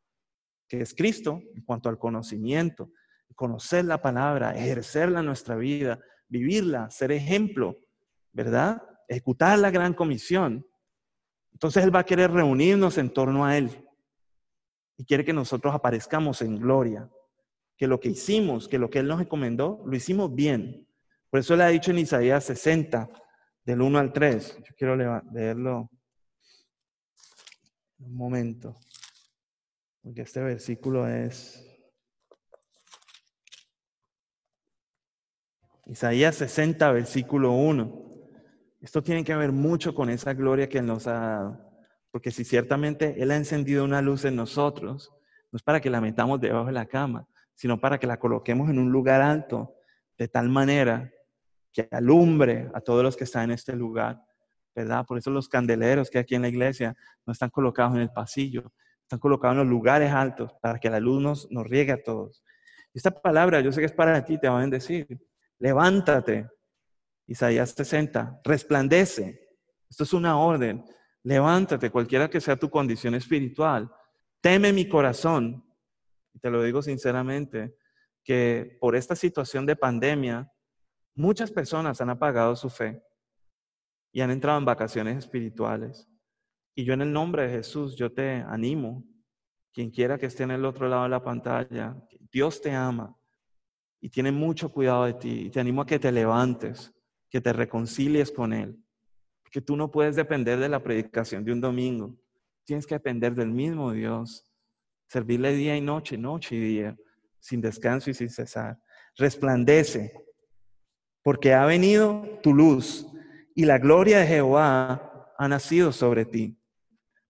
que 0.67 0.81
es 0.81 0.93
Cristo 0.93 1.41
en 1.55 1.63
cuanto 1.63 1.89
al 1.89 1.97
conocimiento, 1.97 2.91
conocer 3.35 3.85
la 3.85 4.01
palabra, 4.01 4.51
ejercerla 4.51 5.19
en 5.19 5.25
nuestra 5.25 5.55
vida, 5.55 5.99
vivirla, 6.27 6.89
ser 6.89 7.11
ejemplo, 7.11 7.77
¿verdad? 8.31 8.81
Ejecutar 9.07 9.59
la 9.59 9.71
gran 9.71 9.93
comisión. 9.93 10.65
Entonces 11.53 11.83
Él 11.83 11.95
va 11.95 11.99
a 11.99 12.05
querer 12.05 12.31
reunirnos 12.31 12.97
en 12.97 13.11
torno 13.11 13.45
a 13.45 13.57
Él 13.57 13.85
y 14.97 15.05
quiere 15.05 15.23
que 15.23 15.33
nosotros 15.33 15.73
aparezcamos 15.73 16.41
en 16.41 16.57
gloria, 16.57 17.09
que 17.77 17.87
lo 17.87 17.99
que 17.99 18.09
hicimos, 18.09 18.67
que 18.67 18.79
lo 18.79 18.89
que 18.89 18.99
Él 18.99 19.07
nos 19.07 19.21
encomendó, 19.21 19.83
lo 19.85 19.95
hicimos 19.95 20.33
bien. 20.33 20.87
Por 21.29 21.39
eso 21.39 21.53
Él 21.53 21.61
ha 21.61 21.67
dicho 21.67 21.91
en 21.91 21.99
Isaías 21.99 22.45
60, 22.45 23.09
del 23.67 23.81
1 23.81 23.99
al 23.99 24.13
3. 24.13 24.59
Yo 24.63 24.75
quiero 24.77 24.95
leerlo 24.95 25.91
un 27.99 28.15
momento, 28.15 28.79
porque 30.01 30.21
este 30.21 30.41
versículo 30.41 31.05
es 31.05 31.67
Isaías 35.85 36.37
60, 36.37 36.93
versículo 36.93 37.51
1. 37.51 38.05
Esto 38.79 39.03
tiene 39.03 39.25
que 39.25 39.35
ver 39.35 39.51
mucho 39.51 39.93
con 39.93 40.09
esa 40.09 40.33
gloria 40.33 40.69
que 40.69 40.77
Él 40.77 40.85
nos 40.85 41.05
ha 41.07 41.19
dado, 41.19 41.69
porque 42.09 42.31
si 42.31 42.45
ciertamente 42.45 43.21
Él 43.21 43.31
ha 43.31 43.35
encendido 43.35 43.83
una 43.83 44.01
luz 44.01 44.23
en 44.23 44.37
nosotros, 44.37 45.11
no 45.51 45.57
es 45.57 45.63
para 45.63 45.81
que 45.81 45.89
la 45.89 45.99
metamos 45.99 46.39
debajo 46.39 46.67
de 46.67 46.71
la 46.71 46.85
cama, 46.85 47.27
sino 47.53 47.81
para 47.81 47.99
que 47.99 48.07
la 48.07 48.17
coloquemos 48.17 48.69
en 48.69 48.79
un 48.79 48.93
lugar 48.93 49.21
alto, 49.21 49.75
de 50.17 50.29
tal 50.29 50.47
manera 50.47 51.11
que 51.73 51.87
alumbre 51.91 52.69
a 52.73 52.81
todos 52.81 53.03
los 53.03 53.15
que 53.15 53.23
están 53.23 53.45
en 53.45 53.51
este 53.51 53.75
lugar, 53.75 54.21
¿verdad? 54.75 55.05
Por 55.05 55.17
eso 55.17 55.29
los 55.31 55.49
candeleros 55.49 56.09
que 56.09 56.19
aquí 56.19 56.35
en 56.35 56.43
la 56.43 56.49
iglesia 56.49 56.95
no 57.25 57.33
están 57.33 57.49
colocados 57.49 57.95
en 57.95 58.01
el 58.01 58.09
pasillo, 58.09 58.71
están 59.01 59.19
colocados 59.19 59.53
en 59.53 59.59
los 59.59 59.67
lugares 59.67 60.11
altos 60.11 60.51
para 60.61 60.79
que 60.79 60.89
la 60.89 60.99
luz 60.99 61.21
nos, 61.21 61.51
nos 61.51 61.67
riegue 61.67 61.91
a 61.91 62.03
todos. 62.03 62.43
Esta 62.93 63.11
palabra, 63.11 63.61
yo 63.61 63.71
sé 63.71 63.79
que 63.79 63.85
es 63.85 63.91
para 63.91 64.25
ti, 64.25 64.39
te 64.39 64.49
va 64.49 64.57
a 64.57 64.61
bendecir. 64.61 65.07
Levántate. 65.59 66.49
Isaías 67.27 67.71
60, 67.71 68.41
resplandece. 68.43 69.47
Esto 69.89 70.03
es 70.03 70.13
una 70.13 70.39
orden. 70.39 70.83
Levántate, 71.23 71.89
cualquiera 71.89 72.29
que 72.29 72.41
sea 72.41 72.55
tu 72.55 72.69
condición 72.69 73.15
espiritual. 73.15 73.91
Teme 74.41 74.71
mi 74.71 74.87
corazón. 74.87 75.63
Te 76.41 76.49
lo 76.49 76.63
digo 76.63 76.81
sinceramente, 76.81 77.75
que 78.23 78.77
por 78.79 78.95
esta 78.95 79.15
situación 79.15 79.65
de 79.65 79.75
pandemia, 79.75 80.51
Muchas 81.17 81.49
personas 81.49 81.99
han 81.99 82.11
apagado 82.11 82.55
su 82.55 82.69
fe 82.69 83.01
y 84.11 84.21
han 84.21 84.29
entrado 84.29 84.59
en 84.59 84.65
vacaciones 84.65 85.17
espirituales. 85.17 86.07
Y 86.75 86.85
yo 86.85 86.93
en 86.93 87.01
el 87.01 87.11
nombre 87.11 87.47
de 87.47 87.49
Jesús, 87.57 87.95
yo 87.95 88.13
te 88.13 88.33
animo, 88.47 89.03
quien 89.73 89.89
quiera 89.89 90.19
que 90.19 90.27
esté 90.27 90.43
en 90.43 90.51
el 90.51 90.63
otro 90.63 90.87
lado 90.87 91.03
de 91.03 91.09
la 91.09 91.23
pantalla, 91.23 91.97
Dios 92.31 92.61
te 92.61 92.71
ama 92.71 93.17
y 93.99 94.09
tiene 94.09 94.31
mucho 94.31 94.71
cuidado 94.71 95.05
de 95.05 95.15
ti. 95.15 95.39
Y 95.47 95.49
te 95.49 95.59
animo 95.59 95.81
a 95.81 95.87
que 95.87 95.97
te 95.97 96.11
levantes, 96.11 96.93
que 97.31 97.41
te 97.41 97.51
reconcilies 97.51 98.31
con 98.31 98.53
Él. 98.53 98.79
Porque 99.41 99.61
tú 99.61 99.75
no 99.75 99.89
puedes 99.89 100.15
depender 100.15 100.59
de 100.59 100.69
la 100.69 100.83
predicación 100.83 101.43
de 101.43 101.51
un 101.51 101.61
domingo. 101.61 102.15
Tienes 102.63 102.85
que 102.85 102.93
depender 102.93 103.33
del 103.33 103.49
mismo 103.49 103.91
Dios. 103.91 104.45
Servirle 105.07 105.53
día 105.53 105.75
y 105.75 105.81
noche, 105.81 106.15
noche 106.15 106.57
y 106.57 106.59
día, 106.59 106.95
sin 107.39 107.59
descanso 107.59 108.11
y 108.11 108.13
sin 108.13 108.29
cesar. 108.29 108.77
resplandece, 109.15 110.26
porque 111.27 111.53
ha 111.53 111.65
venido 111.65 112.23
tu 112.41 112.53
luz 112.53 113.05
y 113.53 113.65
la 113.65 113.79
gloria 113.79 114.19
de 114.19 114.27
Jehová 114.27 115.29
ha 115.37 115.47
nacido 115.49 115.91
sobre 115.91 116.23
ti. 116.23 116.57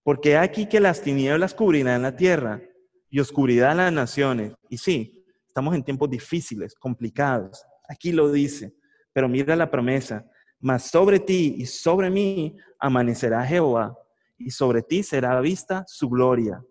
Porque 0.04 0.38
aquí 0.38 0.70
que 0.70 0.80
las 0.80 1.02
tinieblas 1.02 1.56
cubrirán 1.56 2.04
la 2.04 2.16
tierra 2.16 2.62
y 3.10 3.20
oscuridad 3.20 3.76
las 3.76 3.92
naciones. 3.92 4.54
Y 4.70 4.78
sí, 4.78 5.26
estamos 5.48 5.74
en 5.74 5.84
tiempos 5.84 6.12
difíciles, 6.12 6.76
complicados. 6.76 7.66
Aquí 7.90 8.12
lo 8.12 8.32
dice, 8.32 8.72
pero 9.14 9.28
mira 9.28 9.56
la 9.56 9.72
promesa. 9.72 10.24
Mas 10.60 10.84
sobre 10.84 11.20
ti 11.20 11.56
y 11.58 11.66
sobre 11.66 12.12
mí 12.12 12.56
amanecerá 12.78 13.44
Jehová 13.48 13.98
y 14.38 14.52
sobre 14.52 14.84
ti 14.84 15.02
será 15.02 15.42
vista 15.42 15.84
su 15.88 16.08
gloria. 16.08 16.64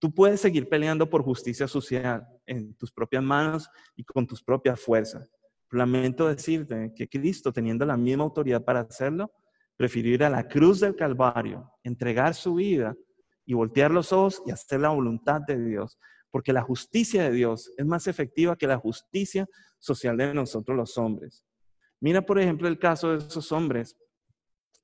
Tú 0.00 0.12
puedes 0.12 0.40
seguir 0.40 0.68
peleando 0.68 1.08
por 1.08 1.22
justicia 1.22 1.68
social 1.68 2.26
en 2.44 2.74
tus 2.74 2.90
propias 2.90 3.22
manos 3.22 3.70
y 3.94 4.02
con 4.02 4.26
tus 4.26 4.42
propias 4.42 4.80
fuerzas. 4.80 5.37
Lamento 5.70 6.28
decirte 6.28 6.92
que 6.96 7.08
Cristo, 7.08 7.52
teniendo 7.52 7.84
la 7.84 7.96
misma 7.96 8.24
autoridad 8.24 8.64
para 8.64 8.80
hacerlo, 8.80 9.30
prefirió 9.76 10.14
ir 10.14 10.24
a 10.24 10.30
la 10.30 10.48
cruz 10.48 10.80
del 10.80 10.96
Calvario, 10.96 11.70
entregar 11.82 12.34
su 12.34 12.54
vida 12.54 12.96
y 13.44 13.54
voltear 13.54 13.90
los 13.90 14.12
ojos 14.12 14.42
y 14.46 14.50
hacer 14.50 14.80
la 14.80 14.88
voluntad 14.88 15.40
de 15.46 15.62
Dios. 15.62 15.98
Porque 16.30 16.52
la 16.52 16.62
justicia 16.62 17.22
de 17.22 17.32
Dios 17.32 17.72
es 17.76 17.86
más 17.86 18.06
efectiva 18.06 18.56
que 18.56 18.66
la 18.66 18.78
justicia 18.78 19.46
social 19.78 20.16
de 20.16 20.34
nosotros 20.34 20.76
los 20.76 20.98
hombres. 20.98 21.44
Mira, 22.00 22.22
por 22.22 22.38
ejemplo, 22.38 22.68
el 22.68 22.78
caso 22.78 23.10
de 23.10 23.18
esos 23.18 23.50
hombres, 23.52 23.96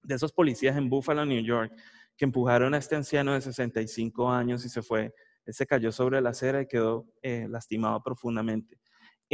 de 0.02 0.15
esos 0.15 0.32
policías 0.32 0.77
en 0.77 0.89
Buffalo, 0.89 1.24
New 1.24 1.43
York, 1.43 1.73
que 2.16 2.24
empujaron 2.24 2.74
a 2.74 2.78
este 2.78 2.97
anciano 2.97 3.32
de 3.32 3.40
65 3.40 4.31
años 4.31 4.65
y 4.65 4.69
se 4.69 4.82
fue. 4.82 5.15
Él 5.44 5.55
se 5.55 5.66
cayó 5.66 5.93
sobre 5.93 6.20
la 6.20 6.31
acera 6.31 6.62
y 6.62 6.66
quedó 6.66 7.06
eh, 7.23 7.47
lastimado 7.48 8.02
profundamente. 8.02 8.78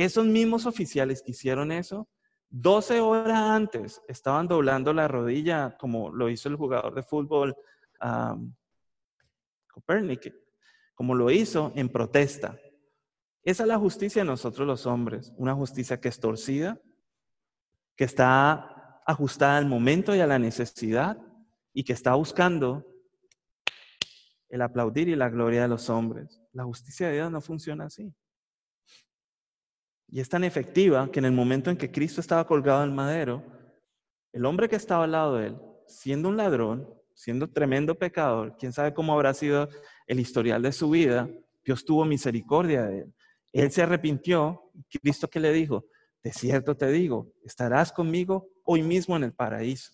Esos 0.00 0.24
mismos 0.24 0.64
oficiales 0.64 1.20
que 1.20 1.32
hicieron 1.32 1.70
eso, 1.70 2.08
12 2.48 3.02
horas 3.02 3.38
antes 3.38 4.00
estaban 4.08 4.48
doblando 4.48 4.94
la 4.94 5.06
rodilla, 5.06 5.76
como 5.78 6.10
lo 6.10 6.30
hizo 6.30 6.48
el 6.48 6.56
jugador 6.56 6.94
de 6.94 7.02
fútbol 7.02 7.54
um, 8.02 8.54
Copernic, 9.66 10.34
como 10.94 11.14
lo 11.14 11.30
hizo 11.30 11.70
en 11.76 11.90
protesta. 11.90 12.58
Esa 13.42 13.64
es 13.64 13.68
la 13.68 13.78
justicia 13.78 14.22
de 14.22 14.26
nosotros 14.26 14.66
los 14.66 14.86
hombres, 14.86 15.34
una 15.36 15.54
justicia 15.54 16.00
que 16.00 16.08
es 16.08 16.18
torcida, 16.18 16.80
que 17.94 18.04
está 18.04 19.02
ajustada 19.06 19.58
al 19.58 19.66
momento 19.66 20.14
y 20.16 20.20
a 20.20 20.26
la 20.26 20.38
necesidad, 20.38 21.18
y 21.74 21.84
que 21.84 21.92
está 21.92 22.14
buscando 22.14 22.86
el 24.48 24.62
aplaudir 24.62 25.10
y 25.10 25.14
la 25.14 25.28
gloria 25.28 25.60
de 25.60 25.68
los 25.68 25.90
hombres. 25.90 26.40
La 26.54 26.64
justicia 26.64 27.08
de 27.08 27.16
Dios 27.16 27.30
no 27.30 27.42
funciona 27.42 27.84
así. 27.84 28.14
Y 30.10 30.20
es 30.20 30.28
tan 30.28 30.44
efectiva 30.44 31.10
que 31.10 31.20
en 31.20 31.24
el 31.24 31.32
momento 31.32 31.70
en 31.70 31.76
que 31.76 31.90
Cristo 31.90 32.20
estaba 32.20 32.46
colgado 32.46 32.82
en 32.84 32.94
madero, 32.94 33.44
el 34.32 34.44
hombre 34.44 34.68
que 34.68 34.76
estaba 34.76 35.04
al 35.04 35.12
lado 35.12 35.36
de 35.36 35.48
él, 35.48 35.56
siendo 35.86 36.28
un 36.28 36.36
ladrón, 36.36 36.88
siendo 37.14 37.48
tremendo 37.48 37.94
pecador, 37.96 38.56
quién 38.58 38.72
sabe 38.72 38.94
cómo 38.94 39.12
habrá 39.12 39.34
sido 39.34 39.68
el 40.06 40.20
historial 40.20 40.62
de 40.62 40.72
su 40.72 40.90
vida, 40.90 41.28
Dios 41.64 41.84
tuvo 41.84 42.04
misericordia 42.04 42.86
de 42.86 43.00
él. 43.00 43.14
Él 43.52 43.70
se 43.70 43.82
arrepintió, 43.82 44.70
Cristo 45.02 45.28
que 45.28 45.40
le 45.40 45.52
dijo, 45.52 45.86
de 46.22 46.32
cierto 46.32 46.76
te 46.76 46.90
digo, 46.90 47.32
estarás 47.44 47.92
conmigo 47.92 48.48
hoy 48.64 48.82
mismo 48.82 49.16
en 49.16 49.24
el 49.24 49.32
paraíso. 49.32 49.92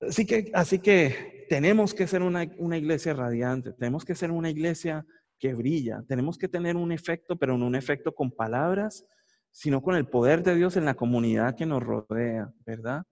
Así 0.00 0.26
que, 0.26 0.50
así 0.52 0.78
que 0.78 1.46
tenemos 1.48 1.94
que 1.94 2.06
ser 2.06 2.22
una, 2.22 2.44
iglesia 2.44 3.14
radiante, 3.14 3.72
tenemos 3.72 4.04
que 4.04 4.14
ser 4.14 4.30
una 4.30 4.50
iglesia 4.50 5.06
que 5.38 5.54
brilla, 5.54 6.02
tenemos 6.08 6.38
que 6.38 6.48
tener 6.48 6.76
un 6.76 6.92
efecto, 6.92 7.36
pero 7.36 7.56
no 7.58 7.66
un 7.66 7.74
efecto 7.74 8.14
con 8.14 8.30
palabras, 8.30 9.04
sino 9.50 9.82
con 9.82 9.96
el 9.96 10.08
poder 10.08 10.42
de 10.42 10.54
Dios 10.54 10.76
en 10.76 10.84
la 10.84 10.94
comunidad 10.94 11.54
que 11.54 11.66
nos 11.66 11.82
rodea, 11.82 12.52
¿verdad? 12.64 13.04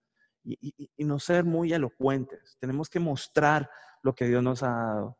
Y, 0.44 0.74
no 0.98 1.18
ser 1.18 1.44
muy 1.44 1.72
elocuentes, 1.72 2.58
tenemos 2.60 2.90
que 2.90 3.00
mostrar 3.00 3.70
lo 4.02 4.14
que 4.14 4.26
Dios 4.26 4.42
nos 4.42 4.62
ha 4.62 4.68
dado, 4.68 5.18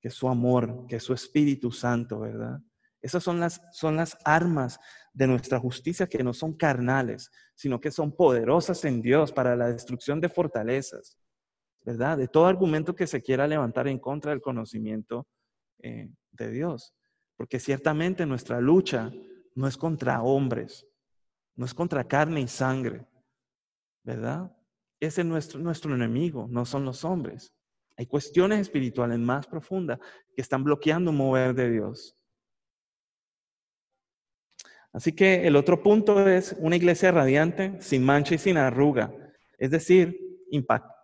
que 0.00 0.08
es 0.08 0.14
su 0.14 0.28
amor, 0.28 0.86
que 0.88 0.96
es 0.96 1.02
su 1.04 1.12
Espíritu 1.12 1.70
Santo, 1.70 2.20
¿verdad? 2.20 2.58
Esas 3.00 3.22
son 3.22 3.38
las, 3.38 3.60
son 3.72 3.96
las 3.96 4.18
armas 4.24 4.80
de 5.12 5.26
nuestra 5.26 5.60
justicia 5.60 6.08
que 6.08 6.24
no 6.24 6.32
son 6.32 6.54
carnales, 6.54 7.30
sino 7.54 7.80
que 7.80 7.92
son 7.92 8.16
poderosas 8.16 8.84
en 8.84 9.00
Dios 9.00 9.30
para 9.30 9.54
la 9.54 9.70
destrucción 9.70 10.20
de 10.20 10.28
fortalezas, 10.28 11.18
¿verdad? 11.82 12.18
De 12.18 12.26
todo 12.26 12.46
argumento 12.46 12.96
que 12.96 13.06
se 13.06 13.22
quiera 13.22 13.46
levantar 13.46 13.86
en 13.86 14.00
contra 14.00 14.32
del 14.32 14.40
conocimiento 14.40 15.28
eh, 15.84 16.10
de 16.32 16.50
Dios. 16.50 16.94
Porque 17.36 17.60
ciertamente 17.60 18.24
nuestra 18.24 18.58
lucha 18.58 19.12
no 19.54 19.68
es 19.68 19.76
contra 19.76 20.22
hombres, 20.22 20.86
no 21.56 21.66
es 21.66 21.74
contra 21.74 22.08
carne 22.08 22.40
y 22.40 22.48
sangre, 22.48 23.06
¿verdad? 24.02 24.50
Ese 24.98 25.20
es 25.20 25.26
nuestro, 25.26 25.60
nuestro 25.60 25.94
enemigo, 25.94 26.46
no 26.48 26.64
son 26.64 26.86
los 26.86 27.04
hombres. 27.04 27.52
Hay 27.98 28.06
cuestiones 28.06 28.60
espirituales 28.60 29.18
más 29.18 29.46
profundas 29.46 29.98
que 30.34 30.40
están 30.40 30.64
bloqueando 30.64 31.12
mover 31.12 31.54
de 31.54 31.70
Dios. 31.70 32.16
Así 34.90 35.12
que 35.12 35.46
el 35.46 35.56
otro 35.56 35.82
punto 35.82 36.26
es 36.26 36.56
una 36.60 36.76
iglesia 36.76 37.12
radiante, 37.12 37.78
sin 37.82 38.04
mancha 38.04 38.36
y 38.36 38.38
sin 38.38 38.56
arruga, 38.56 39.12
es 39.58 39.70
decir, 39.70 40.18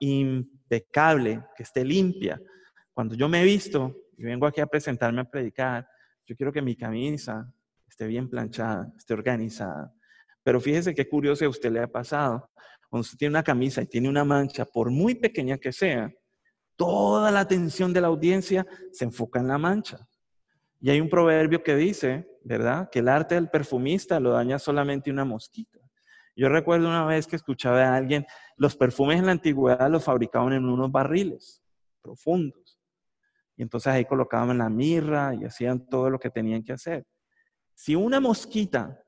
impecable, 0.00 1.44
que 1.54 1.64
esté 1.64 1.84
limpia. 1.84 2.40
Cuando 2.94 3.14
yo 3.14 3.28
me 3.28 3.42
he 3.42 3.44
visto 3.44 3.94
y 4.20 4.24
vengo 4.24 4.46
aquí 4.46 4.60
a 4.60 4.66
presentarme 4.66 5.22
a 5.22 5.24
predicar, 5.24 5.88
yo 6.26 6.36
quiero 6.36 6.52
que 6.52 6.60
mi 6.60 6.76
camisa 6.76 7.50
esté 7.88 8.06
bien 8.06 8.28
planchada, 8.28 8.92
esté 8.94 9.14
organizada. 9.14 9.94
Pero 10.42 10.60
fíjese 10.60 10.94
qué 10.94 11.08
curioso 11.08 11.46
a 11.46 11.48
usted 11.48 11.72
le 11.72 11.80
ha 11.80 11.86
pasado. 11.86 12.50
Cuando 12.90 13.00
usted 13.00 13.16
tiene 13.16 13.32
una 13.32 13.42
camisa 13.42 13.80
y 13.80 13.86
tiene 13.86 14.10
una 14.10 14.22
mancha, 14.22 14.66
por 14.66 14.90
muy 14.90 15.14
pequeña 15.14 15.56
que 15.56 15.72
sea, 15.72 16.12
toda 16.76 17.30
la 17.30 17.40
atención 17.40 17.94
de 17.94 18.02
la 18.02 18.08
audiencia 18.08 18.66
se 18.92 19.06
enfoca 19.06 19.40
en 19.40 19.48
la 19.48 19.56
mancha. 19.56 20.06
Y 20.80 20.90
hay 20.90 21.00
un 21.00 21.08
proverbio 21.08 21.62
que 21.62 21.74
dice, 21.74 22.28
¿verdad? 22.44 22.90
Que 22.92 22.98
el 22.98 23.08
arte 23.08 23.36
del 23.36 23.48
perfumista 23.48 24.20
lo 24.20 24.32
daña 24.32 24.58
solamente 24.58 25.10
una 25.10 25.24
mosquita. 25.24 25.78
Yo 26.36 26.50
recuerdo 26.50 26.88
una 26.88 27.06
vez 27.06 27.26
que 27.26 27.36
escuchaba 27.36 27.82
a 27.84 27.96
alguien, 27.96 28.26
los 28.58 28.76
perfumes 28.76 29.18
en 29.18 29.26
la 29.26 29.32
antigüedad 29.32 29.90
los 29.90 30.04
fabricaban 30.04 30.52
en 30.52 30.66
unos 30.66 30.92
barriles 30.92 31.62
profundos. 32.02 32.59
Y 33.60 33.62
entonces 33.62 33.92
ahí 33.92 34.06
colocaban 34.06 34.56
la 34.56 34.70
mirra 34.70 35.34
y 35.34 35.44
hacían 35.44 35.86
todo 35.86 36.08
lo 36.08 36.18
que 36.18 36.30
tenían 36.30 36.62
que 36.62 36.72
hacer. 36.72 37.04
Si 37.74 37.94
una 37.94 38.18
mosquita, 38.18 39.04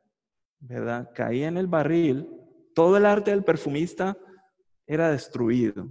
¿verdad? 0.60 1.08
Caía 1.14 1.48
en 1.48 1.56
el 1.56 1.66
barril, 1.66 2.28
todo 2.74 2.98
el 2.98 3.06
arte 3.06 3.30
del 3.30 3.44
perfumista 3.44 4.14
era 4.86 5.10
destruido. 5.10 5.88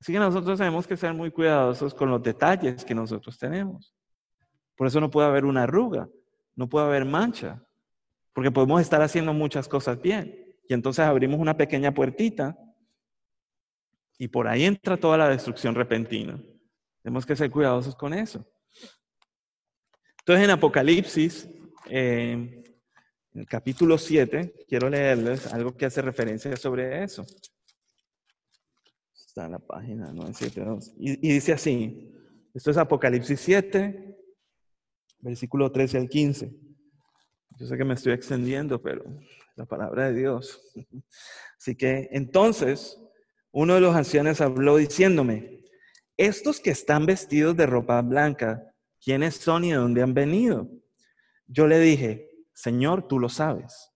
Así 0.00 0.14
que 0.14 0.18
nosotros 0.18 0.56
tenemos 0.56 0.86
que 0.86 0.96
ser 0.96 1.12
muy 1.12 1.30
cuidadosos 1.30 1.92
con 1.92 2.08
los 2.08 2.22
detalles 2.22 2.86
que 2.86 2.94
nosotros 2.94 3.36
tenemos. 3.36 3.94
Por 4.74 4.86
eso 4.86 4.98
no 4.98 5.10
puede 5.10 5.28
haber 5.28 5.44
una 5.44 5.64
arruga, 5.64 6.08
no 6.56 6.70
puede 6.70 6.86
haber 6.86 7.04
mancha, 7.04 7.62
porque 8.32 8.50
podemos 8.50 8.80
estar 8.80 9.02
haciendo 9.02 9.34
muchas 9.34 9.68
cosas 9.68 10.00
bien. 10.00 10.56
Y 10.66 10.72
entonces 10.72 11.04
abrimos 11.04 11.38
una 11.38 11.54
pequeña 11.54 11.92
puertita 11.92 12.56
y 14.16 14.28
por 14.28 14.48
ahí 14.48 14.64
entra 14.64 14.96
toda 14.96 15.18
la 15.18 15.28
destrucción 15.28 15.74
repentina. 15.74 16.42
Tenemos 17.08 17.24
que 17.24 17.36
ser 17.36 17.50
cuidadosos 17.50 17.96
con 17.96 18.12
eso. 18.12 18.44
Entonces 20.18 20.44
en 20.44 20.50
Apocalipsis, 20.50 21.48
eh, 21.88 22.32
en 23.32 23.40
el 23.40 23.46
capítulo 23.46 23.96
7, 23.96 24.66
quiero 24.68 24.90
leerles 24.90 25.46
algo 25.46 25.74
que 25.74 25.86
hace 25.86 26.02
referencia 26.02 26.54
sobre 26.54 27.02
eso. 27.02 27.24
Está 29.14 29.46
en 29.46 29.52
la 29.52 29.58
página 29.58 30.12
972. 30.12 30.92
Y, 30.98 31.12
y 31.26 31.32
dice 31.32 31.54
así, 31.54 32.14
esto 32.52 32.72
es 32.72 32.76
Apocalipsis 32.76 33.40
7, 33.40 34.18
versículo 35.20 35.72
13 35.72 35.96
al 35.96 36.10
15. 36.10 36.52
Yo 37.58 37.66
sé 37.66 37.78
que 37.78 37.84
me 37.86 37.94
estoy 37.94 38.12
extendiendo, 38.12 38.82
pero 38.82 39.02
la 39.56 39.64
palabra 39.64 40.10
de 40.10 40.18
Dios. 40.20 40.60
Así 41.58 41.74
que 41.74 42.10
entonces 42.12 43.00
uno 43.50 43.76
de 43.76 43.80
los 43.80 43.96
ancianos 43.96 44.42
habló 44.42 44.76
diciéndome, 44.76 45.57
estos 46.18 46.60
que 46.60 46.70
están 46.70 47.06
vestidos 47.06 47.56
de 47.56 47.64
ropa 47.66 48.02
blanca, 48.02 48.62
¿quiénes 49.00 49.36
son 49.36 49.64
y 49.64 49.70
de 49.70 49.76
dónde 49.76 50.02
han 50.02 50.12
venido? 50.12 50.68
Yo 51.46 51.66
le 51.66 51.78
dije, 51.78 52.28
Señor, 52.52 53.08
tú 53.08 53.18
lo 53.18 53.28
sabes. 53.28 53.92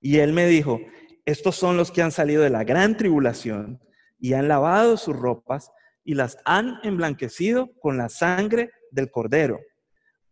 Y 0.00 0.18
él 0.18 0.32
me 0.32 0.46
dijo, 0.46 0.80
estos 1.24 1.54
son 1.54 1.76
los 1.76 1.92
que 1.92 2.02
han 2.02 2.12
salido 2.12 2.42
de 2.42 2.50
la 2.50 2.64
gran 2.64 2.96
tribulación 2.96 3.80
y 4.18 4.32
han 4.32 4.48
lavado 4.48 4.96
sus 4.96 5.14
ropas 5.14 5.70
y 6.02 6.14
las 6.14 6.38
han 6.44 6.80
emblanquecido 6.82 7.70
con 7.80 7.98
la 7.98 8.08
sangre 8.08 8.70
del 8.90 9.10
cordero. 9.10 9.60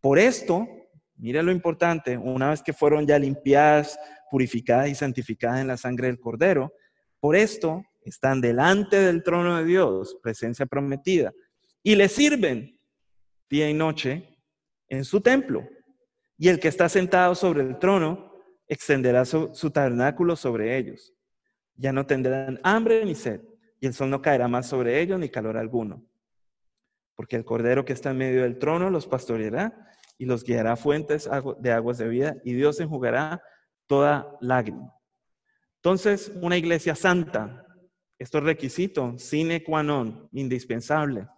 Por 0.00 0.18
esto, 0.18 0.66
mire 1.16 1.42
lo 1.42 1.52
importante, 1.52 2.16
una 2.16 2.50
vez 2.50 2.62
que 2.62 2.72
fueron 2.72 3.06
ya 3.06 3.18
limpiadas, 3.18 3.98
purificadas 4.30 4.88
y 4.88 4.94
santificadas 4.94 5.60
en 5.60 5.68
la 5.68 5.76
sangre 5.76 6.08
del 6.08 6.18
Cordero, 6.18 6.72
por 7.20 7.36
esto 7.36 7.84
están 8.04 8.40
delante 8.40 8.96
del 8.96 9.22
trono 9.22 9.56
de 9.56 9.64
Dios, 9.64 10.18
presencia 10.22 10.66
prometida, 10.66 11.32
y 11.82 11.96
le 11.96 12.08
sirven 12.08 12.78
día 13.48 13.68
y 13.68 13.74
noche 13.74 14.38
en 14.88 15.04
su 15.04 15.20
templo. 15.20 15.66
Y 16.36 16.48
el 16.48 16.60
que 16.60 16.68
está 16.68 16.88
sentado 16.88 17.34
sobre 17.34 17.62
el 17.62 17.78
trono 17.78 18.32
extenderá 18.68 19.24
su, 19.24 19.70
tabernáculo 19.70 20.36
sobre 20.36 20.76
ellos. 20.76 21.14
Ya 21.76 21.92
no 21.92 22.06
tendrán 22.06 22.60
hambre 22.62 23.04
ni 23.04 23.14
sed, 23.14 23.40
y 23.80 23.86
el 23.86 23.94
sol 23.94 24.10
no 24.10 24.22
caerá 24.22 24.48
más 24.48 24.66
sobre 24.68 25.00
ellos 25.00 25.18
ni 25.18 25.28
calor 25.28 25.56
alguno. 25.56 26.04
Porque 27.14 27.36
el 27.36 27.44
cordero 27.44 27.84
que 27.84 27.92
está 27.92 28.10
en 28.10 28.18
medio 28.18 28.42
del 28.42 28.58
trono 28.58 28.90
los 28.90 29.06
pastoreará 29.06 29.92
y 30.18 30.26
los 30.26 30.44
guiará 30.44 30.72
a 30.72 30.76
fuentes 30.76 31.28
de 31.58 31.72
aguas 31.72 31.98
de 31.98 32.08
vida, 32.08 32.36
y 32.44 32.54
Dios 32.54 32.80
enjugará 32.80 33.42
toda 33.86 34.36
lágrima. 34.40 34.92
Entonces, 35.76 36.32
una 36.40 36.56
iglesia 36.56 36.94
santa, 36.94 37.64
esto 38.18 38.38
es 38.38 38.44
requisito, 38.44 39.18
sine 39.18 39.62
qua 39.62 39.82
non, 39.82 40.28
indispensable. 40.32 41.28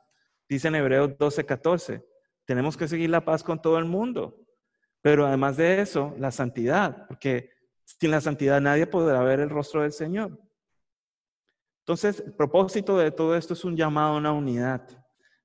Dice 0.48 0.69
en 0.69 0.77
Hebreos 0.77 1.16
12:14, 1.19 2.05
tenemos 2.44 2.77
que 2.77 2.89
seguir 2.89 3.11
la 3.11 3.24
paz 3.24 3.43
con 3.43 3.61
todo 3.61 3.78
el 3.78 3.85
mundo. 3.85 4.47
Pero 5.03 5.27
además 5.27 5.57
de 5.57 5.81
eso, 5.81 6.15
la 6.19 6.31
santidad, 6.31 7.07
porque 7.07 7.51
sin 7.85 8.11
la 8.11 8.20
santidad 8.20 8.61
nadie 8.61 8.86
podrá 8.86 9.23
ver 9.23 9.40
el 9.40 9.51
rostro 9.51 9.82
del 9.82 9.93
Señor. 9.93 10.39
Entonces, 11.81 12.20
el 12.27 12.35
propósito 12.35 12.98
de 12.98 13.12
todo 13.12 13.36
esto 13.36 13.55
es 13.55 13.65
un 13.65 13.77
llamado 13.77 14.15
a 14.15 14.19
una 14.19 14.32
unidad, 14.32 14.82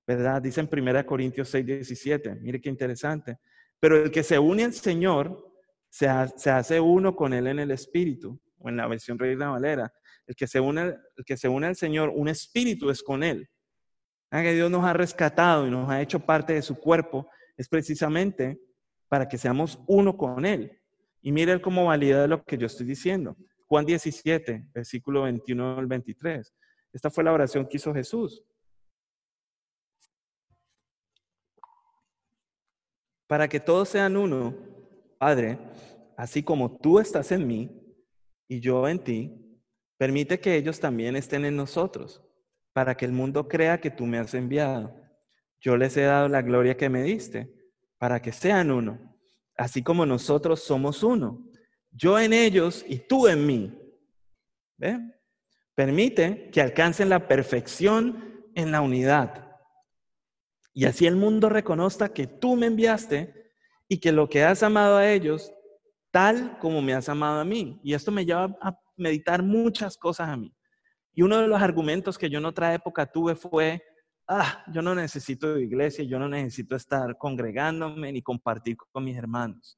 ¿verdad? 0.07 0.41
Dice 0.41 0.61
en 0.61 0.69
1 0.71 1.05
Corintios 1.05 1.49
6, 1.49 1.65
17, 1.65 2.35
mire 2.41 2.59
qué 2.59 2.69
interesante. 2.69 3.37
Pero 3.79 3.97
el 3.97 4.09
que 4.09 4.23
se 4.23 4.39
une 4.39 4.63
al 4.63 4.73
Señor 4.73 5.51
se, 5.87 6.07
hace 6.07 6.79
uno 6.79 7.15
con 7.15 7.33
Él 7.33 7.47
en 7.47 7.59
el 7.59 7.71
Espíritu, 7.71 8.41
o 8.57 8.69
en 8.69 8.77
la 8.77 8.87
versión 8.87 9.19
Reina 9.19 9.49
Valera. 9.49 9.93
El 10.27 10.35
que, 10.35 10.47
se 10.47 10.59
une, 10.59 10.95
el 11.17 11.25
que 11.25 11.37
se 11.37 11.47
une 11.47 11.67
al 11.67 11.75
Señor, 11.75 12.11
un 12.15 12.27
espíritu 12.27 12.89
es 12.89 13.03
con 13.03 13.23
Él. 13.23 13.49
Que 14.29 14.53
Dios 14.53 14.71
nos 14.71 14.85
ha 14.85 14.93
rescatado 14.93 15.67
y 15.67 15.71
nos 15.71 15.89
ha 15.89 16.01
hecho 16.01 16.19
parte 16.19 16.53
de 16.53 16.61
su 16.61 16.75
cuerpo, 16.79 17.29
es 17.57 17.67
precisamente 17.67 18.59
para 19.09 19.27
que 19.27 19.37
seamos 19.37 19.77
uno 19.87 20.15
con 20.15 20.45
Él. 20.45 20.79
Y 21.21 21.31
mire 21.31 21.61
cómo 21.61 21.85
valida 21.85 22.27
lo 22.27 22.43
que 22.43 22.57
yo 22.57 22.65
estoy 22.67 22.85
diciendo. 22.85 23.35
Juan 23.67 23.85
17, 23.85 24.69
versículo 24.73 25.23
21 25.23 25.77
al 25.77 25.85
23. 25.85 26.53
Esta 26.93 27.09
fue 27.09 27.23
la 27.23 27.33
oración 27.33 27.67
que 27.67 27.77
hizo 27.77 27.93
Jesús. 27.93 28.43
Para 33.27 33.47
que 33.47 33.59
todos 33.59 33.89
sean 33.89 34.17
uno, 34.17 34.55
Padre, 35.17 35.57
así 36.17 36.43
como 36.43 36.77
tú 36.77 36.99
estás 36.99 37.31
en 37.31 37.47
mí 37.47 37.69
y 38.47 38.59
yo 38.59 38.87
en 38.87 38.99
ti, 38.99 39.40
permite 40.01 40.39
que 40.39 40.55
ellos 40.55 40.79
también 40.79 41.15
estén 41.15 41.45
en 41.45 41.55
nosotros, 41.55 42.23
para 42.73 42.97
que 42.97 43.05
el 43.05 43.11
mundo 43.11 43.47
crea 43.47 43.79
que 43.79 43.91
tú 43.91 44.07
me 44.07 44.17
has 44.17 44.33
enviado. 44.33 44.99
Yo 45.59 45.77
les 45.77 45.95
he 45.95 46.01
dado 46.01 46.27
la 46.27 46.41
gloria 46.41 46.75
que 46.75 46.89
me 46.89 47.03
diste, 47.03 47.53
para 47.99 48.19
que 48.19 48.31
sean 48.31 48.71
uno 48.71 49.11
así 49.61 49.83
como 49.83 50.07
nosotros 50.07 50.63
somos 50.63 51.03
uno. 51.03 51.47
Yo 51.91 52.17
en 52.17 52.33
ellos 52.33 52.83
y 52.87 52.97
tú 52.97 53.27
en 53.27 53.45
mí. 53.45 53.77
¿Ve? 54.75 54.99
Permite 55.75 56.49
que 56.49 56.61
alcancen 56.61 57.09
la 57.09 57.27
perfección 57.27 58.49
en 58.55 58.71
la 58.71 58.81
unidad. 58.81 59.59
Y 60.73 60.85
así 60.85 61.05
el 61.05 61.15
mundo 61.15 61.47
reconozca 61.47 62.11
que 62.11 62.25
tú 62.25 62.55
me 62.55 62.65
enviaste 62.65 63.51
y 63.87 63.99
que 63.99 64.11
lo 64.11 64.27
que 64.27 64.43
has 64.43 64.63
amado 64.63 64.97
a 64.97 65.11
ellos, 65.11 65.53
tal 66.09 66.57
como 66.57 66.81
me 66.81 66.95
has 66.95 67.07
amado 67.07 67.39
a 67.39 67.45
mí. 67.45 67.79
Y 67.83 67.93
esto 67.93 68.11
me 68.11 68.25
lleva 68.25 68.57
a 68.61 68.79
meditar 69.01 69.43
muchas 69.43 69.97
cosas 69.97 70.29
a 70.29 70.37
mí. 70.37 70.55
Y 71.13 71.23
uno 71.23 71.41
de 71.41 71.47
los 71.47 71.61
argumentos 71.61 72.17
que 72.17 72.29
yo 72.29 72.39
en 72.39 72.45
otra 72.45 72.73
época 72.73 73.05
tuve 73.05 73.35
fue, 73.35 73.83
ah, 74.27 74.63
yo 74.73 74.81
no 74.81 74.95
necesito 74.95 75.53
de 75.53 75.63
iglesia, 75.63 76.05
yo 76.05 76.19
no 76.19 76.29
necesito 76.29 76.75
estar 76.75 77.17
congregándome 77.17 78.13
ni 78.13 78.21
compartir 78.21 78.77
con 78.77 79.03
mis 79.03 79.17
hermanos. 79.17 79.77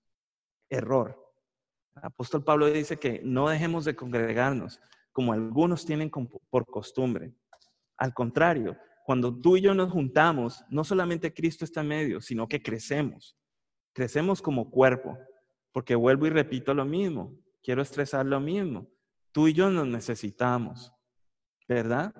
Error. 0.69 1.19
Apóstol 1.95 2.43
Pablo 2.43 2.67
dice 2.67 2.97
que 2.97 3.21
no 3.23 3.49
dejemos 3.49 3.85
de 3.85 3.95
congregarnos 3.95 4.79
como 5.11 5.33
algunos 5.33 5.85
tienen 5.85 6.09
por 6.09 6.65
costumbre. 6.65 7.33
Al 7.97 8.13
contrario, 8.13 8.75
cuando 9.05 9.39
tú 9.39 9.57
y 9.57 9.61
yo 9.61 9.73
nos 9.73 9.91
juntamos, 9.91 10.63
no 10.69 10.83
solamente 10.83 11.33
Cristo 11.33 11.65
está 11.65 11.81
en 11.81 11.87
medio, 11.87 12.21
sino 12.21 12.47
que 12.47 12.61
crecemos. 12.61 13.37
Crecemos 13.93 14.41
como 14.41 14.71
cuerpo, 14.71 15.17
porque 15.71 15.95
vuelvo 15.95 16.25
y 16.25 16.31
repito 16.31 16.73
lo 16.73 16.85
mismo, 16.85 17.37
quiero 17.61 17.81
estresar 17.81 18.25
lo 18.25 18.39
mismo. 18.39 18.87
Tú 19.33 19.47
y 19.47 19.53
yo 19.53 19.69
nos 19.69 19.87
necesitamos, 19.87 20.93
¿verdad? 21.67 22.13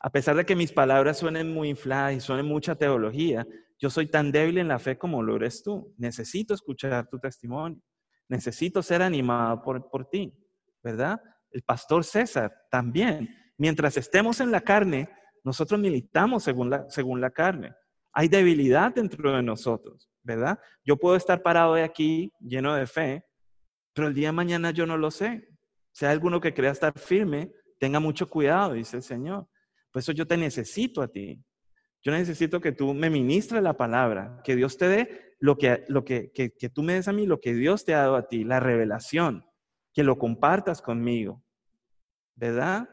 A 0.00 0.10
pesar 0.10 0.36
de 0.36 0.46
que 0.46 0.56
mis 0.56 0.72
palabras 0.72 1.18
suenen 1.18 1.52
muy 1.52 1.68
infladas 1.68 2.14
y 2.14 2.20
suenen 2.20 2.46
mucha 2.46 2.74
teología, 2.74 3.46
yo 3.78 3.90
soy 3.90 4.06
tan 4.06 4.32
débil 4.32 4.58
en 4.58 4.68
la 4.68 4.78
fe 4.78 4.96
como 4.96 5.22
lo 5.22 5.36
eres 5.36 5.62
tú. 5.62 5.94
Necesito 5.98 6.54
escuchar 6.54 7.08
tu 7.08 7.18
testimonio. 7.18 7.80
Necesito 8.28 8.82
ser 8.82 9.02
animado 9.02 9.62
por, 9.62 9.90
por 9.90 10.08
ti, 10.08 10.34
¿verdad? 10.82 11.20
El 11.50 11.62
pastor 11.62 12.04
César 12.04 12.52
también. 12.70 13.28
Mientras 13.58 13.96
estemos 13.96 14.40
en 14.40 14.50
la 14.50 14.62
carne, 14.62 15.08
nosotros 15.44 15.78
militamos 15.78 16.42
según 16.42 16.70
la, 16.70 16.88
según 16.88 17.20
la 17.20 17.30
carne. 17.30 17.74
Hay 18.12 18.28
debilidad 18.28 18.94
dentro 18.94 19.36
de 19.36 19.42
nosotros, 19.42 20.10
¿verdad? 20.22 20.58
Yo 20.84 20.96
puedo 20.96 21.16
estar 21.16 21.42
parado 21.42 21.74
de 21.74 21.82
aquí 21.82 22.32
lleno 22.40 22.74
de 22.74 22.86
fe, 22.86 23.26
pero 23.92 24.08
el 24.08 24.14
día 24.14 24.28
de 24.28 24.32
mañana 24.32 24.70
yo 24.70 24.86
no 24.86 24.96
lo 24.96 25.10
sé. 25.10 25.48
Si 25.96 26.04
hay 26.04 26.12
alguno 26.12 26.42
que 26.42 26.52
crea 26.52 26.72
estar 26.72 26.92
firme, 26.98 27.50
tenga 27.78 28.00
mucho 28.00 28.28
cuidado, 28.28 28.74
dice 28.74 28.98
el 28.98 29.02
Señor. 29.02 29.48
Por 29.90 30.00
eso 30.00 30.12
yo 30.12 30.26
te 30.26 30.36
necesito 30.36 31.00
a 31.00 31.08
ti. 31.08 31.42
Yo 32.02 32.12
necesito 32.12 32.60
que 32.60 32.72
tú 32.72 32.92
me 32.92 33.08
ministres 33.08 33.62
la 33.62 33.78
palabra, 33.78 34.42
que 34.44 34.56
Dios 34.56 34.76
te 34.76 34.88
dé 34.88 35.36
lo 35.40 35.56
que, 35.56 35.84
lo 35.88 36.04
que, 36.04 36.32
que, 36.32 36.68
tú 36.68 36.82
me 36.82 36.92
des 36.92 37.08
a 37.08 37.14
mí, 37.14 37.24
lo 37.24 37.40
que 37.40 37.54
Dios 37.54 37.86
te 37.86 37.94
ha 37.94 38.00
dado 38.00 38.16
a 38.16 38.28
ti, 38.28 38.44
la 38.44 38.60
revelación, 38.60 39.46
que 39.94 40.04
lo 40.04 40.18
compartas 40.18 40.82
conmigo. 40.82 41.42
¿Verdad? 42.34 42.90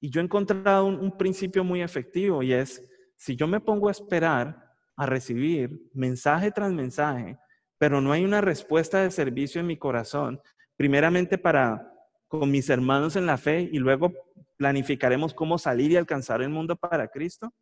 Y 0.00 0.08
yo 0.08 0.22
he 0.22 0.24
encontrado 0.24 0.86
un, 0.86 0.98
un 1.00 1.18
principio 1.18 1.64
muy 1.64 1.82
efectivo 1.82 2.42
y 2.42 2.54
es, 2.54 2.82
si 3.14 3.36
yo 3.36 3.46
me 3.46 3.60
pongo 3.60 3.88
a 3.88 3.92
esperar 3.92 4.72
a 4.96 5.04
recibir 5.04 5.82
mensaje 5.92 6.50
tras 6.50 6.72
mensaje, 6.72 7.36
pero 7.76 8.00
no 8.00 8.10
hay 8.10 8.24
una 8.24 8.40
respuesta 8.40 9.02
de 9.02 9.10
servicio 9.10 9.60
en 9.60 9.66
mi 9.66 9.76
corazón, 9.76 10.40
primeramente 10.78 11.36
para 11.36 11.91
con 12.32 12.50
mis 12.50 12.70
hermanos 12.70 13.16
en 13.16 13.26
la 13.26 13.36
fe 13.36 13.68
y 13.70 13.78
luego 13.78 14.10
planificaremos 14.56 15.34
cómo 15.34 15.58
salir 15.58 15.90
y 15.90 15.96
alcanzar 15.96 16.40
el 16.40 16.48
mundo 16.48 16.76
para 16.76 17.08
Cristo, 17.08 17.52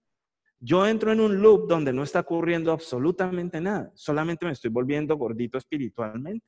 yo 0.60 0.86
entro 0.86 1.10
en 1.10 1.18
un 1.18 1.42
loop 1.42 1.68
donde 1.68 1.92
no 1.92 2.04
está 2.04 2.20
ocurriendo 2.20 2.70
absolutamente 2.70 3.60
nada, 3.60 3.90
solamente 3.96 4.46
me 4.46 4.52
estoy 4.52 4.70
volviendo 4.70 5.16
gordito 5.16 5.58
espiritualmente, 5.58 6.46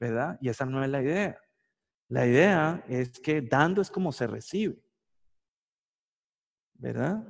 ¿verdad? 0.00 0.38
Y 0.40 0.48
esa 0.48 0.64
no 0.64 0.82
es 0.82 0.88
la 0.88 1.02
idea. 1.02 1.38
La 2.08 2.26
idea 2.26 2.82
es 2.88 3.20
que 3.20 3.42
dando 3.42 3.82
es 3.82 3.90
como 3.90 4.12
se 4.12 4.26
recibe, 4.26 4.82
¿verdad? 6.72 7.22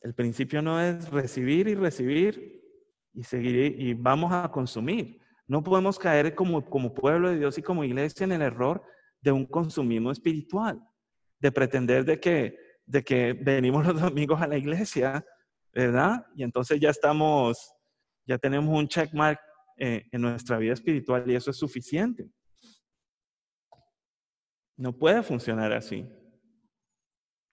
El 0.00 0.14
principio 0.14 0.62
no 0.62 0.80
es 0.80 1.10
recibir 1.10 1.68
y 1.68 1.74
recibir 1.74 2.62
y 3.12 3.24
seguir 3.24 3.78
y 3.78 3.92
vamos 3.92 4.32
a 4.32 4.50
consumir. 4.50 5.20
No 5.46 5.62
podemos 5.62 5.98
caer 5.98 6.34
como, 6.34 6.64
como 6.64 6.94
pueblo 6.94 7.28
de 7.28 7.38
Dios 7.38 7.58
y 7.58 7.62
como 7.62 7.84
iglesia 7.84 8.24
en 8.24 8.32
el 8.32 8.40
error 8.40 8.82
de 9.20 9.32
un 9.32 9.46
consumismo 9.46 10.10
espiritual 10.10 10.82
de 11.40 11.52
pretender 11.52 12.04
de 12.04 12.20
que, 12.20 12.58
de 12.86 13.02
que 13.02 13.32
venimos 13.32 13.86
los 13.86 14.00
domingos 14.00 14.40
a 14.40 14.46
la 14.46 14.56
iglesia, 14.56 15.24
¿verdad? 15.72 16.26
Y 16.34 16.42
entonces 16.42 16.80
ya 16.80 16.90
estamos, 16.90 17.72
ya 18.26 18.38
tenemos 18.38 18.76
un 18.76 18.88
checkmark 18.88 19.40
eh, 19.76 20.06
en 20.10 20.20
nuestra 20.20 20.58
vida 20.58 20.72
espiritual 20.72 21.28
y 21.30 21.34
eso 21.34 21.50
es 21.50 21.56
suficiente. 21.56 22.28
No 24.76 24.96
puede 24.96 25.22
funcionar 25.22 25.72
así. 25.72 26.06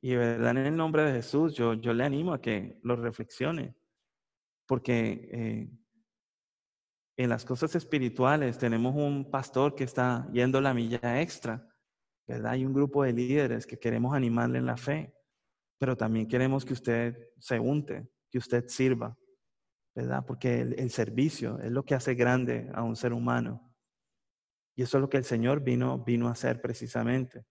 Y 0.01 0.15
verdad, 0.15 0.51
en 0.51 0.57
el 0.57 0.75
nombre 0.75 1.03
de 1.03 1.13
Jesús, 1.13 1.55
yo, 1.55 1.73
yo 1.73 1.93
le 1.93 2.03
animo 2.03 2.33
a 2.33 2.41
que 2.41 2.79
lo 2.83 2.95
reflexione, 2.95 3.75
porque 4.67 5.29
eh, 5.31 5.69
en 7.17 7.29
las 7.29 7.45
cosas 7.45 7.75
espirituales 7.75 8.57
tenemos 8.57 8.95
un 8.95 9.29
pastor 9.29 9.75
que 9.75 9.83
está 9.83 10.27
yendo 10.31 10.59
la 10.61 10.73
milla 10.73 11.21
extra 11.21 11.65
¿verdad? 12.27 12.53
Hay 12.53 12.65
un 12.65 12.73
grupo 12.73 13.03
de 13.03 13.13
líderes 13.13 13.65
que 13.65 13.77
queremos 13.77 14.15
animarle 14.15 14.57
en 14.57 14.65
la 14.65 14.77
fe, 14.77 15.13
pero 15.77 15.95
también 15.95 16.27
queremos 16.27 16.65
que 16.65 16.73
usted 16.73 17.29
se 17.39 17.59
unte, 17.59 18.09
que 18.29 18.37
usted 18.37 18.67
sirva, 18.67 19.17
¿verdad? 19.93 20.25
Porque 20.25 20.61
el, 20.61 20.89
servicio 20.89 21.59
es 21.59 21.71
lo 21.71 21.83
que 21.83 21.95
hace 21.95 22.15
grande 22.15 22.69
a 22.73 22.83
un 22.83 22.95
ser 22.95 23.13
humano. 23.13 23.73
Y 24.75 24.83
eso 24.83 24.97
es 24.97 25.01
lo 25.01 25.09
que 25.09 25.17
el 25.17 25.23
Señor 25.23 25.61
vino, 25.61 26.03
vino 26.03 26.27
a 26.27 26.31
hacer 26.31 26.61
precisamente. 26.61 27.45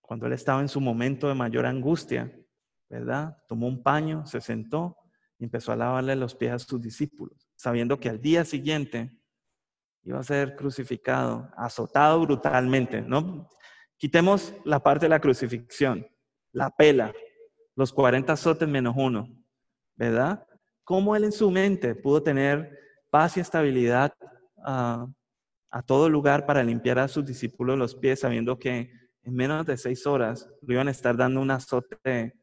Cuando 0.00 0.26
Él 0.26 0.32
estaba 0.32 0.60
en 0.60 0.68
su 0.68 0.80
momento 0.80 1.28
de 1.28 1.34
mayor 1.34 1.64
angustia, 1.64 2.30
¿verdad? 2.90 3.38
Tomó 3.48 3.68
un 3.68 3.82
paño, 3.82 4.26
se 4.26 4.40
sentó 4.40 4.98
y 5.38 5.44
empezó 5.44 5.72
a 5.72 5.76
lavarle 5.76 6.16
los 6.16 6.34
pies 6.34 6.52
a 6.52 6.58
sus 6.58 6.80
discípulos, 6.80 7.43
sabiendo 7.56 7.98
que 7.98 8.08
al 8.08 8.20
día 8.20 8.44
siguiente 8.44 9.10
iba 10.02 10.18
a 10.18 10.24
ser 10.24 10.56
crucificado, 10.56 11.50
azotado 11.56 12.20
brutalmente. 12.20 13.00
No 13.02 13.48
quitemos 13.96 14.54
la 14.64 14.80
parte 14.80 15.06
de 15.06 15.10
la 15.10 15.20
crucifixión, 15.20 16.06
la 16.52 16.70
pela, 16.70 17.12
los 17.74 17.92
40 17.92 18.32
azotes 18.32 18.68
menos 18.68 18.94
uno, 18.96 19.28
¿verdad? 19.96 20.46
¿Cómo 20.84 21.16
él 21.16 21.24
en 21.24 21.32
su 21.32 21.50
mente 21.50 21.94
pudo 21.94 22.22
tener 22.22 22.78
paz 23.10 23.36
y 23.36 23.40
estabilidad 23.40 24.12
a, 24.64 25.06
a 25.70 25.82
todo 25.82 26.08
lugar 26.08 26.46
para 26.46 26.62
limpiar 26.62 26.98
a 26.98 27.08
sus 27.08 27.24
discípulos 27.24 27.78
los 27.78 27.94
pies, 27.94 28.20
sabiendo 28.20 28.58
que 28.58 28.92
en 29.22 29.34
menos 29.34 29.64
de 29.66 29.76
seis 29.76 30.06
horas 30.06 30.48
lo 30.62 30.74
iban 30.74 30.88
a 30.88 30.90
estar 30.90 31.16
dando 31.16 31.40
un 31.40 31.50
azote 31.50 32.34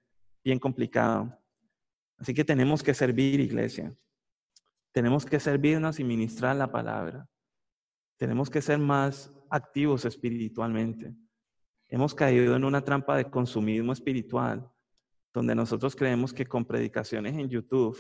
bien 0.43 0.59
complicado. 0.59 1.38
Así 2.17 2.33
que 2.33 2.43
tenemos 2.43 2.83
que 2.83 2.93
servir, 2.93 3.39
iglesia. 3.39 3.95
Tenemos 4.91 5.26
que 5.26 5.39
servirnos 5.39 5.99
y 5.99 6.03
ministrar 6.03 6.55
la 6.55 6.72
palabra. 6.72 7.27
Tenemos 8.18 8.49
que 8.49 8.61
ser 8.61 8.77
más 8.77 9.34
activos 9.49 10.05
espiritualmente. 10.05 11.15
Hemos 11.88 12.13
caído 12.13 12.55
en 12.55 12.63
una 12.63 12.81
trampa 12.81 13.18
de 13.18 13.30
consumismo 13.30 13.93
espiritual, 13.93 14.69
donde 15.34 15.55
nosotros 15.55 15.95
creemos 15.95 16.34
que 16.34 16.45
con 16.45 16.65
predicaciones 16.65 17.35
en 17.38 17.49
YouTube, 17.49 17.97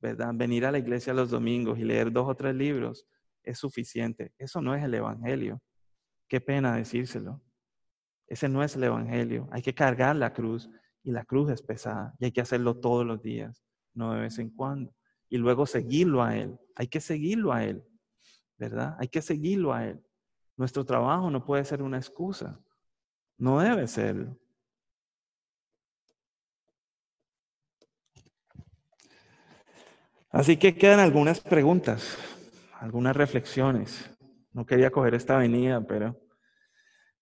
¿verdad? 0.00 0.32
Venir 0.34 0.66
a 0.66 0.72
la 0.72 0.78
iglesia 0.78 1.14
los 1.14 1.30
domingos 1.30 1.78
y 1.78 1.84
leer 1.84 2.10
dos 2.10 2.28
o 2.28 2.34
tres 2.34 2.54
libros 2.54 3.06
es 3.42 3.58
suficiente. 3.58 4.32
Eso 4.38 4.60
no 4.60 4.74
es 4.74 4.82
el 4.82 4.94
Evangelio. 4.94 5.62
Qué 6.28 6.40
pena 6.40 6.76
decírselo. 6.76 7.42
Ese 8.26 8.48
no 8.48 8.62
es 8.62 8.74
el 8.76 8.84
Evangelio. 8.84 9.46
Hay 9.52 9.62
que 9.62 9.74
cargar 9.74 10.16
la 10.16 10.32
cruz 10.32 10.70
y 11.02 11.10
la 11.10 11.24
cruz 11.24 11.50
es 11.50 11.62
pesada 11.62 12.14
y 12.18 12.26
hay 12.26 12.32
que 12.32 12.40
hacerlo 12.40 12.80
todos 12.80 13.06
los 13.06 13.22
días, 13.22 13.62
no 13.92 14.14
de 14.14 14.20
vez 14.22 14.38
en 14.38 14.50
cuando. 14.50 14.94
Y 15.34 15.36
luego 15.36 15.66
seguirlo 15.66 16.22
a 16.22 16.36
Él. 16.36 16.56
Hay 16.76 16.86
que 16.86 17.00
seguirlo 17.00 17.52
a 17.52 17.64
Él, 17.64 17.84
¿verdad? 18.56 18.94
Hay 19.00 19.08
que 19.08 19.20
seguirlo 19.20 19.72
a 19.72 19.84
Él. 19.84 20.00
Nuestro 20.56 20.84
trabajo 20.84 21.28
no 21.28 21.44
puede 21.44 21.64
ser 21.64 21.82
una 21.82 21.96
excusa. 21.96 22.56
No 23.36 23.58
debe 23.58 23.88
serlo. 23.88 24.38
Así 30.30 30.56
que 30.56 30.76
quedan 30.76 31.00
algunas 31.00 31.40
preguntas, 31.40 32.16
algunas 32.78 33.16
reflexiones. 33.16 34.08
No 34.52 34.64
quería 34.64 34.92
coger 34.92 35.14
esta 35.16 35.34
avenida, 35.34 35.84
pero 35.84 36.16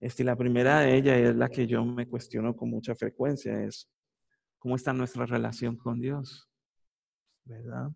este, 0.00 0.22
la 0.22 0.36
primera 0.36 0.80
de 0.80 0.98
ellas 0.98 1.16
es 1.16 1.34
la 1.34 1.48
que 1.48 1.66
yo 1.66 1.82
me 1.82 2.06
cuestiono 2.06 2.54
con 2.54 2.68
mucha 2.68 2.94
frecuencia, 2.94 3.64
es 3.64 3.90
cómo 4.58 4.76
está 4.76 4.92
nuestra 4.92 5.24
relación 5.24 5.78
con 5.78 5.98
Dios, 5.98 6.50
¿verdad? 7.46 7.88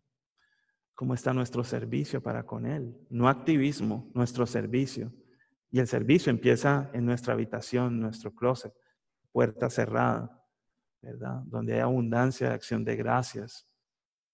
¿Cómo 0.97 1.12
está 1.12 1.35
nuestro 1.35 1.62
servicio 1.62 2.23
para 2.23 2.47
con 2.47 2.64
Él? 2.64 2.97
No 3.10 3.28
activismo, 3.28 4.10
nuestro 4.14 4.47
servicio. 4.47 5.12
Y 5.70 5.78
el 5.78 5.86
servicio 5.86 6.31
empieza 6.31 6.90
en 6.94 7.05
nuestra 7.05 7.35
habitación, 7.35 8.01
nuestro 8.01 8.35
closet, 8.35 8.73
puerta 9.31 9.68
cerrada, 9.68 10.43
¿verdad? 11.02 11.43
Donde 11.44 11.74
hay 11.74 11.81
abundancia 11.81 12.48
de 12.48 12.55
acción 12.55 12.82
de 12.82 12.97
gracias, 12.97 13.68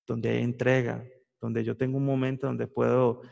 donde 0.06 0.28
hay 0.28 0.44
entrega, 0.44 1.04
donde 1.40 1.64
yo 1.64 1.76
tengo 1.76 1.98
un 1.98 2.04
momento 2.04 2.46
donde 2.46 2.68
puedo 2.68 3.22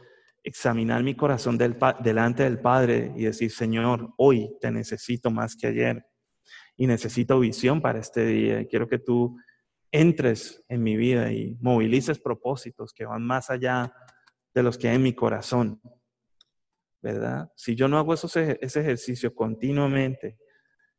examinar 0.43 1.05
mi 1.05 1.15
corazón 1.15 1.57
delante 1.57 2.43
del 2.43 2.59
Padre 2.59 3.13
y 3.17 3.27
decir, 3.27 3.53
Señor, 3.53 4.13
hoy 4.17 4.57
te 4.61 4.73
necesito 4.73 5.31
más 5.31 5.55
que 5.55 5.69
ayer 5.69 6.05
y 6.77 6.89
necesito 6.89 7.39
visión 7.39 7.81
para 7.81 8.01
este 8.01 8.27
día. 8.27 8.67
quiero 8.67 8.89
que 8.89 8.99
tú 8.99 9.37
entres 9.93 10.65
en 10.69 10.83
mi 10.83 10.97
vida 10.97 11.33
y 11.33 11.57
movilices 11.61 12.19
propósitos 12.19 12.93
que 12.93 13.05
van 13.05 13.23
más 13.23 13.51
allá 13.51 13.95
de 14.55 14.63
los 14.63 14.79
que 14.79 14.89
hay 14.89 14.97
en 14.97 15.03
mi 15.03 15.15
corazón. 15.15 15.81
¿Verdad? 17.03 17.51
Si 17.57 17.75
yo 17.75 17.89
no 17.89 17.99
hago 17.99 18.15
ese 18.15 18.59
ejercicio 18.61 19.35
continuamente 19.35 20.39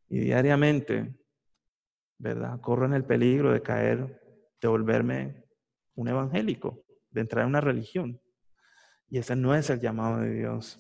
y 0.09 0.19
diariamente, 0.19 1.15
¿verdad? 2.18 2.59
Corro 2.59 2.85
en 2.85 2.93
el 2.93 3.05
peligro 3.05 3.53
de 3.53 3.61
caer, 3.61 4.22
de 4.59 4.68
volverme 4.68 5.45
un 5.95 6.07
evangélico, 6.07 6.84
de 7.11 7.22
entrar 7.22 7.43
en 7.43 7.49
una 7.49 7.61
religión. 7.61 8.22
Y 9.09 9.19
ese 9.19 9.35
no 9.35 9.53
es 9.53 9.69
el 9.69 9.80
llamado 9.80 10.19
de 10.19 10.34
Dios. 10.34 10.80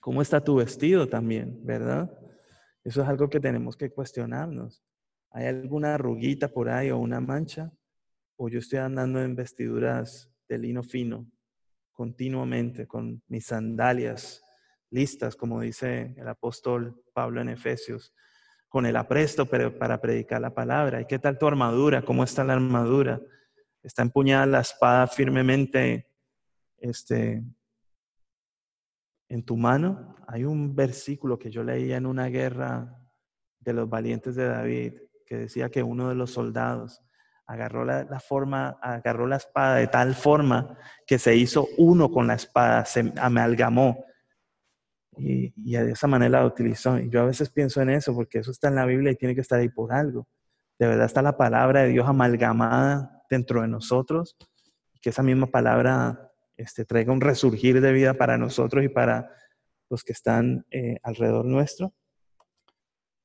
¿Cómo 0.00 0.22
está 0.22 0.42
tu 0.42 0.56
vestido 0.56 1.08
también, 1.08 1.64
verdad? 1.64 2.10
Eso 2.82 3.02
es 3.02 3.08
algo 3.08 3.30
que 3.30 3.40
tenemos 3.40 3.76
que 3.76 3.90
cuestionarnos. 3.90 4.84
¿Hay 5.36 5.46
alguna 5.46 5.96
arruguita 5.96 6.46
por 6.46 6.68
ahí 6.68 6.92
o 6.92 6.98
una 6.98 7.20
mancha? 7.20 7.72
¿O 8.36 8.48
yo 8.48 8.60
estoy 8.60 8.78
andando 8.78 9.20
en 9.20 9.34
vestiduras 9.34 10.32
de 10.48 10.58
lino 10.58 10.84
fino 10.84 11.28
continuamente 11.90 12.86
con 12.86 13.20
mis 13.26 13.46
sandalias 13.46 14.44
listas, 14.90 15.34
como 15.34 15.60
dice 15.60 16.14
el 16.16 16.28
apóstol 16.28 17.02
Pablo 17.12 17.40
en 17.40 17.48
Efesios, 17.48 18.14
con 18.68 18.86
el 18.86 18.94
apresto 18.94 19.46
para 19.46 20.00
predicar 20.00 20.40
la 20.40 20.54
palabra? 20.54 21.00
¿Y 21.00 21.06
qué 21.06 21.18
tal 21.18 21.36
tu 21.36 21.48
armadura? 21.48 22.02
¿Cómo 22.02 22.22
está 22.22 22.44
la 22.44 22.52
armadura? 22.52 23.20
¿Está 23.82 24.02
empuñada 24.02 24.46
la 24.46 24.60
espada 24.60 25.08
firmemente 25.08 26.06
este, 26.78 27.42
en 29.28 29.44
tu 29.44 29.56
mano. 29.56 30.14
Hay 30.28 30.44
un 30.44 30.76
versículo 30.76 31.40
que 31.40 31.50
yo 31.50 31.64
leía 31.64 31.96
en 31.96 32.06
una 32.06 32.26
guerra 32.26 33.00
de 33.58 33.72
los 33.72 33.88
valientes 33.88 34.36
de 34.36 34.44
David 34.44 34.94
que 35.24 35.36
decía 35.36 35.70
que 35.70 35.82
uno 35.82 36.08
de 36.08 36.14
los 36.14 36.32
soldados 36.32 37.02
agarró 37.46 37.84
la, 37.84 38.20
forma, 38.20 38.78
agarró 38.80 39.26
la 39.26 39.36
espada 39.36 39.76
de 39.76 39.86
tal 39.86 40.14
forma 40.14 40.78
que 41.06 41.18
se 41.18 41.36
hizo 41.36 41.68
uno 41.76 42.10
con 42.10 42.26
la 42.26 42.34
espada, 42.34 42.84
se 42.84 43.12
amalgamó. 43.16 44.04
Y, 45.16 45.52
y, 45.56 45.76
de 45.76 45.92
esa 45.92 46.06
manera 46.06 46.40
la 46.40 46.46
utilizó. 46.46 46.98
Y 46.98 47.10
yo 47.10 47.20
a 47.20 47.26
veces 47.26 47.50
pienso 47.50 47.80
en 47.82 47.90
eso 47.90 48.14
porque 48.14 48.38
eso 48.38 48.50
está 48.50 48.68
en 48.68 48.76
la 48.76 48.86
Biblia 48.86 49.12
y 49.12 49.16
tiene 49.16 49.34
que 49.34 49.42
estar 49.42 49.60
ahí 49.60 49.68
por 49.68 49.92
algo. 49.92 50.26
De 50.78 50.88
verdad 50.88 51.06
está 51.06 51.22
la 51.22 51.36
palabra 51.36 51.82
de 51.82 51.88
Dios 51.90 52.08
amalgamada 52.08 53.22
dentro 53.30 53.62
de 53.62 53.68
nosotros, 53.68 54.36
que 55.00 55.10
esa 55.10 55.22
misma 55.22 55.46
palabra 55.46 56.32
este, 56.56 56.84
traiga 56.84 57.12
un 57.12 57.20
resurgir 57.20 57.80
de 57.80 57.92
vida 57.92 58.14
para 58.14 58.38
nosotros 58.38 58.84
y 58.84 58.88
para 58.88 59.30
los 59.90 60.02
que 60.02 60.12
están 60.12 60.66
eh, 60.70 60.98
alrededor 61.02 61.44
nuestro. 61.44 61.92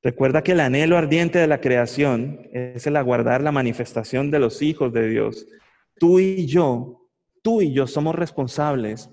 Recuerda 0.01 0.43
que 0.43 0.53
el 0.53 0.61
anhelo 0.61 0.97
ardiente 0.97 1.39
de 1.39 1.47
la 1.47 1.59
creación 1.59 2.47
es 2.53 2.88
el 2.88 2.95
aguardar 2.95 3.41
la 3.41 3.51
manifestación 3.51 4.31
de 4.31 4.39
los 4.39 4.61
hijos 4.61 4.93
de 4.93 5.07
Dios. 5.09 5.45
Tú 5.97 6.19
y 6.19 6.45
yo, 6.45 7.09
tú 7.43 7.61
y 7.61 7.73
yo 7.73 7.85
somos 7.85 8.15
responsables 8.15 9.09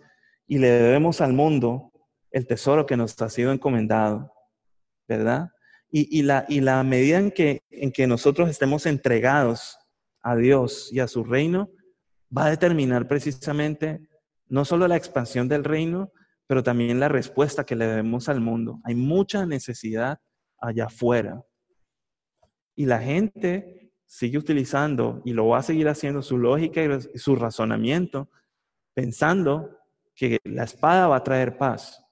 y 0.46 0.58
le 0.58 0.68
debemos 0.68 1.20
al 1.20 1.32
mundo 1.32 1.90
el 2.30 2.46
tesoro 2.46 2.86
que 2.86 2.96
nos 2.96 3.20
ha 3.20 3.28
sido 3.28 3.52
encomendado, 3.52 4.32
¿verdad? 5.08 5.50
Y, 5.90 6.22
la, 6.22 6.44
y 6.46 6.60
la 6.60 6.82
medida 6.82 7.18
en 7.18 7.30
que, 7.30 7.62
en 7.70 7.90
que 7.90 8.06
nosotros 8.06 8.50
estemos 8.50 8.84
entregados 8.84 9.78
a 10.20 10.36
Dios 10.36 10.92
y 10.92 11.00
a 11.00 11.08
su 11.08 11.24
reino, 11.24 11.70
va 12.36 12.46
a 12.46 12.50
determinar 12.50 13.08
precisamente 13.08 14.06
no 14.46 14.64
solo 14.66 14.86
la 14.86 14.96
expansión 14.96 15.48
del 15.48 15.64
reino, 15.64 16.12
pero 16.46 16.62
también 16.62 17.00
la 17.00 17.08
respuesta 17.08 17.64
que 17.64 17.76
le 17.76 17.86
debemos 17.86 18.28
al 18.28 18.40
mundo. 18.40 18.78
Hay 18.84 18.94
mucha 18.94 19.46
necesidad 19.46 20.18
allá 20.66 20.86
afuera. 20.86 21.42
Y 22.74 22.86
la 22.86 22.98
gente 22.98 23.92
sigue 24.04 24.38
utilizando 24.38 25.22
y 25.24 25.32
lo 25.32 25.48
va 25.48 25.58
a 25.58 25.62
seguir 25.62 25.88
haciendo 25.88 26.22
su 26.22 26.38
lógica 26.38 26.82
y 26.82 27.18
su 27.18 27.36
razonamiento, 27.36 28.30
pensando 28.94 29.78
que 30.14 30.38
la 30.44 30.64
espada 30.64 31.08
va 31.08 31.16
a 31.16 31.24
traer 31.24 31.56
paz. 31.58 32.02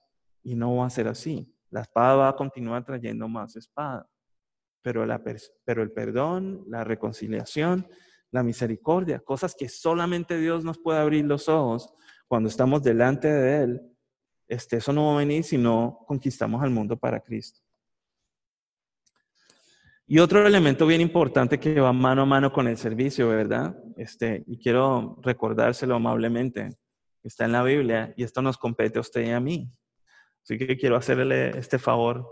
Y 0.43 0.55
no 0.55 0.75
va 0.75 0.85
a 0.85 0.91
ser 0.91 1.07
así. 1.07 1.51
La 1.69 1.81
espada 1.81 2.15
va 2.15 2.29
a 2.29 2.35
continuar 2.35 2.85
trayendo 2.85 3.27
más 3.27 3.55
espada. 3.55 4.07
Pero, 4.81 5.05
la, 5.05 5.23
pero 5.63 5.81
el 5.81 5.91
perdón, 5.91 6.63
la 6.67 6.83
reconciliación 6.83 7.87
la 8.35 8.43
misericordia, 8.43 9.19
cosas 9.19 9.55
que 9.55 9.69
solamente 9.69 10.37
Dios 10.37 10.65
nos 10.65 10.77
puede 10.77 10.99
abrir 10.99 11.23
los 11.23 11.47
ojos 11.47 11.93
cuando 12.27 12.49
estamos 12.49 12.83
delante 12.83 13.29
de 13.29 13.63
Él. 13.63 13.81
Este, 14.45 14.75
eso 14.75 14.91
no 14.91 15.07
va 15.07 15.13
a 15.13 15.17
venir 15.19 15.45
si 15.45 15.57
no 15.57 16.03
conquistamos 16.05 16.61
al 16.61 16.69
mundo 16.69 16.97
para 16.97 17.21
Cristo. 17.21 17.61
Y 20.07 20.19
otro 20.19 20.45
elemento 20.45 20.85
bien 20.85 21.01
importante 21.01 21.59
que 21.59 21.79
va 21.79 21.91
mano 21.91 22.21
a 22.21 22.25
mano 22.25 22.53
con 22.53 22.67
el 22.67 22.77
servicio, 22.77 23.29
¿verdad? 23.29 23.75
Este, 23.97 24.43
y 24.45 24.59
quiero 24.59 25.17
recordárselo 25.23 25.95
amablemente, 25.95 26.69
está 27.23 27.45
en 27.45 27.53
la 27.53 27.63
Biblia 27.63 28.13
y 28.15 28.23
esto 28.23 28.43
nos 28.43 28.55
compete 28.55 28.99
a 28.99 29.01
usted 29.01 29.25
y 29.25 29.31
a 29.31 29.39
mí. 29.39 29.71
Así 30.43 30.59
que 30.59 30.77
quiero 30.77 30.95
hacerle 30.95 31.57
este 31.57 31.79
favor 31.79 32.23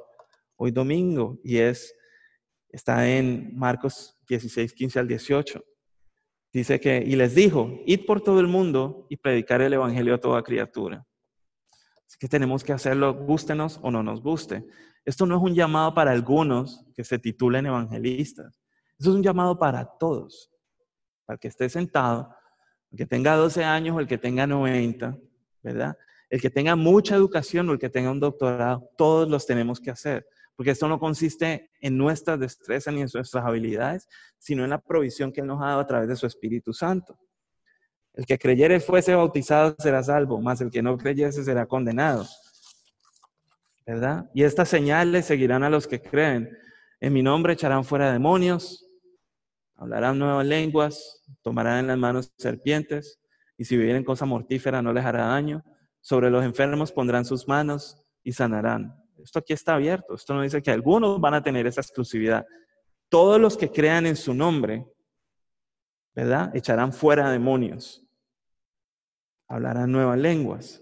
hoy 0.56 0.70
domingo 0.70 1.40
y 1.44 1.58
es, 1.58 1.96
está 2.70 3.10
en 3.10 3.58
Marcos 3.58 4.20
16, 4.28 4.72
15 4.72 5.00
al 5.00 5.08
18. 5.08 5.66
Dice 6.54 6.80
que, 6.80 6.98
y 7.04 7.16
les 7.16 7.34
dijo, 7.34 7.80
id 7.88 8.06
por 8.06 8.22
todo 8.22 8.40
el 8.40 8.48
mundo 8.48 9.08
y 9.10 9.18
predicar 9.18 9.62
el 9.62 9.74
Evangelio 9.74 10.14
a 10.14 10.20
toda 10.20 10.44
criatura. 10.44 11.04
Que 12.20 12.28
tenemos 12.28 12.64
que 12.64 12.74
hacerlo, 12.74 13.14
gústenos 13.14 13.80
o 13.82 13.92
no 13.92 14.04
nos 14.04 14.22
guste. 14.22 14.66
Esto 15.06 15.26
no 15.26 15.36
es 15.36 15.42
un 15.42 15.54
llamado 15.54 15.94
para 15.94 16.12
algunos 16.12 16.86
que 16.96 17.04
se 17.04 17.20
titulen 17.20 17.66
evangelistas. 17.66 18.62
Esto 18.98 19.10
es 19.10 19.16
un 19.16 19.24
llamado 19.24 19.58
para 19.58 19.86
todos. 19.86 20.52
Para 21.26 21.36
el 21.36 21.40
que 21.40 21.48
esté 21.48 21.70
sentado, 21.70 22.34
el 22.92 22.98
que 22.98 23.06
tenga 23.06 23.36
12 23.36 23.64
años 23.64 23.98
o 23.98 24.00
el 24.00 24.08
que 24.08 24.18
tenga 24.18 24.48
90, 24.48 25.18
¿verdad? 25.62 25.98
El 26.30 26.42
que 26.42 26.50
tenga 26.50 26.76
mucha 26.76 27.16
educación 27.16 27.70
o 27.70 27.74
el 27.74 27.80
que 27.80 27.90
tenga 27.90 28.12
un 28.12 28.20
doctorado, 28.20 28.90
todos 28.98 29.30
los 29.30 29.46
tenemos 29.46 29.80
que 29.80 29.92
hacer 29.92 30.26
porque 30.56 30.72
esto 30.72 30.88
no 30.88 31.00
consiste 31.00 31.72
en 31.82 31.98
nuestras 31.98 32.40
destrezas 32.40 32.94
ni 32.94 33.02
en 33.02 33.10
nuestras 33.14 33.44
habilidades, 33.44 34.08
sino 34.38 34.64
en 34.64 34.70
la 34.70 34.80
provisión 34.80 35.32
que 35.32 35.42
Él 35.42 35.48
nos 35.48 35.62
ha 35.62 35.68
dado 35.68 35.82
a 35.82 35.88
través 35.88 36.08
de 36.08 36.16
su 36.16 36.28
Espíritu 36.28 36.74
Santo. 36.74 37.18
El 38.14 38.26
que 38.26 38.38
creyere 38.38 38.80
fuese 38.80 39.16
bautizado 39.16 39.76
será 39.80 40.04
salvo, 40.04 40.40
mas 40.40 40.62
el 40.62 40.70
que 40.70 40.82
no 40.82 40.98
creyese 40.98 41.44
será 41.44 41.66
condenado. 41.66 42.28
¿Verdad? 43.86 44.30
Y 44.34 44.44
estas 44.44 44.70
señales 44.70 45.26
seguirán 45.26 45.64
a 45.64 45.70
los 45.70 45.88
que 45.88 46.02
creen. 46.02 46.58
En 47.02 47.12
mi 47.12 47.22
nombre 47.22 47.54
echarán 47.54 47.84
fuera 47.84 48.14
demonios, 48.14 48.88
hablarán 49.76 50.20
nuevas 50.20 50.46
lenguas, 50.46 51.24
tomarán 51.42 51.80
en 51.80 51.88
las 51.88 51.98
manos 51.98 52.32
serpientes, 52.38 53.20
y 53.58 53.66
si 53.66 53.76
vivieren 53.76 54.04
cosa 54.04 54.26
mortífera 54.26 54.82
no 54.82 54.94
les 54.94 55.04
hará 55.04 55.26
daño. 55.28 55.64
Sobre 56.00 56.30
los 56.30 56.44
enfermos 56.44 56.92
pondrán 56.92 57.26
sus 57.26 57.48
manos 57.48 57.98
y 58.24 58.32
sanarán. 58.32 58.96
Esto 59.22 59.40
aquí 59.40 59.54
está 59.54 59.76
abierto. 59.76 60.16
Esto 60.16 60.34
no 60.34 60.42
dice 60.42 60.62
que 60.62 60.72
algunos 60.72 61.20
van 61.20 61.34
a 61.34 61.44
tener 61.44 61.66
esa 61.66 61.82
exclusividad. 61.82 62.46
Todos 63.10 63.40
los 63.40 63.58
que 63.58 63.72
crean 63.72 64.06
en 64.06 64.16
su 64.16 64.34
nombre, 64.34 64.86
¿verdad? 66.16 66.56
Echarán 66.56 66.94
fuera 66.94 67.32
demonios. 67.32 68.06
Hablarán 69.48 69.92
nuevas 69.92 70.18
lenguas. 70.18 70.82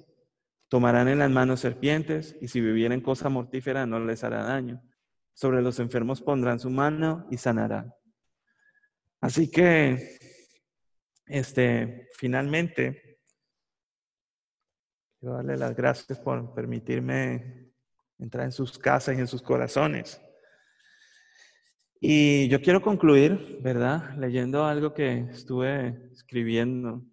Tomarán 0.68 1.08
en 1.08 1.20
las 1.20 1.30
manos 1.30 1.60
serpientes 1.60 2.38
y 2.40 2.48
si 2.48 2.62
vivieren 2.62 3.02
cosa 3.02 3.30
mortífera 3.30 3.86
no 3.86 3.99
les 3.99 4.24
hará 4.24 4.44
daño. 4.44 4.82
Sobre 5.34 5.62
los 5.62 5.80
enfermos 5.80 6.22
pondrán 6.22 6.60
su 6.60 6.70
mano 6.70 7.28
y 7.30 7.38
sanarán. 7.38 7.94
Así 9.20 9.52
que, 9.52 10.18
este, 11.26 12.10
finalmente, 12.18 13.20
quiero 15.20 15.36
darle 15.36 15.58
las 15.58 15.76
gracias 15.76 16.20
por 16.20 16.53
permitirme 16.53 17.72
entrar 18.18 18.45
en 18.45 18.52
sus 18.52 18.78
casas 18.78 19.18
y 19.18 19.20
en 19.20 19.28
sus 19.28 19.41
corazones. 19.41 20.22
Y 22.03 22.48
yo 22.48 22.60
quiero 22.64 22.82
concluir, 22.82 23.60
¿verdad? 23.61 24.18
Leyendo 24.18 24.65
algo 24.65 24.91
que 24.91 25.19
estuve 25.30 26.10
escribiendo 26.11 27.06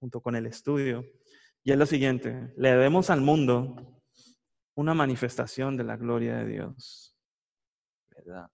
junto 0.00 0.22
con 0.22 0.34
el 0.34 0.46
estudio. 0.46 1.04
Y 1.62 1.72
es 1.72 1.76
lo 1.76 1.84
siguiente, 1.84 2.50
le 2.56 2.70
debemos 2.70 3.10
al 3.10 3.20
mundo 3.20 4.00
una 4.74 4.94
manifestación 4.94 5.76
de 5.76 5.84
la 5.84 5.98
gloria 5.98 6.38
de 6.38 6.46
Dios, 6.46 7.14
¿verdad? 8.08 8.50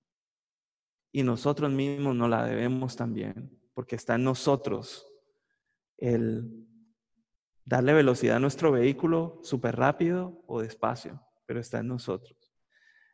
Y 1.13 1.23
nosotros 1.23 1.71
mismos 1.71 2.17
nos 2.17 2.29
la 2.29 2.45
debemos 2.45 2.97
también, 2.97 3.57
porque 3.73 3.95
está 3.95 4.17
en 4.17 4.25
nosotros 4.25 5.07
el 5.97 6.67
darle 7.65 7.93
velocidad 7.93 8.39
a 8.39 8.41
nuestro 8.41 8.73
vehículo 8.73 9.39
súper 9.45 9.77
rápido 9.77 10.43
o 10.49 10.61
despacio, 10.61 11.23
pero 11.47 11.61
está 11.61 11.79
en 11.79 11.87
nosotros. 11.87 12.42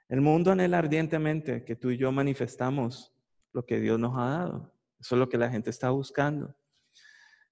El 0.09 0.23
mundo 0.23 0.53
anhela 0.53 0.79
ardientemente 0.79 1.65
que 1.65 1.77
tú 1.77 1.91
y 1.91 1.99
yo 1.99 2.11
manifestamos 2.13 3.13
lo 3.53 3.67
que 3.67 3.79
Dios 3.79 3.99
nos 3.99 4.17
ha 4.17 4.31
dado. 4.31 4.73
Eso 4.99 5.15
es 5.15 5.19
lo 5.19 5.29
que 5.29 5.39
la 5.39 5.51
gente 5.51 5.71
está 5.71 5.91
buscando. 5.91 6.57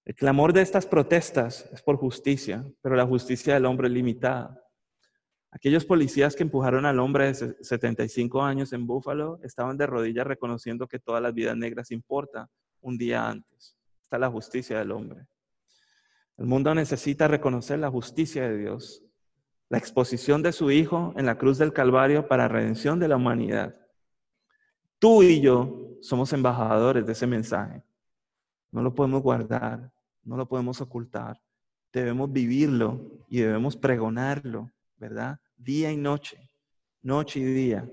El 0.05 0.15
clamor 0.15 0.53
de 0.53 0.63
estas 0.63 0.87
protestas 0.87 1.69
es 1.73 1.83
por 1.83 1.97
justicia, 1.97 2.65
pero 2.81 2.97
la 2.97 3.07
justicia 3.07 3.55
del 3.55 3.67
hombre 3.67 3.89
es 3.89 3.95
limitada. 3.95 4.63
Aquellos 5.51 5.85
policías 5.85 6.37
que 6.37 6.43
empujaron 6.43 6.87
al 6.87 6.99
hombre 6.99 7.33
de 7.33 7.57
75 7.63 8.43
años 8.43 8.73
en 8.73 8.87
Búfalo 8.87 9.41
estaban 9.43 9.77
de 9.77 9.87
rodillas 9.87 10.27
reconociendo 10.27 10.87
que 10.87 10.99
todas 10.99 11.23
las 11.23 11.35
vidas 11.35 11.57
negras 11.57 11.91
importan 11.91 12.47
un 12.81 12.99
día 12.99 13.29
antes. 13.29 13.77
Está 14.05 14.19
la 14.19 14.31
justicia 14.31 14.79
del 14.79 14.93
hombre. 14.93 15.27
El 16.37 16.47
mundo 16.47 16.75
necesita 16.75 17.27
reconocer 17.27 17.79
la 17.79 17.91
justicia 17.91 18.49
de 18.49 18.59
Dios, 18.59 19.06
la 19.69 19.79
exposición 19.79 20.43
de 20.43 20.53
su 20.53 20.71
Hijo 20.71 21.13
en 21.17 21.27
la 21.27 21.39
cruz 21.39 21.59
del 21.59 21.73
Calvario 21.73 22.29
para 22.29 22.49
redención 22.49 23.01
de 23.01 23.09
la 23.09 23.17
humanidad. 23.17 23.75
Tú 24.99 25.23
y 25.23 25.41
yo 25.41 25.97
somos 26.01 26.33
embajadores 26.33 27.05
de 27.07 27.13
ese 27.13 27.27
mensaje. 27.27 27.83
No 28.71 28.83
lo 28.83 28.95
podemos 28.95 29.23
guardar, 29.23 29.93
no 30.23 30.37
lo 30.37 30.47
podemos 30.47 30.81
ocultar. 30.81 31.41
Debemos 31.93 32.33
vivirlo 32.33 33.25
y 33.29 33.41
debemos 33.41 33.77
pregonarlo, 33.77 34.71
¿verdad? 34.97 35.39
Día 35.57 35.91
y 35.91 35.97
noche, 35.97 36.51
noche 37.03 37.41
y 37.41 37.45
día. 37.45 37.89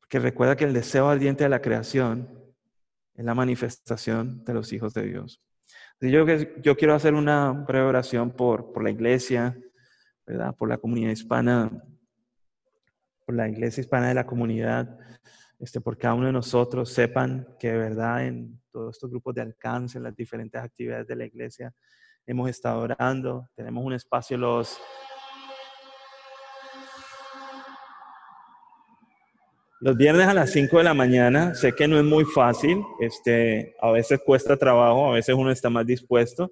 Porque 0.00 0.18
recuerda 0.18 0.56
que 0.56 0.64
el 0.64 0.72
deseo 0.72 1.08
ardiente 1.08 1.44
de 1.44 1.50
la 1.50 1.62
creación 1.62 2.28
es 3.14 3.24
la 3.24 3.34
manifestación 3.34 4.44
de 4.44 4.54
los 4.54 4.72
hijos 4.72 4.92
de 4.94 5.02
Dios. 5.02 5.40
Yo, 6.00 6.76
quiero 6.76 6.94
hacer 6.94 7.14
una 7.14 7.50
breve 7.52 7.86
oración 7.86 8.30
por 8.30 8.82
la 8.82 8.90
iglesia, 8.90 9.58
¿verdad? 10.26 10.54
Por 10.56 10.68
la 10.68 10.78
comunidad 10.78 11.10
hispana, 11.10 11.70
por 13.24 13.34
la 13.34 13.48
iglesia 13.48 13.80
hispana 13.80 14.08
de 14.08 14.14
la 14.14 14.26
comunidad, 14.26 14.98
este, 15.58 15.80
por 15.80 15.96
cada 15.96 16.14
uno 16.14 16.26
de 16.26 16.32
nosotros, 16.32 16.92
sepan 16.92 17.46
que 17.58 17.70
de 17.72 17.78
verdad 17.78 18.26
en 18.26 18.60
todos 18.70 18.96
estos 18.96 19.10
grupos 19.10 19.34
de 19.34 19.42
alcance, 19.42 19.98
en 19.98 20.04
las 20.04 20.14
diferentes 20.14 20.60
actividades 20.60 21.06
de 21.06 21.16
la 21.16 21.24
iglesia. 21.24 21.72
Hemos 22.26 22.50
estado 22.50 22.80
orando, 22.80 23.48
tenemos 23.54 23.84
un 23.84 23.92
espacio 23.92 24.36
los... 24.36 24.76
Los 29.78 29.96
viernes 29.96 30.26
a 30.26 30.34
las 30.34 30.50
5 30.52 30.78
de 30.78 30.84
la 30.84 30.94
mañana, 30.94 31.54
sé 31.54 31.72
que 31.74 31.86
no 31.86 31.98
es 31.98 32.04
muy 32.04 32.24
fácil, 32.24 32.82
este, 32.98 33.76
a 33.80 33.90
veces 33.90 34.20
cuesta 34.24 34.56
trabajo, 34.56 35.10
a 35.10 35.14
veces 35.14 35.34
uno 35.34 35.50
está 35.50 35.68
más 35.68 35.86
dispuesto, 35.86 36.50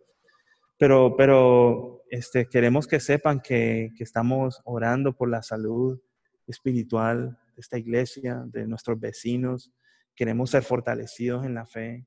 pero, 0.79 1.17
pero 1.17 2.03
este, 2.11 2.47
queremos 2.47 2.87
que 2.87 3.01
sepan 3.01 3.41
que, 3.41 3.91
que 3.97 4.05
estamos 4.05 4.61
orando 4.65 5.17
por 5.17 5.29
la 5.29 5.43
salud 5.43 6.01
espiritual 6.47 7.39
de 7.55 7.61
esta 7.61 7.79
iglesia, 7.79 8.43
de 8.47 8.67
nuestros 8.67 8.99
vecinos. 8.99 9.73
Queremos 10.15 10.51
ser 10.51 10.63
fortalecidos 10.63 11.45
en 11.45 11.55
la 11.55 11.67
fe. 11.67 12.07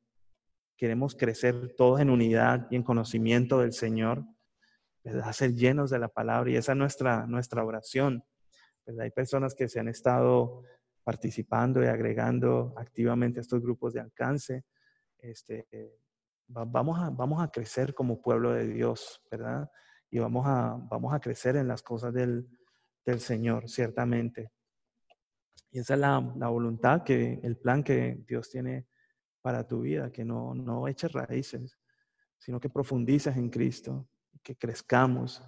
Queremos 0.78 1.16
crecer 1.16 1.74
todos 1.76 2.00
en 2.00 2.10
unidad 2.10 2.68
y 2.70 2.76
en 2.76 2.84
conocimiento 2.84 3.60
del 3.60 3.74
Señor, 3.74 4.24
¿verdad? 5.04 5.32
Ser 5.32 5.54
llenos 5.54 5.90
de 5.90 6.00
la 6.00 6.08
palabra 6.08 6.52
y 6.52 6.56
esa 6.56 6.74
es 6.74 6.78
nuestra, 6.78 7.26
nuestra 7.26 7.64
oración. 7.64 8.24
Hay 9.00 9.12
personas 9.12 9.54
que 9.56 9.68
se 9.68 9.80
han 9.80 9.90
estado 9.90 10.64
participando 11.04 11.84
y 11.84 11.88
agregando 11.88 12.74
activamente 12.78 13.40
a 13.40 13.42
estos 13.42 13.62
grupos 13.62 13.94
de 13.94 14.02
alcance. 14.02 14.66
Este, 15.18 15.68
vamos, 16.48 17.00
a, 17.00 17.10
vamos 17.10 17.42
a 17.42 17.50
crecer 17.50 17.94
como 17.94 18.22
pueblo 18.22 18.54
de 18.54 18.68
Dios, 18.68 19.22
¿verdad? 19.30 19.70
Y 20.10 20.20
vamos 20.20 20.46
a, 20.48 20.78
vamos 20.90 21.14
a 21.14 21.20
crecer 21.20 21.56
en 21.56 21.68
las 21.68 21.82
cosas 21.82 22.14
del, 22.14 22.48
del 23.06 23.20
Señor, 23.20 23.70
ciertamente. 23.70 24.52
Y 25.72 25.80
esa 25.80 25.96
es 25.96 26.00
la, 26.00 26.34
la, 26.38 26.48
voluntad, 26.48 27.04
que, 27.04 27.40
el 27.44 27.58
plan 27.58 27.84
que 27.84 28.24
Dios 28.28 28.50
tiene 28.50 28.88
para 29.42 29.68
tu 29.68 29.82
vida, 29.82 30.12
que 30.12 30.24
no, 30.24 30.54
no 30.54 30.88
eches 30.88 31.12
raíces, 31.12 31.78
sino 32.38 32.60
que 32.60 32.70
profundices 32.70 33.36
en 33.36 33.50
Cristo, 33.50 34.08
que 34.42 34.56
crezcamos, 34.56 35.44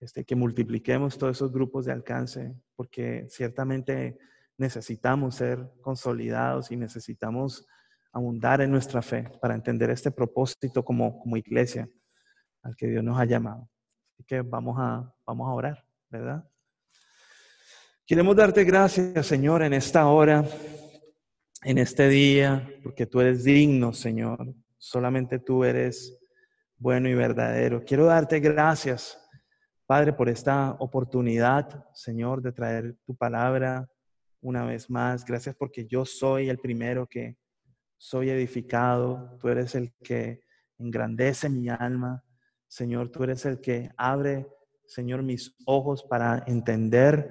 este, 0.00 0.24
que 0.24 0.34
multipliquemos 0.34 1.18
todos 1.18 1.36
esos 1.36 1.52
grupos 1.52 1.84
de 1.84 1.92
alcance, 1.92 2.54
porque 2.74 3.26
ciertamente 3.28 4.18
necesitamos 4.56 5.36
ser 5.36 5.70
consolidados 5.82 6.70
y 6.70 6.76
necesitamos 6.76 7.66
abundar 8.12 8.60
en 8.60 8.70
nuestra 8.70 9.02
fe 9.02 9.30
para 9.40 9.54
entender 9.54 9.90
este 9.90 10.10
propósito 10.10 10.84
como, 10.84 11.18
como 11.20 11.36
iglesia 11.36 11.88
al 12.62 12.76
que 12.76 12.86
Dios 12.86 13.04
nos 13.04 13.18
ha 13.18 13.24
llamado. 13.24 13.68
Así 14.14 14.24
que 14.24 14.42
vamos 14.42 14.76
a, 14.78 15.14
vamos 15.26 15.48
a 15.48 15.52
orar, 15.52 15.84
¿verdad? 16.08 16.44
Queremos 18.06 18.34
darte 18.34 18.64
gracias, 18.64 19.26
Señor, 19.26 19.62
en 19.62 19.72
esta 19.72 20.06
hora 20.08 20.44
en 21.62 21.78
este 21.78 22.08
día, 22.08 22.68
porque 22.82 23.06
tú 23.06 23.20
eres 23.20 23.44
digno, 23.44 23.92
Señor. 23.92 24.54
Solamente 24.78 25.38
tú 25.38 25.64
eres 25.64 26.18
bueno 26.78 27.08
y 27.08 27.14
verdadero. 27.14 27.84
Quiero 27.84 28.06
darte 28.06 28.40
gracias, 28.40 29.18
Padre, 29.86 30.12
por 30.12 30.28
esta 30.28 30.72
oportunidad, 30.78 31.86
Señor, 31.92 32.40
de 32.40 32.52
traer 32.52 32.96
tu 33.04 33.14
palabra 33.14 33.88
una 34.40 34.64
vez 34.64 34.88
más. 34.88 35.24
Gracias 35.24 35.54
porque 35.54 35.86
yo 35.86 36.06
soy 36.06 36.48
el 36.48 36.58
primero 36.58 37.06
que 37.06 37.36
soy 38.00 38.30
edificado. 38.30 39.36
Tú 39.38 39.48
eres 39.48 39.74
el 39.74 39.92
que 40.02 40.42
engrandece 40.78 41.50
mi 41.50 41.68
alma. 41.68 42.24
Señor, 42.66 43.10
tú 43.10 43.22
eres 43.24 43.44
el 43.44 43.60
que 43.60 43.90
abre, 43.94 44.48
Señor, 44.86 45.22
mis 45.22 45.54
ojos 45.66 46.02
para 46.02 46.42
entender, 46.46 47.30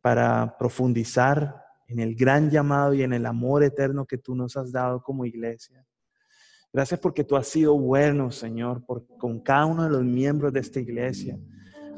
para 0.00 0.56
profundizar 0.58 1.62
en 1.86 2.00
el 2.00 2.16
gran 2.16 2.50
llamado 2.50 2.94
y 2.94 3.04
en 3.04 3.12
el 3.12 3.26
amor 3.26 3.62
eterno 3.62 4.06
que 4.06 4.18
tú 4.18 4.34
nos 4.34 4.56
has 4.56 4.72
dado 4.72 5.00
como 5.04 5.24
iglesia. 5.24 5.86
Gracias 6.72 6.98
porque 6.98 7.22
tú 7.22 7.36
has 7.36 7.46
sido 7.46 7.78
bueno, 7.78 8.32
Señor, 8.32 8.84
por, 8.84 9.06
con 9.18 9.40
cada 9.40 9.66
uno 9.66 9.84
de 9.84 9.90
los 9.90 10.02
miembros 10.02 10.52
de 10.52 10.60
esta 10.60 10.80
iglesia, 10.80 11.38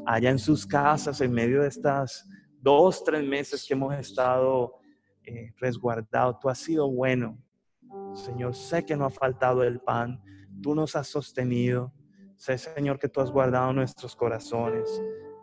allá 0.05 0.29
en 0.29 0.39
sus 0.39 0.67
casas, 0.67 1.19
en 1.21 1.31
medio 1.31 1.63
de 1.63 1.69
estas 1.69 2.29
dos, 2.59 3.03
tres 3.03 3.23
meses 3.23 3.65
que 3.67 3.73
hemos 3.73 3.95
estado 3.95 4.75
eh, 5.23 5.51
resguardados. 5.57 6.39
Tú 6.39 6.49
has 6.49 6.59
sido 6.59 6.87
bueno, 6.89 7.41
Señor. 8.13 8.55
Sé 8.55 8.85
que 8.85 8.95
no 8.95 9.05
ha 9.05 9.09
faltado 9.09 9.63
el 9.63 9.79
pan, 9.79 10.21
tú 10.61 10.75
nos 10.75 10.95
has 10.95 11.07
sostenido. 11.07 11.93
Sé, 12.35 12.57
Señor, 12.57 12.97
que 12.99 13.07
tú 13.07 13.21
has 13.21 13.31
guardado 13.31 13.71
nuestros 13.73 14.15
corazones 14.15 15.01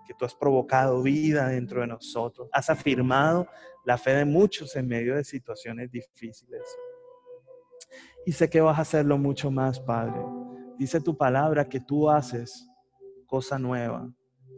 que 0.08 0.14
tú 0.14 0.24
has 0.24 0.34
provocado 0.34 1.02
vida 1.02 1.48
dentro 1.48 1.82
de 1.82 1.86
nosotros. 1.86 2.48
Has 2.50 2.70
afirmado 2.70 3.46
la 3.84 3.98
fe 3.98 4.12
de 4.12 4.24
muchos 4.24 4.74
en 4.74 4.88
medio 4.88 5.14
de 5.14 5.22
situaciones 5.22 5.90
difíciles. 5.90 6.62
Y 8.24 8.32
sé 8.32 8.48
que 8.48 8.62
vas 8.62 8.78
a 8.78 8.82
hacerlo 8.82 9.18
mucho 9.18 9.50
más, 9.50 9.78
Padre, 9.78 10.18
Dice 10.78 11.00
tu 11.00 11.16
palabra 11.16 11.68
que 11.68 11.80
tú 11.80 12.08
haces 12.08 12.70
cosa 13.26 13.58
nueva 13.58 14.08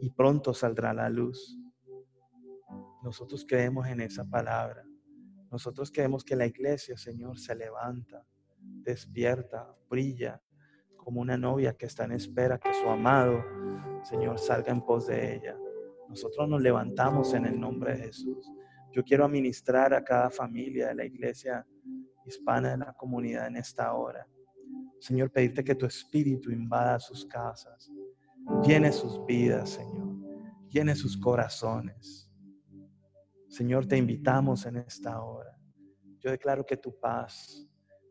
y 0.01 0.09
pronto 0.11 0.53
saldrá 0.53 0.93
la 0.93 1.09
luz. 1.09 1.57
Nosotros 3.01 3.43
creemos 3.45 3.87
en 3.87 4.01
esa 4.01 4.23
palabra. 4.23 4.85
Nosotros 5.51 5.91
creemos 5.91 6.23
que 6.23 6.35
la 6.35 6.45
iglesia, 6.45 6.97
Señor, 6.97 7.37
se 7.37 7.53
levanta, 7.53 8.25
despierta, 8.57 9.75
brilla 9.89 10.41
como 10.95 11.19
una 11.19 11.35
novia 11.35 11.73
que 11.73 11.87
está 11.87 12.05
en 12.05 12.13
espera 12.13 12.57
que 12.57 12.73
su 12.73 12.87
amado, 12.87 13.43
Señor, 14.03 14.39
salga 14.39 14.71
en 14.71 14.81
pos 14.81 15.07
de 15.07 15.35
ella. 15.35 15.57
Nosotros 16.07 16.47
nos 16.47 16.61
levantamos 16.61 17.33
en 17.33 17.45
el 17.45 17.59
nombre 17.59 17.97
de 17.97 18.03
Jesús. 18.03 18.49
Yo 18.93 19.03
quiero 19.03 19.25
administrar 19.25 19.93
a 19.93 20.03
cada 20.03 20.29
familia 20.29 20.87
de 20.87 20.95
la 20.95 21.05
iglesia 21.05 21.65
hispana 22.25 22.71
de 22.71 22.77
la 22.77 22.93
comunidad 22.93 23.47
en 23.47 23.57
esta 23.57 23.93
hora. 23.93 24.25
Señor, 24.99 25.31
pedirte 25.31 25.63
que 25.63 25.75
tu 25.75 25.85
espíritu 25.85 26.51
invada 26.51 26.99
sus 26.99 27.25
casas, 27.25 27.91
llene 28.63 28.91
sus 28.91 29.25
vidas, 29.25 29.71
Señor, 29.71 30.15
llene 30.69 30.95
sus 30.95 31.17
corazones. 31.17 32.30
Señor, 33.51 33.85
te 33.85 33.97
invitamos 33.97 34.65
en 34.65 34.77
esta 34.77 35.21
hora. 35.21 35.53
Yo 36.19 36.31
declaro 36.31 36.65
que 36.65 36.77
tu 36.77 36.97
paz, 36.97 37.67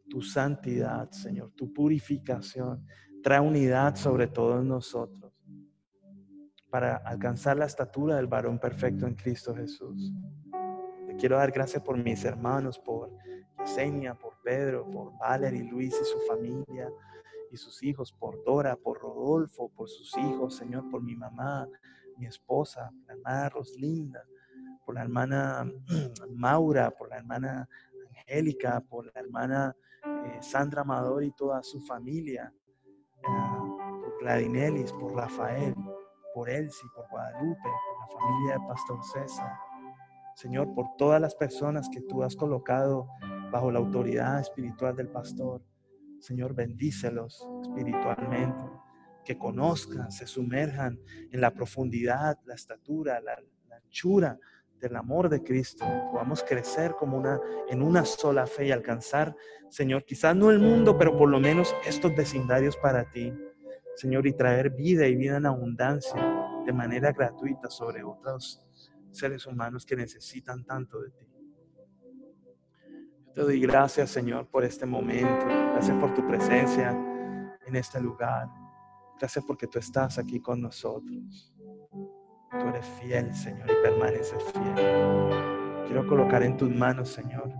tu 0.06 0.20
santidad, 0.20 1.10
Señor, 1.12 1.52
tu 1.52 1.72
purificación, 1.72 2.86
trae 3.22 3.40
unidad 3.40 3.96
sobre 3.96 4.26
todos 4.26 4.62
nosotros 4.62 5.32
para 6.68 6.96
alcanzar 6.96 7.56
la 7.56 7.64
estatura 7.64 8.16
del 8.16 8.26
varón 8.26 8.58
perfecto 8.58 9.06
en 9.06 9.14
Cristo 9.14 9.54
Jesús. 9.54 10.12
Te 11.06 11.16
quiero 11.16 11.38
dar 11.38 11.50
gracias 11.50 11.82
por 11.82 11.96
mis 11.96 12.22
hermanos, 12.26 12.78
por 12.78 13.10
Yesenia, 13.60 14.14
por 14.14 14.42
Pedro, 14.44 14.90
por 14.90 15.16
Valerie, 15.16 15.64
Luis 15.64 15.94
y 15.98 16.04
su 16.04 16.18
familia 16.28 16.92
y 17.50 17.56
sus 17.56 17.82
hijos, 17.82 18.12
por 18.12 18.44
Dora, 18.44 18.76
por 18.76 19.00
Rodolfo, 19.00 19.70
por 19.70 19.88
sus 19.88 20.14
hijos, 20.18 20.54
Señor, 20.54 20.90
por 20.90 21.02
mi 21.02 21.16
mamá, 21.16 21.66
mi 22.18 22.26
esposa, 22.26 22.92
la 23.06 23.14
hermana 23.14 23.48
Roslinda, 23.48 24.22
por 24.90 24.96
la 24.96 25.02
hermana 25.02 25.72
Maura, 26.34 26.90
por 26.90 27.10
la 27.10 27.18
hermana 27.18 27.68
Angélica, 28.18 28.80
por 28.80 29.06
la 29.06 29.20
hermana 29.20 29.76
eh, 30.04 30.38
Sandra 30.40 30.80
Amador 30.80 31.22
y 31.22 31.30
toda 31.30 31.62
su 31.62 31.80
familia, 31.82 32.52
eh, 33.18 33.22
por 33.22 34.18
Cladinelis, 34.18 34.92
por 34.94 35.14
Rafael, 35.14 35.76
por 36.34 36.50
Elsie, 36.50 36.88
por 36.92 37.08
Guadalupe, 37.08 37.62
por 37.62 38.00
la 38.00 38.20
familia 38.20 38.54
de 38.54 38.66
Pastor 38.66 38.98
César. 39.04 39.52
Señor, 40.34 40.74
por 40.74 40.86
todas 40.98 41.20
las 41.20 41.36
personas 41.36 41.88
que 41.88 42.00
tú 42.00 42.24
has 42.24 42.34
colocado 42.34 43.06
bajo 43.52 43.70
la 43.70 43.78
autoridad 43.78 44.40
espiritual 44.40 44.96
del 44.96 45.06
pastor. 45.06 45.62
Señor, 46.18 46.52
bendícelos 46.52 47.46
espiritualmente, 47.62 48.64
que 49.24 49.38
conozcan, 49.38 50.10
se 50.10 50.26
sumerjan 50.26 50.98
en 51.30 51.40
la 51.40 51.54
profundidad, 51.54 52.40
la 52.44 52.54
estatura, 52.54 53.20
la, 53.20 53.38
anchura 53.76 54.38
del 54.80 54.96
amor 54.96 55.28
de 55.28 55.42
Cristo, 55.42 55.84
podamos 56.10 56.42
crecer 56.42 56.94
como 56.98 57.18
una 57.18 57.38
en 57.68 57.82
una 57.82 58.04
sola 58.04 58.46
fe 58.46 58.66
y 58.66 58.70
alcanzar, 58.72 59.36
Señor, 59.68 60.04
quizás 60.04 60.34
no 60.34 60.50
el 60.50 60.58
mundo, 60.58 60.96
pero 60.96 61.16
por 61.16 61.28
lo 61.28 61.38
menos 61.38 61.74
estos 61.86 62.14
vecindarios 62.16 62.76
para 62.76 63.10
ti. 63.10 63.32
Señor, 63.96 64.26
y 64.26 64.32
traer 64.32 64.70
vida 64.70 65.06
y 65.06 65.14
vida 65.14 65.36
en 65.36 65.46
abundancia 65.46 66.20
de 66.64 66.72
manera 66.72 67.12
gratuita 67.12 67.68
sobre 67.68 68.02
otros 68.02 68.64
seres 69.10 69.46
humanos 69.46 69.84
que 69.84 69.96
necesitan 69.96 70.64
tanto 70.64 71.00
de 71.00 71.10
ti. 71.10 71.26
Te 73.34 73.42
doy 73.42 73.60
gracias, 73.60 74.10
Señor, 74.10 74.48
por 74.48 74.64
este 74.64 74.86
momento. 74.86 75.46
Gracias 75.46 75.96
por 75.98 76.14
tu 76.14 76.26
presencia 76.26 76.90
en 77.66 77.76
este 77.76 78.00
lugar. 78.00 78.48
Gracias 79.18 79.44
porque 79.44 79.66
tú 79.66 79.78
estás 79.78 80.18
aquí 80.18 80.40
con 80.40 80.60
nosotros. 80.60 81.54
Tú 82.50 82.68
eres 82.68 82.86
fiel, 83.00 83.34
Señor, 83.34 83.70
y 83.70 83.82
permaneces 83.82 84.42
fiel. 84.52 85.84
Quiero 85.86 86.06
colocar 86.06 86.42
en 86.42 86.56
tus 86.56 86.70
manos, 86.70 87.08
Señor, 87.10 87.52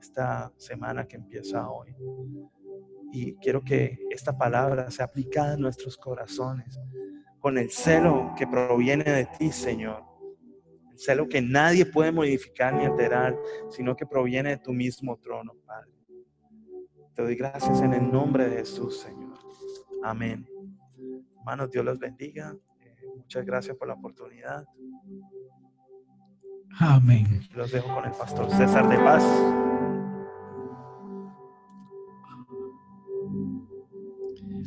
esta 0.00 0.52
semana 0.56 1.06
que 1.06 1.16
empieza 1.16 1.70
hoy. 1.70 1.94
Y 3.12 3.34
quiero 3.36 3.62
que 3.64 3.98
esta 4.10 4.36
palabra 4.36 4.90
sea 4.90 5.06
aplicada 5.06 5.54
en 5.54 5.60
nuestros 5.60 5.96
corazones 5.96 6.78
con 7.40 7.56
el 7.56 7.70
celo 7.70 8.34
que 8.36 8.46
proviene 8.46 9.04
de 9.04 9.26
ti, 9.38 9.50
Señor. 9.50 10.04
El 10.90 10.98
celo 10.98 11.28
que 11.28 11.40
nadie 11.40 11.86
puede 11.86 12.12
modificar 12.12 12.74
ni 12.74 12.84
alterar, 12.84 13.34
sino 13.70 13.96
que 13.96 14.04
proviene 14.04 14.50
de 14.50 14.58
tu 14.58 14.72
mismo 14.72 15.16
trono, 15.18 15.54
Padre. 15.64 15.92
Te 17.14 17.22
doy 17.22 17.34
gracias 17.34 17.80
en 17.80 17.94
el 17.94 18.10
nombre 18.10 18.48
de 18.48 18.58
Jesús, 18.58 19.00
Señor. 19.00 19.38
Amén. 20.02 20.46
Hermanos, 21.38 21.70
Dios 21.70 21.84
los 21.84 21.98
bendiga. 21.98 22.54
Muchas 23.28 23.44
gracias 23.44 23.76
por 23.76 23.88
la 23.88 23.92
oportunidad. 23.92 24.64
Amén. 26.78 27.46
Los 27.52 27.70
dejo 27.70 27.94
con 27.94 28.06
el 28.06 28.12
pastor 28.12 28.50
César 28.52 28.88
de 28.88 28.96
Paz. 28.96 29.22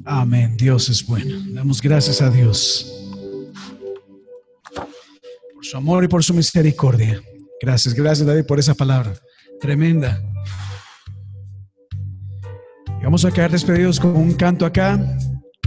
Amén. 0.06 0.56
Dios 0.58 0.90
es 0.90 1.04
bueno. 1.08 1.44
Damos 1.56 1.82
gracias 1.82 2.22
a 2.22 2.30
Dios 2.30 2.86
por 5.56 5.66
su 5.66 5.76
amor 5.76 6.04
y 6.04 6.08
por 6.08 6.24
su 6.24 6.36
misericordia. 6.36 7.20
Gracias, 7.60 7.96
gracias 7.96 8.28
David 8.28 8.46
por 8.46 8.60
esa 8.60 8.76
palabra. 8.76 9.16
Tremenda. 9.60 10.22
Y 13.00 13.04
vamos 13.04 13.26
a 13.26 13.32
quedar 13.32 13.50
despedidos 13.50 14.00
con 14.00 14.16
un 14.16 14.36
canto 14.36 14.68
acá, 14.68 15.00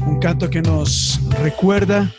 un 0.07 0.21
canto 0.21 0.49
que 0.49 0.63
nos 0.63 1.21
recuerda 1.43 2.15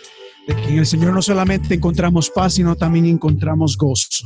de 0.47 0.55
que 0.55 0.69
en 0.69 0.79
el 0.79 0.85
Señor 0.85 1.13
no 1.13 1.21
solamente 1.21 1.75
encontramos 1.75 2.29
paz, 2.29 2.53
sino 2.53 2.75
también 2.75 3.05
encontramos 3.05 3.77
gozo. 3.77 4.25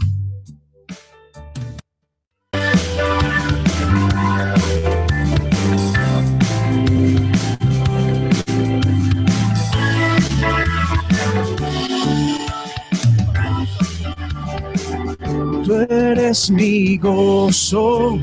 Tú 15.69 15.75
eres 15.87 16.49
mi 16.49 16.97
gozo, 16.97 18.19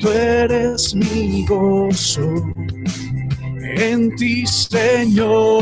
tú 0.00 0.08
eres 0.08 0.94
mi 0.94 1.44
gozo. 1.44 2.50
En 3.76 4.14
ti, 4.16 4.46
Señor, 4.46 5.60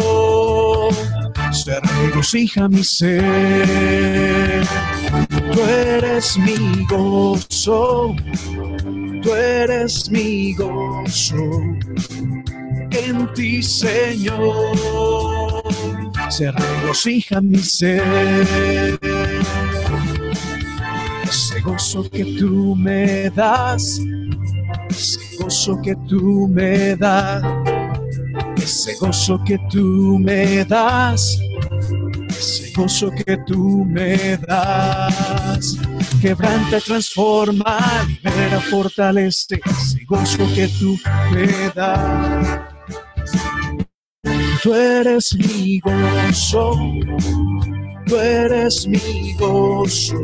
se 1.52 1.80
regocija 1.80 2.68
mi 2.68 2.84
ser. 2.84 4.66
Tú 5.52 5.60
eres 5.60 6.36
mi 6.38 6.84
gozo, 6.88 8.14
tú 9.22 9.34
eres 9.34 10.10
mi 10.10 10.54
gozo. 10.54 11.62
En 12.90 13.32
ti, 13.34 13.62
Señor, 13.62 14.76
se 16.30 16.50
regocija 16.50 17.40
mi 17.40 17.58
ser 17.58 18.98
ese 21.28 21.60
gozo 21.60 22.08
que 22.10 22.24
tú 22.38 22.74
me 22.74 23.30
das, 23.30 24.00
ese 24.88 25.18
gozo 25.38 25.80
que 25.82 25.94
tú 26.08 26.48
me 26.48 26.96
das, 26.96 27.42
ese 28.68 28.94
gozo 28.96 29.42
que 29.46 29.58
tú 29.70 30.18
me 30.20 30.62
das, 30.66 31.40
ese 32.28 32.70
gozo 32.76 33.10
que 33.10 33.38
tú 33.46 33.86
me 33.86 34.36
das. 34.36 35.74
Quebranta, 36.20 36.78
transforma, 36.78 37.78
libera, 38.06 38.60
fortalece, 38.60 39.58
ese 39.64 40.04
gozo 40.06 40.46
que 40.54 40.68
tú 40.78 40.98
me 41.32 41.70
das. 41.74 42.60
Tú 44.62 44.74
eres 44.74 45.34
mi 45.34 45.80
gozo, 45.80 46.78
tú 48.06 48.16
eres 48.16 48.86
mi 48.86 49.32
gozo 49.38 50.14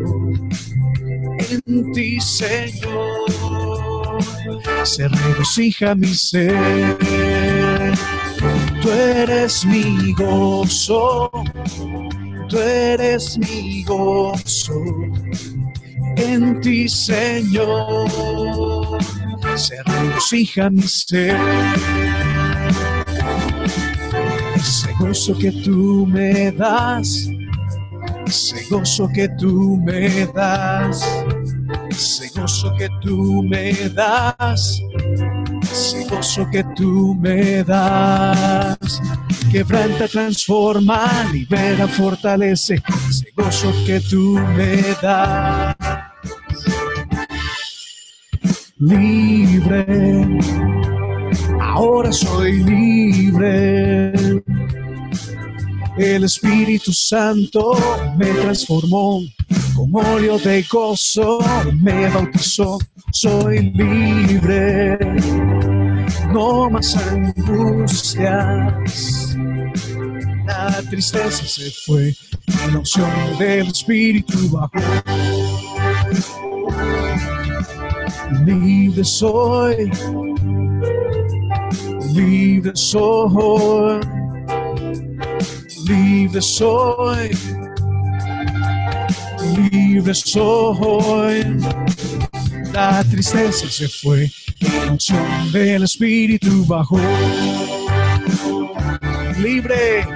en 1.50 1.92
ti, 1.92 2.20
Señor, 2.20 3.30
se 4.84 5.08
regocija 5.08 5.94
mi 5.94 6.14
ser. 6.14 7.53
Tú 8.84 8.90
eres 8.90 9.64
mi 9.64 10.12
gozo, 10.12 11.30
tú 12.50 12.58
eres 12.58 13.38
mi 13.38 13.82
gozo. 13.82 14.74
En 16.16 16.60
ti, 16.60 16.86
Señor, 16.86 18.06
se 19.56 19.82
regocija 19.84 20.68
mi 20.68 20.82
ser. 20.82 21.34
Ese 24.54 24.92
gozo 25.00 25.38
que 25.38 25.50
tú 25.50 26.06
me 26.06 26.52
das 26.52 27.30
ese 28.26 28.64
gozo 28.68 29.08
que 29.14 29.28
tú 29.28 29.80
me 29.84 30.26
das, 30.34 31.04
ese 31.88 32.28
gozo 32.38 32.74
que 32.76 32.88
tú 33.02 33.42
me 33.44 33.72
das, 33.90 34.82
ese 35.74 36.04
gozo 36.04 36.48
que 36.52 36.62
tú 36.76 37.16
me 37.20 37.64
das. 37.64 39.02
Quebranta, 39.50 40.06
transforma, 40.06 41.28
libera, 41.32 41.88
fortalece, 41.88 42.80
ese 43.10 43.32
gozo 43.36 43.72
que 43.84 43.98
tú 43.98 44.38
me 44.56 44.76
das. 45.02 45.74
Libre, 48.78 50.38
ahora 51.60 52.12
soy 52.12 52.52
libre. 52.62 54.12
El 55.96 56.24
Espíritu 56.24 56.92
Santo 56.92 57.72
me 58.16 58.26
transformó, 58.26 59.20
con 59.74 59.90
óleo 59.94 60.38
de 60.38 60.62
gozo 60.70 61.38
me 61.80 62.08
bautizó, 62.08 62.78
soy 63.12 63.72
libre, 63.72 64.98
no 66.32 66.70
más 66.70 66.96
angustias. 66.96 68.34
La 70.46 70.82
tristeza 70.88 71.44
se 71.46 71.70
fue, 71.84 72.14
la 72.72 73.38
del 73.38 73.68
Espíritu 73.68 74.50
bajó. 74.50 74.70
Libre 78.44 79.04
soy, 79.04 79.90
libre 82.12 82.72
soy 82.74 84.00
libre 85.86 86.40
soy, 86.40 87.30
libre 89.52 90.14
soy. 90.14 91.56
La 92.72 93.04
tristeza 93.04 93.68
se 93.70 93.88
fue, 93.88 94.30
la 94.60 94.92
unción 94.92 95.52
del 95.52 95.84
Espíritu 95.84 96.64
bajó. 96.66 96.98
Libre, 99.38 100.06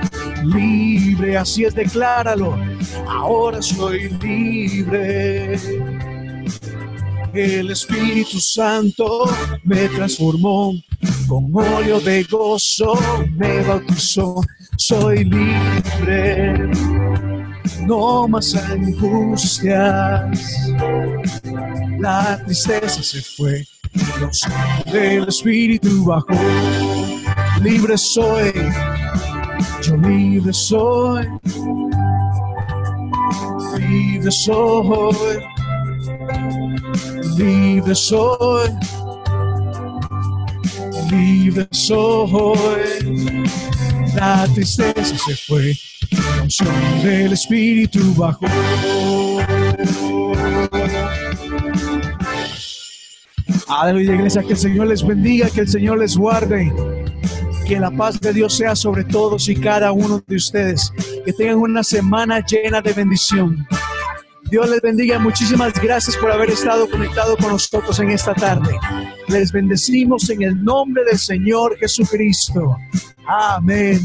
libre, 0.44 1.36
así 1.36 1.64
es, 1.64 1.74
decláralo. 1.74 2.58
Ahora 3.06 3.62
soy 3.62 4.08
libre. 4.20 5.58
El 7.32 7.70
Espíritu 7.70 8.40
Santo 8.40 9.24
me 9.62 9.88
transformó, 9.88 10.74
con 11.28 11.50
óleo 11.54 12.00
de 12.00 12.24
gozo 12.24 12.98
me 13.36 13.60
bautizó 13.62 14.40
soy 14.78 15.24
libre, 15.24 16.70
no 17.86 18.28
más 18.28 18.54
angustias. 18.54 20.38
La 21.98 22.40
tristeza 22.44 23.02
se 23.02 23.20
fue, 23.22 23.66
los 24.20 24.46
del 24.92 25.28
espíritu 25.28 26.04
bajó. 26.04 26.28
Libre 27.62 27.98
soy, 27.98 28.52
yo 29.82 29.96
libre 29.96 30.52
soy, 30.52 31.28
libre 33.78 34.30
soy, 34.30 35.38
libre 37.36 37.94
soy, 37.94 38.70
libre 41.10 41.68
soy. 41.72 43.48
La 44.14 44.46
tristeza 44.54 45.16
se 45.18 45.36
fue, 45.36 45.76
del 47.02 47.34
Espíritu 47.34 48.14
bajó. 48.14 48.46
Aleluya, 53.68 54.14
iglesia, 54.14 54.42
que 54.42 54.52
el 54.54 54.58
Señor 54.58 54.86
les 54.86 55.06
bendiga, 55.06 55.50
que 55.50 55.60
el 55.60 55.68
Señor 55.68 55.98
les 55.98 56.16
guarde, 56.16 56.72
que 57.66 57.78
la 57.78 57.90
paz 57.90 58.18
de 58.18 58.32
Dios 58.32 58.56
sea 58.56 58.74
sobre 58.74 59.04
todos 59.04 59.46
y 59.48 59.56
cada 59.56 59.92
uno 59.92 60.22
de 60.26 60.36
ustedes, 60.36 60.90
que 61.24 61.34
tengan 61.34 61.56
una 61.56 61.82
semana 61.82 62.40
llena 62.40 62.80
de 62.80 62.94
bendición. 62.94 63.66
Dios 64.50 64.70
les 64.70 64.80
bendiga. 64.80 65.18
Muchísimas 65.18 65.74
gracias 65.74 66.16
por 66.16 66.32
haber 66.32 66.48
estado 66.48 66.88
conectado 66.88 67.36
con 67.36 67.50
nosotros 67.52 68.00
en 68.00 68.10
esta 68.10 68.32
tarde. 68.32 68.74
Les 69.28 69.52
bendecimos 69.52 70.30
en 70.30 70.42
el 70.42 70.64
nombre 70.64 71.04
del 71.04 71.18
Señor 71.18 71.76
Jesucristo. 71.76 72.74
Amén. 73.26 74.00